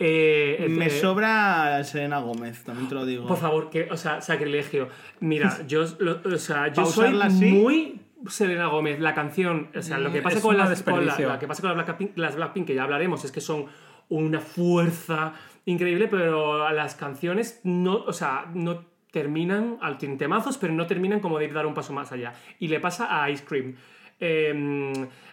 Eh, 0.00 0.66
Me 0.68 0.86
eh, 0.86 0.90
sobra 0.90 1.82
Selena 1.84 2.18
Gómez, 2.20 2.62
también 2.64 2.88
te 2.88 2.94
lo 2.94 3.04
digo. 3.06 3.26
Por 3.26 3.38
favor, 3.38 3.70
que, 3.70 3.88
o 3.90 3.96
sea, 3.96 4.20
sacrilegio. 4.20 4.88
Mira, 5.20 5.58
yo, 5.66 5.84
lo- 5.98 6.20
o 6.22 6.38
sea, 6.38 6.68
yo 6.72 6.84
soy 6.86 7.18
así. 7.20 7.46
muy 7.46 8.00
Selena 8.28 8.66
Gómez. 8.66 8.98
La 9.00 9.14
canción, 9.14 9.68
o 9.76 9.82
sea, 9.82 9.98
lo 9.98 10.10
que 10.12 10.20
Mm, 10.20 10.22
pasa 10.24 10.36
es 10.38 10.42
con 10.42 10.56
las, 10.56 10.82
con 10.82 11.06
la, 11.06 11.38
que 11.38 11.46
pasa 11.46 11.62
con 11.62 11.76
las 11.76 11.86
Blackpink, 11.86 12.16
las 12.18 12.36
Blackpink, 12.36 12.66
que 12.66 12.74
ya 12.74 12.82
hablaremos, 12.84 13.24
es 13.24 13.32
que 13.32 13.40
son 13.40 13.66
una 14.08 14.40
fuerza 14.40 15.34
increíble, 15.66 16.08
pero 16.08 16.70
las 16.72 16.94
canciones 16.94 17.60
no, 17.64 17.96
o 17.96 18.12
sea, 18.12 18.46
no 18.54 18.86
terminan, 19.12 19.78
al 19.80 19.98
tienen 19.98 20.18
temazos, 20.18 20.58
pero 20.58 20.72
no 20.72 20.86
terminan 20.86 21.20
como 21.20 21.38
de 21.38 21.46
ir 21.46 21.52
dar 21.54 21.66
un 21.66 21.74
paso 21.74 21.92
más 21.92 22.10
allá. 22.12 22.32
Y 22.58 22.68
le 22.68 22.80
pasa 22.80 23.22
a 23.22 23.30
Ice 23.30 23.44
Cream. 23.44 23.74
Em, 24.20 24.92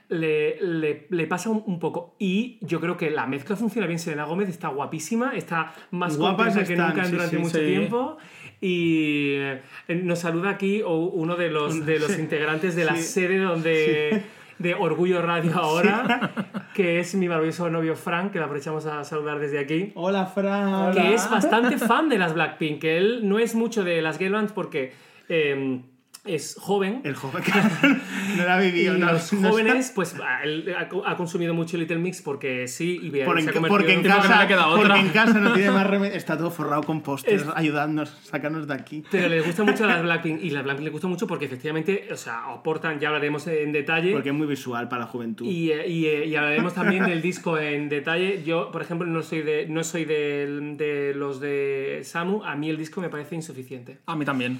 le, 0.09 0.57
le- 0.61 1.07
le 1.09 1.27
pasa 1.27 1.49
un, 1.49 1.63
un 1.65 1.79
poco. 1.79 2.15
Y 2.19 2.59
yo 2.61 2.79
creo 2.79 2.95
que 2.97 3.09
la 3.09 3.25
mezcla 3.25 3.55
funciona 3.55 3.87
bien. 3.87 3.97
Selena 3.99 4.25
Gómez 4.25 4.47
está 4.49 4.67
guapísima, 4.67 5.35
está 5.35 5.73
más 5.91 6.15
contenta 6.17 6.63
que 6.65 6.75
nunca 6.75 7.05
sí, 7.05 7.11
durante 7.11 7.35
sí, 7.35 7.41
mucho 7.41 7.57
sí. 7.57 7.65
tiempo. 7.65 8.17
Y 8.61 9.33
eh, 9.35 9.61
nos 10.03 10.19
saluda 10.19 10.49
aquí 10.51 10.81
uno 10.85 11.35
de 11.35 11.49
los, 11.49 11.85
de 11.85 11.99
los 11.99 12.17
integrantes 12.19 12.75
de 12.75 12.85
la 12.85 12.95
Sí. 12.95 13.03
sede 13.03 13.37
donde. 13.39 14.23
De 14.57 14.73
Orgullo 14.73 15.21
Radio 15.21 15.51
ahora, 15.57 16.31
que 16.73 17.01
es 17.01 17.13
mi 17.15 17.27
maravilloso 17.27 17.69
novio 17.69 17.93
Frank, 17.97 18.31
que 18.31 18.37
le 18.39 18.45
aprovechamos 18.45 18.85
a 18.85 19.03
saludar 19.03 19.37
desde 19.37 19.59
aquí 19.59 19.91
Hola, 19.95 20.27
Fran. 20.27 20.93
que 20.93 21.13
es 21.13 21.29
bastante 21.29 21.77
fan 21.89 22.07
de 22.07 22.17
las 22.17 22.33
Blackpink, 22.33 22.79
que 22.79 22.95
él 22.95 23.27
no 23.27 23.37
es 23.37 23.53
mucho 23.53 23.83
de 23.83 24.01
las 24.01 24.17
girl 24.17 24.31
bands 24.31 24.53
porque 24.53 24.93
eh, 25.27 25.81
es 26.25 26.55
joven. 26.59 27.01
El 27.03 27.15
joven 27.15 27.43
que 27.43 27.51
no 27.51 28.45
la 28.45 28.63
Y 28.65 28.71
vivió. 28.71 28.93
no, 28.97 29.11
los 29.13 29.31
no 29.33 29.49
jóvenes, 29.51 29.91
pues 29.93 30.15
a- 30.15 30.43
él 30.43 30.73
ha, 30.77 30.89
ha 31.11 31.15
consumido 31.15 31.53
mucho 31.53 31.77
Little 31.77 31.97
Mix 31.97 32.21
porque 32.21 32.67
sí, 32.67 32.99
y 33.01 33.09
Por 33.23 33.41
se 33.41 33.49
en- 33.49 33.49
ha 33.49 33.67
porque, 33.67 33.93
en 33.93 34.01
porque 34.01 34.07
casa, 34.07 34.41
le 34.41 34.47
queda 34.47 34.67
otra. 34.67 34.87
porque 34.95 34.99
en 35.01 35.09
casa 35.09 35.39
no 35.39 35.53
tiene 35.53 35.71
más 35.71 35.87
remedio. 35.87 36.13
Está 36.15 36.37
todo 36.37 36.51
forrado 36.51 36.83
con 36.83 37.01
pósters, 37.01 37.43
Es- 37.43 37.47
ayudadnos, 37.55 38.09
sacarnos 38.23 38.67
de 38.67 38.73
aquí. 38.73 39.03
Pero 39.11 39.29
les 39.29 39.45
gusta 39.45 39.63
mucho 39.63 39.85
las 39.85 40.01
Blackpink 40.03 40.41
y 40.43 40.49
las 40.49 40.63
Blackpink 40.63 40.85
les 40.85 40.91
gusta 40.93 41.07
mucho 41.07 41.27
porque 41.27 41.45
efectivamente, 41.45 42.07
o 42.11 42.17
sea, 42.17 42.45
aportan, 42.53 42.99
ya 42.99 43.09
hablaremos 43.09 43.47
en 43.47 43.71
detalle. 43.71 44.11
Porque 44.13 44.29
es 44.29 44.35
muy 44.35 44.47
visual 44.47 44.87
para 44.89 45.01
la 45.01 45.07
juventud. 45.07 45.45
Y, 45.45 45.71
eh, 45.71 45.87
y, 45.87 46.05
eh, 46.05 46.25
y 46.25 46.35
hablaremos 46.35 46.73
también 46.73 47.05
del 47.05 47.21
disco 47.21 47.57
en 47.57 47.89
detalle. 47.89 48.43
Yo, 48.43 48.71
por 48.71 48.81
ejemplo, 48.81 49.07
no 49.07 49.21
soy 49.21 49.41
de, 49.41 49.67
no 49.67 49.83
soy 49.83 50.05
de, 50.05 50.75
de 50.77 51.13
los 51.15 51.39
de 51.39 52.01
Samu. 52.03 52.43
A 52.43 52.55
mí 52.55 52.69
el 52.69 52.77
disco 52.77 53.01
me 53.01 53.09
parece 53.09 53.35
insuficiente. 53.35 53.99
A 54.05 54.15
mí 54.15 54.25
también. 54.25 54.59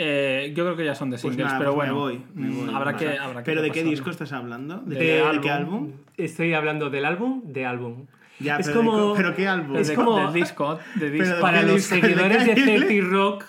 Eh, 0.00 0.52
yo 0.54 0.64
creo 0.64 0.76
que 0.76 0.84
ya 0.84 0.94
son 0.94 1.10
de 1.10 1.14
Pues 1.16 1.22
singles, 1.22 1.46
nada, 1.46 1.58
pero 1.58 1.74
pues 1.74 1.90
bueno. 1.90 1.94
me 1.94 2.00
voy. 2.00 2.22
me 2.34 2.50
voy. 2.66 2.74
habrá, 2.74 2.96
que, 2.96 3.18
habrá 3.18 3.40
que 3.42 3.44
¿Pero 3.50 3.62
de 3.62 3.70
qué 3.72 3.82
disco 3.82 4.10
estás 4.10 4.32
hablando? 4.32 4.78
¿De, 4.78 4.94
De 4.94 5.00
qué, 5.00 5.12
de 5.14 5.22
álbum. 5.22 5.42
qué 5.42 5.50
álbum? 5.50 5.92
Estoy 6.16 6.54
hablando 6.54 6.88
del 6.88 7.04
álbum, 7.04 7.42
de 7.44 7.66
álbum. 7.66 8.06
Ya, 8.38 8.58
Es 8.58 8.66
pero, 8.68 8.78
como- 8.78 8.92
co- 8.92 9.14
¿pero 9.16 9.34
qué 9.34 9.48
álbum? 9.48 9.76
es 9.76 9.88
De- 9.88 9.94
como- 9.96 10.16
del 10.20 10.32
disco, 10.32 10.78
de 10.94 11.10
disco. 11.10 11.40
Para 11.40 11.62
los 11.62 11.82
seguidores 11.82 12.46
de? 12.46 12.54
30 12.54 13.08
Rock, 13.10 13.44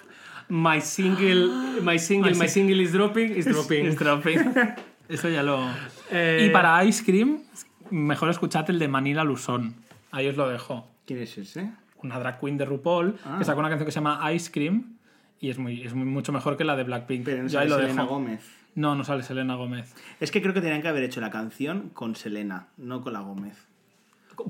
my 0.47 0.82
single, 0.82 1.47
my 1.84 2.00
single, 2.00 2.34
my 2.34 2.47
single 2.47 2.82
is 2.82 2.93
dropping, 2.93 3.38
is 3.38 3.45
dropping. 3.45 3.86
Es 3.86 3.95
dropping. 4.00 4.39
Eso 5.08 5.30
ya 5.30 5.43
lo. 5.43 5.60
Eh, 6.12 6.47
Y 6.47 6.50
para 6.52 6.84
Ice 6.86 7.04
Cream, 7.06 7.39
mejor 7.91 8.30
escuchad 8.32 8.68
el 8.72 8.80
de 8.80 8.88
Manila 8.88 9.24
Luzón. 9.24 9.76
Ahí 10.12 10.28
os 10.28 10.36
lo 10.36 10.50
dejo. 10.50 10.88
¿Quién 11.06 11.20
es 11.20 11.38
ese? 11.38 11.70
Una 12.02 12.18
drag 12.18 12.39
queen 12.39 12.58
de 12.58 12.66
RuPaul 12.66 13.16
Ah. 13.26 13.36
que 13.38 13.45
sacó 13.45 13.60
una 13.60 13.70
canción 13.70 13.86
que 13.86 13.91
se 13.91 13.97
llama 14.00 14.32
Ice 14.34 14.52
Cream 14.52 14.95
y 15.40 15.50
es, 15.50 15.58
muy, 15.58 15.84
es 15.84 15.94
mucho 15.94 16.32
mejor 16.32 16.58
que 16.58 16.64
la 16.64 16.76
de 16.76 16.84
Blackpink. 16.84 17.26
Pero 17.26 17.44
no 17.44 17.50
sale 17.50 17.70
Selena 17.70 18.04
dejo. 18.04 18.14
Gómez. 18.14 18.42
No, 18.76 18.96
no 18.96 19.04
sale 19.04 19.24
Selena 19.24 19.56
Gómez. 19.56 19.94
Es 20.20 20.32
que 20.32 20.42
creo 20.42 20.54
que 20.54 20.62
tenían 20.62 20.82
que 20.82 20.88
haber 20.88 21.04
hecho 21.04 21.22
la 21.22 21.30
canción 21.30 21.90
con 21.90 22.16
Selena, 22.16 22.68
no 22.78 23.02
con 23.02 23.14
la 23.14 23.22
Gómez. 23.22 23.68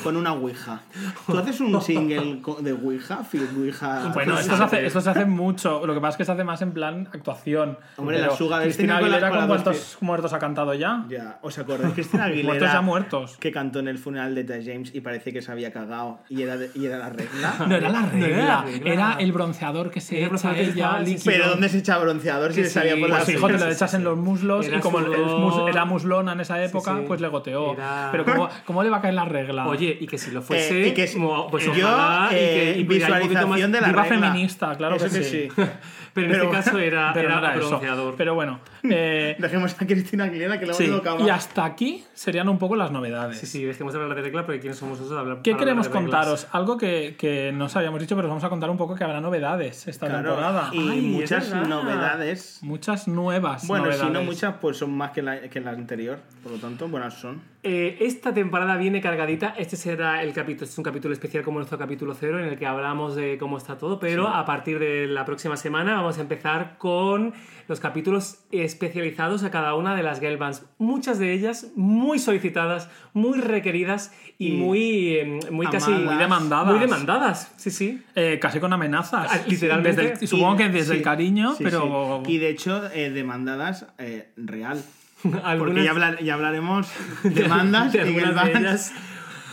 Con 0.03 0.15
una 0.15 0.33
Ouija. 0.33 0.81
¿Tú 1.25 1.37
haces 1.37 1.59
un 1.61 1.81
single 1.81 2.41
de 2.61 2.73
Ouija? 2.73 3.23
Phil 3.29 3.47
Ouija. 3.57 4.11
Bueno, 4.13 4.33
Pues 4.33 4.45
esto 4.45 4.57
se, 4.57 4.63
hace, 4.63 4.85
esto 4.85 5.01
se 5.01 5.09
hace 5.09 5.25
mucho. 5.25 5.85
Lo 5.85 5.93
que 5.93 5.99
pasa 6.01 6.11
es 6.11 6.17
que 6.17 6.25
se 6.25 6.31
hace 6.31 6.43
más 6.43 6.61
en 6.61 6.71
plan 6.71 7.07
actuación. 7.13 7.77
Hombre, 7.97 8.17
Pero 8.17 8.31
la 8.31 8.37
Sugar 8.37 8.61
Cristina 8.63 8.95
Cristina 8.95 8.97
Aguilera, 8.97 9.29
con 9.29 9.29
¿con 9.29 9.37
las 9.39 9.47
dos 9.47 9.63
cuántos 9.63 9.97
muertos 10.01 10.33
ha 10.33 10.39
cantado 10.39 10.73
ya? 10.73 11.05
Ya, 11.09 11.39
¿os 11.41 11.57
acordáis? 11.57 11.93
Cristina 11.93 12.23
Aguilera. 12.25 12.47
Muertos 12.49 12.71
ya 12.73 12.81
muertos. 12.81 13.37
Que 13.39 13.51
cantó 13.51 13.79
en 13.79 13.87
el 13.87 13.97
funeral 13.97 14.35
de 14.35 14.41
Eta 14.41 14.55
James 14.63 14.93
y 14.93 15.01
parece 15.01 15.33
que 15.33 15.41
se 15.41 15.51
había 15.51 15.71
cagado 15.71 16.19
y 16.29 16.41
era, 16.43 16.57
de- 16.57 16.71
y 16.75 16.85
era 16.85 16.97
la 16.97 17.09
regla. 17.09 17.53
No 17.67 17.75
era 17.75 17.89
la 17.89 18.01
No 18.01 18.09
regla, 18.11 18.27
era 18.27 18.45
la 18.45 18.61
regla. 18.63 18.91
era 18.93 19.13
el 19.19 19.31
bronceador 19.31 19.89
que 19.91 20.01
se 20.01 20.17
Era 20.21 20.27
el 20.29 20.35
echa 20.35 20.53
que 20.53 20.61
ella 20.63 20.99
líquido. 20.99 21.23
Pero 21.25 21.49
¿dónde 21.49 21.69
se 21.69 21.77
echa 21.79 21.97
bronceador 21.97 22.51
si 22.51 22.57
Que 22.57 22.63
le 22.63 22.69
salía 22.69 22.91
por 22.93 22.99
Pues 23.01 23.11
las 23.11 23.25
sí, 23.25 23.31
hijo, 23.33 23.47
te 23.47 23.57
lo 23.57 23.65
echas 23.69 23.93
en 23.93 24.03
los 24.03 24.17
muslos 24.17 24.65
Era 24.67 24.77
y 24.77 24.79
como 24.81 24.99
el- 24.99 25.09
mus- 25.09 25.69
era 25.69 25.85
muslona 25.85 26.33
en 26.33 26.41
esa 26.41 26.63
época, 26.63 26.97
sí. 26.97 27.03
pues 27.07 27.21
le 27.21 27.27
goteó. 27.27 27.73
Era- 27.73 28.09
Pero 28.11 28.25
¿cómo, 28.25 28.49
¿cómo 28.65 28.83
le 28.83 28.89
va 28.89 28.97
a 28.97 29.01
caer 29.01 29.13
la 29.13 29.25
regla? 29.25 29.67
Oye, 29.67 29.78
y 29.99 30.07
que 30.07 30.17
si 30.17 30.31
lo 30.31 30.39
Eh, 30.39 30.43
fuese, 30.43 30.87
y 30.87 30.93
que 30.93 31.07
pues 31.49 31.63
yo, 31.65 31.71
ojalá, 31.87 32.27
y 32.31 32.35
que- 32.35 32.75
y 32.79 32.85
que 32.87 33.05
haya 33.05 33.15
un 33.15 33.21
poquito 33.21 33.47
más- 33.47 33.57
visualización 33.57 33.71
de 33.71 33.81
la 33.81 33.87
regla. 34.03 34.29
feminista, 34.29 34.75
claro 34.77 34.95
Eso 34.95 35.05
que 35.05 35.23
sí. 35.23 35.47
Pero 36.21 36.25
en 36.25 36.31
Pero- 36.39 36.43
este 36.53 36.55
caso 36.71 36.79
era, 36.79 37.11
pero 37.13 37.29
era 37.29 37.39
no 37.41 37.45
era 37.47 37.55
eso. 37.57 37.67
bronceador. 37.69 38.15
Pero 38.17 38.35
bueno, 38.35 38.59
eh, 38.89 39.35
Dejemos 39.39 39.75
a 39.81 39.85
Cristina 39.87 40.25
Aguilera 40.25 40.59
que 40.59 40.65
luego 40.65 40.77
sí. 40.77 40.87
lo 40.87 40.97
acaba. 40.97 41.21
y 41.21 41.29
hasta 41.29 41.65
aquí 41.65 42.03
serían 42.13 42.49
un 42.49 42.57
poco 42.57 42.75
las 42.75 42.91
novedades. 42.91 43.37
Sí, 43.39 43.45
sí, 43.45 43.63
dejemos 43.63 43.93
de 43.93 43.99
hablar 44.01 44.15
de 44.15 44.21
regla 44.23 44.45
porque 44.45 44.59
quiénes 44.59 44.77
somos 44.77 44.99
nosotros 44.99 45.17
a 45.17 45.21
hablar 45.21 45.41
¿Qué 45.43 45.55
queremos 45.55 45.87
hablar 45.87 46.01
de 46.03 46.09
contaros? 46.09 46.47
Algo 46.51 46.77
que, 46.77 47.15
que 47.17 47.51
no 47.53 47.65
os 47.65 47.75
habíamos 47.75 47.99
dicho, 47.99 48.15
pero 48.15 48.27
os 48.27 48.31
vamos 48.31 48.43
a 48.43 48.49
contar 48.49 48.69
un 48.69 48.77
poco 48.77 48.95
que 48.95 49.03
habrá 49.03 49.21
novedades 49.21 49.87
esta 49.87 50.07
Claro, 50.07 50.29
temporada. 50.29 50.69
Y 50.73 50.89
Ay, 50.89 51.01
muchas 51.01 51.49
novedades. 51.53 52.59
Muchas 52.61 53.07
nuevas 53.07 53.67
Bueno, 53.67 53.85
novedades. 53.85 54.05
si 54.07 54.13
no 54.13 54.21
muchas, 54.23 54.55
pues 54.61 54.77
son 54.77 54.91
más 54.95 55.11
que 55.11 55.21
la, 55.21 55.41
que 55.49 55.59
la 55.59 55.71
anterior. 55.71 56.19
Por 56.43 56.53
lo 56.53 56.57
tanto, 56.57 56.87
buenas 56.87 57.13
son. 57.15 57.41
Eh, 57.63 57.97
esta 58.01 58.33
temporada 58.33 58.77
viene 58.77 59.01
cargadita. 59.01 59.53
Este 59.57 59.75
será 59.75 60.23
el 60.23 60.33
capítulo, 60.33 60.63
este 60.63 60.73
es 60.73 60.77
un 60.77 60.83
capítulo 60.83 61.13
especial 61.13 61.43
como 61.43 61.59
nuestro 61.59 61.77
capítulo 61.77 62.13
cero, 62.13 62.39
en 62.39 62.45
el 62.45 62.57
que 62.57 62.65
hablamos 62.65 63.15
de 63.15 63.37
cómo 63.37 63.57
está 63.57 63.77
todo. 63.77 63.99
Pero 63.99 64.27
a 64.29 64.45
partir 64.45 64.79
de 64.79 65.07
la 65.07 65.25
próxima 65.25 65.57
semana 65.57 65.95
vamos 65.95 66.08
a 66.17 66.21
empezar 66.21 66.77
con 66.77 67.33
los 67.67 67.79
capítulos 67.79 68.39
especializados 68.51 69.43
a 69.43 69.51
cada 69.51 69.75
una 69.75 69.95
de 69.95 70.01
las 70.03 70.19
girl 70.19 70.37
bands. 70.37 70.65
Muchas 70.79 71.19
de 71.19 71.33
ellas 71.33 71.67
muy 71.75 72.17
solicitadas, 72.17 72.89
muy 73.13 73.39
requeridas 73.39 74.11
y, 74.37 74.47
Y 74.47 74.51
muy, 74.53 75.07
eh, 75.15 75.39
muy 75.51 75.67
casi. 75.67 75.91
Muy 75.91 76.15
demandadas. 76.15 76.71
Muy 76.71 76.79
demandadas, 76.79 77.51
sí, 77.57 77.69
sí. 77.71 78.01
Eh, 78.15 78.39
casi 78.41 78.59
con 78.59 78.73
amenazas. 78.73 79.27
Ah, 79.31 79.39
literalmente. 79.47 80.01
Desde 80.01 80.21
el- 80.23 80.27
supongo 80.27 80.57
que 80.57 80.69
desde 80.69 80.93
el 80.93 80.97
sí, 80.99 81.03
cariño, 81.03 81.53
sí, 81.55 81.63
pero. 81.63 82.23
sí. 82.25 82.31
Y 82.33 82.37
de 82.39 82.49
hecho, 82.49 82.89
eh, 82.91 83.11
demandadas 83.11 83.85
eh, 83.99 84.31
real. 84.37 84.81
Porque 85.21 85.39
Algunas- 85.43 85.83
ya, 85.83 85.91
hablar- 85.91 86.23
ya 86.23 86.33
hablaremos 86.33 86.87
demandas 87.23 87.93
de 87.93 88.05
de 88.05 88.21
bands. 88.31 88.55
ellas. 88.55 88.93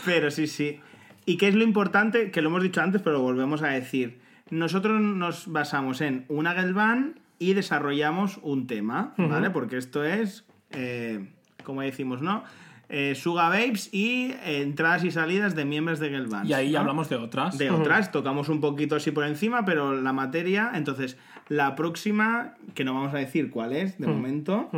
Pero 0.05 0.31
sí, 0.31 0.47
sí. 0.47 0.79
¿Y 1.25 1.35
qué 1.37 1.49
es 1.49 1.55
lo 1.55 1.63
importante? 1.65 2.31
Que 2.31 2.41
lo 2.41 2.47
hemos 2.47 2.63
dicho 2.63 2.81
antes, 2.81 3.01
pero 3.01 3.17
lo 3.17 3.21
volvemos 3.21 3.61
a 3.61 3.67
decir. 3.67 4.19
Nosotros 4.49 4.99
nos 5.01 5.51
basamos 5.51 6.01
en 6.01 6.25
una 6.29 6.53
girl 6.53 6.73
band 6.73 7.19
y 7.39 7.53
desarrollamos 7.53 8.39
un 8.41 8.67
tema, 8.67 9.13
¿vale? 9.17 9.49
Porque 9.49 9.77
esto 9.77 10.03
es, 10.03 10.45
eh, 10.71 11.29
como 11.63 11.81
decimos, 11.81 12.21
¿no? 12.21 12.43
eh, 12.89 13.15
Suga 13.15 13.49
Babes 13.49 13.89
y 13.93 14.33
entradas 14.45 15.03
y 15.03 15.11
salidas 15.11 15.55
de 15.55 15.65
miembros 15.65 15.99
de 15.99 16.07
Girl 16.09 16.27
Bands, 16.27 16.49
Y 16.49 16.53
ahí 16.53 16.71
¿no? 16.71 16.79
hablamos 16.79 17.09
de 17.09 17.17
otras. 17.17 17.57
de 17.57 17.69
otras, 17.69 18.13
tocamos 18.13 18.47
un 18.47 18.61
poquito 18.61 18.95
así 18.95 19.11
por 19.11 19.25
encima, 19.25 19.65
pero 19.65 19.93
la 20.01 20.13
materia, 20.13 20.71
entonces 20.73 21.17
la 21.49 21.75
próxima, 21.75 22.53
que 22.75 22.85
no 22.85 22.93
vamos 22.93 23.13
a 23.13 23.17
decir 23.17 23.49
cuál 23.49 23.73
es 23.73 23.97
de 23.97 24.07
momento, 24.07 24.69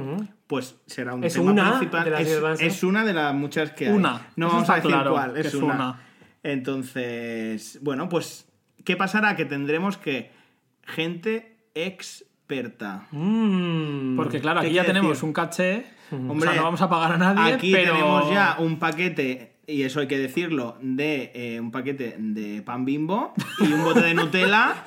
pues 0.48 0.76
será 0.88 1.14
un 1.14 1.24
Es 1.24 1.34
tema 1.36 1.52
una 1.52 1.70
principal. 1.78 2.04
de 2.06 2.10
las 2.42 2.62
es, 2.62 2.84
una 2.84 3.06
de 3.06 3.14
las 3.14 3.34
muchas 3.36 3.72
que 3.74 3.88
hay. 3.90 3.94
Una. 3.94 4.28
No 4.36 4.48
Eso 4.48 4.56
vamos 4.56 4.70
a 4.72 4.76
decir 4.76 4.90
claro, 4.92 5.12
cuál, 5.12 5.38
es, 5.38 5.46
es 5.46 5.54
una. 5.54 5.74
una. 5.76 6.00
Entonces, 6.42 7.80
bueno, 7.84 8.10
pues, 8.10 8.49
¿qué 8.90 8.98
pasará? 8.98 9.36
Que 9.36 9.46
tendremos 9.46 9.98
que 9.98 10.32
gente 10.84 11.58
experta. 11.76 13.06
Mm. 13.12 14.16
Porque 14.16 14.42
claro, 14.42 14.62
¿Qué 14.62 14.66
aquí 14.66 14.76
ya 14.78 14.84
tenemos 14.84 15.12
decir? 15.12 15.26
un 15.26 15.34
caché. 15.34 15.86
o 16.12 16.40
sea, 16.40 16.54
no 16.56 16.64
vamos 16.64 16.82
a 16.82 16.90
pagar 16.90 17.12
a 17.12 17.18
nadie, 17.20 17.54
Aquí 17.54 17.72
pero... 17.72 17.94
tenemos 17.94 18.32
ya 18.32 18.56
un 18.58 18.80
paquete, 18.80 19.49
y 19.70 19.84
eso 19.84 20.00
hay 20.00 20.08
que 20.08 20.18
decirlo, 20.18 20.78
de 20.82 21.32
eh, 21.34 21.60
un 21.60 21.72
paquete 21.72 22.16
de 22.18 22.62
pan 22.62 22.86
bimbo 22.86 23.34
y 23.60 23.72
un 23.72 23.84
bote 23.84 24.02
de 24.02 24.14
Nutella. 24.14 24.86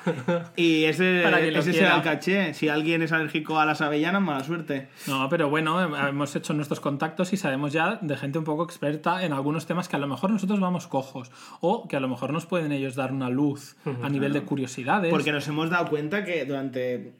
y 0.55 0.83
ese, 0.83 1.23
ese 1.57 1.73
será 1.73 1.95
el 1.95 2.01
caché. 2.01 2.53
Si 2.53 2.69
alguien 2.69 3.01
es 3.01 3.11
alérgico 3.11 3.59
a 3.59 3.65
las 3.65 3.81
avellanas, 3.81 4.21
mala 4.21 4.43
suerte. 4.43 4.89
No, 5.07 5.29
pero 5.29 5.49
bueno, 5.49 5.81
eh, 5.81 6.09
hemos 6.09 6.35
hecho 6.35 6.53
nuestros 6.53 6.79
contactos 6.79 7.33
y 7.33 7.37
sabemos 7.37 7.73
ya 7.73 7.99
de 8.01 8.17
gente 8.17 8.37
un 8.39 8.45
poco 8.45 8.63
experta 8.63 9.23
en 9.23 9.33
algunos 9.33 9.65
temas 9.65 9.87
que 9.87 9.95
a 9.95 9.99
lo 9.99 10.07
mejor 10.07 10.31
nosotros 10.31 10.59
vamos 10.59 10.87
cojos 10.87 11.31
o 11.61 11.87
que 11.87 11.95
a 11.95 11.99
lo 11.99 12.07
mejor 12.07 12.31
nos 12.33 12.45
pueden 12.45 12.71
ellos 12.71 12.95
dar 12.95 13.11
una 13.11 13.29
luz 13.29 13.75
a 14.01 14.09
nivel 14.09 14.33
de 14.33 14.41
curiosidades. 14.41 15.11
Porque 15.11 15.31
nos 15.31 15.47
hemos 15.47 15.69
dado 15.69 15.87
cuenta 15.89 16.23
que 16.23 16.45
durante 16.45 17.13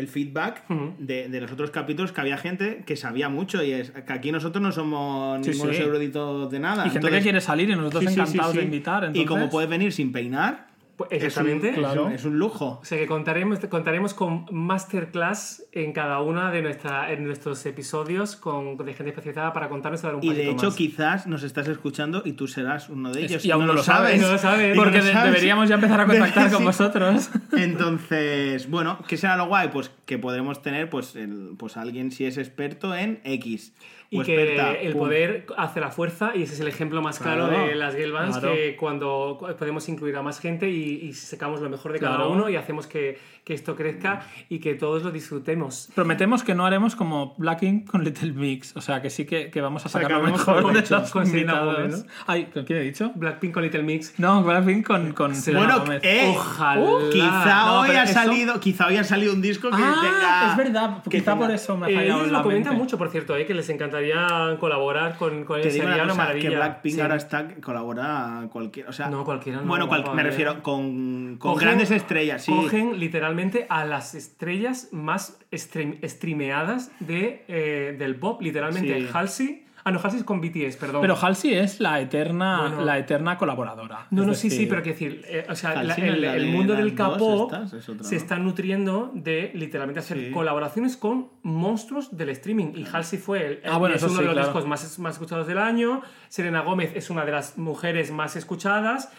el 0.00 0.08
feedback 0.08 0.64
de, 0.98 1.28
de 1.28 1.40
los 1.40 1.52
otros 1.52 1.70
capítulos 1.70 2.10
que 2.12 2.20
había 2.20 2.36
gente 2.36 2.82
que 2.84 2.96
sabía 2.96 3.28
mucho 3.28 3.62
y 3.62 3.70
es 3.72 3.90
que 3.92 4.12
aquí 4.12 4.32
nosotros 4.32 4.60
no 4.62 4.72
somos 4.72 5.44
Sí, 5.44 5.52
ningunos 5.52 5.76
sí. 5.76 5.82
eruditos 5.82 6.50
de 6.50 6.58
nada. 6.58 6.82
y 6.86 6.90
gente 6.90 6.98
Entonces- 6.98 7.18
que 7.18 7.22
quiere 7.22 7.40
salir 7.40 7.70
y 7.70 7.76
nosotros 7.76 8.04
Sí, 8.06 8.12
encantados 8.12 8.54
de 8.56 8.62
invitar. 8.62 9.02
Y 9.04 9.06
entonces- 9.06 9.26
como 9.28 9.48
puedes 9.50 9.70
venir 9.70 9.92
sin 9.92 10.10
peinar, 10.10 10.69
Pues, 11.08 11.22
exactamente. 11.22 11.70
es 11.70 11.76
un- 11.76 11.82
Claro. 11.82 12.08
es 12.10 12.24
un 12.24 12.38
lujo. 12.38 12.78
O 12.82 12.84
sea 12.84 12.98
que 12.98 13.06
contaremos, 13.06 13.58
contaremos 13.66 14.12
con 14.14 14.44
masterclass 14.50 15.64
en 15.72 15.92
cada 15.92 16.20
una 16.20 16.50
de 16.50 16.62
nuestra, 16.62 17.12
en 17.12 17.24
nuestros 17.24 17.64
episodios 17.66 18.36
con, 18.36 18.76
de 18.76 18.92
gente 18.94 19.10
especializada 19.10 19.52
para 19.52 19.68
contarnos 19.68 20.00
y 20.02 20.06
dar 20.06 20.14
un 20.16 20.24
Y 20.24 20.34
de 20.34 20.50
hecho, 20.50 20.66
más. 20.66 20.76
quizás 20.76 21.26
nos 21.26 21.42
estás 21.42 21.68
escuchando 21.68 22.22
y 22.24 22.32
tú 22.34 22.46
serás 22.46 22.88
uno 22.88 23.12
de 23.12 23.24
Es- 23.24 23.30
ellos. 23.30 23.44
y 23.44 23.50
aún 23.50 23.66
no 23.66 23.72
lo 23.72 23.82
sabes. 23.82 24.20
No 24.20 24.30
lo 24.32 24.38
sabes. 24.38 24.74
Y 24.74 24.76
no 24.76 24.82
Porque 24.84 24.98
lo 24.98 25.04
de- 25.04 25.12
sabes. 25.12 25.32
deberíamos 25.32 25.68
ya 25.68 25.76
empezar 25.76 26.00
a 26.00 26.06
contactar 26.06 26.52
con 26.52 26.64
vosotros. 26.64 27.30
Entonces, 27.52 28.68
bueno, 28.68 28.98
¿qué 29.08 29.16
será 29.16 29.36
lo 29.36 29.46
guay? 29.46 29.68
Pues 29.68 29.90
que 30.06 30.18
podremos 30.18 30.60
tener 30.62 30.90
pues, 30.90 31.16
el, 31.16 31.54
pues 31.58 31.76
alguien 31.76 32.10
si 32.10 32.24
es 32.26 32.36
experto 32.38 32.94
en 32.94 33.20
X. 33.24 33.72
Y 34.12 34.22
que 34.22 34.56
el 34.82 34.94
poder 34.94 35.46
hace 35.56 35.78
la 35.78 35.90
fuerza, 35.92 36.32
y 36.34 36.42
ese 36.42 36.54
es 36.54 36.60
el 36.60 36.66
ejemplo 36.66 37.00
más 37.00 37.20
claro, 37.20 37.46
Claro, 37.48 37.66
de 37.68 37.76
las 37.76 37.94
Girl 37.94 38.10
Bands, 38.12 38.38
claro. 38.38 38.54
que 38.56 38.74
cuando 38.76 39.38
podemos 39.56 39.88
incluir 39.88 40.16
a 40.16 40.22
más 40.22 40.40
gente 40.40 40.68
y, 40.68 41.00
y 41.04 41.12
sacamos 41.12 41.60
lo 41.60 41.70
mejor 41.70 41.92
de 41.92 42.00
cada 42.00 42.16
Claro. 42.16 42.32
uno 42.32 42.50
y 42.50 42.56
hacemos 42.56 42.88
que, 42.88 43.18
que 43.44 43.54
esto 43.54 43.74
crezca 43.74 44.22
y 44.48 44.58
que 44.60 44.74
todos 44.74 45.02
lo 45.02 45.10
disfrutemos. 45.10 45.88
Prometemos 45.94 46.42
que 46.44 46.54
no 46.54 46.66
haremos 46.66 46.94
como 46.94 47.34
Blackpink 47.38 47.90
con 47.90 48.04
Little 48.04 48.32
Mix. 48.32 48.76
O 48.76 48.80
sea, 48.80 49.00
que 49.02 49.10
sí 49.10 49.24
que, 49.24 49.50
que 49.50 49.60
vamos 49.60 49.84
a 49.86 49.88
sacar 49.88 50.10
lo 50.10 50.22
mejor 50.22 50.56
de 50.56 50.62
provecho. 50.62 50.98
los 51.00 51.10
Con 51.10 51.26
invitados. 51.26 52.04
Ay, 52.26 52.44
¿con 52.52 52.64
quién 52.64 52.78
he 52.78 52.82
dicho? 52.82 53.12
Blackpink 53.14 53.52
con 53.54 53.62
Little 53.62 53.82
Mix. 53.82 54.18
No, 54.18 54.42
Blackpink 54.44 54.86
con, 54.86 55.12
con 55.12 55.34
Selena 55.34 55.66
Bueno, 55.66 55.80
Gomez. 55.80 56.00
eh, 56.04 56.34
Ojalá. 56.36 56.80
uh, 56.80 57.10
quizá 57.10 57.64
No, 57.66 57.80
hoy 57.80 57.90
ha 57.90 58.02
eso- 58.04 58.12
salido, 58.14 58.60
quizá 58.60 58.86
hoy 58.86 58.96
ha 58.98 59.04
salido 59.04 59.32
un 59.32 59.40
disco 59.42 59.70
que 59.70 59.76
Ah, 59.80 59.98
tenga. 60.02 60.50
es 60.50 60.56
verdad. 60.56 61.02
que 61.02 61.10
Quizá 61.10 61.32
tenga- 61.32 61.46
por 61.46 61.50
eso 61.54 61.76
me 61.76 61.86
ha 61.86 61.90
Eh, 61.90 61.94
fallado 61.94 62.20
ellos 62.20 62.32
la 62.32 62.38
lo 62.38 62.44
comentan 62.44 62.76
mucho, 62.76 62.98
por 62.98 63.08
cierto, 63.10 63.34
eh, 63.36 63.46
que 63.46 63.54
les 63.54 63.68
encantaría 63.70 64.56
colaborar 64.60 65.16
con, 65.16 65.44
con 65.44 65.60
Te 65.62 65.70
Sería 65.70 66.04
una 66.04 66.14
maravilla. 66.14 66.50
que 66.50 66.56
Blackpink 66.56 66.94
Sí. 66.96 67.00
ahora 67.00 67.16
está 67.16 67.48
colabora 67.62 68.40
a 68.40 68.48
cualquier, 68.48 68.88
o 68.88 68.92
sea, 68.92 69.08
No, 69.08 69.24
cualquiera 69.24 69.60
no, 69.60 69.66
Bueno, 69.66 69.88
cual- 69.88 70.04
me 70.14 70.22
refiero 70.22 70.62
con, 70.62 71.36
con 71.38 71.54
Cogen- 71.54 71.60
grandes 71.60 71.90
estrellas, 71.90 72.44
sí. 72.44 72.52
Cogen 72.52 72.98
literalmente 72.98 73.29
a 73.68 73.84
las 73.84 74.14
estrellas 74.14 74.88
más 74.92 75.38
stream- 75.52 75.98
streameadas 76.08 76.90
de, 77.00 77.44
eh, 77.48 77.96
del 77.98 78.16
pop, 78.16 78.40
literalmente. 78.42 79.00
Sí. 79.00 79.08
Halsey. 79.12 79.66
Ah, 79.82 79.90
no, 79.92 79.98
Halsey 79.98 80.18
es 80.20 80.24
con 80.26 80.42
BTS, 80.42 80.76
perdón. 80.76 81.00
Pero 81.00 81.16
Halsey 81.16 81.54
es 81.54 81.80
la 81.80 82.00
eterna, 82.02 82.60
Bueno. 82.68 82.84
la 82.84 82.98
eterna 82.98 83.38
colaboradora. 83.38 84.08
No, 84.10 84.26
no, 84.26 84.34
sí, 84.34 84.50
sí, 84.50 84.56
decir, 84.56 84.68
pero 84.68 84.82
que 84.82 84.90
decir, 84.90 85.22
eh, 85.26 85.46
o 85.48 85.54
sea, 85.54 85.82
la- 85.82 85.94
el, 85.94 86.22
el 86.22 86.46
mundo 86.48 86.74
del 86.74 86.94
K-pop 86.94 87.50
es 87.74 88.06
se 88.06 88.16
está 88.16 88.36
nutriendo 88.38 89.10
de 89.14 89.50
literalmente 89.54 90.00
hacer 90.00 90.18
Sí. 90.18 90.30
colaboraciones 90.32 90.98
con 90.98 91.30
monstruos 91.42 92.14
del 92.14 92.28
streaming. 92.28 92.72
Y 92.76 92.84
Halsey 92.92 93.18
fue 93.18 93.46
el, 93.46 93.60
Ah, 93.64 93.78
bueno, 93.78 93.94
es 93.94 94.02
uno 94.02 94.12
sí, 94.12 94.18
de 94.18 94.24
los 94.26 94.34
claro. 94.34 94.48
discos 94.48 94.66
más, 94.66 94.98
más 94.98 95.14
escuchados 95.14 95.46
del 95.46 95.56
año. 95.56 96.02
Selena 96.28 96.60
Gómez 96.60 96.92
es 96.94 97.08
una 97.08 97.24
de 97.24 97.32
las 97.32 97.56
mujeres 97.56 98.10
más 98.10 98.36
escuchadas. 98.36 99.10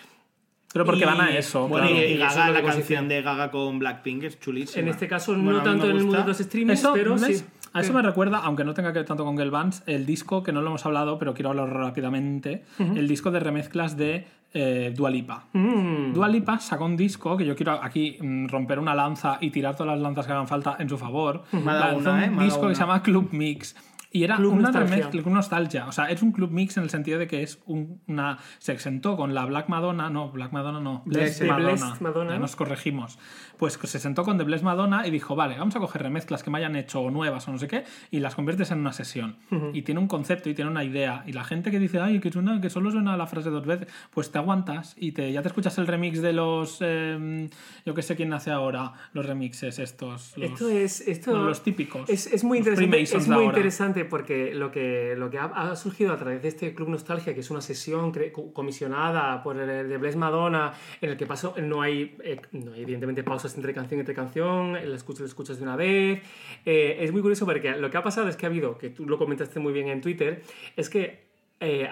Pero 0.74 0.86
porque 0.86 1.02
y- 1.02 1.06
van 1.06 1.22
a 1.22 1.30
eso. 1.36 1.68
Bueno, 1.68 1.88
claro. 1.88 2.02
y, 2.02 2.06
y 2.12 2.14
y 2.14 2.22
eso 2.22 2.26
es 2.28 2.36
Gaga, 2.36 2.52
la 2.52 2.64
canción 2.64 3.08
de 3.08 3.22
Gaga 3.22 3.52
con 3.52 3.80
Blackpink 3.80 4.24
es 4.24 4.40
chulísima. 4.40 4.82
En 4.82 4.88
este 4.88 5.08
caso, 5.08 5.34
Bueno, 5.34 5.54
no 5.54 5.64
tanto 5.64 5.90
en 5.90 5.98
el 5.98 6.04
mundo 6.04 6.20
de 6.22 6.28
los 6.28 6.38
streamings, 6.38 6.80
Eso, 6.80 6.94
pero 6.94 7.18
sí. 7.18 7.44
A 7.74 7.80
eso 7.80 7.94
me 7.94 8.02
recuerda, 8.02 8.40
aunque 8.40 8.66
no 8.66 8.74
tenga 8.74 8.92
que 8.92 9.00
ver 9.00 9.06
tanto 9.06 9.24
con 9.24 9.38
Girl 9.38 9.50
Bands, 9.50 9.84
el 9.86 10.06
disco, 10.06 10.44
que 10.44 10.52
no 10.52 10.62
lo 10.62 10.68
hemos 10.68 10.86
hablado, 10.86 11.18
pero 11.18 11.34
quiero 11.34 11.52
hablar 11.52 11.70
rápidamente, 11.70 12.64
el 12.80 13.08
disco 13.08 13.32
de 13.32 13.40
remezclas 13.40 13.96
de 13.96 14.28
eh, 14.54 14.94
Dua 14.94 15.10
Lipa. 15.10 15.46
Mm. 15.54 16.12
Dua 16.14 16.28
Lipa 16.28 16.60
sacó 16.60 16.84
un 16.84 16.98
disco 16.98 17.38
que 17.38 17.46
yo 17.46 17.56
quiero 17.56 17.82
aquí 17.82 18.18
mm, 18.20 18.48
romper 18.50 18.80
una 18.80 18.94
lanza 18.94 19.38
y 19.40 19.52
tirar 19.52 19.78
todas 19.78 19.94
las 19.94 20.02
lanzas 20.02 20.26
que 20.26 20.34
hagan 20.34 20.48
falta 20.50 20.76
en 20.80 20.90
su 20.90 20.98
favor. 20.98 21.44
Me 21.54 21.72
ha 21.72 21.76
dado 21.76 21.94
Lanzó 21.94 22.10
una, 22.12 22.26
¿eh? 22.26 22.30
un 22.30 22.36
Me 22.36 22.42
ha 22.42 22.46
disco 22.46 22.68
que 22.68 22.76
se 22.76 22.82
llama 22.82 23.02
Club 23.02 23.30
Mix. 23.32 23.76
Y 24.14 24.26
era 24.26 24.36
Club 24.36 24.52
una 24.54 24.64
Nostalgia. 24.64 24.96
remezcla, 24.96 25.32
Nostalgia. 25.32 25.88
O 25.88 25.92
sea, 25.94 26.10
es 26.12 26.22
un 26.22 26.34
club 26.34 26.52
mix 26.52 26.76
en 26.76 26.84
el 26.84 26.90
sentido 26.90 27.18
de 27.18 27.28
que 27.28 27.44
es 27.44 27.62
un- 27.66 28.02
una. 28.08 28.40
Se 28.60 28.78
sentó 28.78 29.16
con 29.16 29.34
la 29.34 29.46
Black 29.46 29.70
Madonna, 29.70 30.10
no, 30.10 30.32
Black 30.32 30.52
Madonna 30.52 30.82
no, 30.82 31.02
Blessed 31.06 31.48
Madonna. 31.48 31.70
Blessed 31.72 32.02
Madonna. 32.02 32.32
Ya 32.34 32.40
nos 32.40 32.56
corregimos. 32.58 33.18
Pues 33.62 33.78
se 33.80 34.00
sentó 34.00 34.24
con 34.24 34.40
The 34.40 34.44
Blessed 34.44 34.66
Madonna 34.66 35.06
y 35.06 35.12
dijo, 35.12 35.36
vale, 35.36 35.56
vamos 35.56 35.76
a 35.76 35.80
coger 35.80 36.02
remezclas 36.02 36.42
que 36.42 36.50
me 36.50 36.58
hayan 36.58 36.76
hecho 36.76 37.00
o 37.00 37.12
nuevas 37.12 37.48
o 37.48 37.52
no 37.52 37.60
sé 37.60 37.68
qué 37.68 37.84
y 38.10 38.20
las 38.20 38.34
conviertes 38.34 38.72
en 38.72 38.80
una 38.80 38.92
sesión. 38.92 39.36
Y 39.72 39.84
tiene 39.84 40.02
un 40.02 40.08
concepto 40.08 40.50
y 40.50 40.56
tiene 40.56 40.72
una 40.72 40.84
idea. 40.84 41.24
Y 41.28 41.34
la 41.34 41.44
gente 41.44 41.70
que 41.70 41.78
dice, 41.78 42.00
ay, 42.00 42.20
que, 42.20 42.32
suena, 42.32 42.60
que 42.60 42.72
solo 42.72 42.90
suena 42.90 43.16
la 43.18 43.28
frase 43.28 43.52
dos 43.52 43.64
veces, 43.64 43.88
pues 44.10 44.32
te 44.32 44.40
aguantas 44.40 44.96
y 44.98 45.12
te, 45.12 45.32
ya 45.32 45.44
te 45.44 45.50
escuchas 45.50 45.78
el 45.78 45.86
remix 45.86 46.24
de 46.24 46.34
los. 46.34 46.80
eh, 46.82 47.50
yo 47.86 47.94
que 47.94 48.02
sé 48.02 48.16
quién 48.16 48.34
hace 48.34 48.50
ahora 48.50 48.94
los 49.14 49.28
remixes 49.28 49.78
estos. 49.78 50.36
Los, 50.38 50.54
Esto 50.54 50.68
es. 50.68 51.08
Esto 51.08 51.32
no, 51.32 51.44
los 51.44 51.62
típicos. 51.62 52.10
Es, 52.10 52.34
es 52.34 52.44
muy 52.44 52.58
interesante. 52.58 53.00
Es 53.04 53.28
muy 53.28 53.46
interesante 53.46 54.06
porque 54.06 54.56
lo 54.56 54.72
que, 54.72 55.14
lo 55.16 55.30
que 55.30 55.38
ha, 55.38 55.46
ha 55.46 55.76
surgido 55.76 56.14
a 56.14 56.18
través 56.18 56.42
de 56.42 56.48
este 56.48 56.74
Club 56.74 56.90
Nostalgia, 56.90 57.36
que 57.36 57.42
es 57.42 57.52
una 57.52 57.62
sesión 57.62 58.12
comisionada 58.54 59.44
por 59.44 59.56
el 59.60 59.88
de 59.88 59.98
Bless 59.98 60.16
Madonna, 60.16 60.74
en 61.00 61.12
el 61.12 61.18
que 61.18 61.28
pasó, 61.28 61.54
no 61.62 61.84
hay, 61.84 62.18
eh, 62.24 62.42
no 62.54 62.74
hay 62.74 62.82
evidentemente 62.82 63.22
pausas 63.22 63.51
entre 63.56 63.74
canción 63.74 64.00
entre 64.00 64.14
canción, 64.14 64.74
la 64.74 64.96
escuchas, 64.96 65.22
la 65.22 65.28
escuchas 65.28 65.58
de 65.58 65.64
una 65.64 65.76
vez. 65.76 66.22
Eh, 66.66 66.98
es 67.00 67.12
muy 67.12 67.22
curioso 67.22 67.46
porque 67.46 67.72
lo 67.72 67.90
que 67.90 67.98
ha 67.98 68.04
pasado 68.04 68.28
es 68.28 68.36
que 68.36 68.46
ha 68.46 68.50
habido, 68.50 68.78
que 68.78 68.90
tú 68.90 69.06
lo 69.06 69.18
comentaste 69.18 69.60
muy 69.60 69.74
bien 69.74 69.88
en 69.88 70.02
Twitter, 70.02 70.44
es 70.76 70.90
que 70.90 71.24
eh, 71.60 71.88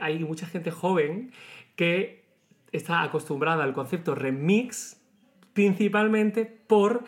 hay 0.00 0.18
mucha 0.20 0.46
gente 0.46 0.70
joven 0.70 1.32
que 1.76 2.24
está 2.72 3.02
acostumbrada 3.02 3.64
al 3.64 3.72
concepto 3.72 4.14
remix 4.14 5.00
principalmente 5.52 6.44
por 6.44 7.04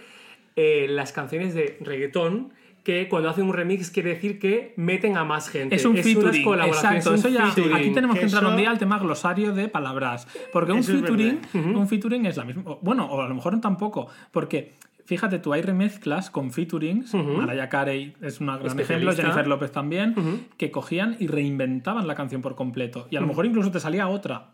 eh, 0.56 0.86
las 0.88 1.12
canciones 1.12 1.54
de 1.54 1.76
reggaetón 1.80 2.52
que 2.82 3.08
cuando 3.08 3.28
hacen 3.28 3.44
un 3.44 3.52
remix 3.52 3.90
quiere 3.90 4.10
decir 4.10 4.38
que 4.38 4.74
meten 4.76 5.16
a 5.16 5.24
más 5.24 5.48
gente. 5.48 5.74
Es 5.74 5.84
un 5.84 5.92
unas 5.92 6.04
featuring, 6.04 6.44
colaboraciones, 6.44 7.06
exacto. 7.06 7.10
un 7.10 7.16
Eso 7.16 7.28
ya, 7.28 7.50
featuring. 7.50 7.76
aquí 7.76 7.90
tenemos 7.90 8.14
que 8.14 8.20
Que 8.20 8.26
entrar 8.26 8.46
un 8.46 8.56
día 8.56 8.70
al 8.70 8.78
tema 8.78 8.98
glosario 8.98 9.52
de 9.52 9.68
palabras. 9.68 10.26
Porque 10.52 10.72
un 10.72 10.78
es 10.78 10.86
featuring, 10.86 11.40
un 11.54 11.88
featuring 11.88 12.26
es 12.26 12.36
la 12.36 12.44
misma. 12.44 12.62
Bueno, 12.80 13.06
o 13.06 13.20
a 13.20 13.28
lo 13.28 13.34
mejor 13.34 13.60
tampoco. 13.60 14.08
Porque 14.30 14.72
fíjate 15.04 15.38
tú, 15.40 15.52
hay 15.52 15.62
remezclas 15.62 16.30
con 16.30 16.52
featurings. 16.52 17.14
Mariah 17.14 17.68
Carey 17.68 18.14
es 18.22 18.40
un 18.40 18.46
gran 18.46 18.78
ejemplo. 18.78 19.12
Jennifer 19.12 19.46
López 19.46 19.72
también, 19.72 20.14
que 20.56 20.70
cogían 20.70 21.16
y 21.18 21.26
reinventaban 21.26 22.06
la 22.06 22.14
canción 22.14 22.42
por 22.42 22.54
completo. 22.54 23.08
Y 23.10 23.16
a 23.16 23.20
lo 23.20 23.26
mejor 23.26 23.46
incluso 23.46 23.70
te 23.70 23.80
salía 23.80 24.08
otra. 24.08 24.50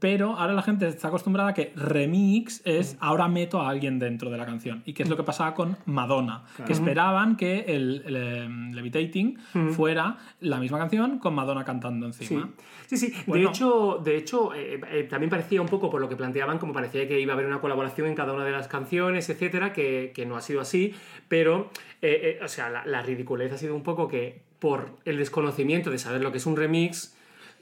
Pero 0.00 0.36
ahora 0.36 0.52
la 0.52 0.62
gente 0.62 0.86
está 0.86 1.08
acostumbrada 1.08 1.48
a 1.50 1.54
que 1.54 1.72
remix 1.74 2.62
es 2.64 2.96
ahora 3.00 3.26
meto 3.26 3.60
a 3.60 3.68
alguien 3.68 3.98
dentro 3.98 4.30
de 4.30 4.36
la 4.38 4.46
canción. 4.46 4.80
Y 4.86 4.92
que 4.92 5.02
es 5.02 5.08
lo 5.08 5.16
que 5.16 5.24
pasaba 5.24 5.54
con 5.54 5.76
Madonna. 5.86 6.44
Que 6.64 6.72
esperaban 6.72 7.36
que 7.36 7.60
el, 7.66 8.02
el, 8.06 8.16
em, 8.16 8.72
Levitating 8.74 9.38
fuera 9.72 10.16
la 10.40 10.58
misma 10.60 10.78
canción 10.78 11.18
con 11.18 11.34
Madonna 11.34 11.64
cantando 11.64 12.06
encima. 12.06 12.48
sí, 12.86 12.96
sí. 12.96 13.08
De 13.08 13.16
Bueno. 13.26 13.48
hecho, 13.48 14.00
de 14.04 14.16
hecho 14.16 14.54
eh, 14.54 14.80
eh, 14.88 15.02
también 15.10 15.30
parecía 15.30 15.60
un 15.60 15.68
poco 15.68 15.90
por 15.90 16.00
lo 16.00 16.08
que 16.08 16.14
planteaban, 16.14 16.58
como 16.58 16.72
parecía 16.72 17.08
que 17.08 17.18
iba 17.18 17.32
a 17.32 17.34
haber 17.34 17.46
una 17.46 17.60
colaboración 17.60 18.06
en 18.06 18.14
cada 18.14 18.32
una 18.32 18.44
de 18.44 18.52
las 18.52 18.68
canciones, 18.68 19.28
etcétera, 19.30 19.72
que, 19.72 20.12
que 20.14 20.26
no 20.26 20.36
ha 20.36 20.40
sido 20.40 20.60
así, 20.60 20.94
pero, 21.26 21.70
eh, 22.02 22.38
eh, 22.40 22.44
o 22.44 22.46
sea, 22.48 22.70
la, 22.70 22.86
la 22.86 23.02
ridiculez 23.02 23.52
ha 23.52 23.58
sido 23.58 23.74
un 23.74 23.82
poco 23.82 24.06
que 24.06 24.42
por 24.60 24.90
el 25.04 25.16
desconocimiento 25.18 25.90
de 25.90 25.98
saber 25.98 26.22
lo 26.22 26.30
que 26.30 26.38
es 26.38 26.46
un 26.46 26.56
remix, 26.56 27.16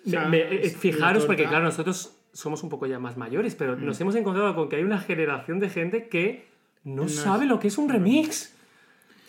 O 0.06 0.10
sea, 0.10 0.26
me- 0.28 0.44
me- 0.44 0.62
es 0.66 0.76
fijaros, 0.76 1.24
porque 1.24 1.44
claro, 1.46 1.64
nosotros 1.64 2.15
somos 2.36 2.62
un 2.62 2.68
poco 2.68 2.86
ya 2.86 2.98
más 2.98 3.16
mayores, 3.16 3.54
pero 3.54 3.76
Mm. 3.76 3.84
nos 3.86 4.00
hemos 4.00 4.14
encontrado 4.14 4.54
con 4.54 4.68
que 4.68 4.76
hay 4.76 4.82
una 4.82 4.98
generación 5.00 5.58
de 5.58 5.70
gente 5.70 6.08
que 6.08 6.44
no, 6.84 7.02
No 7.04 7.08
sabe 7.08 7.46
lo 7.46 7.58
que 7.58 7.68
es 7.68 7.78
un 7.78 7.88
remix. 7.88 8.52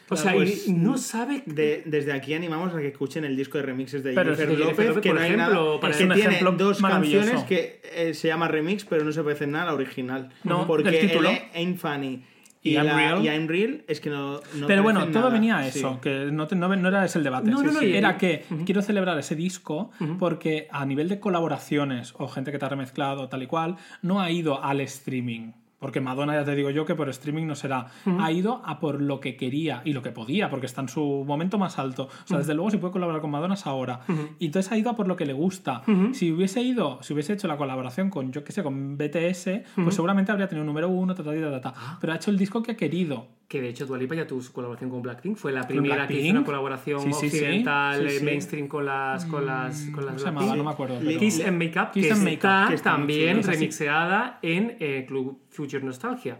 O 0.09 0.15
sea, 0.15 0.31
Pues, 0.33 0.69
no 0.69 0.97
sabe... 0.97 1.43
De- 1.45 1.83
desde 1.85 2.13
aquí 2.13 2.33
animamos 2.33 2.73
a 2.73 2.77
que 2.79 2.87
escuchen 2.87 3.25
el 3.25 3.35
disco 3.35 3.57
de 3.57 3.63
remixes 3.65 4.03
de 4.03 4.13
Jennifer 4.13 4.51
es 4.51 4.57
López, 4.59 4.87
López, 4.87 5.01
que 5.03 5.11
no 5.13 5.19
hay 5.19 5.33
ejemplo, 5.33 5.65
nada, 5.65 5.79
para- 5.81 5.93
que 5.93 6.03
Es 6.03 6.09
un 6.09 6.15
tiene 6.15 6.39
dos 6.57 6.81
canciones 6.81 7.43
que 7.43 7.81
eh, 7.93 8.13
se 8.13 8.27
llama 8.29 8.47
remix, 8.47 8.85
pero 8.85 9.03
no 9.03 9.11
se 9.11 9.21
parecen 9.23 9.51
nada 9.51 9.63
a 9.65 9.67
la 9.67 9.73
original. 9.73 10.29
No, 10.45 10.65
porque 10.65 11.01
el 11.01 11.27
Ain't 11.53 11.77
Funny 11.77 12.23
y, 12.63 12.71
Y 12.71 12.73
I'm 12.75 12.85
la- 12.85 12.95
Real. 12.95 13.23
y 13.23 13.27
I'm 13.29 13.47
Real 13.47 13.83
es 13.87 13.99
que 14.01 14.09
no, 14.09 14.41
no 14.55 14.67
Pero 14.67 14.83
bueno, 14.83 15.05
todo 15.07 15.13
nada. 15.23 15.29
venía 15.29 15.57
a 15.57 15.63
Sí. 15.71 15.79
eso, 15.79 15.99
que 16.01 16.29
no, 16.31 16.47
te- 16.47 16.55
no, 16.55 16.67
no 16.75 16.87
era 16.89 17.05
ese 17.05 17.17
el 17.19 17.23
debate. 17.23 17.49
No, 17.49 17.61
no, 17.63 17.71
no, 17.71 17.81
y- 17.83 17.95
era 17.95 18.17
que 18.17 18.45
quiero 18.65 18.81
celebrar 18.81 19.17
ese 19.19 19.35
disco 19.35 19.91
porque 20.19 20.67
a 20.71 20.85
nivel 20.85 21.07
de 21.09 21.19
colaboraciones 21.19 22.13
o 22.17 22.27
gente 22.27 22.51
que 22.51 22.59
te 22.59 22.65
ha 22.65 22.69
remezclado 22.69 23.29
tal 23.29 23.43
y 23.43 23.47
cual, 23.47 23.77
no 24.01 24.19
ha 24.21 24.31
ido 24.31 24.63
al 24.63 24.81
streaming. 24.81 25.51
Porque 25.79 26.01
Madonna, 26.01 26.33
ya 26.33 26.43
te 26.43 26.55
digo 26.55 26.69
yo, 26.71 26.85
que 26.85 26.95
por 26.95 27.07
streaming 27.09 27.45
no 27.45 27.55
será. 27.55 27.87
Ha 28.19 28.31
ido 28.31 28.61
a 28.65 28.79
por 28.79 29.01
lo 29.01 29.19
que 29.19 29.35
quería 29.37 29.81
y 29.85 29.93
lo 29.93 30.01
que 30.01 30.11
podía, 30.11 30.49
porque 30.49 30.65
está 30.65 30.81
en 30.81 30.89
su 30.89 31.23
momento 31.27 31.57
más 31.59 31.77
alto. 31.77 32.03
O 32.05 32.27
sea, 32.27 32.39
desde 32.39 32.53
luego, 32.55 32.71
si 32.71 32.77
puede 32.77 32.93
colaborar 32.93 33.21
con 33.21 33.29
Madonna 33.31 33.53
es 33.53 33.65
ahora. 33.67 33.99
Y 34.39 34.47
entonces 34.47 34.71
ha 34.71 34.77
ido 34.77 34.89
a 34.89 34.95
por 34.95 35.07
lo 35.07 35.15
que 35.15 35.25
le 35.25 35.33
gusta. 35.33 35.83
Si 36.13 36.31
hubiese 36.31 36.61
ido, 36.63 37.01
si 37.03 37.13
hubiese 37.13 37.33
hecho 37.33 37.47
la 37.47 37.57
colaboración 37.57 38.09
con, 38.09 38.31
yo 38.31 38.43
qué 38.43 38.51
sé, 38.51 38.63
con 38.63 38.97
BTS, 38.97 39.49
pues 39.75 39.93
seguramente 39.95 40.31
habría 40.31 40.47
tenido 40.47 40.63
un 40.63 40.67
número 40.67 40.89
uno, 40.89 41.13
ta, 41.13 41.23
ta, 41.23 41.31
ta, 41.33 41.51
ta, 41.51 41.61
ta. 41.73 41.97
Pero 42.01 42.13
ha 42.13 42.15
hecho 42.15 42.31
el 42.31 42.37
disco 42.37 42.63
que 42.63 42.71
ha 42.71 42.75
querido. 42.77 43.27
Que 43.47 43.61
de 43.61 43.69
hecho 43.69 43.85
Dua 43.85 43.97
Lipa 43.97 44.13
ya 44.13 44.27
tuvo 44.27 44.41
su 44.41 44.51
colaboración 44.51 44.89
con 44.89 45.01
Blackpink. 45.01 45.37
Fue 45.37 45.53
la 45.53 45.65
primera 45.65 46.05
que 46.05 46.19
hizo 46.19 46.31
una 46.31 46.43
colaboración 46.43 46.99
Sí, 46.99 47.13
sí, 47.13 47.25
occidental, 47.27 47.99
Sí, 48.01 48.15
eh, 48.15 48.19
sí. 48.19 48.25
mainstream 48.25 48.67
con 48.67 48.85
las, 48.85 49.25
con 49.25 49.45
las, 49.45 49.83
con 49.93 50.05
las 50.05 50.15
¿Cómo 50.15 50.19
se 50.19 50.25
llamaba? 50.25 50.55
No 50.57 50.63
me 50.65 50.71
acuerdo. 50.71 50.97
Pero- 50.99 51.17
Kiss 51.19 51.45
and 51.45 51.57
Makeup, 51.63 51.91
Kiss 51.93 52.07
que 52.07 52.11
and 52.13 52.27
está 52.27 52.49
Makeup, 52.49 52.69
que 52.69 52.75
está 52.75 52.91
también 52.91 53.43
remixeada 53.43 54.39
en 54.41 54.75
eh, 54.81 55.05
Club 55.07 55.39
Future 55.57 55.83
Nostalgia. 55.83 56.35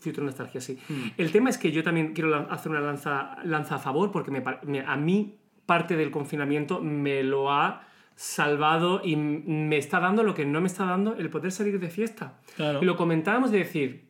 Future 0.00 0.22
Nostalgia, 0.24 0.60
sí. 0.60 0.78
Hmm. 0.88 1.08
El 1.16 1.30
tema 1.32 1.50
es 1.50 1.58
que 1.58 1.72
yo 1.72 1.82
también 1.82 2.12
quiero 2.14 2.34
hacer 2.50 2.70
una 2.70 2.80
lanza, 2.80 3.36
lanza 3.44 3.74
a 3.74 3.78
favor 3.78 4.10
porque 4.12 4.30
me, 4.30 4.40
par- 4.40 4.60
me- 4.64 4.80
a 4.86 4.96
mí 4.96 5.38
parte 5.66 5.96
del 5.96 6.10
confinamiento 6.12 6.80
me 6.80 7.22
lo 7.24 7.50
ha 7.50 7.82
salvado 8.14 9.00
y 9.04 9.16
me 9.16 9.76
está 9.76 9.98
dando 10.00 10.22
lo 10.22 10.32
que 10.32 10.44
no 10.46 10.60
me 10.60 10.68
está 10.68 10.84
dando 10.84 11.16
el 11.16 11.28
poder 11.28 11.50
salir 11.52 11.78
de 11.80 11.88
fiesta. 11.90 12.38
Claro. 12.56 12.78
Y 12.80 12.84
lo 12.86 12.96
comentábamos 12.96 13.50
de 13.50 13.58
decir, 13.58 14.06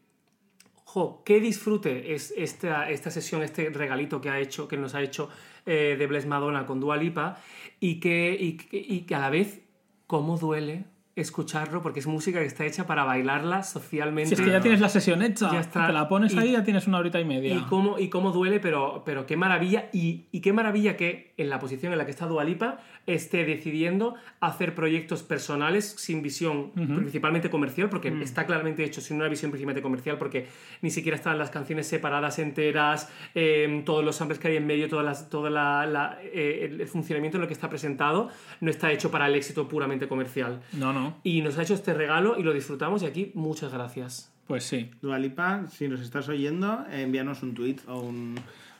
jo, 0.85 1.23
qué 1.25 1.41
disfrute 1.41 2.15
es 2.15 2.33
esta, 2.37 2.89
esta 2.91 3.11
sesión, 3.11 3.43
este 3.43 3.71
regalito 3.71 4.21
que 4.21 4.29
ha 4.31 4.39
hecho, 4.39 4.69
que 4.69 4.77
nos 4.77 4.95
ha 4.95 5.01
hecho 5.03 5.29
eh, 5.65 5.97
de 5.99 6.07
Bless 6.07 6.27
Madonna 6.27 6.67
con 6.67 6.79
Dua 6.79 6.97
Lipa 6.97 7.39
y 7.81 7.99
que, 7.99 8.37
y, 8.39 8.57
que- 8.59 8.77
y 8.79 9.01
que 9.07 9.15
a 9.15 9.19
la 9.21 9.31
vez, 9.31 9.63
cómo 10.07 10.37
duele 10.39 10.85
escucharlo 11.17 11.83
porque 11.83 12.01
es 12.01 12.07
música 12.07 12.39
que 12.41 12.45
está 12.47 12.65
hecha 12.67 12.87
para 12.87 13.05
bailarla 13.05 13.63
socialmente. 13.63 14.29
Si 14.29 14.35
es 14.35 14.41
que 14.47 14.53
ya 14.53 14.61
tienes 14.61 14.81
la 14.81 14.89
sesión 14.91 15.23
hecha, 15.23 15.51
Ya 15.51 15.61
está. 15.61 15.87
te 15.87 15.93
la 15.93 16.09
pones 16.09 16.35
Y- 16.35 16.39
ahí 16.39 16.49
y 16.51 16.53
ya 16.53 16.63
tienes 16.63 16.87
una 16.87 16.99
horita 16.99 17.19
y 17.19 17.25
media. 17.25 17.55
Y 17.55 17.61
cómo, 17.63 17.99
y 17.99 18.09
cómo 18.09 18.33
duele, 18.33 18.61
pero, 18.61 19.03
pero 19.05 19.25
qué 19.27 19.37
maravilla. 19.37 19.89
Y, 19.93 20.27
y 20.31 20.41
qué 20.43 20.53
maravilla 20.53 20.97
que 20.97 21.26
en 21.37 21.51
la 21.51 21.59
posición 21.59 21.93
en 21.93 21.99
la 21.99 22.05
que 22.05 22.11
está 22.11 22.27
Dualipa 22.27 22.79
esté 23.07 23.45
decidiendo 23.45 24.15
hacer 24.41 24.75
proyectos 24.75 25.23
personales 25.23 25.85
sin 25.99 26.23
visión 26.23 26.73
principalmente 26.73 27.51
comercial, 27.51 27.89
porque 27.91 28.11
Mm. 28.11 28.23
está 28.23 28.47
claramente 28.47 28.83
hecho 28.85 29.01
sin 29.01 29.17
una 29.19 29.29
visión 29.29 29.51
principalmente 29.51 29.83
comercial, 29.83 30.17
porque 30.19 30.47
ni 30.83 30.91
siquiera 30.91 31.17
están 31.17 31.39
las 31.39 31.51
canciones 31.51 31.87
separadas 31.87 32.39
enteras, 32.39 33.11
eh, 33.35 33.83
todos 33.85 34.05
los 34.05 34.17
samples 34.17 34.39
que 34.39 34.49
hay 34.49 34.57
en 34.57 34.67
medio, 34.67 35.03
las, 35.03 35.29
toda 35.29 35.51
la, 35.51 35.87
la, 35.87 36.19
eh, 36.23 36.69
el 36.81 36.87
funcionamiento 36.89 37.37
en 37.37 37.43
lo 37.43 37.47
que 37.49 37.55
está 37.55 37.69
presentado, 37.69 38.31
no 38.61 38.71
está 38.71 38.91
hecho 38.93 39.11
para 39.11 39.27
el 39.27 39.35
éxito 39.35 39.69
puramente 39.69 40.09
comercial. 40.09 40.61
No, 40.73 40.93
no. 40.93 41.19
Y 41.23 41.43
nos 41.43 41.59
ha 41.59 41.63
hecho 41.63 41.75
este 41.75 41.93
regalo 41.95 42.39
y 42.39 42.43
lo 42.43 42.53
disfrutamos 42.53 43.03
y 43.03 43.07
aquí 43.07 43.31
muchas 43.35 43.73
gracias. 43.73 44.33
Pues 44.47 44.63
sí. 44.65 44.91
Dua 45.03 45.19
Lipa, 45.19 45.67
si 45.69 45.89
nos 45.89 46.01
estás 46.01 46.29
oyendo, 46.29 46.85
envíanos 46.93 47.43
un 47.43 47.53
tweet 47.53 47.77
o 47.89 47.99
un, 48.01 48.37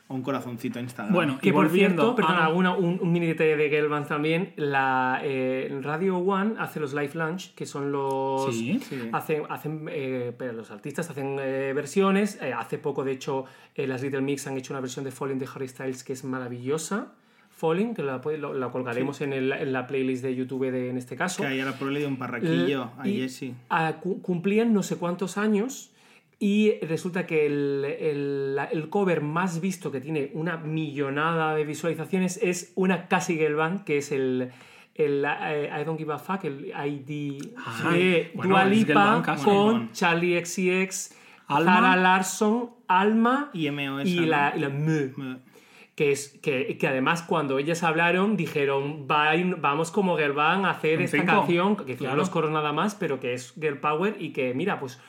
o 0.09 0.15
un 0.15 0.21
corazoncito 0.21 0.79
a 0.79 0.81
Instagram. 0.81 1.13
Bueno, 1.13 1.37
Que 1.41 1.49
y 1.49 1.51
por 1.51 1.65
volviendo 1.65 2.15
cierto, 2.15 2.53
una- 2.55 2.75
un, 2.75 2.99
un 3.01 3.11
mini 3.11 3.27
detalle 3.27 3.57
de 3.57 3.69
Gelbans 3.69 4.07
también, 4.07 4.53
la 4.55 5.19
eh, 5.23 5.69
Radio 5.81 6.17
One 6.17 6.55
hace 6.59 6.79
los 6.79 6.93
live 6.93 7.11
lunch, 7.15 7.53
que 7.55 7.65
son 7.65 7.91
los... 7.91 8.55
Sí. 8.55 8.79
Sí. 8.87 9.09
Hacen, 9.11 9.43
hacen 9.49 9.87
eh, 9.91 10.31
pero 10.37 10.53
los 10.53 10.71
artistas 10.71 11.09
hacen 11.09 11.37
eh, 11.41 11.73
versiones. 11.75 12.39
Eh, 12.41 12.53
hace 12.53 12.77
poco, 12.77 13.03
de 13.03 13.11
hecho, 13.11 13.45
eh, 13.75 13.85
las 13.85 14.01
Little 14.01 14.21
Mix 14.21 14.47
han 14.47 14.55
hecho 14.57 14.73
una 14.73 14.79
versión 14.79 15.03
de 15.03 15.11
Falling 15.11 15.39
de 15.39 15.47
Harry 15.53 15.67
Styles 15.67 16.03
que 16.03 16.13
es 16.13 16.23
maravillosa. 16.23 17.13
Falling, 17.49 17.95
que 17.95 18.03
la, 18.03 18.21
puede- 18.21 18.37
lo- 18.37 18.53
la 18.53 18.69
colgaremos 18.69 19.19
en, 19.21 19.33
el- 19.33 19.51
en 19.51 19.73
la 19.73 19.87
playlist 19.87 20.23
de 20.23 20.35
YouTube 20.35 20.69
de, 20.71 20.89
en 20.91 20.97
este 20.97 21.15
caso. 21.15 21.41
Que 21.41 21.47
ahí 21.49 21.59
ahora 21.59 21.73
por 21.77 21.91
le 21.91 21.99
dio 21.99 22.07
un 22.07 22.17
parraquillo 22.17 22.91
a 22.99 23.07
Y, 23.07 23.17
Jessie. 23.21 23.55
cu- 23.99 24.21
cumplían 24.21 24.73
no 24.73 24.83
sé 24.83 24.97
cuántos 24.97 25.37
años 25.39 25.91
y 26.39 26.73
resulta 26.85 27.25
que 27.25 27.45
el, 27.47 27.83
el- 27.99 28.59
el 28.71 28.89
cover 28.89 29.21
más 29.21 29.59
visto 29.59 29.91
que 29.91 29.99
tiene 30.01 30.29
una 30.33 30.57
millonada 30.57 31.55
de 31.55 31.65
visualizaciones 31.65 32.39
es 32.43 32.71
una 32.75 33.07
Cassie 33.07 33.37
Gelban, 33.37 33.83
que 33.83 33.97
es 33.97 34.11
el, 34.11 34.51
el 34.95 35.25
eh, 35.25 35.69
I 35.79 35.83
Don't 35.83 35.97
Give 35.97 36.13
a 36.13 36.19
Fuck, 36.19 36.43
el 36.45 36.67
ID 36.67 37.41
Ah, 37.57 37.91
de 37.91 38.31
bueno, 38.35 38.49
Dua 38.51 38.63
es 38.65 38.69
Lipa 38.69 38.87
Gelban 38.87 39.21
casi. 39.23 39.45
con 39.45 39.91
Charlie 39.93 40.43
XCX, 40.45 41.15
Alma. 41.47 41.95
Larson, 41.95 42.69
Alma 42.87 43.49
Y 43.53 43.71
MOS. 43.71 44.05
y 44.05 44.25
la, 44.25 44.53
y 44.55 44.59
la 44.59 44.67
M 44.67 45.37
que, 45.95 46.11
es, 46.11 46.37
que, 46.43 46.77
que 46.77 46.87
además 46.87 47.23
cuando 47.23 47.57
ellas 47.57 47.81
hablaron 47.81 48.37
dijeron 48.37 49.07
"Va- 49.09 49.31
vamos 49.57 49.89
como 49.89 50.15
Girl 50.17 50.33
Band 50.33 50.65
a 50.67 50.69
hacer 50.69 51.01
esta 51.01 51.17
cinco. 51.17 51.31
canción, 51.31 51.75
que 51.75 51.95
Claro. 51.95 52.17
los 52.17 52.29
coros 52.29 52.51
nada 52.51 52.71
más, 52.73 52.93
pero 52.93 53.19
que 53.19 53.33
es 53.33 53.53
Girl 53.59 53.79
Power 53.79 54.15
y 54.19 54.31
que 54.31 54.53
mira, 54.53 54.79
pues 54.79 54.99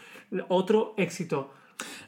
otro 0.48 0.94
éxito. 0.96 1.52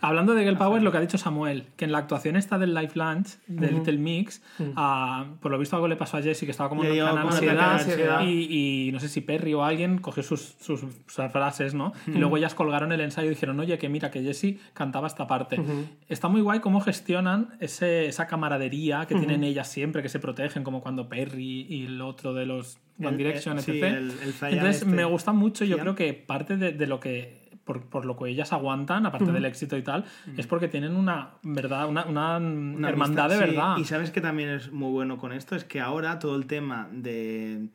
Hablando 0.00 0.34
de 0.34 0.42
Girl 0.42 0.56
Power, 0.56 0.82
lo 0.82 0.90
que 0.90 0.98
ha 0.98 1.00
dicho 1.00 1.16
Samuel, 1.16 1.66
que 1.76 1.84
en 1.84 1.92
la 1.92 1.98
actuación 1.98 2.34
esta 2.34 2.58
del 2.58 2.74
Live 2.74 2.90
Lunch, 2.94 3.38
del 3.46 3.76
Little 3.76 3.98
Mix, 3.98 4.42
ah, 4.74 5.26
por 5.40 5.52
lo 5.52 5.58
visto 5.58 5.76
algo 5.76 5.86
le 5.86 5.94
pasó 5.94 6.16
a 6.16 6.22
Jessie, 6.22 6.44
que 6.44 6.50
estaba 6.50 6.68
como 6.68 6.82
en 6.84 6.90
una 7.02 7.22
ansiedad, 7.22 7.74
ansiedad. 7.74 8.22
y, 8.26 8.88
y 8.88 8.92
no 8.92 8.98
sé 8.98 9.08
si 9.08 9.20
Perry 9.20 9.54
o 9.54 9.62
alguien 9.62 9.98
cogió 9.98 10.24
sus, 10.24 10.56
sus, 10.60 10.80
sus 10.80 11.30
frases, 11.30 11.74
¿no? 11.74 11.92
Y 12.08 12.12
luego 12.18 12.36
ellas 12.36 12.56
colgaron 12.56 12.90
el 12.90 13.00
ensayo 13.00 13.26
y 13.28 13.30
dijeron, 13.30 13.60
oye, 13.60 13.78
que 13.78 13.88
mira, 13.88 14.10
que 14.10 14.22
Jessie 14.22 14.58
cantaba 14.74 15.06
esta 15.06 15.28
parte. 15.28 15.60
Está 16.08 16.26
muy 16.26 16.40
guay 16.40 16.58
cómo 16.58 16.80
gestionan 16.80 17.50
ese, 17.60 18.06
esa 18.06 18.26
camaradería 18.26 19.06
que 19.06 19.14
tienen 19.14 19.44
ellas 19.44 19.68
siempre, 19.68 20.02
que 20.02 20.08
se 20.08 20.18
protegen, 20.18 20.64
como 20.64 20.80
cuando 20.80 21.08
Perry 21.08 21.66
y 21.68 21.84
el 21.86 22.00
otro 22.00 22.34
de 22.34 22.44
los 22.46 22.78
One 22.98 23.10
El- 23.10 23.16
Direction, 23.18 23.56
el- 23.58 23.62
etc. 23.64 23.66
sí, 23.70 23.80
el- 23.82 24.10
Entonces, 24.52 24.82
este. 24.82 24.86
me 24.86 25.04
gusta 25.04 25.32
mucho, 25.32 25.64
yo 25.64 25.78
creo 25.78 25.94
que 25.94 26.12
parte 26.12 26.56
de, 26.56 26.72
de 26.72 26.86
lo 26.88 26.98
que 26.98 27.38
por, 27.70 27.82
por 27.82 28.04
lo 28.04 28.16
que 28.16 28.28
ellas 28.28 28.52
aguantan, 28.52 29.06
aparte 29.06 29.30
del 29.30 29.44
éxito 29.44 29.76
y 29.76 29.82
tal, 29.82 30.04
es 30.36 30.46
porque 30.48 30.66
tienen 30.66 30.96
una 30.96 31.34
verdad, 31.44 31.88
una, 31.88 32.04
una 32.04 32.38
Una 32.38 32.88
hermandad 32.88 33.26
amistad, 33.26 33.28
de 33.28 33.34
sí. 33.34 33.40
verdad. 33.40 33.76
Y 33.76 33.84
sabes 33.84 34.10
que 34.10 34.20
también 34.20 34.48
es 34.48 34.72
muy 34.72 34.90
bueno 34.90 35.18
con 35.18 35.32
esto, 35.32 35.54
es 35.54 35.62
que 35.64 35.80
ahora 35.80 36.18
todo 36.18 36.34
el 36.34 36.46
tema 36.46 36.88
de, 36.90 37.68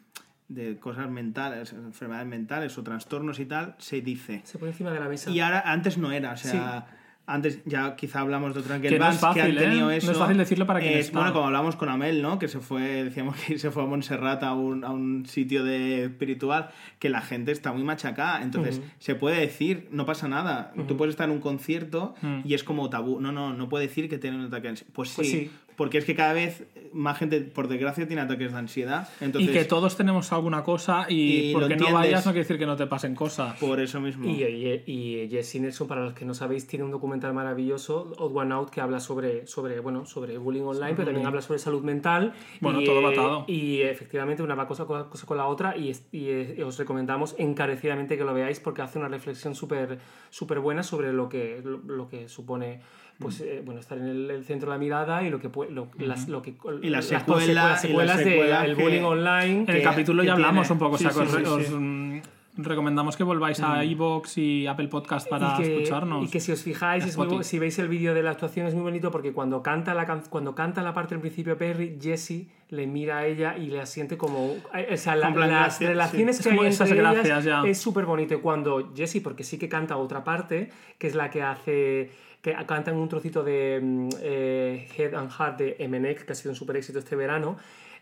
de 0.49 0.77
cosas 0.79 1.09
mentales, 1.09 1.71
enfermedades 1.71 2.27
mentales 2.27 2.77
o 2.77 2.83
trastornos 2.83 3.39
y 3.39 3.45
tal, 3.45 3.75
se 3.77 4.01
dice. 4.01 4.41
Se 4.43 4.57
pone 4.57 4.71
encima 4.71 4.91
de 4.91 4.99
la 4.99 5.07
mesa. 5.07 5.29
Y 5.31 5.39
ahora, 5.39 5.61
antes 5.65 5.97
no 5.97 6.11
era, 6.11 6.33
o 6.33 6.37
sea, 6.37 6.87
antes 7.27 7.61
ya 7.65 7.95
quizá 7.95 8.19
hablamos 8.19 8.53
de 8.53 8.59
otras 8.59 8.79
Que 8.81 8.99
no 8.99 9.09
es 9.09 9.19
bands 9.21 9.35
que 9.35 9.41
han 9.41 9.55
tenido 9.55 9.89
¿eh? 9.91 9.97
eso. 9.97 10.07
No 10.07 10.11
es 10.13 10.17
fácil 10.19 10.37
decirlo 10.37 10.65
para 10.67 10.79
quien 10.79 10.93
Es- 10.93 11.07
está. 11.07 11.17
Bueno, 11.19 11.33
como 11.33 11.45
hablamos 11.47 11.75
con 11.75 11.89
Amel, 11.89 12.21
¿no? 12.21 12.37
Que 12.39 12.47
se 12.47 12.59
fue, 12.59 13.03
decíamos 13.03 13.35
que 13.37 13.57
se 13.57 13.71
fue 13.71 13.83
a 13.83 13.85
Montserrat 13.85 14.43
a 14.43 14.53
un, 14.53 14.83
a 14.83 14.91
un 14.91 15.25
sitio 15.25 15.63
de 15.63 16.05
espiritual, 16.05 16.69
que 16.99 17.09
la 17.09 17.21
gente 17.21 17.51
está 17.51 17.73
muy 17.73 17.83
machacada. 17.83 18.41
Entonces, 18.43 18.81
se 18.99 19.15
puede 19.15 19.39
decir, 19.39 19.87
no 19.91 20.05
pasa 20.05 20.27
nada. 20.27 20.71
Tú 20.87 20.97
puedes 20.97 21.13
estar 21.13 21.27
en 21.29 21.35
un 21.35 21.41
concierto 21.41 22.15
y 22.43 22.53
es 22.53 22.63
como 22.63 22.89
tabú. 22.89 23.19
No, 23.19 23.31
no, 23.31 23.53
no 23.53 23.69
puede 23.69 23.87
decir 23.87 24.09
que 24.09 24.17
tiene 24.17 24.37
un 24.37 24.45
ataque. 24.45 24.73
Pues 24.93 25.09
sí, 25.09 25.15
Pues 25.15 25.27
sí. 25.29 25.51
Porque 25.75 25.97
es 25.97 26.05
que 26.05 26.15
cada 26.15 26.33
vez 26.33 26.63
más 26.93 27.17
gente, 27.17 27.41
por 27.41 27.67
desgracia, 27.67 28.07
tiene 28.07 28.21
ataques 28.21 28.53
de 28.53 28.57
ansiedad. 28.57 29.09
Entonces, 29.19 29.49
y 29.49 29.53
que 29.53 29.65
todos 29.65 29.97
tenemos 29.97 30.31
alguna 30.31 30.63
cosa 30.63 31.05
y, 31.09 31.49
Y 31.49 31.53
porque 31.53 31.75
no 31.75 31.91
vayas 31.91 32.25
no 32.25 32.31
quiere 32.31 32.43
decir 32.43 32.57
que 32.57 32.65
no 32.65 32.77
te 32.77 32.87
pasen 32.87 33.15
cosas. 33.15 33.57
por 33.59 33.79
eso 33.81 33.99
mismo. 33.99 34.25
Y, 34.25 34.43
y, 34.43 34.83
y 34.85 35.29
Jessie 35.29 35.59
Nelson, 35.59 35.87
para 35.87 36.01
los 36.05 36.13
que 36.13 36.23
no 36.23 36.33
sabéis, 36.33 36.67
tiene 36.67 36.85
un 36.85 36.91
documental 36.91 37.33
maravilloso, 37.33 38.13
Odd 38.17 38.35
One 38.37 38.53
Out, 38.53 38.69
que 38.69 38.79
habla 38.81 38.99
sobre, 39.01 39.45
sobre, 39.45 39.79
bueno, 39.81 40.05
sobre 40.05 40.37
bullying 40.37 40.63
online, 40.63 40.93
pero 40.93 41.05
también 41.05 41.27
habla 41.27 41.41
sobre 41.41 41.59
salud 41.59 41.83
mental. 41.83 42.33
Bueno, 42.61 42.79
y, 42.81 42.85
todo 42.85 43.01
va 43.01 43.09
eh, 43.09 43.13
atado. 43.13 43.45
Y 43.47 43.81
efectivamente, 43.81 44.41
una 44.41 44.55
va 44.55 44.67
cosa, 44.67 44.85
con- 44.85 45.09
cosa 45.09 45.25
con 45.27 45.37
la 45.37 45.47
otra, 45.47 45.75
y, 45.75 45.91
eh, 46.13 46.63
os 46.65 46.77
recomendamos 46.77 47.35
encarecidamente 47.37 48.17
que 48.17 48.23
lo 48.23 48.33
veáis 48.33 48.59
porque 48.59 48.81
hace 48.81 48.99
una 48.99 49.07
reflexión 49.09 49.53
súper 49.55 49.99
súper 50.29 50.59
buena 50.59 50.83
sobre 50.83 51.13
lo 51.13 51.29
que, 51.29 51.61
lo, 51.63 51.77
lo 51.77 52.07
que 52.09 52.27
supone. 52.29 52.79
Pues 53.19 53.39
eh, 53.41 53.61
bueno, 53.65 53.79
estar 53.79 53.97
en 53.97 54.07
el, 54.07 54.29
el 54.29 54.43
centro 54.43 54.69
de 54.69 54.75
la 54.75 54.79
mirada 54.79 55.23
y 55.23 55.29
lo 55.29 55.39
que 55.39 55.49
lo, 55.71 55.87
las, 55.99 56.27
lo 56.27 56.41
que 56.41 56.53
Y 56.81 56.89
las 56.89 57.09
las 57.09 57.23
secuelas- 57.23 57.25
consecuencias 57.25 57.85
y 57.85 57.93
las 57.93 58.19
secuelas 58.19 58.65
que- 58.67 58.73
bullying 58.75 59.03
online 59.03 59.65
En 59.67 59.69
el 59.69 59.81
capítulo 59.81 60.23
ya 60.23 60.33
hablamos 60.33 60.67
tiene. 60.67 60.73
un 60.73 60.79
poco, 60.79 60.97
Sí, 60.97 61.05
o 61.05 61.11
sea, 61.11 61.25
sí, 61.25 61.31
os- 61.35 61.43
sí, 61.43 61.49
os, 61.49 61.65
sí. 61.67 62.21
recomendamos 62.57 63.15
que 63.17 63.23
volváis 63.23 63.59
a 63.61 63.83
iVoox 63.83 64.37
y 64.37 64.67
Apple 64.67 64.87
Podcast 64.89 65.29
para 65.29 65.55
y 65.59 65.63
que, 65.63 65.75
escucharnos. 65.77 66.25
Y 66.25 66.29
que 66.29 66.39
si 66.41 66.51
os 66.51 66.61
fijáis, 66.61 67.05
es 67.05 67.17
muy 67.17 67.43
si 67.43 67.57
veis 67.59 67.79
el 67.79 67.87
vídeo 67.87 68.13
de 68.13 68.21
la 68.23 68.31
actuación 68.31 68.67
es 68.67 68.73
muy 68.73 68.83
bonito 68.83 69.11
porque 69.11 69.31
cuando 69.33 69.61
canta 69.63 69.93
la, 69.93 70.05
cuando 70.29 70.53
canta 70.55 70.81
la 70.81 70.93
parte 70.93 71.15
del 71.15 71.21
principio 71.21 71.57
Perry, 71.57 71.97
Jesse 72.01 72.47
le 72.69 72.87
mira 72.87 73.19
a 73.19 73.25
ella 73.27 73.57
y 73.57 73.67
le 73.67 73.79
asiente 73.81 74.17
como... 74.17 74.51
O 74.53 74.97
sea, 74.97 75.15
la- 75.15 75.27
En 75.29 75.33
plan, 75.35 75.49
las 75.51 75.59
gracias, 75.79 75.89
relaciones 75.89 76.37
sí. 76.37 76.43
que 76.43 76.49
Es 76.55 76.61
hay 76.61 76.67
esas 76.67 76.89
entre 76.89 77.01
gracias, 77.01 77.25
ellas 77.25 77.45
ya. 77.45 77.69
es 77.69 77.77
súper 77.77 78.05
bonito. 78.05 78.33
Y 78.33 78.37
cuando 78.39 78.91
Jesse, 78.95 79.21
porque 79.23 79.43
sí 79.43 79.57
que 79.57 79.69
canta 79.69 79.95
otra 79.97 80.23
parte, 80.23 80.69
que 80.97 81.07
es 81.07 81.15
la 81.15 81.29
que 81.29 81.41
hace... 81.43 82.11
que 82.53 82.65
canta 82.67 82.91
en 82.91 82.97
un 82.97 83.09
trocito 83.09 83.43
de 83.43 83.79
mm, 83.81 84.09
eh, 84.21 84.87
Head 84.95 85.15
and 85.15 85.31
Heart 85.31 85.57
de 85.57 85.75
Emenek, 85.79 86.25
que 86.25 86.31
ha 86.33 86.35
sido 86.35 86.51
un 86.51 86.55
súper 86.55 86.75
éxito 86.77 86.99
este 86.99 87.15
verano, 87.15 87.57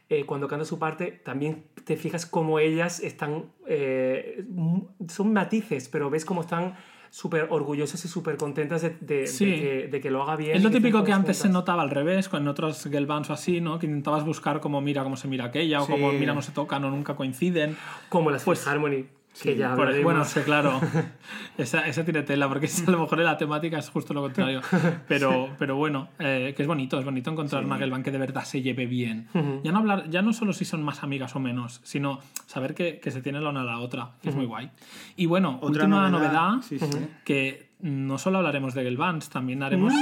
eh, 0.10 0.26
cuando 0.26 0.50
canta 0.50 0.66
su 0.66 0.78
parte, 0.78 1.12
también 1.24 1.64
te 1.86 1.96
fijas 1.96 2.26
cómo 2.26 2.60
ellas 2.60 3.00
están. 3.00 3.46
eh, 3.68 4.44
son 5.08 5.32
matices, 5.34 5.88
pero 5.88 6.10
ves 6.10 6.26
cómo 6.26 6.42
están 6.42 6.76
súper 7.10 7.48
orgullosas 7.52 8.04
y 8.04 8.08
súper 8.08 8.36
contentas 8.38 8.82
de, 8.82 8.98
de- 9.00 9.28
Sí. 9.28 9.46
de 9.46 9.56
que, 9.62 9.88
de 9.88 10.02
que 10.02 10.10
lo 10.12 10.24
haga 10.24 10.36
bien. 10.36 10.58
Es 10.58 10.64
lo 10.64 10.72
típico 10.72 11.04
que 11.04 11.12
antes 11.14 11.38
se 11.38 11.44
juntas. 11.44 11.54
notaba 11.62 11.84
al 11.84 11.92
revés, 11.92 12.28
con 12.28 12.46
otros 12.48 12.84
girl 12.84 13.06
bands 13.06 13.30
o 13.30 13.34
así, 13.34 13.62
¿no? 13.62 13.78
Que 13.80 13.86
intentabas 13.86 14.26
buscar 14.26 14.60
cómo 14.60 14.82
mira 14.82 15.04
cómo 15.04 15.16
se 15.16 15.28
mira 15.28 15.46
aquella, 15.46 15.82
o 15.82 15.86
Sí. 15.86 15.92
cómo 15.94 16.12
mira 16.12 16.34
no 16.34 16.42
se 16.42 16.52
tocan 16.52 16.84
o 16.84 16.90
nunca 16.90 17.16
coinciden. 17.16 17.78
Como 18.10 18.30
las 18.32 18.44
Pues- 18.44 18.60
Fifth 18.60 18.68
Harmony, 19.34 19.54
que 19.54 19.58
ya 19.58 20.04
bueno, 20.04 20.26
sí, 20.26 20.40
claro. 20.42 20.80
esa, 21.58 21.88
esa 21.88 22.04
tiene 22.04 22.24
tela, 22.24 22.48
porque 22.48 22.68
a 22.88 22.92
lo 22.92 23.00
mejor 23.00 23.20
en 23.20 23.26
la 23.26 23.38
temática 23.38 23.78
es 23.80 23.90
justo 23.90 24.14
lo 24.14 24.22
contrario. 24.22 24.62
Pero, 25.08 25.50
pero 25.58 25.76
bueno, 25.76 26.10
eh, 26.20 26.54
que 26.56 26.62
es 26.62 26.68
bonito, 26.68 27.00
es 27.00 27.06
bonito 27.06 27.32
encontrar 27.32 27.66
una 27.66 27.78
girl 27.78 27.92
band 27.92 28.04
que 28.04 28.12
de 28.12 28.18
verdad 28.18 28.44
se 28.44 28.62
lleve 28.62 28.86
bien. 28.86 29.28
ya, 29.64 29.72
no 29.72 29.80
hablar, 29.80 30.10
ya 30.10 30.22
no 30.22 30.34
solo 30.34 30.54
si 30.54 30.66
son 30.66 30.84
más 30.84 31.04
amigas 31.04 31.36
o 31.36 31.40
menos, 31.40 31.82
sino 31.84 32.20
saber 32.46 32.76
que, 32.76 33.00
que 33.00 33.12
se 33.12 33.22
tienen 33.22 33.44
la 33.44 33.50
una 33.50 33.62
a 33.62 33.66
la 33.66 33.80
otra, 33.80 34.12
que 34.22 34.30
es 34.30 34.36
muy 34.36 34.46
guay. 34.46 34.70
Y 35.16 35.26
bueno, 35.26 35.58
Otra 35.62 35.86
última 35.86 36.10
novedad, 36.10 36.32
novedad, 36.32 36.62
sí, 36.62 36.80
sí. 36.80 36.88
que 37.24 37.73
no 37.86 38.18
solo 38.18 38.38
hablaremos 38.38 38.74
de 38.74 38.84
girl 38.84 38.96
bands, 38.98 39.30
también 39.30 39.62
haremos 39.62 39.94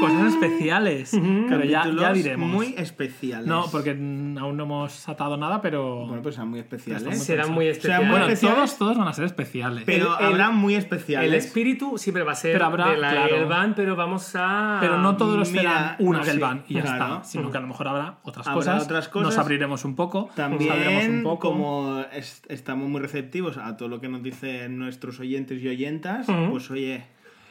cosas 0.00 0.32
especiales. 0.32 1.10
Pero 1.48 1.64
ya, 1.64 1.84
ya 1.94 2.12
diremos. 2.12 2.48
muy 2.48 2.74
especiales. 2.78 3.46
No, 3.46 3.66
porque 3.70 3.92
mm, 3.94 4.38
aún 4.38 4.56
no 4.56 4.64
hemos 4.64 5.06
atado 5.08 5.36
nada, 5.36 5.60
pero... 5.60 6.06
Bueno, 6.06 6.22
pues 6.22 6.34
serán 6.36 6.48
muy 6.48 6.60
especiales. 6.60 7.02
Estamos 7.02 7.24
Serán 7.26 7.52
muy 7.52 7.64
Serán 7.66 7.72
especiales. 7.76 8.00
muy 8.06 8.10
Bueno, 8.10 8.26
especiales. 8.26 8.56
todos, 8.56 8.78
todos 8.78 8.96
van 8.98 9.08
a 9.08 9.12
ser 9.12 9.24
especiales. 9.26 9.82
Pero 9.84 10.16
El- 10.18 10.24
el- 10.26 10.32
habrá 10.32 10.50
muy 10.50 10.74
el 10.74 10.78
especiales. 10.80 11.44
espíritu 11.44 11.98
siempre 11.98 12.22
va 12.22 12.32
a 12.32 12.36
ser 12.36 12.52
Pero 12.54 12.64
habrá- 12.66 12.90
de 12.90 12.96
la 12.96 13.10
claro. 13.10 13.74
pero 13.76 13.96
vamos 13.96 14.32
a... 14.34 14.78
Pero 14.80 14.98
no 14.98 15.16
todos 15.18 15.38
los 15.38 15.48
serán 15.48 15.96
una 15.98 16.24
sí, 16.24 16.30
y 16.68 16.74
ya 16.74 16.82
claro. 16.82 17.04
está, 17.16 17.24
sino 17.24 17.50
que 17.50 17.58
a 17.58 17.60
lo 17.60 17.66
mejor 17.66 17.88
habrá 17.88 18.18
otras, 18.22 18.46
Habrá 18.46 18.54
cosas, 18.56 18.84
otras 18.84 19.08
cosas. 19.08 19.28
Nos 19.28 19.38
abriremos 19.38 19.84
un 19.84 19.94
poco, 19.94 20.30
sabremos 20.34 20.62
un 20.62 20.68
También, 20.68 21.22
poco. 21.22 21.50
como 21.50 22.00
es- 22.12 22.42
estamos 22.48 22.88
muy 22.88 23.00
receptivos 23.02 23.58
a 23.58 23.76
todo 23.76 23.90
lo 23.90 24.00
que 24.00 24.08
nos 24.08 24.22
dicen 24.22 24.78
nuestros 24.78 25.20
oyentes 25.20 25.62
y 25.62 25.68
oyentas, 25.68 26.26
pues 26.50 26.70
oye, 26.70 27.04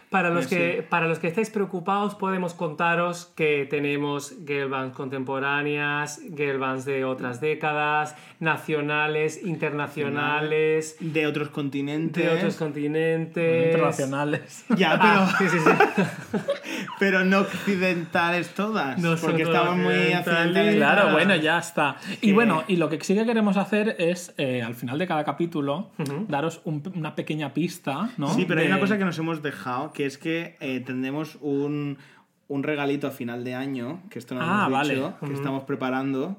Para 0.10 0.30
los, 0.30 0.46
Sí. 0.46 0.56
que, 0.56 0.86
para 0.90 1.08
los 1.08 1.20
que 1.20 1.28
estáis 1.28 1.50
preocupados, 1.50 2.16
podemos 2.16 2.54
contaros 2.54 3.32
que 3.36 3.68
tenemos 3.70 4.34
girl 4.48 4.70
bands 4.70 4.96
contemporáneas, 4.96 6.22
girl 6.38 6.60
bands 6.60 6.86
de 6.86 7.04
otras 7.06 7.42
décadas, 7.42 8.16
nacionales, 8.40 9.42
internacionales, 9.44 10.96
de 11.00 11.28
otros 11.28 11.50
continentes. 11.50 12.24
de 12.24 12.30
otros 12.32 12.56
continentes. 12.56 13.66
internacionales. 13.68 14.66
Ya, 14.78 14.92
pero, 14.92 15.04
Ah, 15.04 15.36
sí, 15.38 15.50
sí, 15.50 15.58
sí. 15.60 16.40
pero 17.00 17.24
no 17.24 17.40
occidentales 17.42 18.50
todas. 18.50 18.98
No 19.00 19.16
porque 19.16 19.44
estamos 19.44 19.78
muy 19.78 19.94
occidentales. 20.14 20.76
Claro, 20.76 21.12
bueno, 21.12 21.36
ya 21.36 21.58
está. 21.60 21.96
Y 22.22 22.32
bueno, 22.32 22.64
y 22.68 22.76
lo 22.78 22.90
que 22.90 23.00
sí 23.04 23.16
que 23.16 23.26
queremos 23.26 23.58
hacer 23.58 23.96
es, 24.00 24.34
eh, 24.38 24.62
al 24.62 24.76
final 24.76 24.98
de 24.98 25.08
cada 25.08 25.24
capítulo, 25.24 25.90
daros 26.28 26.62
un- 26.66 26.84
una 26.96 27.16
pequeña 27.16 27.54
pista, 27.54 28.10
¿no? 28.18 28.34
Sí, 28.34 28.46
pero 28.48 28.62
hay 28.62 28.68
una 28.68 28.80
cosa 28.80 28.98
que 28.98 29.06
nos 29.06 29.18
hemos 29.20 29.42
dejado, 29.42 29.94
que 29.96 30.06
es 30.06 30.18
que 30.20 30.56
eh, 30.60 30.82
tendremos 30.86 31.38
un, 31.42 31.98
un 32.48 32.64
regalito 32.64 33.08
a 33.08 33.12
final 33.12 33.44
de 33.44 33.56
año, 33.56 34.02
que 34.12 34.20
esto 34.20 34.36
no 34.36 34.42
lo 34.42 34.46
Ah, 34.48 34.58
hemos 34.68 34.72
vale. 34.72 34.94
dicho, 34.96 35.14
que 35.26 35.34
estamos 35.34 35.64
preparando, 35.64 36.38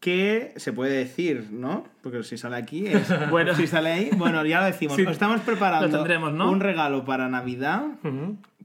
que 0.00 0.52
se 0.56 0.72
puede 0.72 0.96
decir, 0.96 1.48
¿no? 1.50 1.84
Porque 2.02 2.22
si 2.22 2.36
sale 2.38 2.56
aquí 2.56 2.86
es... 2.86 3.08
bueno, 3.30 3.54
si 3.54 3.66
sale 3.66 3.90
ahí, 3.92 4.10
bueno, 4.16 4.44
ya 4.44 4.60
lo 4.60 4.66
decimos. 4.66 4.96
Sí, 4.96 5.04
estamos 5.08 5.40
preparando 5.42 5.86
lo 5.88 5.92
tendremos, 5.92 6.32
¿no? 6.32 6.50
un 6.50 6.60
regalo 6.60 7.04
para 7.04 7.28
Navidad, 7.28 7.82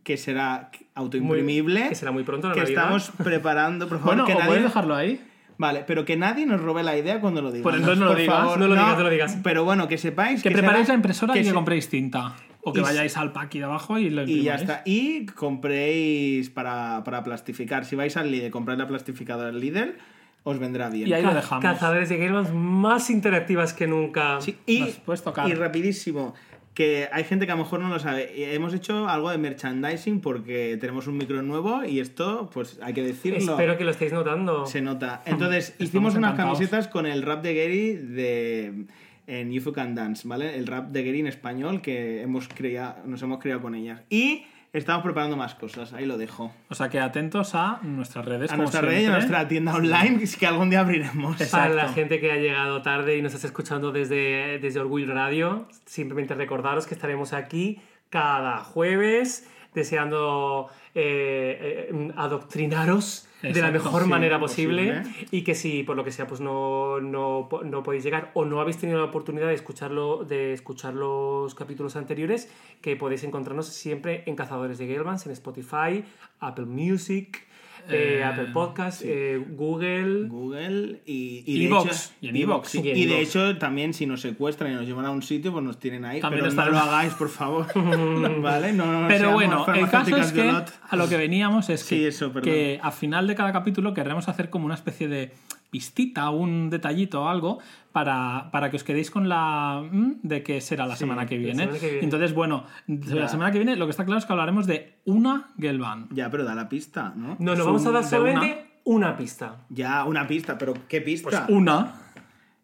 que 0.04 0.18
será 0.18 0.70
autoimprimible, 0.94 1.80
Muy- 1.82 1.90
que 1.90 1.96
será 1.96 2.12
muy 2.12 2.24
pronto 2.24 2.48
la 2.50 2.54
que 2.54 2.62
Navidad. 2.62 2.84
estamos 2.84 3.12
preparando, 3.24 3.88
por 3.90 3.98
favor, 4.00 4.16
Bueno, 4.16 4.26
que 4.26 4.34
o 4.34 4.36
nadie... 4.36 4.48
puedes 4.48 4.64
dejarlo 4.64 4.96
ahí. 4.96 5.22
Vale, 5.58 5.86
pero 5.88 6.04
que 6.04 6.18
nadie 6.18 6.46
nos 6.46 6.60
robe 6.62 6.84
la 6.84 6.98
idea 6.98 7.22
cuando 7.22 7.42
lo 7.42 7.50
digamos. 7.50 7.64
Pues 7.72 7.76
entonces 7.78 7.98
no 8.00 8.06
lo 8.06 8.12
por 8.12 8.20
digas. 8.20 8.36
favor. 8.38 8.60
No 8.60 8.68
lo 8.68 8.74
digas, 8.76 8.98
no 8.98 9.04
lo 9.06 9.10
digas. 9.10 9.38
Pero 9.42 9.64
bueno, 9.64 9.88
que 9.88 9.98
sepáis 9.98 10.44
Que 10.44 10.50
que 10.50 10.56
preparéis 10.56 10.88
será- 10.88 10.96
la 10.96 10.98
impresora 10.98 11.34
y 11.34 11.40
que 11.40 11.44
se- 11.46 11.54
compréis 11.54 11.90
tinta. 11.90 12.36
O 12.68 12.74
que 12.74 12.80
y- 12.80 12.84
vayáis 12.84 13.16
al 13.16 13.32
pack 13.32 13.54
de 13.54 13.64
abajo 13.64 14.00
y 14.00 14.10
lo 14.10 14.24
Y 14.24 14.42
ya 14.44 14.56
imprimáis. 14.56 14.62
está. 14.62 14.82
Y 14.86 15.26
compréis 15.28 16.50
para, 16.50 17.04
para 17.04 17.24
plastificar. 17.24 17.86
Si 17.86 17.96
vais 17.96 18.18
al 18.18 18.32
Lidl, 18.32 18.50
compráis 18.52 18.80
la 18.80 18.88
plastificadora 18.88 19.48
del 19.52 19.60
Lidl, 19.60 19.96
os 20.44 20.60
vendrá 20.60 20.90
bien. 20.90 21.08
Y 21.08 21.14
ahí 21.14 21.24
lo 21.24 21.34
dejamos. 21.34 21.62
Cazadores 21.64 22.10
de 22.10 22.30
bands 22.30 22.52
más 22.54 23.10
interactivas 23.10 23.74
que 23.74 23.88
nunca. 23.88 24.42
Sí, 24.42 24.58
y, 24.66 24.84
tocar. 25.24 25.48
y 25.50 25.54
rapidísimo, 25.54 26.34
que 26.74 27.08
hay 27.12 27.24
gente 27.24 27.46
que 27.46 27.52
a 27.52 27.56
lo 27.56 27.64
mejor 27.64 27.80
no 27.80 27.90
lo 27.90 28.00
sabe. 28.00 28.34
y 28.36 28.44
Hemos 28.44 28.74
hecho 28.74 29.08
algo 29.08 29.30
de 29.30 29.38
merchandising 29.38 30.20
porque 30.22 30.78
tenemos 30.82 31.08
un 31.08 31.18
micro 31.18 31.42
nuevo 31.42 31.84
y 31.86 32.00
esto, 32.00 32.50
pues 32.54 32.80
hay 32.82 32.94
que 32.94 33.02
decirlo. 33.04 33.52
Espero 33.54 33.78
que 33.78 33.84
lo 33.86 33.92
estéis 33.92 34.12
notando. 34.12 34.66
Se 34.66 34.82
nota. 34.82 35.22
Entonces, 35.28 35.76
hicimos 35.80 36.16
unas 36.16 36.32
encantados. 36.34 36.58
camisetas 36.58 36.88
con 36.88 37.06
el 37.06 37.22
rap 37.22 37.42
de 37.44 37.54
Gary 37.56 37.94
de 37.94 38.86
en 39.28 39.52
You 39.52 39.72
Can 39.72 39.96
Dance, 39.96 40.28
¿vale? 40.28 40.56
El 40.56 40.68
rap 40.68 40.90
de 40.90 41.04
Gary 41.04 41.20
en 41.20 41.28
español 41.28 41.82
que 41.82 42.22
hemos 42.22 42.48
creado, 42.48 42.98
nos 43.06 43.22
hemos 43.22 43.40
creado 43.40 43.62
con 43.62 43.76
ellas. 43.76 44.02
Y 44.10 44.46
estamos 44.74 45.04
preparando 45.04 45.38
más 45.38 45.56
cosas, 45.56 45.94
ahí 45.94 46.06
lo 46.06 46.18
dejo. 46.18 46.54
O 46.70 46.76
sea 46.76 46.90
que 46.90 47.00
atentos 47.00 47.56
a 47.56 47.80
nuestras 47.82 48.26
redes. 48.26 48.52
A 48.52 48.54
como 48.54 48.64
nuestra 48.64 48.82
red 48.82 49.02
y 49.02 49.06
a 49.06 49.12
nuestra 49.12 49.48
tienda 49.48 49.74
online, 49.74 50.18
que 50.18 50.26
es 50.26 50.38
que 50.38 50.48
algún 50.48 50.70
día 50.70 50.82
abriremos. 50.82 51.42
Para 51.52 51.70
la 51.74 51.90
gente 51.90 52.20
que 52.20 52.32
ha 52.32 52.38
llegado 52.38 52.82
tarde 52.82 53.18
y 53.18 53.22
nos 53.22 53.34
está 53.34 53.48
escuchando 53.48 53.92
desde, 53.92 54.60
desde 54.60 54.80
Orgullo 54.80 55.14
Radio, 55.14 55.68
simplemente 55.86 56.36
recordaros 56.36 56.86
que 56.88 56.94
estaremos 56.94 57.34
aquí 57.34 57.80
cada 58.10 58.60
jueves 58.60 59.48
deseando 59.76 60.70
eh, 60.96 61.90
eh, 61.92 62.12
adoctrinaros 62.16 63.28
de 63.42 63.62
la 63.62 63.70
mejor 63.70 64.04
sí, 64.04 64.10
manera 64.10 64.40
posible, 64.40 65.02
posible. 65.04 65.28
y 65.30 65.44
que 65.44 65.54
si 65.54 65.84
por 65.84 65.96
lo 65.96 66.04
que 66.04 66.12
sea 66.12 66.26
pues 66.26 66.42
no, 66.42 67.00
no, 67.00 67.48
no 67.64 67.84
podéis 67.84 68.04
llegar 68.04 68.32
o 68.34 68.46
no 68.46 68.60
habéis 68.60 68.78
tenido 68.78 68.98
la 68.98 69.06
oportunidad 69.06 69.48
de 69.48 69.54
escucharlo 69.54 70.24
de 70.24 70.54
escuchar 70.54 70.96
los 70.96 71.54
capítulos 71.54 71.96
anteriores 71.96 72.50
que 72.82 72.96
podéis 72.96 73.24
encontrarnos 73.24 73.68
siempre 73.68 74.24
en 74.26 74.36
Cazadores 74.36 74.78
de 74.80 74.88
Gelbans 74.88 75.26
en 75.28 75.32
Spotify, 75.34 76.04
Apple 76.40 76.66
Music, 76.66 77.45
eh, 77.90 78.18
Eh, 78.20 78.24
Apple 78.24 78.48
Podcast, 78.54 79.02
eh, 79.04 79.44
Google 79.52 80.28
Google 80.28 81.02
y, 81.06 81.44
y 81.46 81.60
de 81.60 81.66
Evox, 81.66 81.86
hecho- 81.88 82.14
y 82.22 82.30
en 82.30 82.36
Evox, 82.38 82.70
sí. 82.70 82.80
y 82.84 83.06
de 83.06 83.22
hecho, 83.22 83.58
también 83.58 83.94
si 83.94 84.06
nos 84.06 84.22
secuestran 84.22 84.72
y 84.72 84.76
nos 84.76 84.86
llevan 84.86 85.06
a 85.06 85.12
un 85.12 85.22
sitio, 85.22 85.52
pues 85.52 85.64
nos 85.64 85.80
tienen 85.80 86.06
ahí. 86.06 86.20
También 86.22 86.42
pero 86.44 86.50
está- 86.50 86.66
no 86.66 86.72
lo 86.72 86.78
hagáis, 86.80 87.14
por 87.14 87.30
favor. 87.30 87.68
¿Vale? 88.42 88.74
No, 88.74 89.02
no 89.02 89.08
Pero 89.08 89.34
bueno, 89.34 89.66
el 89.74 89.90
caso 89.90 90.16
es 90.18 90.32
que 90.32 90.50
a 90.50 90.96
lo 90.96 91.08
que 91.10 91.18
veníamos 91.18 91.70
es 91.70 91.84
que, 91.88 91.96
Sí, 91.96 92.06
eso, 92.06 92.34
que 92.34 92.80
a 92.82 92.92
final 92.92 93.28
de 93.28 93.36
cada 93.36 93.52
capítulo 93.54 93.94
querremos 93.94 94.28
hacer 94.30 94.50
como 94.50 94.66
una 94.66 94.76
especie 94.76 95.08
de 95.08 95.32
pistita, 95.76 96.30
un 96.30 96.70
detallito 96.70 97.24
o 97.24 97.28
algo 97.28 97.60
para, 97.92 98.48
para 98.50 98.70
que 98.70 98.78
os 98.78 98.86
quedéis 98.86 99.12
con 99.12 99.28
la 99.28 99.84
mm, 99.84 100.24
de 100.24 100.42
que 100.42 100.62
será 100.62 100.88
la 100.88 100.96
semana 100.96 101.26
que 101.26 101.36
la 101.36 101.44
viene. 101.52 101.64
semana 101.64 101.80
que 101.80 101.90
viene. 101.90 102.06
Entonces, 102.06 102.34
bueno, 102.34 102.64
la 102.88 103.28
semana 103.28 103.52
que 103.52 103.58
viene 103.58 103.76
lo 103.76 103.86
que 103.86 103.92
está 103.92 104.06
claro 104.06 104.20
es 104.20 104.26
que 104.26 104.32
hablaremos 104.32 104.68
de 104.68 105.02
una 105.04 105.52
girl 105.60 105.80
band. 105.80 106.16
Ya, 106.16 106.30
pero 106.32 106.46
da 106.46 106.56
la 106.56 106.70
pista, 106.70 107.12
¿no? 107.14 107.36
No, 107.40 107.52
nos 107.52 107.58
Zoom 107.58 107.66
vamos 107.66 107.86
a 107.88 107.92
dar 107.92 108.06
solamente 108.06 108.80
una, 108.86 109.18
pista. 109.18 109.66
Ya, 109.68 110.06
una 110.06 110.26
pista, 110.28 110.58
pero 110.58 110.76
¿qué 110.88 111.02
pista? 111.02 111.30
Pues 111.30 111.42
una. 111.50 111.92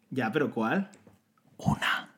Ya, 0.08 0.32
pero 0.32 0.50
¿cuál? 0.50 0.88
Una. 1.58 2.08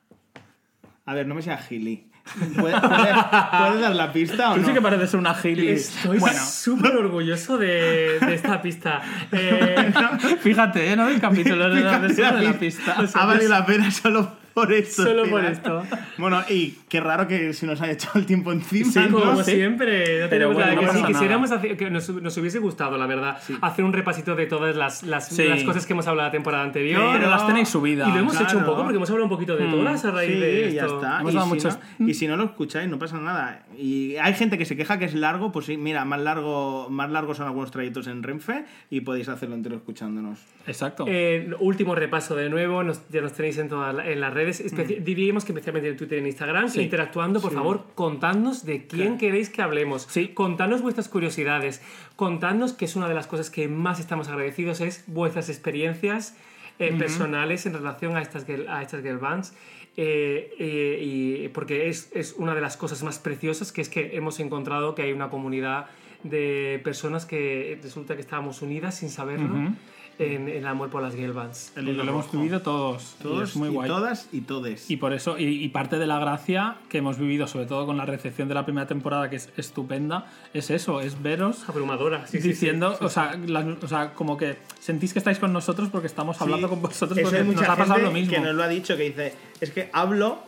A 1.03 1.13
ver, 1.13 1.27
no 1.27 1.35
me 1.35 1.41
sea 1.41 1.57
Gili. 1.57 2.09
¿Puedes, 2.33 2.79
puedes- 2.79 2.79
puedes 2.79 3.81
dar 3.81 3.95
la 3.95 4.11
pista 4.11 4.51
o 4.51 4.55
Tú 4.55 4.61
no? 4.61 4.67
sí 4.67 4.73
que 4.73 4.81
pareces 4.81 5.13
una 5.13 5.35
gili. 5.35 5.69
Estoy 5.69 6.17
Bueno, 6.19 6.39
súper 6.43 6.95
orgulloso 6.95 7.57
de, 7.57 8.17
de 8.19 8.33
esta 8.33 8.61
pista. 8.61 9.01
Eh, 9.31 9.93
fíjate, 10.41 10.91
¿eh? 10.91 10.95
No 10.95 11.05
del 11.07 11.21
capítulo, 11.21 11.69
de 11.69 11.81
solo 11.81 12.37
de 12.37 12.43
la 12.43 12.51
la 12.51 12.59
pista. 12.59 12.95
Ha 13.13 13.25
valido 13.25 13.49
la 13.49 13.65
pena 13.65 13.91
solo 13.91 14.31
por 14.55 14.73
eso. 14.73 15.03
solo 15.03 15.25
por 15.29 15.45
esto. 15.45 15.83
Bueno, 16.17 16.41
y 16.49 16.77
qué 16.89 16.99
raro 16.99 17.27
que 17.27 17.53
se 17.53 17.67
nos 17.67 17.79
haya 17.81 17.91
echado 17.93 18.17
el 18.19 18.25
tiempo 18.25 18.51
encima. 18.51 18.91
Sí, 18.91 18.99
¿no? 19.11 19.19
Como 19.19 19.43
sí. 19.43 19.51
siempre, 19.51 20.21
no 20.23 20.29
Pero 20.29 20.51
bueno, 20.51 20.65
no 20.73 20.79
que 20.79 20.87
pasa 20.87 20.93
decir. 20.93 21.01
nada. 21.01 21.07
Quisiéramos 21.13 21.51
hacer, 21.51 21.77
que 21.77 21.89
nos, 21.91 22.09
nos 22.09 22.37
hubiese 22.37 22.57
gustado, 22.59 22.97
la 22.97 23.05
verdad, 23.05 23.37
hacer 23.61 23.85
un 23.85 23.93
repasito 23.93 24.35
de 24.35 24.45
todas 24.47 24.75
las, 24.75 25.03
las, 25.03 25.27
Sí. 25.29 25.43
las 25.47 25.63
cosas 25.63 25.85
que 25.85 25.93
hemos 25.93 26.07
hablado 26.07 26.27
la 26.29 26.31
temporada 26.31 26.63
anterior. 26.63 27.01
Pero 27.13 27.29
las 27.29 27.45
tenéis 27.45 27.69
subidas. 27.69 28.07
Y 28.07 28.11
lo 28.11 28.17
hemos 28.19 28.39
hecho 28.41 28.57
un 28.57 28.65
poco 28.65 28.81
porque 28.83 28.95
hemos 28.97 29.09
hablado 29.09 29.25
un 29.25 29.29
poquito 29.29 29.55
de 29.57 29.65
todas 29.67 30.03
a 30.05 30.11
raíz 30.11 30.31
Sí, 30.33 30.39
de 30.39 30.73
ya 30.73 30.81
esto. 30.83 30.95
está. 30.95 31.19
Hemos 31.19 31.33
Y 31.35 31.39
si, 31.39 31.47
muchos- 31.47 31.79
no, 31.99 32.07
y 32.09 32.13
si 32.13 32.27
no 32.27 32.37
lo 32.37 32.45
escucháis, 32.45 32.89
no 32.89 32.97
pasa 32.97 33.17
nada. 33.19 33.63
Y 33.77 34.15
hay 34.15 34.33
gente 34.35 34.57
que 34.57 34.65
se 34.65 34.75
queja 34.77 34.97
que 34.97 35.05
es 35.05 35.13
largo, 35.15 35.51
pues 35.51 35.65
sí, 35.65 35.75
mira, 35.77 36.05
más 36.05 36.21
largo, 36.21 36.87
más 36.89 37.11
largos 37.11 37.37
son 37.37 37.47
algunos 37.47 37.71
trayectos 37.71 38.07
en 38.07 38.23
Renfe 38.23 38.63
y 38.89 39.01
podéis 39.01 39.27
hacerlo 39.27 39.55
entero 39.55 39.75
escuchándonos. 39.75 40.39
Exacto. 40.67 41.05
Eh, 41.07 41.51
último 41.59 41.93
repaso 41.95 42.35
de 42.35 42.49
nuevo, 42.49 42.83
nos- 42.83 43.01
ya 43.09 43.21
nos 43.21 43.33
tenéis 43.33 43.57
en 43.57 43.67
todas 43.69 43.93
la- 43.93 44.09
en 44.09 44.21
las 44.21 44.33
redes, 44.33 44.44
especi- 44.49 44.99
diríamos 45.03 45.45
que 45.45 45.51
especialmente 45.51 45.89
en 45.89 45.97
Twitter 45.97 46.17
y 46.17 46.21
en 46.21 46.27
Instagram, 46.27 46.69
Sí. 46.69 46.81
interactuando, 46.81 47.41
por 47.41 47.53
favor, 47.53 47.85
contadnos 47.95 48.65
de 48.65 48.87
quién 48.87 49.17
queréis 49.17 49.49
que 49.49 49.61
hablemos, 49.61 50.07
Sí. 50.09 50.29
contadnos 50.29 50.81
vuestras 50.81 51.07
curiosidades, 51.09 51.81
contadnos 52.15 52.73
que 52.73 52.85
es 52.85 52.95
una 52.95 53.07
de 53.07 53.13
las 53.15 53.27
cosas 53.27 53.49
que 53.49 53.67
más 53.67 53.99
estamos 53.99 54.27
agradecidos, 54.27 54.81
es 54.81 55.03
vuestras 55.07 55.49
experiencias 55.49 56.35
eh, 56.77 56.91
personales 56.97 57.65
en 57.65 57.73
relación 57.73 58.17
a 58.17 58.21
estas 58.21 58.45
girl, 58.45 58.67
a 58.67 58.81
estas 58.81 59.01
girl 59.01 59.17
bands. 59.17 59.53
eh, 59.97 60.51
eh, 60.59 60.99
y 61.01 61.47
porque 61.49 61.87
es, 61.87 62.11
es 62.13 62.33
una 62.37 62.53
de 62.53 62.59
las 62.59 62.75
cosas 62.75 63.01
más 63.01 63.17
preciosas 63.17 63.71
que 63.71 63.79
es 63.79 63.87
que 63.87 64.17
hemos 64.17 64.41
encontrado 64.41 64.93
que 64.93 65.03
hay 65.03 65.13
una 65.13 65.29
comunidad 65.29 65.85
de 66.23 66.81
personas 66.83 67.25
que 67.25 67.79
resulta 67.81 68.15
que 68.15 68.19
estábamos 68.21 68.61
unidas 68.61 68.97
sin 68.97 69.07
saberlo. 69.09 69.71
En, 70.19 70.47
en 70.47 70.57
el 70.57 70.67
amor 70.67 70.89
por 70.89 71.01
las 71.01 71.15
girl 71.15 71.33
bands. 71.33 71.71
Porque 71.73 71.93
lo 71.93 72.03
hemos 72.03 72.31
vivido 72.31 72.61
todos. 72.61 73.15
y 73.19 73.23
Todos 73.23 73.49
es 73.49 73.55
muy 73.55 73.69
y 73.69 73.71
guay. 73.71 73.87
todas 73.89 74.29
y 74.31 74.41
todes. 74.41 74.89
Y 74.89 74.97
por 74.97 75.13
eso, 75.13 75.37
y, 75.37 75.43
y 75.45 75.69
parte 75.69 75.97
de 75.99 76.07
la 76.07 76.19
gracia 76.19 76.77
que 76.89 76.99
hemos 76.99 77.17
vivido, 77.17 77.47
sobre 77.47 77.65
todo 77.65 77.85
con 77.85 77.97
la 77.97 78.05
recepción 78.05 78.47
de 78.47 78.53
la 78.55 78.65
primera 78.65 78.87
temporada, 78.87 79.29
que 79.29 79.35
es 79.37 79.49
estupenda, 79.57 80.31
es 80.53 80.69
eso, 80.69 81.01
es 81.01 81.21
veros 81.21 81.67
Abrumadora, 81.69 82.27
sí, 82.27 82.37
sí, 82.37 82.41
sí. 82.43 82.47
diciendo, 82.49 82.97
O, 83.01 83.09
sea, 83.09 83.35
las- 83.45 83.83
o 83.83 83.87
sea, 83.87 84.13
como 84.13 84.37
que 84.37 84.57
sentís 84.79 85.13
que 85.13 85.19
estáis 85.19 85.39
con 85.39 85.51
nosotros 85.53 85.89
porque 85.91 86.07
estamos 86.07 86.41
hablando 86.41 86.67
Sí. 86.67 86.73
con 86.73 86.81
vosotros 86.81 87.17
Eso 87.17 87.25
porque 87.25 87.37
hay 87.41 87.45
nos 87.47 87.55
mucha 87.55 87.73
ha 87.73 87.75
pasado 87.75 87.93
gente 87.95 88.05
lo 88.07 88.11
mismo. 88.11 88.33
que 88.33 88.39
nos 88.39 88.55
lo 88.55 88.63
ha 88.63 88.67
dicho, 88.67 88.95
que 88.97 89.03
dice, 89.03 89.33
es 89.61 89.71
que 89.71 89.89
hablo 89.93 90.39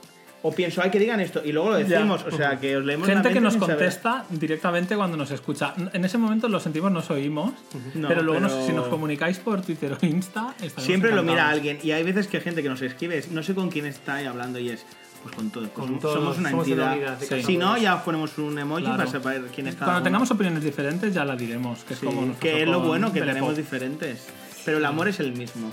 o 0.43 0.51
pienso, 0.51 0.81
hay 0.81 0.89
que 0.91 0.99
digan 0.99 1.19
esto, 1.19 1.41
y 1.43 1.51
luego 1.51 1.71
lo 1.71 1.77
decimos. 1.77 2.23
O 2.25 2.35
sea, 2.35 2.59
que 2.59 2.77
os 2.77 2.85
leemos 2.85 3.07
la 3.07 3.15
Gente 3.15 3.29
que 3.29 3.35
mente 3.35 3.43
nos 3.43 3.53
sin 3.53 3.61
saber. 3.61 3.75
contesta 3.77 4.25
directamente 4.29 4.95
cuando 4.95 5.17
nos 5.17 5.31
escucha. 5.31 5.73
En 5.93 6.05
ese 6.05 6.17
momento 6.17 6.47
lo 6.47 6.59
sentimos, 6.59 6.91
nos 6.91 7.09
oímos, 7.09 7.53
No, 7.95 8.07
pero 8.07 8.21
luego 8.21 8.39
nos- 8.41 8.53
pero- 8.53 8.65
si 8.67 8.73
nos 8.73 8.87
comunicáis 8.87 9.39
por 9.39 9.61
Twitter 9.61 9.97
o 10.01 10.05
Insta, 10.05 10.53
Siempre 10.77 11.11
lo 11.13 11.23
mira 11.23 11.49
alguien, 11.49 11.79
y 11.83 11.91
hay 11.91 12.03
veces 12.03 12.27
que 12.27 12.37
hay 12.37 12.43
gente 12.43 12.61
que 12.63 12.69
nos 12.69 12.81
escribe, 12.81 13.23
no 13.31 13.41
sé 13.43 13.55
con 13.55 13.69
quién 13.69 13.85
está 13.87 14.17
hablando 14.27 14.59
y 14.59 14.69
es. 14.69 14.85
Pues 15.23 15.35
con 15.35 15.49
todo, 15.49 15.67
Con 15.73 15.85
somos, 15.87 15.99
todos, 16.01 16.15
somos 16.15 16.37
una 16.37 16.49
somos 16.51 16.67
entidad. 16.67 17.17
Sí. 17.19 17.41
Si 17.43 17.57
no, 17.57 17.75
ya 17.77 18.03
ponemos 18.03 18.37
un 18.37 18.57
emoji 18.59 18.83
Claro. 18.83 18.97
para 18.97 19.09
saber 19.09 19.41
quién 19.53 19.67
es 19.67 19.73
cada 19.73 19.85
Cuando 19.87 19.97
uno. 20.01 20.03
tengamos 20.03 20.31
opiniones 20.31 20.63
diferentes 20.63 21.11
ya 21.13 21.25
la 21.25 21.35
diremos, 21.35 21.83
que 21.83 21.95
es 21.95 21.99
Sí, 21.99 22.05
como 22.05 22.21
nos 22.27 22.37
que 22.37 22.61
es 22.61 22.67
lo 22.69 22.77
con 22.79 22.87
bueno 22.87 23.11
que 23.11 23.21
tenemos 23.21 23.57
diferentes. 23.57 24.27
Pero 24.63 24.77
el 24.77 24.85
amor 24.85 25.07
es 25.07 25.19
el 25.19 25.33
mismo. 25.33 25.69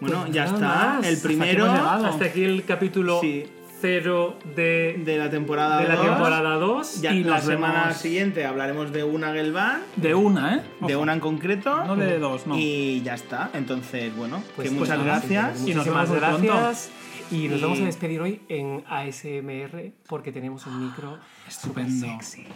Bueno, 0.00 0.22
Pues 0.22 0.32
ya 0.32 0.44
está. 0.44 0.58
más. 0.58 1.06
El 1.06 1.14
Hasta 1.14 1.28
aquí 1.28 1.36
primero. 1.36 1.66
Hasta 1.70 2.24
aquí 2.24 2.44
el 2.44 2.64
capítulo 2.64 3.20
Sí. 3.20 3.46
cero 3.80 4.38
de, 4.56 5.00
de 5.04 5.18
la 5.18 5.28
temporada 5.30 5.78
de 5.80 5.88
la 5.88 5.96
2. 5.96 6.06
temporada 6.06 6.54
2. 6.56 7.00
Ya 7.02 7.12
Y 7.12 7.22
la 7.24 7.40
semana 7.40 7.82
vemos- 7.84 7.96
siguiente 7.98 8.44
hablaremos 8.46 8.92
de 8.92 9.04
una 9.04 9.32
Gelban, 9.32 9.82
De 9.96 10.14
una, 10.14 10.56
¿eh? 10.56 10.62
de 10.80 10.96
una 10.96 11.12
en 11.12 11.20
concreto. 11.20 11.84
No 11.84 11.94
de 11.96 12.18
dos, 12.18 12.46
no. 12.46 12.56
Y 12.58 13.02
ya 13.02 13.14
está. 13.14 13.50
Entonces, 13.54 14.14
bueno, 14.16 14.42
Pues, 14.56 14.68
que 14.70 14.74
pues 14.74 14.88
muchas 14.88 14.98
nada, 14.98 15.04
gracias. 15.20 15.60
Y 15.60 15.74
nos 15.74 15.86
Muchísimas 15.86 16.10
vemos 16.10 16.38
muy 16.40 16.46
pronto. 16.48 16.62
gracias. 16.64 16.90
Y 17.30 17.48
nos 17.48 17.58
Y- 17.58 17.62
vamos 17.62 17.80
a 17.80 17.84
despedir 17.84 18.20
hoy 18.20 18.42
en 18.48 18.84
ASMR 18.86 19.92
porque 20.08 20.30
tenemos 20.32 20.66
un 20.66 20.86
micro 20.86 21.18
Estupendo. 21.48 22.06
sexy. 22.06 22.46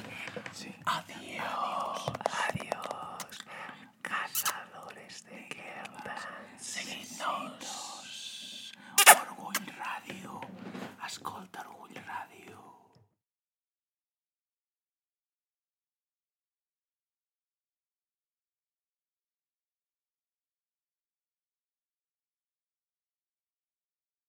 Adiós. 0.85 2.13